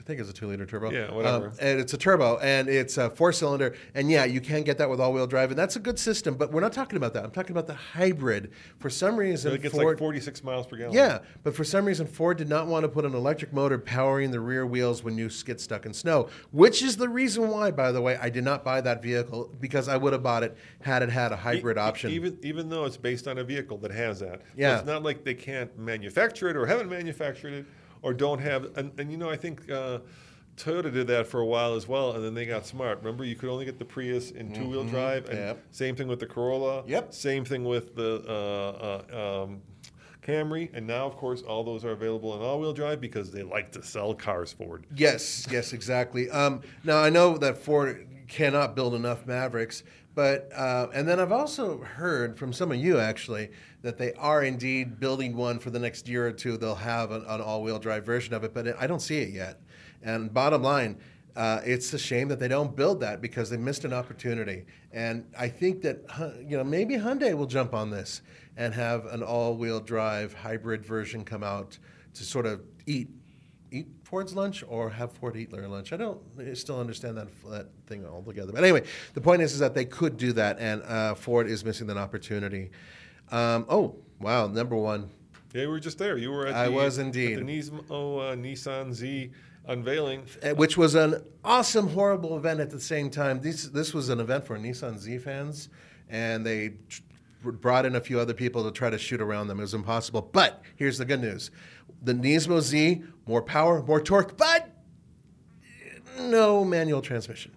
I 0.00 0.02
think 0.04 0.20
it's 0.20 0.30
a 0.30 0.32
two-liter 0.32 0.66
turbo. 0.66 0.90
Yeah, 0.90 1.12
whatever. 1.12 1.46
Um, 1.48 1.52
and 1.60 1.80
it's 1.80 1.92
a 1.94 1.96
turbo, 1.98 2.38
and 2.38 2.68
it's 2.68 2.98
a 2.98 3.10
four-cylinder, 3.10 3.74
and 3.94 4.10
yeah, 4.10 4.24
you 4.24 4.40
can 4.40 4.62
get 4.62 4.78
that 4.78 4.90
with 4.90 5.00
all-wheel 5.00 5.26
drive, 5.26 5.50
and 5.50 5.58
that's 5.58 5.76
a 5.76 5.80
good 5.80 5.98
system. 5.98 6.34
But 6.34 6.52
we're 6.52 6.60
not 6.60 6.72
talking 6.72 6.96
about 6.96 7.14
that. 7.14 7.24
I'm 7.24 7.30
talking 7.30 7.52
about 7.52 7.66
the 7.66 7.74
hybrid. 7.74 8.50
For 8.78 8.90
some 8.90 9.16
reason, 9.16 9.52
It 9.54 9.62
gets 9.62 9.74
Ford, 9.74 9.86
like 9.86 9.98
46 9.98 10.42
miles 10.44 10.66
per 10.66 10.76
gallon. 10.76 10.92
yeah, 10.94 11.20
but 11.42 11.54
for 11.54 11.64
some 11.64 11.84
reason, 11.84 12.06
Ford 12.06 12.36
did 12.36 12.48
not 12.48 12.66
want 12.66 12.84
to 12.84 12.88
put 12.88 13.04
an 13.04 13.14
electric 13.14 13.52
motor 13.52 13.78
powering 13.78 14.30
the 14.30 14.40
rear 14.40 14.66
wheels 14.66 15.02
when 15.02 15.16
you 15.16 15.30
get 15.44 15.60
stuck 15.60 15.86
in 15.86 15.92
snow, 15.94 16.28
which 16.50 16.82
is 16.82 16.96
the 16.96 17.08
reason 17.08 17.48
why, 17.48 17.70
by 17.70 17.92
the 17.92 18.00
way, 18.00 18.16
I 18.20 18.30
did 18.30 18.44
not 18.44 18.64
buy 18.64 18.80
that 18.80 19.02
vehicle 19.02 19.50
because 19.60 19.88
I 19.88 19.96
would 19.96 20.12
have 20.12 20.22
bought 20.22 20.42
it 20.42 20.56
had 20.82 21.02
it 21.02 21.10
had 21.10 21.32
a 21.32 21.36
hybrid 21.36 21.76
E- 21.76 21.80
option. 21.80 22.10
Even 22.10 22.38
even 22.42 22.68
though 22.68 22.84
it's 22.84 22.96
based 22.96 23.26
on 23.28 23.38
a 23.38 23.44
vehicle 23.44 23.78
that 23.78 23.90
has 23.90 24.20
that. 24.20 24.40
So 24.40 24.46
Yeah. 24.56 24.78
it's 24.78 24.86
not 24.86 25.02
like 25.02 25.24
they 25.24 25.34
can't 25.34 25.76
manufacture 25.78 26.48
it 26.48 26.56
or 26.56 26.66
haven't 26.66 26.88
manufactured 26.90 27.52
it 27.52 27.66
or 28.04 28.14
don't 28.14 28.38
have. 28.40 28.76
And, 28.76 28.92
and 29.00 29.10
you 29.10 29.16
know, 29.18 29.30
I 29.30 29.36
think 29.36 29.70
uh, 29.70 29.98
Toyota 30.56 30.92
did 30.92 31.06
that 31.08 31.26
for 31.26 31.40
a 31.40 31.46
while 31.46 31.74
as 31.74 31.88
well, 31.88 32.12
and 32.12 32.24
then 32.24 32.34
they 32.34 32.46
got 32.46 32.64
smart. 32.66 32.98
Remember, 32.98 33.24
you 33.24 33.34
could 33.34 33.48
only 33.48 33.64
get 33.64 33.78
the 33.78 33.84
Prius 33.84 34.30
in 34.30 34.52
two 34.52 34.68
wheel 34.68 34.84
drive, 34.84 35.28
and 35.28 35.38
Mm-hmm. 35.38 35.46
Yep. 35.48 35.64
same 35.72 35.96
thing 35.96 36.06
with 36.08 36.20
the 36.20 36.26
Corolla. 36.26 36.84
Yep. 36.86 37.12
Same 37.12 37.44
thing 37.44 37.64
with 37.64 37.96
the. 37.96 38.22
Uh, 38.28 39.12
uh, 39.12 39.42
um, 39.44 39.62
Camry, 40.22 40.70
and 40.72 40.86
now, 40.86 41.04
of 41.04 41.16
course, 41.16 41.42
all 41.42 41.62
those 41.64 41.84
are 41.84 41.90
available 41.90 42.34
in 42.34 42.40
all-wheel 42.40 42.72
drive 42.72 42.98
because 42.98 43.30
they 43.30 43.42
like 43.42 43.70
to 43.72 43.82
sell 43.82 44.14
cars. 44.14 44.54
Ford. 44.54 44.86
yes, 44.96 45.46
yes, 45.50 45.74
exactly. 45.74 46.30
Um, 46.30 46.62
now 46.82 46.96
I 46.96 47.10
know 47.10 47.36
that 47.36 47.58
Ford 47.58 48.08
cannot 48.26 48.74
build 48.74 48.94
enough 48.94 49.26
Mavericks, 49.26 49.82
but 50.14 50.48
uh, 50.54 50.88
and 50.94 51.08
then 51.08 51.18
I've 51.18 51.32
also 51.32 51.78
heard 51.78 52.38
from 52.38 52.52
some 52.52 52.70
of 52.70 52.78
you 52.78 52.98
actually 52.98 53.50
that 53.82 53.98
they 53.98 54.12
are 54.14 54.44
indeed 54.44 55.00
building 55.00 55.36
one 55.36 55.58
for 55.58 55.70
the 55.70 55.78
next 55.78 56.08
year 56.08 56.26
or 56.26 56.32
two. 56.32 56.56
They'll 56.56 56.74
have 56.74 57.10
an, 57.10 57.24
an 57.26 57.40
all-wheel 57.40 57.78
drive 57.78 58.06
version 58.06 58.32
of 58.34 58.44
it, 58.44 58.54
but 58.54 58.80
I 58.80 58.86
don't 58.86 59.02
see 59.02 59.18
it 59.18 59.30
yet. 59.30 59.60
And 60.02 60.32
bottom 60.32 60.62
line. 60.62 60.98
Uh, 61.36 61.60
it's 61.64 61.92
a 61.92 61.98
shame 61.98 62.28
that 62.28 62.38
they 62.38 62.46
don't 62.46 62.76
build 62.76 63.00
that 63.00 63.20
because 63.20 63.50
they 63.50 63.56
missed 63.56 63.84
an 63.84 63.92
opportunity. 63.92 64.64
And 64.92 65.26
I 65.36 65.48
think 65.48 65.82
that 65.82 65.98
you 66.46 66.56
know 66.56 66.62
maybe 66.62 66.94
Hyundai 66.94 67.34
will 67.36 67.46
jump 67.46 67.74
on 67.74 67.90
this 67.90 68.22
and 68.56 68.72
have 68.72 69.06
an 69.06 69.20
all-wheel 69.20 69.80
drive 69.80 70.32
hybrid 70.32 70.86
version 70.86 71.24
come 71.24 71.42
out 71.42 71.76
to 72.14 72.22
sort 72.22 72.46
of 72.46 72.62
eat 72.86 73.08
eat 73.10 73.10
Ford's 74.14 74.36
lunch 74.36 74.62
or 74.68 74.90
have 74.90 75.10
Ford 75.10 75.36
eat 75.36 75.50
their 75.50 75.66
lunch. 75.66 75.92
I 75.92 75.96
don't 75.96 76.20
I 76.38 76.54
still 76.54 76.78
understand 76.78 77.16
that 77.18 77.26
that 77.50 77.66
thing 77.88 78.06
altogether. 78.06 78.52
But 78.52 78.62
anyway, 78.62 78.84
the 79.12 79.20
point 79.20 79.42
is 79.42 79.54
is 79.54 79.58
that 79.58 79.74
they 79.74 79.84
could 79.84 80.16
do 80.16 80.32
that, 80.34 80.60
and 80.60 80.84
uh, 80.84 81.16
Ford 81.16 81.48
is 81.48 81.64
missing 81.64 81.88
that 81.88 81.96
opportunity. 81.96 82.70
Um, 83.32 83.66
oh 83.68 83.96
wow, 84.20 84.46
number 84.46 84.76
one. 84.76 85.10
Yeah, 85.52 85.62
we 85.62 85.66
were 85.66 85.80
just 85.80 85.98
there. 85.98 86.16
You 86.16 86.30
were 86.30 86.46
at 86.46 86.54
I 86.54 86.66
the, 86.66 86.70
was 86.70 87.00
at 87.00 87.06
indeed. 87.06 87.38
the 87.38 87.42
Nismo 87.42 87.80
uh, 87.90 88.36
Nissan 88.36 88.92
Z 88.92 89.32
unveiling. 89.66 90.26
uh, 90.44 90.50
which 90.50 90.76
was 90.76 90.94
an 90.94 91.20
awesome, 91.44 91.88
horrible 91.88 92.36
event 92.36 92.60
at 92.60 92.70
the 92.70 92.78
same 92.78 93.10
time. 93.10 93.40
This 93.40 93.64
this 93.64 93.92
was 93.92 94.10
an 94.10 94.20
event 94.20 94.46
for 94.46 94.56
Nissan 94.56 94.96
Z 94.96 95.18
fans, 95.18 95.70
and 96.08 96.46
they 96.46 96.74
tr- 96.88 97.02
brought 97.50 97.84
in 97.84 97.96
a 97.96 98.00
few 98.00 98.20
other 98.20 98.32
people 98.32 98.62
to 98.62 98.70
try 98.70 98.90
to 98.90 98.98
shoot 98.98 99.20
around 99.20 99.48
them. 99.48 99.58
It 99.58 99.62
was 99.62 99.74
impossible. 99.74 100.22
But 100.22 100.62
here's 100.76 100.98
the 100.98 101.04
good 101.04 101.20
news: 101.20 101.50
the 102.04 102.12
Nismo 102.12 102.60
Z, 102.60 103.02
more 103.26 103.42
power, 103.42 103.82
more 103.82 104.00
torque, 104.00 104.36
but 104.36 104.70
no 106.20 106.64
manual 106.64 107.00
transmission. 107.00 107.52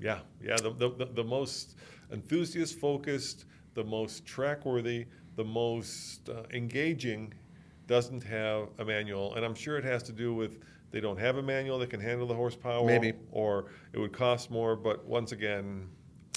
Yeah, 0.00 0.20
yeah. 0.40 0.56
The, 0.56 0.70
the, 0.70 1.08
the, 1.12 1.24
most 1.24 1.76
enthusiast 2.12 2.78
focused, 2.78 3.44
the 3.74 3.84
most 3.84 4.24
track 4.24 4.64
worthy, 4.64 5.06
the 5.36 5.44
most 5.44 6.28
uh, 6.28 6.42
engaging 6.52 7.34
doesn't 7.86 8.22
have 8.22 8.68
a 8.78 8.84
manual. 8.84 9.34
And 9.34 9.44
I'm 9.44 9.54
sure 9.54 9.76
it 9.76 9.84
has 9.84 10.02
to 10.04 10.12
do 10.12 10.32
with 10.34 10.60
they 10.90 11.00
don't 11.00 11.18
have 11.18 11.36
a 11.36 11.42
manual 11.42 11.78
that 11.80 11.90
can 11.90 12.00
handle 12.00 12.26
the 12.26 12.34
horsepower. 12.34 12.84
Maybe. 12.84 13.12
Or 13.32 13.66
it 13.92 13.98
would 13.98 14.12
cost 14.12 14.50
more. 14.50 14.76
But 14.76 15.04
once 15.04 15.32
again, 15.32 15.88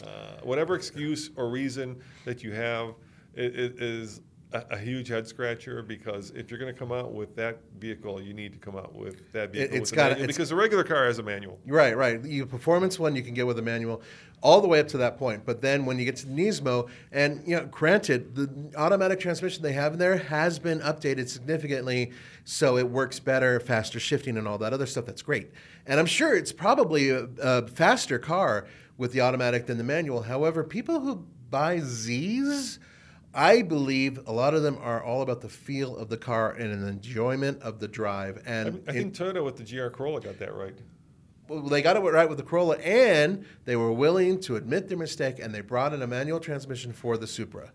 uh, 0.03 0.41
whatever 0.43 0.75
excuse 0.75 1.29
or 1.35 1.49
reason 1.49 2.01
that 2.25 2.43
you 2.43 2.51
have, 2.51 2.95
it, 3.35 3.55
it 3.55 3.81
is 3.81 4.21
a, 4.53 4.63
a 4.71 4.77
huge 4.77 5.07
head 5.07 5.27
scratcher 5.27 5.81
because 5.81 6.31
if 6.31 6.49
you're 6.49 6.59
going 6.59 6.73
to 6.73 6.77
come 6.77 6.91
out 6.91 7.13
with 7.13 7.35
that 7.35 7.59
vehicle, 7.79 8.21
you 8.21 8.33
need 8.33 8.53
to 8.53 8.59
come 8.59 8.75
out 8.75 8.93
with 8.95 9.31
that 9.33 9.51
vehicle 9.51 9.77
it's 9.77 9.91
with 9.91 9.93
a 9.93 9.95
gotta- 9.95 10.09
manual 10.11 10.23
it's- 10.25 10.37
because 10.37 10.49
the 10.49 10.55
regular 10.55 10.83
car 10.83 11.05
has 11.05 11.19
a 11.19 11.23
manual. 11.23 11.59
Right, 11.65 11.95
right. 11.95 12.23
You 12.23 12.45
performance 12.45 12.99
one 12.99 13.15
you 13.15 13.21
can 13.23 13.33
get 13.33 13.47
with 13.47 13.57
a 13.59 13.61
manual, 13.61 14.01
all 14.41 14.59
the 14.59 14.67
way 14.67 14.79
up 14.79 14.87
to 14.89 14.97
that 14.97 15.17
point. 15.17 15.45
But 15.45 15.61
then 15.61 15.85
when 15.85 15.99
you 15.99 16.05
get 16.05 16.15
to 16.17 16.25
the 16.27 16.33
Nismo, 16.33 16.89
and 17.11 17.41
you 17.47 17.55
know, 17.55 17.65
granted, 17.67 18.35
the 18.35 18.49
automatic 18.75 19.19
transmission 19.19 19.61
they 19.63 19.73
have 19.73 19.93
in 19.93 19.99
there 19.99 20.17
has 20.17 20.57
been 20.59 20.79
updated 20.79 21.29
significantly, 21.29 22.11
so 22.43 22.77
it 22.77 22.89
works 22.89 23.19
better, 23.19 23.59
faster 23.59 23.99
shifting, 23.99 24.37
and 24.37 24.47
all 24.47 24.57
that 24.57 24.73
other 24.73 24.85
stuff. 24.87 25.05
That's 25.05 25.21
great. 25.21 25.51
And 25.85 25.99
I'm 25.99 26.05
sure 26.07 26.35
it's 26.35 26.51
probably 26.51 27.09
a, 27.09 27.27
a 27.41 27.67
faster 27.67 28.17
car 28.19 28.65
with 28.97 29.13
the 29.13 29.21
automatic 29.21 29.65
than 29.67 29.77
the 29.77 29.83
manual. 29.83 30.21
However, 30.23 30.63
people 30.63 30.99
who 30.99 31.25
buy 31.49 31.79
Z's. 31.79 32.79
I 33.33 33.61
believe 33.61 34.19
a 34.27 34.31
lot 34.31 34.53
of 34.53 34.63
them 34.63 34.77
are 34.81 35.01
all 35.01 35.21
about 35.21 35.41
the 35.41 35.49
feel 35.49 35.95
of 35.95 36.09
the 36.09 36.17
car 36.17 36.51
and 36.51 36.71
an 36.71 36.87
enjoyment 36.87 37.61
of 37.61 37.79
the 37.79 37.87
drive. 37.87 38.41
And 38.45 38.81
I, 38.87 38.91
I 38.91 38.95
it- 38.95 38.97
think 38.97 39.15
Toyota 39.15 39.43
with 39.43 39.57
the 39.57 39.63
GR 39.63 39.87
Corolla 39.87 40.21
got 40.21 40.37
that 40.39 40.53
right. 40.53 40.77
well, 41.47 41.61
they 41.61 41.81
got 41.81 41.95
it 41.95 41.99
right 42.01 42.27
with 42.27 42.37
the 42.37 42.43
Corolla, 42.43 42.77
and 42.77 43.45
they 43.65 43.75
were 43.75 43.91
willing 43.91 44.39
to 44.41 44.57
admit 44.57 44.89
their 44.89 44.97
mistake, 44.97 45.39
and 45.39 45.53
they 45.53 45.61
brought 45.61 45.93
in 45.93 46.01
a 46.01 46.07
manual 46.07 46.39
transmission 46.39 46.91
for 46.91 47.17
the 47.17 47.27
Supra. 47.27 47.71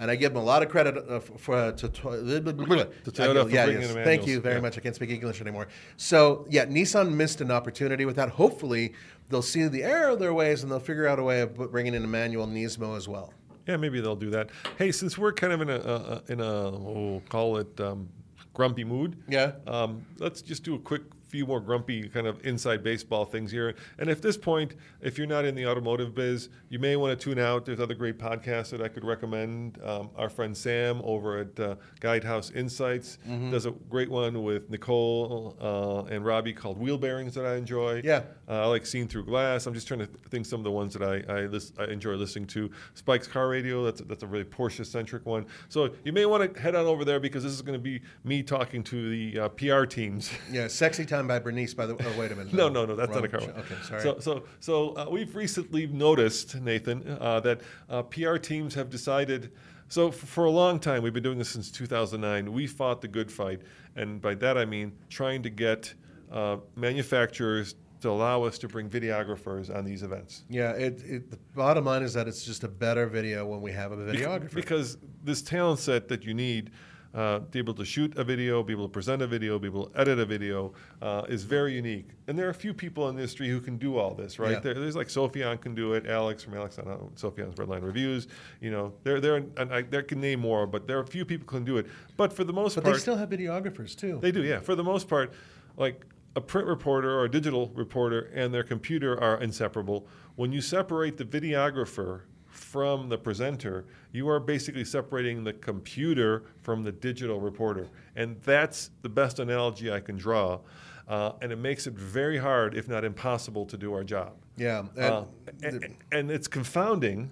And 0.00 0.12
I 0.12 0.14
give 0.14 0.32
them 0.32 0.42
a 0.42 0.44
lot 0.44 0.62
of 0.62 0.68
credit 0.68 0.96
uh, 0.96 1.18
for 1.18 1.56
uh, 1.56 1.72
to, 1.72 1.88
to, 1.88 2.00
Toyota 2.02 3.42
for 3.42 3.50
yeah, 3.50 3.66
yes. 3.66 3.92
Thank 3.92 4.28
you 4.28 4.40
very 4.40 4.56
yeah. 4.56 4.60
much. 4.60 4.78
I 4.78 4.80
can't 4.80 4.94
speak 4.94 5.10
English 5.10 5.40
anymore. 5.40 5.66
So 5.96 6.46
yeah, 6.48 6.66
Nissan 6.66 7.14
missed 7.14 7.40
an 7.40 7.50
opportunity 7.50 8.04
with 8.04 8.14
that. 8.14 8.28
Hopefully, 8.28 8.94
they'll 9.28 9.42
see 9.42 9.66
the 9.66 9.82
error 9.82 10.10
of 10.10 10.20
their 10.20 10.32
ways, 10.32 10.62
and 10.62 10.70
they'll 10.70 10.78
figure 10.78 11.08
out 11.08 11.18
a 11.18 11.24
way 11.24 11.40
of 11.40 11.72
bringing 11.72 11.94
in 11.94 12.04
a 12.04 12.06
manual 12.06 12.46
Nismo 12.46 12.96
as 12.96 13.08
well. 13.08 13.32
Yeah, 13.68 13.76
maybe 13.76 14.00
they'll 14.00 14.16
do 14.16 14.30
that. 14.30 14.48
Hey, 14.78 14.90
since 14.90 15.18
we're 15.18 15.32
kind 15.32 15.52
of 15.52 15.60
in 15.60 15.68
a 15.68 15.76
uh, 15.76 16.20
in 16.28 16.40
a 16.40 16.70
we'll 16.70 17.22
call 17.28 17.58
it 17.58 17.78
um, 17.80 18.08
grumpy 18.54 18.82
mood, 18.82 19.16
Yeah. 19.28 19.52
um, 19.66 20.06
let's 20.18 20.40
just 20.40 20.64
do 20.64 20.74
a 20.74 20.78
quick 20.78 21.02
few 21.28 21.46
more 21.46 21.60
grumpy 21.60 22.08
kind 22.08 22.26
of 22.26 22.44
inside 22.46 22.82
baseball 22.82 23.24
things 23.24 23.50
here. 23.50 23.74
And 23.98 24.08
at 24.08 24.22
this 24.22 24.36
point, 24.36 24.74
if 25.00 25.18
you're 25.18 25.26
not 25.26 25.44
in 25.44 25.54
the 25.54 25.66
automotive 25.66 26.14
biz, 26.14 26.48
you 26.70 26.78
may 26.78 26.96
want 26.96 27.18
to 27.18 27.22
tune 27.22 27.38
out. 27.38 27.66
There's 27.66 27.80
other 27.80 27.94
great 27.94 28.18
podcasts 28.18 28.70
that 28.70 28.80
I 28.80 28.88
could 28.88 29.04
recommend. 29.04 29.78
Um, 29.84 30.10
our 30.16 30.28
friend 30.28 30.56
Sam 30.56 31.00
over 31.04 31.38
at 31.38 31.60
uh, 31.60 31.74
Guidehouse 32.00 32.54
Insights 32.54 33.18
Mm-hmm. 33.28 33.50
does 33.50 33.66
a 33.66 33.70
great 33.90 34.10
one 34.10 34.42
with 34.42 34.70
Nicole 34.70 35.56
uh, 35.60 36.04
and 36.14 36.24
Robbie 36.24 36.52
called 36.52 36.78
Wheel 36.78 36.96
Bearings 36.98 37.34
that 37.34 37.44
I 37.44 37.56
enjoy. 37.56 38.00
Yeah. 38.04 38.22
Uh, 38.48 38.62
I 38.62 38.66
like 38.66 38.86
Seen 38.86 39.06
Through 39.08 39.24
Glass. 39.26 39.66
I'm 39.66 39.74
just 39.74 39.86
trying 39.88 40.00
to 40.00 40.06
think 40.30 40.46
some 40.46 40.60
of 40.60 40.64
the 40.64 40.70
ones 40.70 40.94
that 40.94 41.02
I 41.02 41.16
I, 41.32 41.84
I 41.84 41.90
enjoy 41.92 42.14
listening 42.14 42.46
to. 42.48 42.70
Spike's 42.94 43.26
Car 43.26 43.48
Radio. 43.48 43.84
That's 43.84 44.00
a, 44.00 44.04
that's 44.04 44.22
a 44.22 44.26
really 44.26 44.44
Porsche 44.44 44.86
centric 44.86 45.26
one. 45.26 45.46
So 45.68 45.90
you 46.04 46.12
may 46.12 46.24
want 46.26 46.54
to 46.54 46.60
head 46.60 46.74
on 46.74 46.86
over 46.86 47.04
there 47.04 47.20
because 47.20 47.42
this 47.42 47.52
is 47.52 47.60
going 47.62 47.78
to 47.78 47.82
be 47.82 48.00
me 48.24 48.42
talking 48.42 48.82
to 48.84 49.10
the 49.10 49.40
uh, 49.40 49.48
PR 49.50 49.84
teams. 49.84 50.30
Yeah, 50.50 50.68
"Sexy 50.68 51.04
Time" 51.04 51.17
by 51.26 51.38
Bernice. 51.38 51.74
By 51.74 51.86
the 51.86 51.94
oh, 51.94 52.18
wait 52.18 52.32
a 52.32 52.36
minute. 52.36 52.52
No, 52.52 52.68
no, 52.68 52.84
no, 52.84 52.94
that's 52.94 53.10
Wrong 53.10 53.22
not 53.22 53.24
a 53.24 53.28
car. 53.28 53.40
Okay, 53.40 53.74
sorry. 53.82 54.02
So, 54.02 54.18
so, 54.20 54.44
so 54.60 54.96
uh, 54.96 55.06
we've 55.10 55.34
recently 55.34 55.86
noticed, 55.86 56.60
Nathan, 56.60 57.16
uh, 57.20 57.40
that 57.40 57.60
uh, 57.88 58.02
PR 58.02 58.36
teams 58.36 58.74
have 58.74 58.90
decided. 58.90 59.52
So, 59.88 60.08
f- 60.08 60.14
for 60.14 60.44
a 60.44 60.50
long 60.50 60.78
time, 60.78 61.02
we've 61.02 61.14
been 61.14 61.22
doing 61.22 61.38
this 61.38 61.50
since 61.50 61.70
2009. 61.70 62.52
We 62.52 62.66
fought 62.66 63.00
the 63.00 63.08
good 63.08 63.32
fight, 63.32 63.62
and 63.96 64.20
by 64.20 64.34
that 64.36 64.58
I 64.58 64.64
mean 64.64 64.92
trying 65.08 65.42
to 65.42 65.50
get 65.50 65.92
uh, 66.30 66.58
manufacturers 66.76 67.74
to 68.00 68.10
allow 68.10 68.44
us 68.44 68.58
to 68.58 68.68
bring 68.68 68.88
videographers 68.88 69.74
on 69.74 69.84
these 69.84 70.02
events. 70.02 70.44
yeah, 70.48 70.70
it, 70.72 71.02
it, 71.04 71.30
the 71.30 71.38
bottom 71.56 71.84
line 71.84 72.02
is 72.02 72.14
that 72.14 72.28
it's 72.28 72.44
just 72.44 72.62
a 72.62 72.68
better 72.68 73.06
video 73.06 73.44
when 73.44 73.60
we 73.60 73.72
have 73.72 73.92
a 73.92 73.96
videographer. 73.96 74.54
Because 74.54 74.98
this 75.24 75.42
talent 75.42 75.80
set 75.80 76.08
that 76.08 76.24
you 76.24 76.34
need, 76.34 76.70
uh, 77.14 77.38
be 77.38 77.58
able 77.58 77.74
to 77.74 77.84
shoot 77.84 78.16
a 78.16 78.24
video, 78.24 78.62
be 78.62 78.72
able 78.72 78.86
to 78.86 78.92
present 78.92 79.22
a 79.22 79.26
video, 79.26 79.58
be 79.58 79.68
able 79.68 79.86
to 79.86 80.00
edit 80.00 80.18
a 80.18 80.26
video 80.26 80.72
uh, 81.00 81.22
is 81.28 81.44
very 81.44 81.74
unique. 81.74 82.08
And 82.26 82.38
there 82.38 82.46
are 82.46 82.50
a 82.50 82.54
few 82.54 82.74
people 82.74 83.08
in 83.08 83.16
the 83.16 83.22
industry 83.22 83.48
who 83.48 83.60
can 83.60 83.78
do 83.78 83.96
all 83.96 84.14
this, 84.14 84.38
right? 84.38 84.52
Yeah. 84.52 84.60
There, 84.60 84.74
there's 84.74 84.96
like 84.96 85.08
Sofyan 85.08 85.60
can 85.60 85.74
do 85.74 85.94
it, 85.94 86.06
Alex 86.06 86.42
from 86.42 86.54
Alex 86.54 86.78
on 86.78 86.86
Sofyan's 87.16 87.54
Redline 87.54 87.82
Reviews. 87.82 88.28
You 88.60 88.70
know, 88.70 88.92
there, 89.04 89.20
there, 89.20 89.36
and 89.36 89.72
I, 89.72 89.82
there 89.82 90.02
can 90.02 90.20
name 90.20 90.40
more, 90.40 90.66
but 90.66 90.86
there 90.86 90.98
are 90.98 91.02
a 91.02 91.06
few 91.06 91.24
people 91.24 91.46
who 91.48 91.56
can 91.58 91.64
do 91.64 91.78
it. 91.78 91.86
But 92.16 92.32
for 92.32 92.44
the 92.44 92.52
most 92.52 92.74
part, 92.74 92.84
But 92.84 92.90
part, 92.90 92.96
they 92.96 93.00
still 93.02 93.16
have 93.16 93.30
videographers 93.30 93.96
too. 93.96 94.18
they 94.20 94.32
do, 94.32 94.42
yeah. 94.42 94.60
For 94.60 94.74
the 94.74 94.84
most 94.84 95.08
part, 95.08 95.32
like 95.76 96.04
a 96.36 96.40
print 96.40 96.68
reporter 96.68 97.10
or 97.18 97.24
a 97.24 97.30
digital 97.30 97.68
reporter 97.74 98.30
and 98.34 98.52
their 98.52 98.62
computer 98.62 99.18
are 99.20 99.40
inseparable. 99.40 100.06
When 100.36 100.52
you 100.52 100.60
separate 100.60 101.16
the 101.16 101.24
videographer 101.24 102.22
from 102.70 103.08
the 103.08 103.16
presenter, 103.16 103.86
you 104.12 104.28
are 104.28 104.38
basically 104.38 104.84
separating 104.84 105.42
the 105.42 105.54
computer 105.54 106.44
from 106.62 106.82
the 106.82 106.92
digital 106.92 107.40
reporter. 107.40 107.88
And 108.14 108.40
that's 108.42 108.90
the 109.00 109.08
best 109.08 109.38
analogy 109.38 109.90
I 109.90 110.00
can 110.00 110.16
draw. 110.16 110.60
Uh, 111.08 111.32
and 111.40 111.50
it 111.50 111.56
makes 111.56 111.86
it 111.86 111.94
very 111.94 112.36
hard, 112.36 112.74
if 112.74 112.86
not 112.86 113.04
impossible, 113.04 113.64
to 113.66 113.78
do 113.78 113.94
our 113.94 114.04
job. 114.04 114.34
yeah. 114.58 114.80
and 114.80 114.98
Uh, 114.98 115.24
and, 115.62 115.96
and 116.12 116.30
it's 116.30 116.46
confounding. 116.46 117.30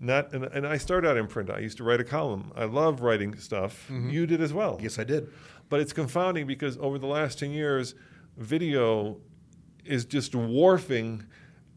Not 0.00 0.32
and, 0.32 0.46
and 0.46 0.66
I 0.66 0.78
started 0.78 1.08
out 1.08 1.16
in 1.16 1.28
print. 1.28 1.48
I 1.48 1.60
used 1.60 1.76
to 1.76 1.84
write 1.84 2.00
a 2.00 2.04
column. 2.04 2.50
I 2.56 2.64
love 2.64 3.02
writing 3.02 3.36
stuff. 3.36 3.88
You 3.88 4.26
did 4.26 4.40
as 4.40 4.52
well. 4.52 4.80
yes, 4.82 4.98
I 4.98 5.04
did. 5.04 5.28
But 5.68 5.78
it's 5.78 5.92
confounding 5.92 6.48
because 6.48 6.76
over 6.78 6.98
the 6.98 7.06
last 7.06 7.38
10 7.38 7.52
years, 7.52 7.94
video 8.36 9.18
is 9.84 10.04
just 10.04 10.32
dwarfing 10.32 11.22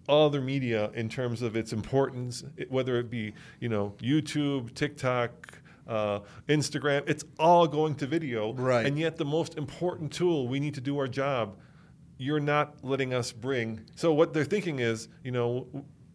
other 0.08 0.42
media 0.42 0.92
in 0.94 1.10
terms 1.10 1.42
of 1.42 1.56
its 1.56 1.74
importance, 1.74 2.44
whether 2.70 3.00
it 3.00 3.10
be, 3.10 3.34
you 3.60 3.70
know, 3.70 3.94
YouTube, 4.00 4.74
TikTok, 4.74 5.60
uh, 5.88 6.20
Instagram, 6.48 7.04
it's 7.08 7.24
all 7.40 7.68
going 7.68 7.96
to 7.96 8.08
video. 8.08 8.54
Right. 8.54 8.86
And 8.86 8.98
yet 8.98 9.18
the 9.18 9.26
most 9.26 9.58
important 9.58 10.12
tool 10.12 10.48
we 10.48 10.60
need 10.60 10.74
to 10.76 10.82
do 10.82 10.98
our 10.98 11.08
job, 11.08 11.58
you're 12.18 12.40
not 12.40 12.84
letting 12.84 13.14
us 13.14 13.32
bring. 13.32 13.82
So 13.96 14.14
what 14.14 14.34
they're 14.34 14.46
thinking 14.46 14.80
is, 14.80 15.10
you 15.24 15.32
know, 15.32 15.68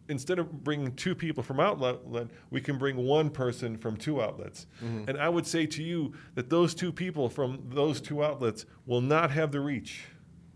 instead 0.09 0.39
of 0.39 0.63
bringing 0.63 0.93
two 0.95 1.15
people 1.15 1.41
from 1.41 1.59
outlet, 1.59 1.99
we 2.49 2.59
can 2.59 2.77
bring 2.77 2.97
one 2.97 3.29
person 3.29 3.77
from 3.77 3.95
two 3.95 4.21
outlets. 4.21 4.67
And 5.07 5.17
I 5.17 5.29
would 5.29 5.47
say 5.47 5.65
to 5.67 5.83
you 5.83 6.13
that 6.35 6.49
those 6.49 6.75
two 6.75 6.91
people 6.91 7.29
from 7.29 7.61
those 7.69 8.01
two 8.01 8.23
outlets 8.23 8.65
will 8.85 8.99
not 9.01 9.31
have 9.31 9.51
the 9.51 9.61
reach 9.61 10.03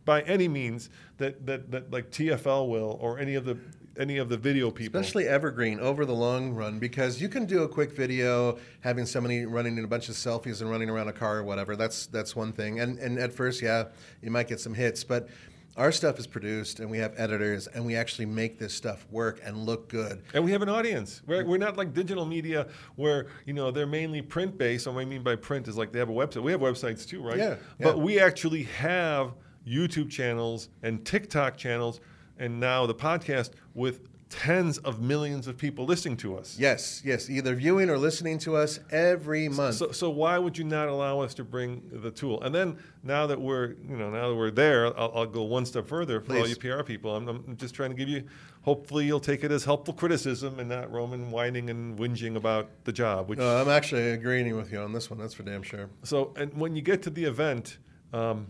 by 0.06 0.22
any 0.22 0.48
means 0.48 0.90
that, 1.18 1.46
that, 1.46 1.72
that 1.72 1.92
like 1.92 2.12
TFL 2.12 2.70
will 2.70 2.98
or 3.02 3.20
any 3.20 3.36
of 3.36 3.46
the 3.46 3.58
any 3.98 4.18
of 4.18 4.28
the 4.28 4.38
video 4.38 4.72
people. 4.72 5.00
Especially 5.00 5.26
evergreen 5.28 5.80
over 5.80 6.06
the 6.06 6.14
long 6.14 6.52
run 6.52 6.80
because 6.80 7.22
you 7.22 7.30
can 7.30 7.46
do 7.46 7.64
a 7.64 7.68
quick 7.68 7.94
video 7.94 8.58
having 8.82 9.06
somebody 9.06 9.46
running 9.46 9.78
in 9.78 9.86
a 9.86 9.88
bunch 9.88 10.10
of 10.10 10.16
selfies 10.16 10.62
and 10.62 10.70
running 10.70 10.90
around 10.90 11.08
a 11.08 11.14
car 11.14 11.38
or 11.38 11.44
whatever. 11.44 11.76
That's 11.76 12.08
that's 12.08 12.36
one 12.36 12.52
thing. 12.52 12.80
And 12.80 13.00
and 13.00 13.18
at 13.18 13.34
first, 13.34 13.62
yeah, 13.62 13.86
you 14.22 14.32
might 14.32 14.48
get 14.48 14.60
some 14.60 14.74
hits, 14.74 15.04
but 15.04 15.30
our 15.78 15.92
stuff 15.92 16.18
is 16.20 16.26
produced 16.26 16.80
and 16.80 16.90
we 16.90 16.98
have 16.98 17.14
editors 17.18 17.68
and 17.68 17.86
we 17.86 17.96
actually 17.96 18.26
make 18.26 18.58
this 18.58 18.74
stuff 18.74 19.06
work 19.12 19.42
and 19.44 19.58
look 19.58 19.90
good. 19.90 20.22
And 20.34 20.44
we 20.46 20.52
have 20.52 20.62
an 20.62 20.70
audience. 20.70 21.22
We're, 21.28 21.44
we're 21.44 21.58
not 21.58 21.76
like 21.76 21.94
digital 21.94 22.26
media 22.26 22.68
where, 22.96 23.28
you 23.46 23.54
know, 23.54 23.72
they're 23.72 23.86
mainly 23.86 24.22
print 24.22 24.58
based. 24.58 24.88
And 24.88 24.96
what 24.96 25.02
I 25.02 25.06
mean 25.06 25.22
by 25.22 25.36
print 25.36 25.68
is 25.68 25.76
like 25.78 25.92
they 25.92 26.00
have 26.00 26.08
a 26.08 26.14
website. 26.14 26.44
We 26.44 26.54
have 26.54 26.62
websites 26.62 27.06
too, 27.06 27.22
right? 27.22 27.38
Yeah, 27.38 27.56
But 27.78 28.00
we 28.00 28.22
actually 28.22 28.64
have 28.64 29.34
YouTube 29.68 30.10
channels 30.10 30.70
and 30.84 31.06
TikTok 31.06 31.58
channels 31.58 32.00
and 32.38 32.60
now 32.60 32.86
the 32.86 32.96
podcast 32.96 33.52
with 33.74 34.08
tens 34.30 34.80
of 34.80 35.02
millions 35.02 35.48
of 35.48 35.58
people 35.58 35.86
listening 35.86 36.18
to 36.18 36.38
us. 36.38 36.58
Yes, 36.60 37.02
yes, 37.06 37.30
either 37.30 37.56
viewing 37.56 37.90
or 37.90 37.98
listening 37.98 38.38
to 38.40 38.56
us 38.56 38.80
every 38.92 39.48
month. 39.48 39.76
So, 39.76 39.92
so 39.92 40.10
why 40.10 40.38
would 40.38 40.58
you 40.58 40.64
not 40.64 40.88
allow 40.88 41.20
us 41.20 41.34
to 41.36 41.44
bring 41.44 41.82
the 41.92 42.12
tool? 42.12 42.42
And 42.42 42.54
then 42.54 42.78
now 43.04 43.28
that 43.28 43.40
we're, 43.40 43.76
you 43.88 43.96
know, 43.96 44.10
now 44.10 44.30
that 44.30 44.36
we're 44.36 44.52
there, 44.52 44.88
I'll, 45.00 45.12
I'll 45.16 45.26
go 45.26 45.44
one 45.44 45.66
step 45.66 45.88
further 45.88 46.20
for 46.22 46.38
all 46.38 46.48
you 46.48 46.56
PR 46.56 46.84
people. 46.84 47.16
I'm, 47.16 47.28
I'm 47.28 47.58
just 47.58 47.76
trying 47.76 47.92
to 47.92 47.96
give 47.96 48.10
you. 48.10 48.24
Hopefully, 48.64 49.06
you'll 49.06 49.20
take 49.20 49.44
it 49.44 49.52
as 49.52 49.64
helpful 49.64 49.94
criticism 49.94 50.60
and 50.60 50.68
not 50.68 50.92
Roman 50.92 51.30
whining 51.30 51.70
and 51.70 51.98
whinging 52.00 52.36
about 52.36 52.68
the 52.84 52.92
job. 52.92 53.30
Which 53.30 53.38
no, 53.38 53.62
I'm 53.62 53.70
actually 53.70 54.10
agreeing 54.10 54.56
with 54.56 54.72
you 54.72 54.80
on 54.80 54.92
this 54.92 55.10
one. 55.12 55.20
That's 55.20 55.36
for 55.36 55.44
damn 55.44 55.62
sure. 55.62 55.88
so, 56.04 56.34
and 56.36 56.52
when 56.56 56.76
you 56.76 56.82
get 56.82 57.04
to 57.04 57.12
the 57.12 57.26
event, 57.26 57.78
um, 58.12 58.48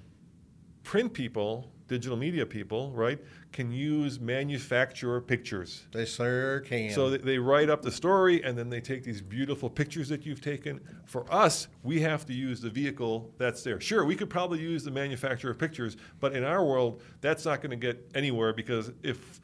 print 0.85 1.11
people, 1.13 1.69
digital 1.87 2.15
media 2.15 2.45
people, 2.45 2.91
right, 2.91 3.19
can 3.51 3.71
use 3.71 4.19
manufacturer 4.19 5.19
pictures. 5.19 5.83
They 5.91 6.05
sure 6.05 6.61
can. 6.61 6.91
So 6.91 7.09
they, 7.09 7.17
they 7.17 7.37
write 7.37 7.69
up 7.69 7.81
the 7.81 7.91
story 7.91 8.43
and 8.43 8.57
then 8.57 8.69
they 8.69 8.79
take 8.79 9.03
these 9.03 9.21
beautiful 9.21 9.69
pictures 9.69 10.07
that 10.09 10.25
you've 10.25 10.41
taken. 10.41 10.79
For 11.05 11.25
us, 11.33 11.67
we 11.83 11.99
have 12.01 12.25
to 12.27 12.33
use 12.33 12.61
the 12.61 12.69
vehicle 12.69 13.33
that's 13.37 13.63
there. 13.63 13.81
Sure, 13.81 14.05
we 14.05 14.15
could 14.15 14.29
probably 14.29 14.59
use 14.59 14.83
the 14.83 14.91
manufacturer 14.91 15.53
pictures, 15.53 15.97
but 16.19 16.33
in 16.33 16.43
our 16.43 16.63
world, 16.63 17.01
that's 17.19 17.45
not 17.45 17.61
going 17.61 17.71
to 17.71 17.77
get 17.77 18.09
anywhere 18.13 18.53
because 18.53 18.91
if 19.03 19.41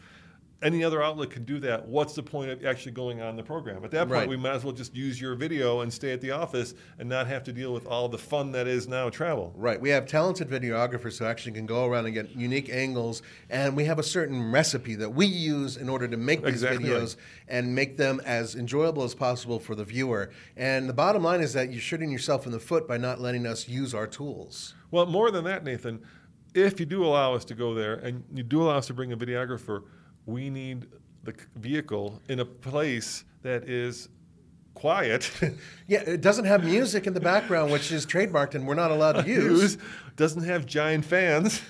any 0.62 0.84
other 0.84 1.02
outlet 1.02 1.32
can 1.32 1.44
do 1.44 1.60
that, 1.60 1.88
what's 1.88 2.14
the 2.14 2.22
point 2.22 2.52
of 2.52 2.64
actually 2.66 2.92
going 2.92 3.20
on 3.22 3.36
the 3.36 3.44
program? 3.44 3.84
At 3.84 3.92
that 3.92 4.02
point, 4.08 4.12
Right. 4.12 4.30
we 4.30 4.38
might 4.38 4.54
as 4.54 4.64
well 4.64 4.74
just 4.74 4.96
use 4.96 5.20
your 5.20 5.34
video 5.36 5.82
and 5.82 5.92
stay 5.92 6.12
at 6.12 6.22
the 6.22 6.32
office 6.32 6.76
and 7.00 7.10
not 7.10 7.26
have 7.28 7.44
to 7.46 7.54
deal 7.54 7.74
with 7.74 7.88
all 7.88 8.08
the 8.08 8.18
fun 8.18 8.52
that 8.52 8.68
is 8.68 8.88
now 8.88 9.10
travel. 9.10 9.54
Right. 9.56 9.82
We 9.82 9.90
have 9.90 10.06
talented 10.06 10.50
videographers 10.50 11.18
who 11.18 11.26
actually 11.26 11.54
can 11.54 11.66
go 11.66 11.86
around 11.86 12.06
and 12.06 12.14
get 12.14 12.36
unique 12.36 12.70
angles, 12.70 13.24
and 13.50 13.76
we 13.76 13.86
have 13.86 13.98
a 13.98 14.04
certain 14.04 14.52
recipe 14.52 14.96
that 14.96 15.10
we 15.10 15.26
use 15.26 15.78
in 15.78 15.90
order 15.90 16.08
to 16.08 16.18
make 16.18 16.44
these 16.44 16.62
Exactly 16.62 16.90
videos 16.90 17.16
and 17.48 17.74
make 17.74 17.98
them 17.98 18.22
as 18.24 18.56
enjoyable 18.56 19.04
as 19.04 19.16
possible 19.16 19.60
for 19.60 19.74
the 19.74 19.84
viewer. 19.84 20.30
And 20.56 20.88
the 20.88 20.94
bottom 20.94 21.24
line 21.24 21.42
is 21.42 21.54
that 21.54 21.72
you're 21.72 21.82
shooting 21.82 22.12
yourself 22.12 22.46
in 22.46 22.52
the 22.52 22.60
foot 22.60 22.88
by 22.88 22.98
not 22.98 23.20
letting 23.20 23.48
us 23.48 23.68
use 23.68 23.96
our 23.96 24.06
tools. 24.08 24.76
Well, 24.92 25.08
more 25.08 25.32
than 25.32 25.44
that, 25.46 25.64
Nathan, 25.64 26.02
if 26.54 26.80
you 26.80 26.86
do 26.86 27.04
allow 27.04 27.34
us 27.34 27.46
to 27.46 27.56
go 27.56 27.74
there 27.74 27.96
and 27.96 28.24
you 28.34 28.44
do 28.44 28.62
allow 28.62 28.78
us 28.78 28.88
to 28.88 28.94
bring 28.94 29.12
a 29.12 29.18
videographer, 29.18 29.84
we 30.26 30.50
need 30.50 30.88
the 31.24 31.34
vehicle 31.56 32.22
in 32.30 32.40
a 32.40 32.46
place 32.46 33.24
that 33.44 33.70
is 33.70 34.10
quiet. 34.74 35.32
Yeah, 35.88 36.04
it 36.08 36.22
doesn't 36.22 36.46
have 36.46 36.64
music 36.64 37.06
in 37.06 37.14
the 37.14 37.20
background, 37.20 37.70
which 37.70 37.92
is 37.92 38.06
trademarked 38.06 38.56
and 38.56 38.66
we're 38.66 38.76
not 38.76 38.92
allowed 38.92 39.24
to 39.24 39.28
use. 39.28 39.78
Doesn't 40.16 40.44
have 40.44 40.66
giant 40.66 41.04
fans. 41.04 41.62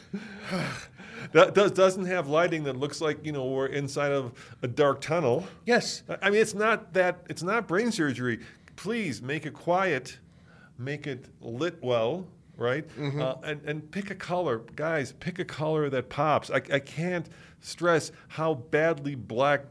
that 1.31 1.55
does, 1.55 1.71
doesn't 1.71 2.05
have 2.05 2.27
lighting 2.27 2.65
that 2.65 2.75
looks 2.77 3.01
like 3.01 3.25
you 3.25 3.31
know 3.31 3.45
we're 3.45 3.65
inside 3.65 4.11
of 4.11 4.33
a 4.61 4.67
dark 4.67 5.01
tunnel. 5.01 5.47
Yes. 5.65 6.03
I 6.21 6.29
mean, 6.29 6.39
it's 6.39 6.53
not 6.53 6.93
that. 6.93 7.25
It's 7.29 7.41
not 7.41 7.67
brain 7.67 7.91
surgery. 7.91 8.41
Please 8.75 9.23
make 9.23 9.47
it 9.47 9.53
quiet, 9.53 10.19
make 10.77 11.07
it 11.07 11.25
lit 11.41 11.81
well, 11.81 12.27
right? 12.61 12.85
Uh, 12.97 13.35
and 13.43 13.61
and 13.65 13.91
pick 13.91 14.09
a 14.11 14.15
color, 14.15 14.59
guys. 14.75 15.11
Pick 15.19 15.39
a 15.39 15.45
color 15.45 15.89
that 15.89 16.07
pops. 16.09 16.49
I, 16.49 16.61
I 16.71 16.79
can't 16.79 17.27
stress 17.59 18.11
how 18.29 18.53
badly 18.53 19.15
black 19.15 19.65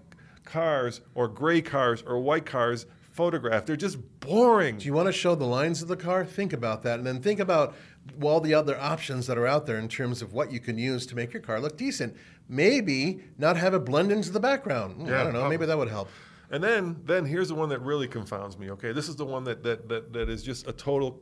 cars 0.44 1.00
or 1.14 1.28
gray 1.28 1.62
cars 1.62 2.02
or 2.06 2.18
white 2.18 2.44
cars 2.46 2.86
photograph. 3.12 3.66
They're 3.66 3.76
just 3.76 3.98
boring. 4.20 4.78
Do 4.78 4.86
you 4.86 4.92
want 4.92 5.06
to 5.06 5.12
show 5.12 5.34
the 5.34 5.44
lines 5.46 5.82
of 5.82 5.88
the 5.88 5.96
car? 5.96 6.24
Think 6.24 6.52
about 6.52 6.82
that. 6.84 6.98
And 6.98 7.06
then 7.06 7.20
think 7.20 7.40
about 7.40 7.74
all 8.22 8.40
the 8.40 8.54
other 8.54 8.78
options 8.80 9.26
that 9.26 9.36
are 9.38 9.46
out 9.46 9.66
there 9.66 9.78
in 9.78 9.88
terms 9.88 10.22
of 10.22 10.32
what 10.32 10.50
you 10.52 10.58
can 10.60 10.78
use 10.78 11.06
to 11.06 11.14
make 11.16 11.32
your 11.32 11.42
car 11.42 11.60
look 11.60 11.76
decent. 11.76 12.16
Maybe 12.48 13.20
not 13.38 13.56
have 13.56 13.74
it 13.74 13.84
blend 13.84 14.10
into 14.10 14.30
the 14.30 14.40
background. 14.40 14.94
Hmm, 14.96 15.06
I 15.06 15.24
don't 15.24 15.32
know. 15.32 15.40
prob- 15.40 15.50
Maybe 15.50 15.66
that 15.66 15.78
would 15.78 15.88
help. 15.88 16.08
And 16.50 16.62
then, 16.64 16.96
then 17.04 17.24
here's 17.24 17.48
the 17.48 17.54
one 17.54 17.68
that 17.68 17.80
really 17.80 18.08
confounds 18.08 18.58
me. 18.58 18.70
Okay, 18.72 18.90
this 18.92 19.08
is 19.08 19.14
the 19.14 19.24
one 19.24 19.44
that 19.44 19.62
that 19.62 19.88
that, 19.88 20.12
that 20.12 20.28
is 20.28 20.42
just 20.42 20.66
a 20.66 20.72
total, 20.72 21.20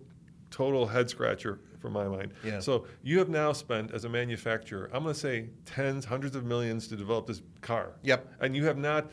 total 0.51 0.87
head 0.87 1.09
scratcher 1.11 1.61
for 1.79 1.91
my 1.91 2.07
mind. 2.09 2.33
Yeah. 2.45 2.61
So 2.61 2.87
you 3.03 3.19
have 3.19 3.29
now 3.29 3.53
spent 3.53 3.93
as 3.93 4.05
a 4.05 4.09
manufacturer, 4.09 4.91
I'm 4.93 5.03
going 5.03 5.15
to 5.15 5.21
say 5.21 5.51
tens, 5.65 6.05
hundreds 6.05 6.35
of 6.37 6.45
millions 6.45 6.89
to 6.89 6.97
develop 6.97 7.27
this 7.27 7.43
car. 7.61 7.93
Yep. 8.03 8.29
And 8.41 8.57
you 8.57 8.65
have 8.65 8.79
not 8.79 9.11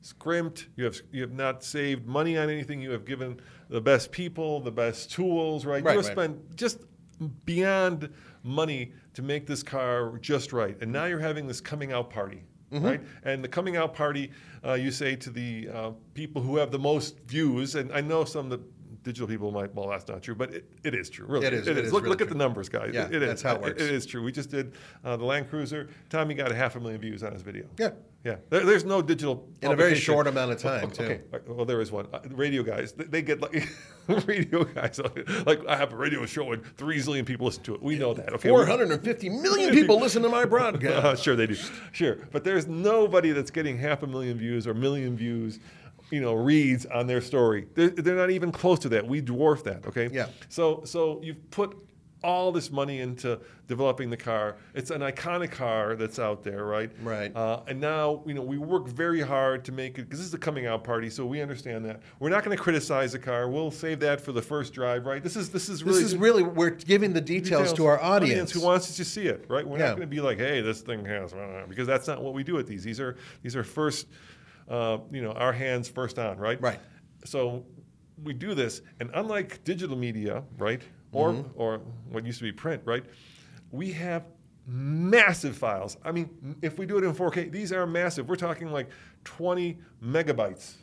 scrimped. 0.00 0.68
You 0.76 0.84
have 0.84 1.00
you 1.12 1.22
have 1.22 1.32
not 1.32 1.62
saved 1.62 2.06
money 2.06 2.36
on 2.36 2.48
anything. 2.50 2.80
You 2.80 2.90
have 2.92 3.04
given 3.04 3.40
the 3.68 3.80
best 3.80 4.10
people, 4.10 4.60
the 4.60 4.70
best 4.70 5.12
tools. 5.12 5.64
Right. 5.64 5.82
Right, 5.84 5.92
you 5.92 5.98
have 5.98 6.06
right. 6.06 6.12
spent 6.12 6.56
just 6.56 6.80
beyond 7.44 8.12
money 8.42 8.92
to 9.14 9.22
make 9.22 9.46
this 9.46 9.62
car 9.62 10.18
just 10.20 10.52
right. 10.52 10.76
And 10.80 10.92
now 10.92 11.06
you're 11.06 11.18
having 11.18 11.46
this 11.46 11.60
coming 11.60 11.92
out 11.92 12.10
party, 12.10 12.42
Mm-hmm. 12.72 12.84
right? 12.84 13.00
And 13.24 13.42
the 13.42 13.48
coming 13.48 13.76
out 13.76 13.94
party, 13.94 14.30
uh, 14.64 14.74
you 14.74 14.90
say 14.90 15.16
to 15.16 15.30
the 15.30 15.68
uh, 15.72 15.90
people 16.12 16.42
who 16.42 16.58
have 16.58 16.70
the 16.70 16.78
most 16.78 17.18
views, 17.20 17.74
and 17.76 17.90
I 17.92 18.02
know 18.02 18.24
some 18.24 18.52
of 18.52 18.60
the 18.60 18.60
digital 19.08 19.26
people 19.26 19.50
might, 19.50 19.74
well, 19.74 19.88
that's 19.88 20.06
not 20.06 20.22
true, 20.22 20.34
but 20.34 20.52
it, 20.54 20.64
it 20.84 20.94
is 20.94 21.08
true. 21.10 21.26
Really, 21.26 21.46
It 21.46 21.52
is, 21.54 21.66
it 21.66 21.76
is 21.78 21.92
look 21.92 22.02
really 22.04 22.10
look 22.10 22.20
at 22.20 22.28
the 22.28 22.34
numbers, 22.34 22.68
guys. 22.68 22.90
Yeah, 22.94 23.06
It- 23.06 23.14
it 23.16 23.22
is. 23.22 23.28
that's 23.28 23.42
how 23.42 23.54
it 23.56 23.62
works. 23.62 23.82
it 23.82 23.90
is 23.90 24.06
true. 24.06 24.22
We 24.22 24.32
just 24.32 24.50
did 24.50 24.72
uh, 25.04 25.16
the 25.16 25.24
Land 25.24 25.48
Cruiser. 25.50 25.88
Tommy 26.10 26.34
got 26.34 26.52
a 26.52 26.54
half 26.54 26.76
a 26.76 26.80
million 26.80 27.00
views 27.00 27.22
on 27.22 27.32
his 27.32 27.42
video. 27.42 27.64
Yeah. 27.78 27.90
Yeah, 28.24 28.34
there, 28.50 28.64
there's 28.66 28.84
no 28.84 29.00
digital 29.00 29.48
In 29.62 29.70
a 29.70 29.76
very 29.76 29.94
short 29.94 30.26
amount 30.26 30.50
of 30.50 30.58
time, 30.58 30.90
too. 30.90 31.04
Okay, 31.04 31.20
well 31.46 31.64
there 31.64 31.80
is 31.80 31.92
one. 31.92 32.08
Uh, 32.12 32.18
radio 32.32 32.64
guys, 32.64 32.92
they, 32.92 33.04
they 33.04 33.22
get 33.22 33.40
like 33.40 33.68
radio 34.26 34.64
guys. 34.64 35.00
Like 35.46 35.64
I 35.68 35.76
have 35.76 35.92
a 35.92 35.96
radio 35.96 36.26
show 36.26 36.50
and 36.52 36.64
three 36.76 36.98
zillion 36.98 37.24
people 37.24 37.46
listen 37.46 37.62
to 37.62 37.74
it. 37.76 37.82
We 37.82 37.96
know 37.96 38.12
that. 38.14 38.32
Okay, 38.34 38.48
450 38.48 39.28
million 39.28 39.72
people 39.72 40.00
listen 40.00 40.22
to 40.24 40.28
my 40.28 40.42
uh, 40.42 40.46
broadcast. 40.46 41.22
sure 41.24 41.36
they 41.36 41.46
do. 41.46 41.56
Sure, 41.92 42.16
but 42.32 42.42
there's 42.42 42.66
nobody 42.66 43.30
that's 43.30 43.52
getting 43.52 43.78
half 43.78 44.02
a 44.02 44.06
million 44.06 44.36
views 44.36 44.66
or 44.66 44.74
million 44.74 45.16
views 45.16 45.60
you 46.10 46.20
know, 46.20 46.34
reads 46.34 46.86
on 46.86 47.06
their 47.06 47.20
story. 47.20 47.66
They're, 47.74 47.88
they're 47.90 48.16
not 48.16 48.30
even 48.30 48.50
close 48.52 48.78
to 48.80 48.88
that. 48.90 49.06
We 49.06 49.20
dwarf 49.22 49.62
that. 49.64 49.86
Okay. 49.86 50.08
Yeah. 50.12 50.28
So 50.48 50.82
so 50.84 51.20
you've 51.22 51.50
put 51.50 51.76
all 52.24 52.50
this 52.50 52.72
money 52.72 52.98
into 52.98 53.38
developing 53.68 54.10
the 54.10 54.16
car. 54.16 54.56
It's 54.74 54.90
an 54.90 55.02
iconic 55.02 55.52
car 55.52 55.94
that's 55.94 56.18
out 56.18 56.42
there, 56.42 56.64
right? 56.64 56.90
Right. 57.00 57.30
Uh, 57.36 57.60
and 57.68 57.80
now, 57.80 58.24
you 58.26 58.34
know, 58.34 58.42
we 58.42 58.58
work 58.58 58.88
very 58.88 59.20
hard 59.20 59.64
to 59.66 59.72
make 59.72 59.98
it 59.98 60.02
because 60.02 60.18
this 60.18 60.26
is 60.26 60.34
a 60.34 60.38
coming 60.38 60.66
out 60.66 60.82
party, 60.82 61.10
so 61.10 61.24
we 61.24 61.40
understand 61.40 61.84
that. 61.84 62.00
We're 62.18 62.30
not 62.30 62.42
going 62.44 62.56
to 62.56 62.60
criticize 62.60 63.12
the 63.12 63.20
car. 63.20 63.48
We'll 63.48 63.70
save 63.70 64.00
that 64.00 64.20
for 64.20 64.32
the 64.32 64.42
first 64.42 64.72
drive, 64.72 65.06
right? 65.06 65.22
This 65.22 65.36
is 65.36 65.50
this 65.50 65.68
is 65.68 65.84
really 65.84 66.02
This 66.02 66.10
is 66.12 66.16
really 66.16 66.42
we're 66.42 66.70
giving 66.70 67.12
the 67.12 67.20
details, 67.20 67.72
to 67.74 67.86
our 67.86 68.02
audience. 68.02 68.50
who 68.50 68.62
wants 68.62 68.96
to 68.96 69.04
see 69.04 69.28
it, 69.28 69.44
right? 69.48 69.64
We're 69.64 69.78
Yeah. 69.78 69.88
not 69.90 69.96
going 69.98 70.08
to 70.08 70.12
be 70.12 70.20
like, 70.20 70.38
hey, 70.38 70.60
this 70.60 70.80
thing 70.80 71.04
has 71.04 71.32
because 71.68 71.86
that's 71.86 72.08
not 72.08 72.20
what 72.20 72.34
we 72.34 72.42
do 72.42 72.54
with 72.54 72.66
these. 72.66 72.82
These 72.82 72.98
are 72.98 73.14
these 73.44 73.54
are 73.54 73.62
first, 73.62 74.08
uh, 74.68 74.98
you 75.10 75.22
know, 75.22 75.32
our 75.32 75.52
hands 75.52 75.88
first 75.88 76.18
on, 76.18 76.38
right? 76.38 76.60
Right. 76.60 76.78
So 77.24 77.64
we 78.24 78.32
do 78.32 78.54
this, 78.54 78.82
and 79.00 79.10
unlike 79.14 79.62
digital 79.64 79.96
media, 79.96 80.42
right, 80.58 80.82
or 81.12 81.32
Mm-hmm. 81.32 81.60
or 81.60 81.78
what 82.10 82.24
used 82.26 82.38
to 82.38 82.44
be 82.44 82.52
print, 82.52 82.82
right, 82.84 83.04
we 83.70 83.92
have 83.92 84.24
massive 84.66 85.56
files. 85.56 85.96
I 86.04 86.12
mean, 86.12 86.56
if 86.62 86.78
we 86.78 86.84
do 86.86 86.98
it 86.98 87.04
in 87.04 87.14
4K, 87.14 87.50
these 87.50 87.72
are 87.72 87.86
massive. 87.86 88.28
We're 88.28 88.36
talking 88.36 88.70
like 88.70 88.88
20 89.24 89.78
megabytes, 90.04 90.74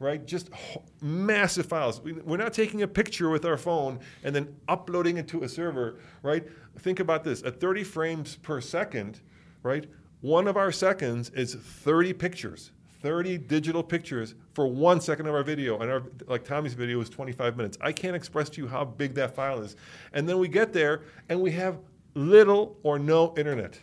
right? 0.00 0.24
Just 0.26 0.52
ho- 0.52 0.82
massive 1.00 1.66
files. 1.66 2.00
We- 2.00 2.14
We're 2.14 2.36
not 2.36 2.52
taking 2.52 2.82
a 2.82 2.88
picture 2.88 3.30
with 3.30 3.44
our 3.44 3.56
phone 3.56 4.00
and 4.24 4.34
then 4.34 4.56
uploading 4.68 5.18
it 5.18 5.28
to 5.28 5.44
a 5.44 5.48
server, 5.48 5.98
right? 6.22 6.44
Think 6.80 6.98
about 7.00 7.22
this: 7.24 7.42
at 7.44 7.60
30 7.60 7.84
frames 7.84 8.36
per 8.42 8.60
second, 8.60 9.20
right? 9.62 9.86
One 10.20 10.48
of 10.48 10.56
our 10.56 10.72
seconds 10.72 11.30
is 11.30 11.54
30 11.54 12.12
pictures. 12.14 12.72
30 13.02 13.38
digital 13.38 13.82
pictures 13.82 14.34
for 14.54 14.66
one 14.66 15.00
second 15.00 15.26
of 15.26 15.34
our 15.34 15.42
video, 15.42 15.78
and 15.78 15.90
our 15.90 16.02
like 16.26 16.44
Tommy's 16.44 16.74
video 16.74 17.00
is 17.00 17.08
25 17.08 17.56
minutes. 17.56 17.78
I 17.80 17.92
can't 17.92 18.16
express 18.16 18.48
to 18.50 18.60
you 18.60 18.68
how 18.68 18.84
big 18.84 19.14
that 19.14 19.34
file 19.34 19.60
is. 19.62 19.76
And 20.12 20.28
then 20.28 20.38
we 20.38 20.48
get 20.48 20.72
there, 20.72 21.02
and 21.28 21.40
we 21.40 21.52
have 21.52 21.78
little 22.14 22.76
or 22.82 22.98
no 22.98 23.34
internet. 23.36 23.78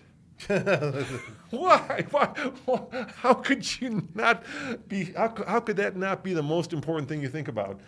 Why? 1.50 2.06
Why? 2.12 2.52
How 3.16 3.34
could 3.34 3.80
you 3.80 4.06
not 4.14 4.44
be? 4.90 5.06
How, 5.14 5.34
how 5.48 5.62
could 5.62 5.78
that 5.78 5.96
not 5.96 6.26
be 6.26 6.34
the 6.34 6.44
most 6.44 6.74
important 6.74 7.08
thing 7.08 7.22
you 7.22 7.30
think 7.30 7.48
about? 7.48 7.80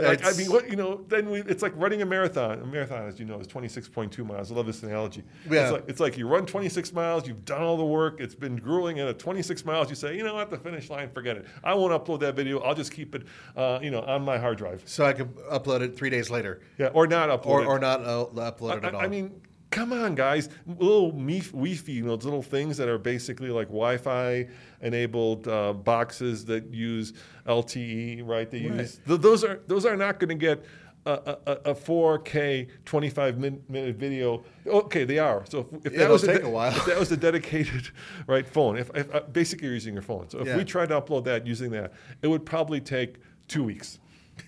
Like, 0.00 0.24
I 0.24 0.32
mean, 0.32 0.50
what, 0.50 0.68
you 0.68 0.76
know, 0.76 1.04
then 1.08 1.30
we, 1.30 1.40
it's 1.42 1.62
like 1.62 1.72
running 1.76 2.02
a 2.02 2.06
marathon. 2.06 2.60
A 2.60 2.66
marathon, 2.66 3.06
as 3.06 3.18
you 3.18 3.24
know, 3.24 3.38
is 3.38 3.46
26.2 3.46 4.26
miles. 4.26 4.50
I 4.50 4.54
love 4.54 4.66
this 4.66 4.82
analogy. 4.82 5.22
Yeah. 5.48 5.62
It's, 5.62 5.72
like, 5.72 5.84
it's 5.88 6.00
like 6.00 6.18
you 6.18 6.26
run 6.26 6.46
26 6.46 6.92
miles, 6.92 7.28
you've 7.28 7.44
done 7.44 7.62
all 7.62 7.76
the 7.76 7.84
work, 7.84 8.20
it's 8.20 8.34
been 8.34 8.56
grueling, 8.56 8.98
and 9.00 9.08
at 9.08 9.18
26 9.18 9.64
miles, 9.64 9.88
you 9.90 9.94
say, 9.96 10.16
you 10.16 10.24
know, 10.24 10.38
at 10.38 10.50
the 10.50 10.58
finish 10.58 10.90
line, 10.90 11.10
forget 11.10 11.36
it. 11.36 11.46
I 11.62 11.74
won't 11.74 11.92
upload 11.92 12.20
that 12.20 12.34
video. 12.34 12.60
I'll 12.60 12.74
just 12.74 12.92
keep 12.92 13.14
it, 13.14 13.22
uh, 13.56 13.78
you 13.82 13.90
know, 13.90 14.02
on 14.02 14.24
my 14.24 14.38
hard 14.38 14.58
drive. 14.58 14.82
so 14.84 15.04
I 15.04 15.12
can 15.12 15.28
upload 15.50 15.80
it 15.82 15.96
three 15.96 16.10
days 16.10 16.30
later, 16.30 16.60
Yeah, 16.78 16.88
or 16.88 17.06
not 17.06 17.28
upload 17.28 17.46
or 17.46 17.62
it. 17.62 17.66
or 17.66 17.78
not 17.78 18.00
uh, 18.02 18.26
upload 18.34 18.78
it 18.78 18.84
I, 18.84 18.88
at 18.88 18.94
all. 18.94 19.00
I 19.00 19.06
mean, 19.08 19.40
come 19.74 19.92
on, 19.92 20.14
guys. 20.14 20.48
Little 20.66 21.12
MiFi, 21.12 21.50
Wi-Fi, 21.52 21.92
you 21.92 22.02
know, 22.04 22.14
little 22.14 22.42
things 22.42 22.76
that 22.78 22.88
are 22.88 22.96
basically 22.98 23.50
like 23.50 23.66
Wi-Fi 23.68 24.48
enabled 24.80 25.48
uh, 25.48 25.72
boxes 25.72 26.44
that 26.46 26.72
use 26.72 27.12
LTE, 27.46 28.26
right? 28.26 28.50
They 28.50 28.58
use 28.58 29.00
th- 29.06 29.20
those 29.20 29.44
are 29.44 29.60
those 29.66 29.84
are 29.84 29.96
not 29.96 30.18
going 30.20 30.30
to 30.30 30.34
get. 30.36 30.64
A, 31.06 31.36
a, 31.46 31.52
a 31.66 31.74
4K 31.74 32.66
25 32.86 33.36
min, 33.36 33.62
minute 33.68 33.96
video. 33.96 34.42
Okay, 34.66 35.04
they 35.04 35.18
are. 35.18 35.44
So 35.46 35.68
if, 35.84 35.92
if 35.92 35.96
that 35.98 36.08
was 36.08 36.22
take 36.22 36.40
de- 36.40 36.46
a 36.46 36.48
while. 36.48 36.74
if 36.74 36.86
that 36.86 36.98
was 36.98 37.12
a 37.12 37.16
dedicated 37.18 37.90
right 38.26 38.46
phone, 38.48 38.78
if, 38.78 38.90
if 38.94 39.14
uh, 39.14 39.20
basically 39.30 39.66
you're 39.66 39.74
using 39.74 39.92
your 39.92 40.02
phone. 40.02 40.30
So 40.30 40.38
if 40.40 40.46
Yeah. 40.46 40.56
we 40.56 40.64
tried 40.64 40.88
to 40.88 40.98
upload 40.98 41.24
that 41.24 41.46
using 41.46 41.70
that, 41.72 41.92
it 42.22 42.28
would 42.28 42.46
probably 42.46 42.80
take 42.80 43.16
two 43.48 43.62
weeks. 43.64 43.98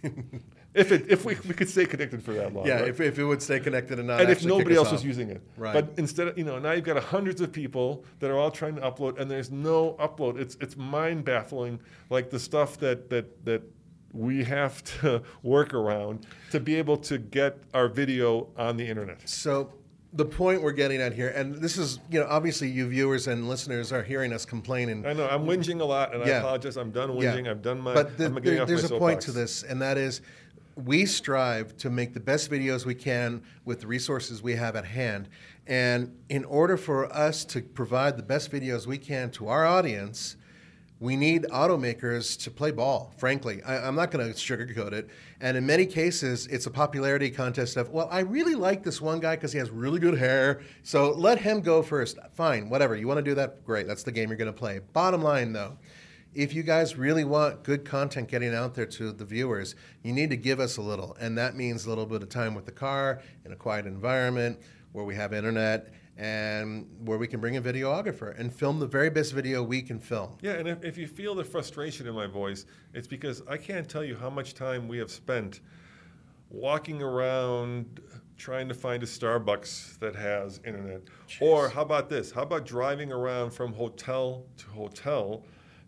if 0.77 0.93
it 0.93 1.07
if 1.09 1.25
we, 1.25 1.37
we 1.49 1.55
could 1.55 1.69
stay 1.69 1.87
connected 1.87 2.23
for 2.23 2.33
that 2.35 2.53
long. 2.53 2.67
yeah, 2.67 2.81
right? 2.81 2.89
if, 2.89 3.01
if 3.01 3.19
it 3.19 3.25
would 3.25 3.43
stay 3.43 3.59
connected 3.59 3.99
and 3.99 4.09
not 4.09 4.21
and 4.21 4.31
if 4.31 4.45
nobody 4.45 4.77
else 4.77 4.89
off. 4.89 4.95
was 4.95 5.05
using 5.05 5.31
it. 5.31 5.43
Right. 5.57 5.73
But 5.75 5.99
instead 5.99 6.37
you 6.37 6.45
know, 6.45 6.59
now 6.59 6.73
you've 6.73 6.85
got 6.85 7.03
hundreds 7.03 7.41
of 7.41 7.53
people 7.53 8.05
that 8.21 8.31
are 8.31 8.39
all 8.39 8.51
trying 8.51 8.77
to 8.77 8.83
upload 8.83 9.19
and 9.19 9.31
there's 9.31 9.51
no 9.51 9.95
upload. 9.99 10.39
It's 10.39 10.57
it's 10.61 10.77
mind 10.77 11.25
baffling 11.25 11.81
like 12.11 12.31
the 12.31 12.39
stuff 12.39 12.79
that 12.79 13.11
that 13.11 13.45
that 13.45 13.63
we 14.13 14.45
have 14.45 14.83
to 15.01 15.23
work 15.43 15.75
around 15.75 16.27
to 16.51 16.61
be 16.61 16.77
able 16.77 16.97
to 16.97 17.19
get 17.19 17.59
our 17.75 17.89
video 17.89 18.49
on 18.57 18.77
the 18.77 18.87
internet. 18.87 19.29
So 19.29 19.73
the 20.13 20.25
point 20.25 20.63
we're 20.63 20.73
getting 20.73 21.01
at 21.01 21.13
here, 21.13 21.29
and 21.29 21.55
this 21.57 21.77
is, 21.77 21.99
you 22.11 22.21
know, 22.21 22.27
obviously 22.29 22.69
you 22.69 22.89
viewers 22.89 23.27
and 23.27 23.49
listeners 23.49 23.93
are 23.93 24.03
hearing 24.03 24.33
us 24.33 24.47
complaining. 24.47 25.05
I 25.05 25.13
know 25.13 25.29
I'm 25.29 25.45
whinging 25.45 25.81
a 25.81 25.85
lot 25.85 26.15
and 26.15 26.25
I 26.25 26.29
apologize. 26.29 26.77
I'm 26.77 26.91
done 26.91 27.15
Yeah. 27.17 27.35
whinging. 27.35 27.49
I've 27.51 27.61
done 27.63 27.81
my 27.81 27.93
But 27.95 28.17
the, 28.17 28.31
there- 28.31 28.63
off 28.63 28.69
there's 28.69 28.91
a 28.91 28.99
point 28.99 29.21
to 29.23 29.33
this, 29.33 29.63
and 29.63 29.83
that 29.83 29.99
is 29.99 30.23
we 30.77 31.07
strive 31.07 31.77
to 31.79 31.91
make 31.91 32.13
the 32.13 32.21
best 32.21 32.51
videos 32.51 32.85
we 32.85 32.95
can 32.95 33.43
with 33.65 33.81
the 33.81 33.87
resources 33.87 34.43
we 34.43 34.55
have 34.55 34.77
at 34.77 34.85
hand. 34.85 35.29
And 35.67 36.15
in 36.29 36.45
order 36.45 36.77
for 36.77 37.13
us 37.13 37.45
to 37.47 37.63
provide 37.63 38.17
the 38.17 38.23
best 38.23 38.53
videos 38.53 38.87
we 38.87 38.99
can 38.99 39.31
to 39.33 39.49
our 39.49 39.67
audience, 39.67 40.37
we 41.01 41.17
need 41.17 41.43
automakers 41.45 42.43
to 42.45 42.51
play 42.51 42.71
ball, 42.71 43.13
frankly. 43.19 43.63
I, 43.63 43.87
I'm 43.87 43.95
not 43.95 44.11
going 44.11 44.27
to 44.27 44.33
sugarcoat 44.33 44.93
it. 44.93 45.09
And 45.41 45.57
in 45.57 45.67
many 45.67 45.85
cases, 45.85 46.47
it's 46.47 46.67
a 46.67 46.71
popularity 46.71 47.31
contest 47.31 47.77
of, 47.77 47.91
well, 47.91 48.09
I 48.11 48.21
really 48.21 48.55
like 48.55 48.83
this 48.83 49.01
one 49.01 49.21
guy 49.21 49.37
because 49.37 49.53
he 49.53 49.59
has 49.59 49.69
really 49.71 50.01
good 50.01 50.17
hair. 50.17 50.63
So 50.83 51.13
let 51.13 51.39
him 51.39 51.61
go 51.61 51.83
first. 51.83 52.19
Fine, 52.33 52.71
whatever. 52.71 52.97
You 52.97 53.07
want 53.09 53.19
to 53.19 53.23
do 53.23 53.35
that? 53.35 53.65
Great. 53.65 53.87
That's 53.87 54.05
the 54.05 54.13
game 54.13 54.31
you're 54.31 54.39
going 54.39 54.53
to 54.53 54.59
play. 54.59 54.81
Bottom 54.95 55.23
line, 55.23 55.53
though, 55.53 55.77
if 56.37 56.53
you 56.53 56.63
guys 56.63 56.97
really 56.97 57.25
want 57.25 57.63
good 57.63 57.85
content 57.85 58.29
getting 58.29 58.55
out 58.55 58.75
there 58.75 58.85
to 58.85 59.11
the 59.11 59.25
viewers, 59.25 59.75
you 60.03 60.13
need 60.13 60.29
to 60.29 60.37
give 60.37 60.61
us 60.61 60.77
a 60.77 60.83
little. 60.83 61.17
And 61.19 61.37
that 61.39 61.57
means 61.57 61.87
a 61.87 61.89
little 61.89 62.05
bit 62.05 62.23
of 62.23 62.29
time 62.29 62.55
with 62.55 62.67
the 62.67 62.73
car 62.73 63.23
in 63.47 63.53
a 63.53 63.57
quiet 63.57 63.87
environment 63.87 64.61
where 64.93 65.05
we 65.05 65.15
have 65.15 65.33
internet 65.33 65.93
and 66.19 66.87
where 67.05 67.17
we 67.17 67.27
can 67.27 67.41
bring 67.41 67.57
a 67.57 67.63
videographer 67.63 68.39
and 68.39 68.53
film 68.53 68.79
the 68.79 68.87
very 68.87 69.09
best 69.09 69.33
video 69.33 69.63
we 69.63 69.81
can 69.81 69.99
film. 69.99 70.37
Yeah, 70.43 70.53
and 70.53 70.69
if, 70.69 70.85
if 70.85 70.99
you 70.99 71.07
feel 71.07 71.35
the 71.35 71.45
frustration 71.45 72.07
in 72.07 72.15
my 72.15 72.27
voice, 72.27 72.67
it's 72.93 73.07
because 73.07 73.43
I 73.49 73.57
can't 73.57 73.89
tell 73.89 74.05
you 74.05 74.15
how 74.15 74.29
much 74.29 74.53
time 74.53 74.89
we 74.89 74.99
have 74.99 75.11
spent 75.11 75.61
walking 76.51 77.03
around 77.03 78.01
trying 78.37 78.69
to 78.69 78.75
find 78.75 79.03
a 79.03 79.07
Starbucks 79.07 79.99
that 80.01 80.15
has 80.15 80.61
internet. 80.67 81.01
Or 81.41 81.71
how 81.71 81.81
about 81.81 82.11
this? 82.11 82.31
How 82.31 82.43
about 82.43 82.67
driving 82.67 83.11
around 83.11 83.53
from 83.53 83.73
hotel 83.73 84.45
to 84.59 84.67
hotel 84.67 85.43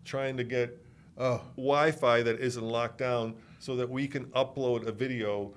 trying 0.05 0.37
to 0.37 0.43
get 0.43 0.77
Oh. 1.17 1.41
Wi-Fi 1.57 2.21
that 2.23 2.39
isn't 2.39 2.63
locked 2.63 2.97
down 2.97 3.35
so 3.59 3.75
that 3.75 3.89
we 3.89 4.07
can 4.07 4.25
upload 4.27 4.87
a 4.87 4.91
video 4.91 5.53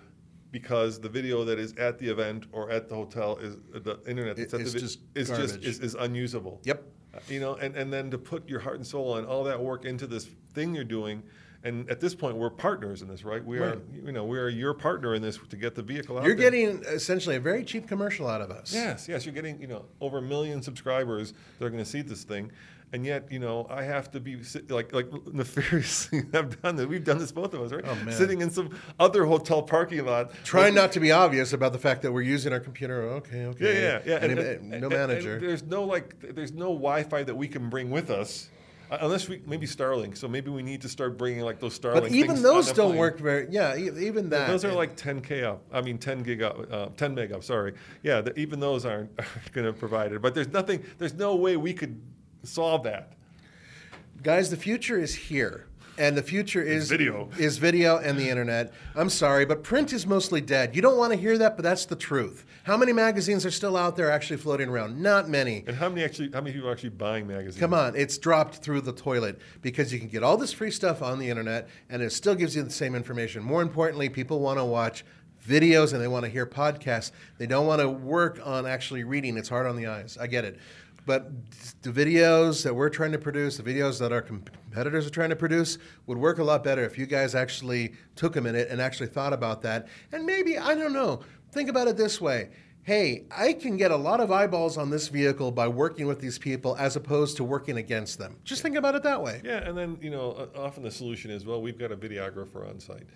because 0.51 0.99
the 1.01 1.09
video 1.09 1.45
that 1.45 1.59
is 1.59 1.73
at 1.75 1.99
the 1.99 2.09
event 2.09 2.47
or 2.53 2.69
at 2.71 2.89
the 2.89 2.95
hotel 2.97 3.37
is 3.39 3.57
the 3.73 3.99
internet 4.09 4.37
that's 4.37 4.53
It- 4.53 4.57
at 4.57 4.61
it's 4.63 4.73
the 4.73 4.81
just 4.81 4.99
is 5.15 5.29
just 5.29 5.57
is, 5.63 5.79
is 5.81 5.95
unusable. 5.95 6.61
Yep. 6.65 6.83
Uh, 7.15 7.19
You 7.29 7.41
know, 7.41 7.55
and, 7.57 7.77
and 7.77 7.93
then 7.93 8.11
to 8.11 8.19
put 8.19 8.49
your 8.49 8.59
heart 8.61 8.77
and 8.77 8.87
soul 8.87 9.17
and 9.19 9.27
all 9.27 9.45
that 9.45 9.61
work 9.61 9.85
into 9.85 10.07
this 10.09 10.29
thing 10.53 10.75
you're 10.75 10.83
doing, 10.85 11.23
and 11.65 11.89
at 11.89 12.01
this 12.01 12.15
point 12.15 12.37
we're 12.37 12.51
partners 12.51 13.03
in 13.03 13.09
this, 13.09 13.23
right? 13.25 13.45
We 13.45 13.59
are, 13.59 13.79
you 14.05 14.11
know, 14.13 14.25
we 14.25 14.39
are 14.39 14.49
your 14.49 14.75
partner 14.75 15.15
in 15.15 15.23
this 15.23 15.39
to 15.51 15.57
get 15.57 15.75
the 15.77 15.83
vehicle 15.83 16.19
out. 16.19 16.25
You're 16.25 16.35
there. 16.35 16.51
getting 16.51 16.83
essentially 16.85 17.37
a 17.37 17.41
very 17.41 17.65
cheap 17.65 17.87
commercial 17.87 18.27
out 18.27 18.41
of 18.41 18.51
us. 18.51 18.75
Yes, 18.75 19.09
yes, 19.09 19.25
you're 19.25 19.35
getting 19.35 19.61
you 19.61 19.69
know 19.69 19.85
over 20.01 20.19
a 20.19 20.23
million 20.23 20.61
subscribers 20.61 21.35
that 21.59 21.65
are 21.67 21.71
going 21.71 21.85
to 21.85 21.89
see 21.89 22.03
this 22.03 22.25
thing, 22.25 22.51
and 22.93 23.05
yet 23.07 23.31
you 23.31 23.39
know 23.39 23.67
I 23.71 23.83
have 23.85 24.11
to 24.13 24.21
be 24.21 24.37
like 24.69 24.93
like 24.93 25.09
nefariously. 25.33 26.23
I've 26.35 26.61
done 26.63 26.77
this. 26.77 26.87
We've 26.87 27.05
done 27.05 27.19
this 27.19 27.33
both 27.33 27.55
of 27.55 27.63
us, 27.63 27.73
right? 27.73 27.85
Oh, 27.87 27.95
man. 27.97 28.13
Sitting 28.13 28.41
in 28.41 28.51
some 28.51 28.71
other 29.01 29.25
hotel 29.25 29.63
parking 29.63 30.05
lot, 30.05 30.33
Trying 30.45 30.75
not 30.75 30.93
to 30.93 31.01
be 31.01 31.11
obvious 31.13 31.53
about 31.53 31.73
the 31.73 31.79
fact 31.79 32.03
that 32.03 32.13
we're 32.13 32.23
using 32.23 32.53
our 32.53 32.61
computer. 32.61 33.03
Okay, 33.03 33.41
Yeah, 33.41 33.47
okay. 33.49 33.83
yeah, 33.83 34.01
yeah. 34.05 34.15
And, 34.17 34.33
And- 34.33 34.41
and- 34.41 34.71
no 34.71 34.75
and- 34.77 34.85
and 34.85 34.93
manager. 34.93 35.39
there's 35.41 35.63
no 35.63 35.85
like, 35.85 36.35
there's 36.35 36.53
no 36.53 36.67
Wi-Fi 36.67 37.23
that 37.25 37.35
we 37.35 37.49
can 37.49 37.69
bring 37.71 37.91
with 37.91 38.11
us, 38.11 38.49
uh, 38.91 38.99
unless 39.01 39.29
we 39.29 39.41
maybe 39.47 39.67
Starlink. 39.67 40.17
So 40.19 40.29
maybe 40.29 40.51
we 40.51 40.63
need 40.63 40.83
to 40.83 40.89
start 40.89 41.17
bringing 41.17 41.41
like 41.45 41.61
those 41.61 41.79
Starlink. 41.79 42.01
but 42.03 42.13
even 42.13 42.43
those 42.43 42.69
on 42.71 42.77
don't 42.77 42.87
plane. 42.91 42.99
work 42.99 43.19
very. 43.19 43.47
Yeah, 43.51 43.77
even 43.77 44.29
that. 44.31 44.49
Those 44.49 44.65
are 44.65 44.73
like 44.73 44.97
10k 44.97 45.45
up. 45.45 45.63
I 45.73 45.81
mean 45.81 45.99
10 45.99 46.23
gig 46.23 46.43
up, 46.43 46.59
uh, 46.71 46.87
10 46.97 47.15
meg 47.15 47.33
up. 47.33 47.43
Sorry. 47.43 47.73
Yeah, 48.03 48.21
the, 48.21 48.39
even 48.39 48.61
those 48.61 48.85
aren't, 48.85 49.11
aren't 49.19 49.53
going 49.53 49.67
to 49.67 49.73
provide 49.73 50.13
it. 50.13 50.21
But 50.21 50.35
there's 50.35 50.49
nothing. 50.53 50.85
There's 50.99 51.15
no 51.15 51.37
way 51.37 51.57
we 51.57 51.73
could 51.73 52.01
solve 52.43 52.85
that. 52.85 53.13
Guys, 54.23 54.51
the 54.51 54.57
future 54.57 54.99
is 54.99 55.15
here. 55.15 55.67
And 55.99 56.17
the 56.17 56.23
future 56.23 56.63
is 56.63 56.89
video. 56.89 57.29
is 57.39 57.59
video 57.59 57.99
and 57.99 58.19
the 58.19 58.31
internet. 58.31 58.73
I'm 58.97 59.11
sorry, 59.11 59.45
but 59.45 59.63
print 59.63 59.93
is 59.93 60.07
mostly 60.07 60.41
dead. 60.41 60.75
You 60.75 60.81
don't 60.81 60.97
want 60.97 61.13
to 61.13 61.19
hear 61.19 61.37
that, 61.37 61.57
but 61.57 61.65
that's 61.65 61.85
the 61.85 61.97
truth. 61.97 62.47
How 62.65 62.79
many 62.79 62.93
magazines 62.93 63.45
are 63.45 63.51
still 63.51 63.77
out 63.77 63.95
there 63.97 64.11
actually 64.11 64.39
floating 64.39 64.71
around? 64.71 65.03
Not 65.03 65.29
many. 65.29 65.65
And 65.67 65.77
how 65.77 65.91
many 65.91 66.03
actually? 66.03 66.31
How 66.33 66.41
many 66.41 66.55
people 66.55 66.69
are 66.69 66.73
actually 66.73 66.91
buying 66.91 67.27
magazines? 67.27 67.59
Come 67.59 67.75
on, 67.75 67.95
it's 67.95 68.17
dropped 68.17 68.57
through 68.57 68.83
the 68.83 68.93
toilet 68.93 69.39
because 69.61 69.93
you 69.93 69.99
can 69.99 70.09
get 70.09 70.23
all 70.23 70.39
this 70.39 70.53
free 70.53 70.71
stuff 70.71 71.03
on 71.03 71.19
the 71.19 71.29
internet 71.29 71.69
and 71.91 72.01
it 72.01 72.13
still 72.13 72.35
gives 72.35 72.57
you 72.57 72.63
the 72.63 72.71
same 72.71 72.95
information. 72.95 73.43
More 73.43 73.61
importantly, 73.61 74.09
people 74.09 74.41
want 74.41 74.59
to 74.59 74.65
watch 74.65 75.05
videos 75.47 75.93
and 75.93 76.01
they 76.01 76.09
want 76.09 76.25
to 76.25 76.31
hear 76.31 76.47
podcasts. 76.47 77.11
They 77.39 77.47
don't 77.47 77.67
want 77.67 77.81
to 77.81 77.89
work 77.89 78.41
on 78.45 78.65
actually 78.67 79.05
reading. 79.05 79.37
It's 79.37 79.49
hard 79.49 79.67
on 79.67 79.77
the 79.77 79.89
eyes. 79.89 80.17
I 80.21 80.27
get 80.27 80.45
it. 80.45 80.59
But 81.07 81.31
the 81.83 81.91
videos 81.91 82.63
that 82.63 82.75
we're 82.75 82.89
trying 82.89 83.13
to 83.13 83.19
produce, 83.19 83.57
the 83.57 83.63
videos 83.63 83.99
that 83.99 84.13
our 84.13 84.23
competitors 84.23 85.07
are 85.07 85.11
trying 85.11 85.31
to 85.31 85.37
produce, 85.37 85.79
would 86.07 86.19
work 86.19 86.39
a 86.39 86.45
lot 86.45 86.63
better 86.63 86.85
if 86.85 86.97
you 86.97 87.07
guys 87.07 87.35
actually 87.35 87.93
took 88.17 88.37
a 88.37 88.41
minute 88.41 88.69
and 88.71 88.81
actually 88.81 89.09
thought 89.09 89.33
about 89.33 89.63
that. 89.63 89.89
And 90.13 90.25
maybe, 90.25 90.59
I 90.59 90.75
don't 90.75 90.93
know, 90.93 91.21
think 91.51 91.69
about 91.69 91.89
it 91.89 91.97
this 91.97 92.21
way 92.21 92.51
hey, 92.85 93.25
I 93.31 93.53
can 93.53 93.77
get 93.77 93.91
a 93.91 93.97
lot 93.97 94.21
of 94.21 94.33
eyeballs 94.33 94.77
on 94.77 94.91
this 94.91 95.09
vehicle 95.09 95.53
by 95.53 95.69
working 95.69 96.07
with 96.07 96.21
these 96.21 96.39
people 96.39 96.77
as 96.77 96.97
opposed 96.97 97.37
to 97.37 97.45
working 97.45 97.77
against 97.77 98.19
them. 98.19 98.37
Just 98.45 98.63
think 98.63 98.77
about 98.77 98.95
it 98.95 99.05
that 99.05 99.23
way. 99.23 99.41
Yeah, 99.45 99.59
and 99.59 99.79
then 99.79 99.99
you 100.01 100.11
know, 100.11 100.49
often 100.57 100.83
the 100.83 100.91
solution 100.91 101.31
is, 101.31 101.45
well, 101.45 101.63
we've 101.63 101.79
got 101.79 101.93
a 101.93 101.97
videographer 101.97 102.69
on 102.69 102.81
site. 102.81 103.07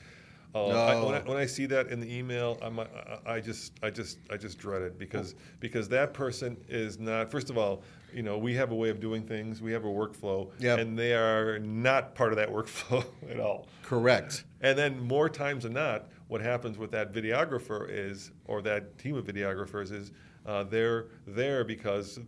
Uh, 0.56 0.68
no. 0.68 0.78
I, 0.78 1.04
when, 1.04 1.14
I, 1.14 1.20
when, 1.20 1.36
I, 1.36 1.46
see 1.46 1.66
that 1.66 1.88
in 1.88 2.00
the 2.00 2.12
email, 2.12 2.58
I'm, 2.62 2.80
I, 2.80 2.86
I, 3.26 3.40
just, 3.40 3.72
I 3.82 3.90
just, 3.90 4.18
I 4.30 4.38
just 4.38 4.58
dread 4.58 4.80
it 4.80 4.98
because 4.98 5.34
because 5.60 5.88
that 5.90 6.14
person 6.14 6.56
is 6.68 6.98
not. 6.98 7.30
First 7.30 7.50
of 7.50 7.58
all, 7.58 7.82
you 8.12 8.22
know, 8.22 8.38
we 8.38 8.54
have 8.54 8.70
a 8.70 8.74
way 8.74 8.88
of 8.88 8.98
doing 8.98 9.22
things. 9.22 9.60
We 9.60 9.72
have 9.72 9.84
a 9.84 9.88
workflow, 9.88 10.50
yep. 10.58 10.78
and 10.78 10.98
they 10.98 11.14
are 11.14 11.58
not 11.58 12.14
part 12.14 12.32
of 12.32 12.36
that 12.38 12.48
workflow 12.52 13.04
at 13.30 13.38
all. 13.38 13.68
Correct. 13.82 14.44
And 14.62 14.78
then 14.78 14.98
more 14.98 15.28
times 15.28 15.64
than 15.64 15.74
not, 15.74 16.08
what 16.28 16.40
happens 16.40 16.78
with 16.78 16.90
that 16.92 17.12
videographer 17.12 17.86
is, 17.88 18.30
or 18.46 18.62
that 18.62 18.98
team 18.98 19.16
of 19.16 19.26
videographers 19.26 19.92
is, 19.92 20.12
uh, 20.46 20.64
they're 20.64 21.06
there 21.26 21.64
because 21.64 22.18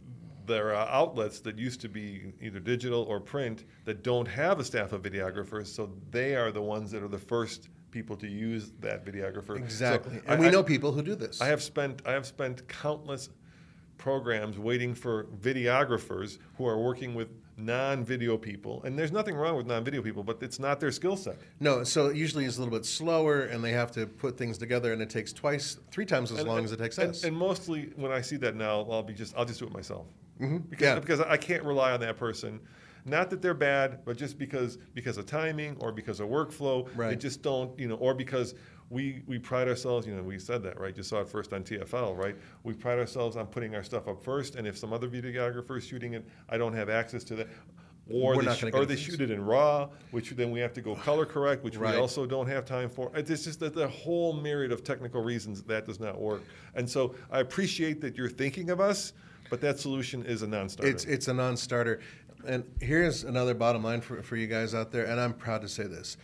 there 0.46 0.74
are 0.74 0.88
outlets 0.88 1.40
that 1.40 1.59
used 1.59 1.80
to 1.80 1.88
be 1.88 2.32
either 2.40 2.59
digital 2.59 3.02
or 3.05 3.20
print 3.20 3.64
that 3.84 4.02
don't 4.02 4.26
have 4.26 4.59
a 4.59 4.64
staff 4.64 4.92
of 4.92 5.02
videographers, 5.02 5.66
so 5.66 5.90
they 6.10 6.34
are 6.34 6.50
the 6.50 6.62
ones 6.62 6.90
that 6.90 7.02
are 7.02 7.09
the 7.09 7.18
first 7.18 7.68
people 7.90 8.16
to 8.16 8.28
use 8.28 8.73
that 8.81 9.05
videographer. 9.05 9.56
Exactly, 9.56 10.16
so 10.16 10.23
and 10.27 10.43
I, 10.43 10.44
we 10.44 10.51
know 10.51 10.62
people 10.62 10.93
who 10.93 11.02
do 11.02 11.15
this. 11.15 11.40
I 11.40 11.47
have 11.47 11.62
spent 11.62 12.02
I 12.06 12.12
have 12.12 12.27
spent 12.27 12.66
countless 12.69 13.31
programs 13.98 14.59
waiting 14.59 14.94
for 14.94 15.24
videographers 15.43 16.39
who 16.56 16.66
are 16.66 16.78
working 16.78 17.15
with 17.15 17.28
non-video 17.59 18.39
people 18.39 18.81
and 18.85 18.97
there's 18.97 19.10
nothing 19.10 19.35
wrong 19.35 19.56
with 19.56 19.66
non-video 19.66 20.01
people 20.01 20.23
but 20.23 20.40
it's 20.40 20.60
not 20.60 20.78
their 20.78 20.93
skill 20.93 21.16
set 21.16 21.36
no 21.59 21.82
so 21.82 22.06
it 22.06 22.16
usually 22.16 22.44
it's 22.44 22.56
a 22.56 22.60
little 22.60 22.73
bit 22.73 22.86
slower 22.86 23.43
and 23.47 23.65
they 23.65 23.73
have 23.73 23.90
to 23.90 24.06
put 24.06 24.39
things 24.39 24.56
together 24.56 24.93
and 24.93 25.02
it 25.02 25.10
takes 25.10 25.32
twice 25.32 25.77
three 25.90 26.06
times 26.06 26.31
as 26.31 26.39
and, 26.39 26.48
long 26.48 26.59
and, 26.59 26.66
as 26.66 26.73
it 26.73 26.78
takes 26.78 26.98
and, 26.98 27.10
us 27.10 27.24
and 27.24 27.36
mostly 27.36 27.90
when 27.97 28.12
i 28.12 28.20
see 28.20 28.36
that 28.36 28.55
now 28.55 28.86
i'll 28.89 29.02
be 29.02 29.12
just 29.12 29.36
i'll 29.36 29.44
just 29.44 29.59
do 29.59 29.66
it 29.66 29.73
myself 29.73 30.06
mm-hmm. 30.40 30.59
because, 30.59 30.85
yeah. 30.85 31.01
because 31.01 31.19
i 31.23 31.36
can't 31.36 31.65
rely 31.65 31.90
on 31.90 31.98
that 31.98 32.16
person 32.16 32.60
not 33.05 33.31
that 33.31 33.43
they're 33.43 33.55
bad, 33.55 34.05
but 34.05 34.16
just 34.16 34.39
because 34.39 34.79
because 34.95 35.19
of 35.19 35.27
timing 35.27 35.77
or 35.81 35.93
because 35.93 36.20
of 36.20 36.29
workflow, 36.29 36.89
right. 36.97 37.11
they 37.11 37.16
just 37.16 37.43
don't, 37.43 37.79
you 37.79 37.89
know, 37.89 37.97
or 37.97 38.15
because 38.15 38.55
we 38.91 39.23
we 39.27 39.39
pride 39.39 39.69
ourselves, 39.69 40.07
you 40.07 40.15
know, 40.15 40.23
we 40.23 40.39
said 40.39 40.62
that, 40.62 40.81
right? 40.81 40.97
You 40.97 41.03
saw 41.03 41.20
it 41.20 41.29
first 41.29 41.53
on 41.53 41.62
TFL, 41.62 42.16
right? 42.16 42.37
We 42.62 42.75
pride 42.75 42.99
ourselves 42.99 43.37
on 43.37 43.47
putting 43.47 43.75
our 43.75 43.83
stuff 43.83 44.09
up 44.09 44.23
first, 44.23 44.57
and 44.57 44.66
if 44.66 44.79
some 44.79 44.93
other 44.93 45.09
videographer 45.09 45.77
is 45.77 45.87
shooting 45.87 46.15
it, 46.15 46.27
I 46.49 46.59
don't 46.59 46.75
have 46.75 46.89
access 46.89 47.25
to 47.25 47.37
that. 47.37 47.49
Or 48.11 48.43
they, 48.43 48.55
sh- 48.55 48.65
or 48.73 48.87
they 48.87 48.97
shoot 48.97 49.20
it 49.20 49.31
in 49.31 49.45
RAW, 49.45 49.91
which 50.12 50.31
then 50.31 50.51
we 50.51 50.61
have 50.61 50.73
to 50.73 50.81
go 50.81 50.95
color 51.05 51.27
correct, 51.27 51.62
which 51.62 51.77
right. 51.77 51.95
we 51.95 52.01
also 52.01 52.25
don't 52.25 52.47
have 52.47 52.65
time 52.65 52.89
for. 52.89 53.11
It's 53.15 53.45
just 53.45 53.61
that 53.61 53.75
the 53.75 53.89
whole 53.89 54.33
myriad 54.33 54.73
of 54.73 54.83
technical 54.83 55.23
reasons 55.23 55.62
that 55.65 55.87
does 55.87 56.01
not 56.01 56.19
work. 56.19 56.43
And 56.75 56.89
so 56.89 57.15
I 57.31 57.41
appreciate 57.41 58.01
that 58.01 58.16
you're 58.16 58.31
thinking 58.31 58.70
of 58.70 58.81
us, 58.81 59.12
but 59.51 59.61
that 59.61 59.79
solution 59.79 60.25
is 60.25 60.41
a 60.41 60.47
non-starter. 60.47 60.91
It's 60.91 61.05
it's 61.05 61.29
a 61.29 61.35
non-starter. 61.35 62.01
And 62.49 62.65
here's 62.81 63.25
another 63.25 63.53
bottom 63.53 63.85
line 63.85 64.01
for, 64.01 64.23
for 64.23 64.37
you 64.37 64.47
guys 64.47 64.75
out 64.75 64.91
there, 64.91 65.05
and 65.05 65.20
I'm 65.20 65.35
proud 65.35 65.61
to 65.61 65.69
say 65.69 65.83
this. 65.83 66.16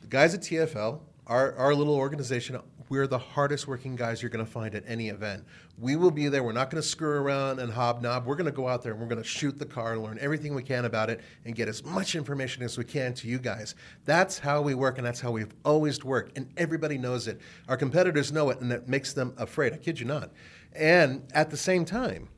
The 0.00 0.06
guys 0.06 0.32
at 0.32 0.40
TFL, 0.40 1.00
our, 1.26 1.54
our 1.56 1.74
little 1.74 1.96
organization, 1.96 2.58
we're 2.88 3.06
the 3.06 3.18
hardest 3.18 3.68
working 3.68 3.94
guys 3.94 4.22
you're 4.22 4.30
going 4.30 4.44
to 4.44 4.50
find 4.50 4.74
at 4.74 4.84
any 4.86 5.10
event. 5.10 5.44
We 5.78 5.96
will 5.96 6.10
be 6.10 6.28
there. 6.28 6.42
We're 6.42 6.52
not 6.52 6.70
going 6.70 6.82
to 6.82 6.88
screw 6.88 7.10
around 7.10 7.58
and 7.58 7.70
hobnob. 7.70 8.24
We're 8.24 8.36
going 8.36 8.46
to 8.46 8.56
go 8.56 8.66
out 8.66 8.82
there 8.82 8.92
and 8.92 9.00
we're 9.02 9.08
going 9.08 9.22
to 9.22 9.28
shoot 9.28 9.58
the 9.58 9.66
car 9.66 9.92
and 9.92 10.02
learn 10.02 10.16
everything 10.18 10.54
we 10.54 10.62
can 10.62 10.86
about 10.86 11.10
it 11.10 11.20
and 11.44 11.54
get 11.54 11.68
as 11.68 11.84
much 11.84 12.14
information 12.14 12.62
as 12.62 12.78
we 12.78 12.84
can 12.84 13.12
to 13.12 13.28
you 13.28 13.38
guys. 13.38 13.74
That's 14.06 14.38
how 14.38 14.62
we 14.62 14.74
work 14.74 14.96
and 14.96 15.06
that's 15.06 15.20
how 15.20 15.32
we've 15.32 15.52
always 15.62 16.02
worked. 16.02 16.38
And 16.38 16.48
everybody 16.56 16.96
knows 16.96 17.28
it. 17.28 17.38
Our 17.68 17.76
competitors 17.76 18.32
know 18.32 18.48
it 18.48 18.60
and 18.60 18.72
it 18.72 18.88
makes 18.88 19.12
them 19.12 19.34
afraid. 19.36 19.74
I 19.74 19.76
kid 19.76 20.00
you 20.00 20.06
not. 20.06 20.30
And 20.74 21.30
at 21.34 21.50
the 21.50 21.56
same 21.58 21.84
time, 21.84 22.28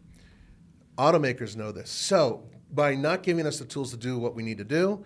automakers 0.97 1.55
know 1.55 1.71
this. 1.71 1.91
So 1.91 2.43
by 2.73 2.95
not 2.95 3.23
giving 3.23 3.47
us 3.47 3.59
the 3.59 3.65
tools 3.65 3.91
to 3.91 3.97
do 3.97 4.19
what 4.19 4.35
we 4.35 4.43
need 4.43 4.59
to 4.59 4.65
do, 4.65 5.05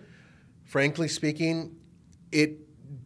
frankly 0.63 1.07
speaking, 1.07 1.75
it 2.31 2.59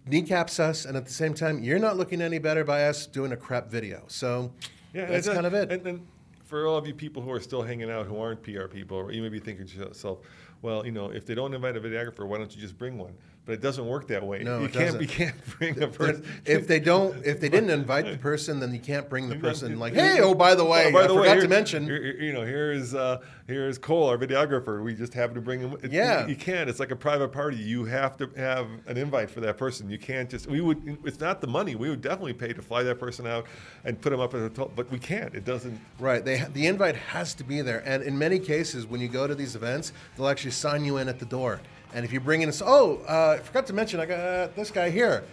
kneecaps 0.08 0.60
us, 0.60 0.86
and 0.86 0.96
at 0.98 1.06
the 1.06 1.12
same 1.12 1.34
time, 1.34 1.64
you're 1.64 1.80
not 1.80 1.98
looking 1.98 2.22
any 2.22 2.40
better 2.40 2.64
by 2.64 2.86
us 2.86 3.06
doing 3.06 3.32
a 3.32 3.38
crap 3.38 3.70
video. 3.70 4.04
So 4.08 4.54
yeah, 4.94 5.06
that's 5.06 5.28
kind 5.28 5.46
of 5.46 5.54
it. 5.54 5.72
And, 5.72 5.88
and, 5.88 6.08
for 6.44 6.66
all 6.66 6.78
of 6.78 6.88
you 6.88 6.94
people 6.94 7.22
who 7.22 7.30
are 7.32 7.42
still 7.42 7.62
hanging 7.62 7.92
out 7.92 8.06
who 8.06 8.18
aren't 8.18 8.42
PR 8.42 8.68
people, 8.68 8.98
or 8.98 9.12
you 9.12 9.22
may 9.22 9.28
be 9.28 9.40
thinking 9.40 9.68
to 9.68 9.78
yourself, 9.78 10.20
well, 10.62 10.86
you 10.86 10.94
know, 10.94 11.10
if 11.12 11.26
they 11.26 11.36
don't 11.36 11.54
invite 11.54 11.76
a 11.76 11.82
videographer, 11.82 12.26
why 12.26 12.38
don't 12.38 12.56
you 12.56 12.62
just 12.62 12.78
bring 12.78 12.98
one? 12.98 13.14
But 13.48 13.54
it 13.54 13.62
doesn't 13.62 13.88
work 13.88 14.08
that 14.08 14.24
way. 14.24 14.44
No, 14.44 14.60
you 14.60 14.66
it 14.66 14.74
can't. 14.74 14.86
Doesn't. 14.88 15.02
You 15.02 15.08
can't 15.08 15.46
bring 15.58 15.82
a 15.82 15.88
person. 15.88 16.26
If 16.46 16.68
they 16.68 16.82
don't, 16.82 17.26
if 17.26 17.40
they 17.40 17.48
didn't 17.48 17.70
invite 17.70 18.06
the 18.06 18.18
person, 18.18 18.60
then 18.60 18.74
you 18.74 18.80
can't 18.80 19.10
bring 19.10 19.30
the 19.30 19.38
person. 19.38 19.80
Like, 19.80 19.94
hey, 19.94 20.20
oh, 20.20 20.36
by 20.36 20.54
the 20.54 20.66
way, 20.66 20.88
oh, 20.88 20.92
by 20.92 21.08
the 21.08 21.14
I 21.14 21.16
way, 21.16 21.22
forgot 21.22 21.34
here, 21.36 21.44
to 21.44 21.48
mention. 21.48 21.86
Here, 21.86 22.18
you 22.20 22.34
know, 22.34 22.46
here 22.46 22.74
is 22.74 22.94
uh, 22.94 23.22
here 23.48 23.70
is 23.70 23.78
Cole, 23.78 24.10
our 24.10 24.18
videographer. 24.18 24.84
We 24.84 24.94
just 24.94 25.14
happen 25.14 25.34
to 25.36 25.42
bring 25.42 25.62
him. 25.62 25.78
It, 25.82 25.94
yeah, 25.94 26.24
you, 26.24 26.32
you, 26.32 26.36
can't. 26.36 26.70
It's 26.70 26.82
like 26.82 26.92
a 26.92 26.96
private 26.96 27.30
party. 27.30 27.56
You 27.56 27.86
have 27.86 28.18
to 28.18 28.30
have 28.36 28.68
an 28.86 28.98
invite 28.98 29.30
for 29.30 29.40
that 29.40 29.58
person. 29.58 29.90
You 29.90 29.98
can't 29.98 30.30
just. 30.30 30.48
We 30.48 30.60
would. 30.60 30.98
It's 31.06 31.22
not 31.22 31.40
the 31.40 31.48
money. 31.48 31.76
We 31.76 31.90
would 31.90 32.02
definitely 32.02 32.34
pay 32.34 32.52
to 32.52 32.62
fly 32.62 32.84
that 32.84 33.00
person 33.00 33.26
out 33.26 33.48
and 33.86 34.00
put 34.00 34.10
them 34.10 34.20
up 34.20 34.34
at 34.34 34.42
a 34.42 34.44
hotel, 34.44 34.70
but 34.76 34.92
we 34.92 35.00
can't. 35.00 35.34
It 35.34 35.46
doesn't. 35.46 35.80
Right. 36.00 36.24
They 36.24 36.44
the 36.52 36.68
invite 36.68 36.98
has 36.98 37.34
to 37.36 37.46
be 37.46 37.62
there, 37.62 37.82
and 37.86 38.04
in 38.04 38.18
many 38.18 38.40
cases, 38.40 38.86
when 38.86 39.00
you 39.00 39.08
go 39.08 39.26
to 39.26 39.36
these 39.36 39.56
events, 39.56 39.94
they'll 40.18 40.28
actually 40.28 40.52
sign 40.52 40.84
you 40.84 40.98
in 40.98 41.08
at 41.08 41.20
the 41.20 41.26
door. 41.26 41.62
And 41.98 42.06
if 42.06 42.14
you 42.14 42.20
bring 42.20 42.44
in, 42.44 42.52
oh, 42.62 43.02
uh, 43.10 43.38
I 43.40 43.44
forgot 43.44 43.66
to 43.66 43.74
mention, 43.74 44.00
I 44.00 44.06
got 44.06 44.20
uh, 44.20 44.50
this 44.56 44.70
guy 44.70 44.92
here. 44.92 45.24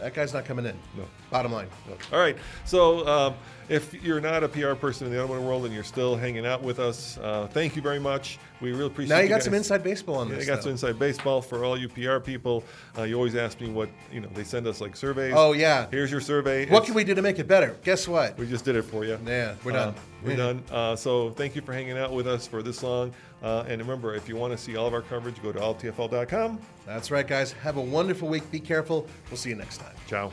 That 0.00 0.14
guy's 0.14 0.34
not 0.34 0.44
coming 0.44 0.66
in. 0.66 0.74
No. 0.96 1.04
Bottom 1.30 1.52
line. 1.52 1.68
No. 1.88 1.96
All 2.12 2.18
right. 2.18 2.36
So 2.64 3.06
um, 3.06 3.34
if 3.68 4.02
you're 4.02 4.20
not 4.20 4.42
a 4.42 4.48
PR 4.48 4.74
person 4.74 5.06
in 5.06 5.12
the 5.12 5.18
automotive 5.18 5.44
world 5.44 5.64
and 5.64 5.74
you're 5.74 5.84
still 5.84 6.16
hanging 6.16 6.46
out 6.46 6.62
with 6.62 6.78
us, 6.78 7.18
uh, 7.18 7.48
thank 7.50 7.76
you 7.76 7.82
very 7.82 7.98
much. 7.98 8.38
We 8.60 8.72
really 8.72 8.86
appreciate. 8.86 9.14
Now 9.14 9.22
you, 9.22 9.28
got 9.28 9.36
guys. 9.36 9.44
some 9.44 9.54
inside 9.54 9.84
baseball 9.84 10.16
on 10.16 10.28
yeah, 10.28 10.36
this. 10.36 10.44
I 10.44 10.46
got 10.46 10.56
though. 10.56 10.62
some 10.62 10.72
inside 10.72 10.98
baseball 10.98 11.42
for 11.42 11.64
all 11.64 11.76
you 11.76 11.88
PR 11.88 12.18
people. 12.18 12.64
Uh, 12.96 13.02
you 13.02 13.14
always 13.14 13.36
ask 13.36 13.60
me 13.60 13.70
what 13.70 13.88
you 14.12 14.20
know. 14.20 14.28
They 14.34 14.44
send 14.44 14.66
us 14.66 14.80
like 14.80 14.96
surveys. 14.96 15.34
Oh 15.36 15.52
yeah. 15.52 15.86
Here's 15.90 16.10
your 16.10 16.20
survey. 16.20 16.66
What 16.66 16.78
it's, 16.78 16.86
can 16.86 16.94
we 16.94 17.04
do 17.04 17.14
to 17.14 17.22
make 17.22 17.38
it 17.38 17.46
better? 17.46 17.76
Guess 17.84 18.08
what? 18.08 18.36
We 18.38 18.46
just 18.46 18.64
did 18.64 18.74
it 18.76 18.82
for 18.82 19.04
you. 19.04 19.18
Yeah, 19.26 19.54
we're 19.64 19.72
done. 19.72 19.88
Uh, 19.88 19.98
we're 20.24 20.36
done. 20.36 20.62
Uh, 20.70 20.96
so 20.96 21.30
thank 21.30 21.54
you 21.54 21.62
for 21.62 21.72
hanging 21.72 21.98
out 21.98 22.12
with 22.12 22.26
us 22.26 22.46
for 22.46 22.62
this 22.62 22.82
long. 22.82 23.12
Uh, 23.42 23.64
and 23.68 23.80
remember, 23.80 24.14
if 24.14 24.28
you 24.28 24.34
want 24.34 24.52
to 24.52 24.58
see 24.58 24.76
all 24.76 24.86
of 24.86 24.94
our 24.94 25.02
coverage, 25.02 25.40
go 25.42 25.52
to 25.52 25.60
alltfl.com. 25.60 26.58
That's 26.84 27.10
right, 27.10 27.26
guys. 27.26 27.52
Have 27.52 27.76
a 27.76 27.80
wonderful 27.80 28.28
week. 28.28 28.50
Be 28.50 28.58
careful. 28.58 29.06
We'll 29.30 29.36
see 29.36 29.50
you 29.50 29.56
next 29.56 29.78
time. 29.78 29.94
Ciao. 30.08 30.32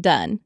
done. 0.00 0.44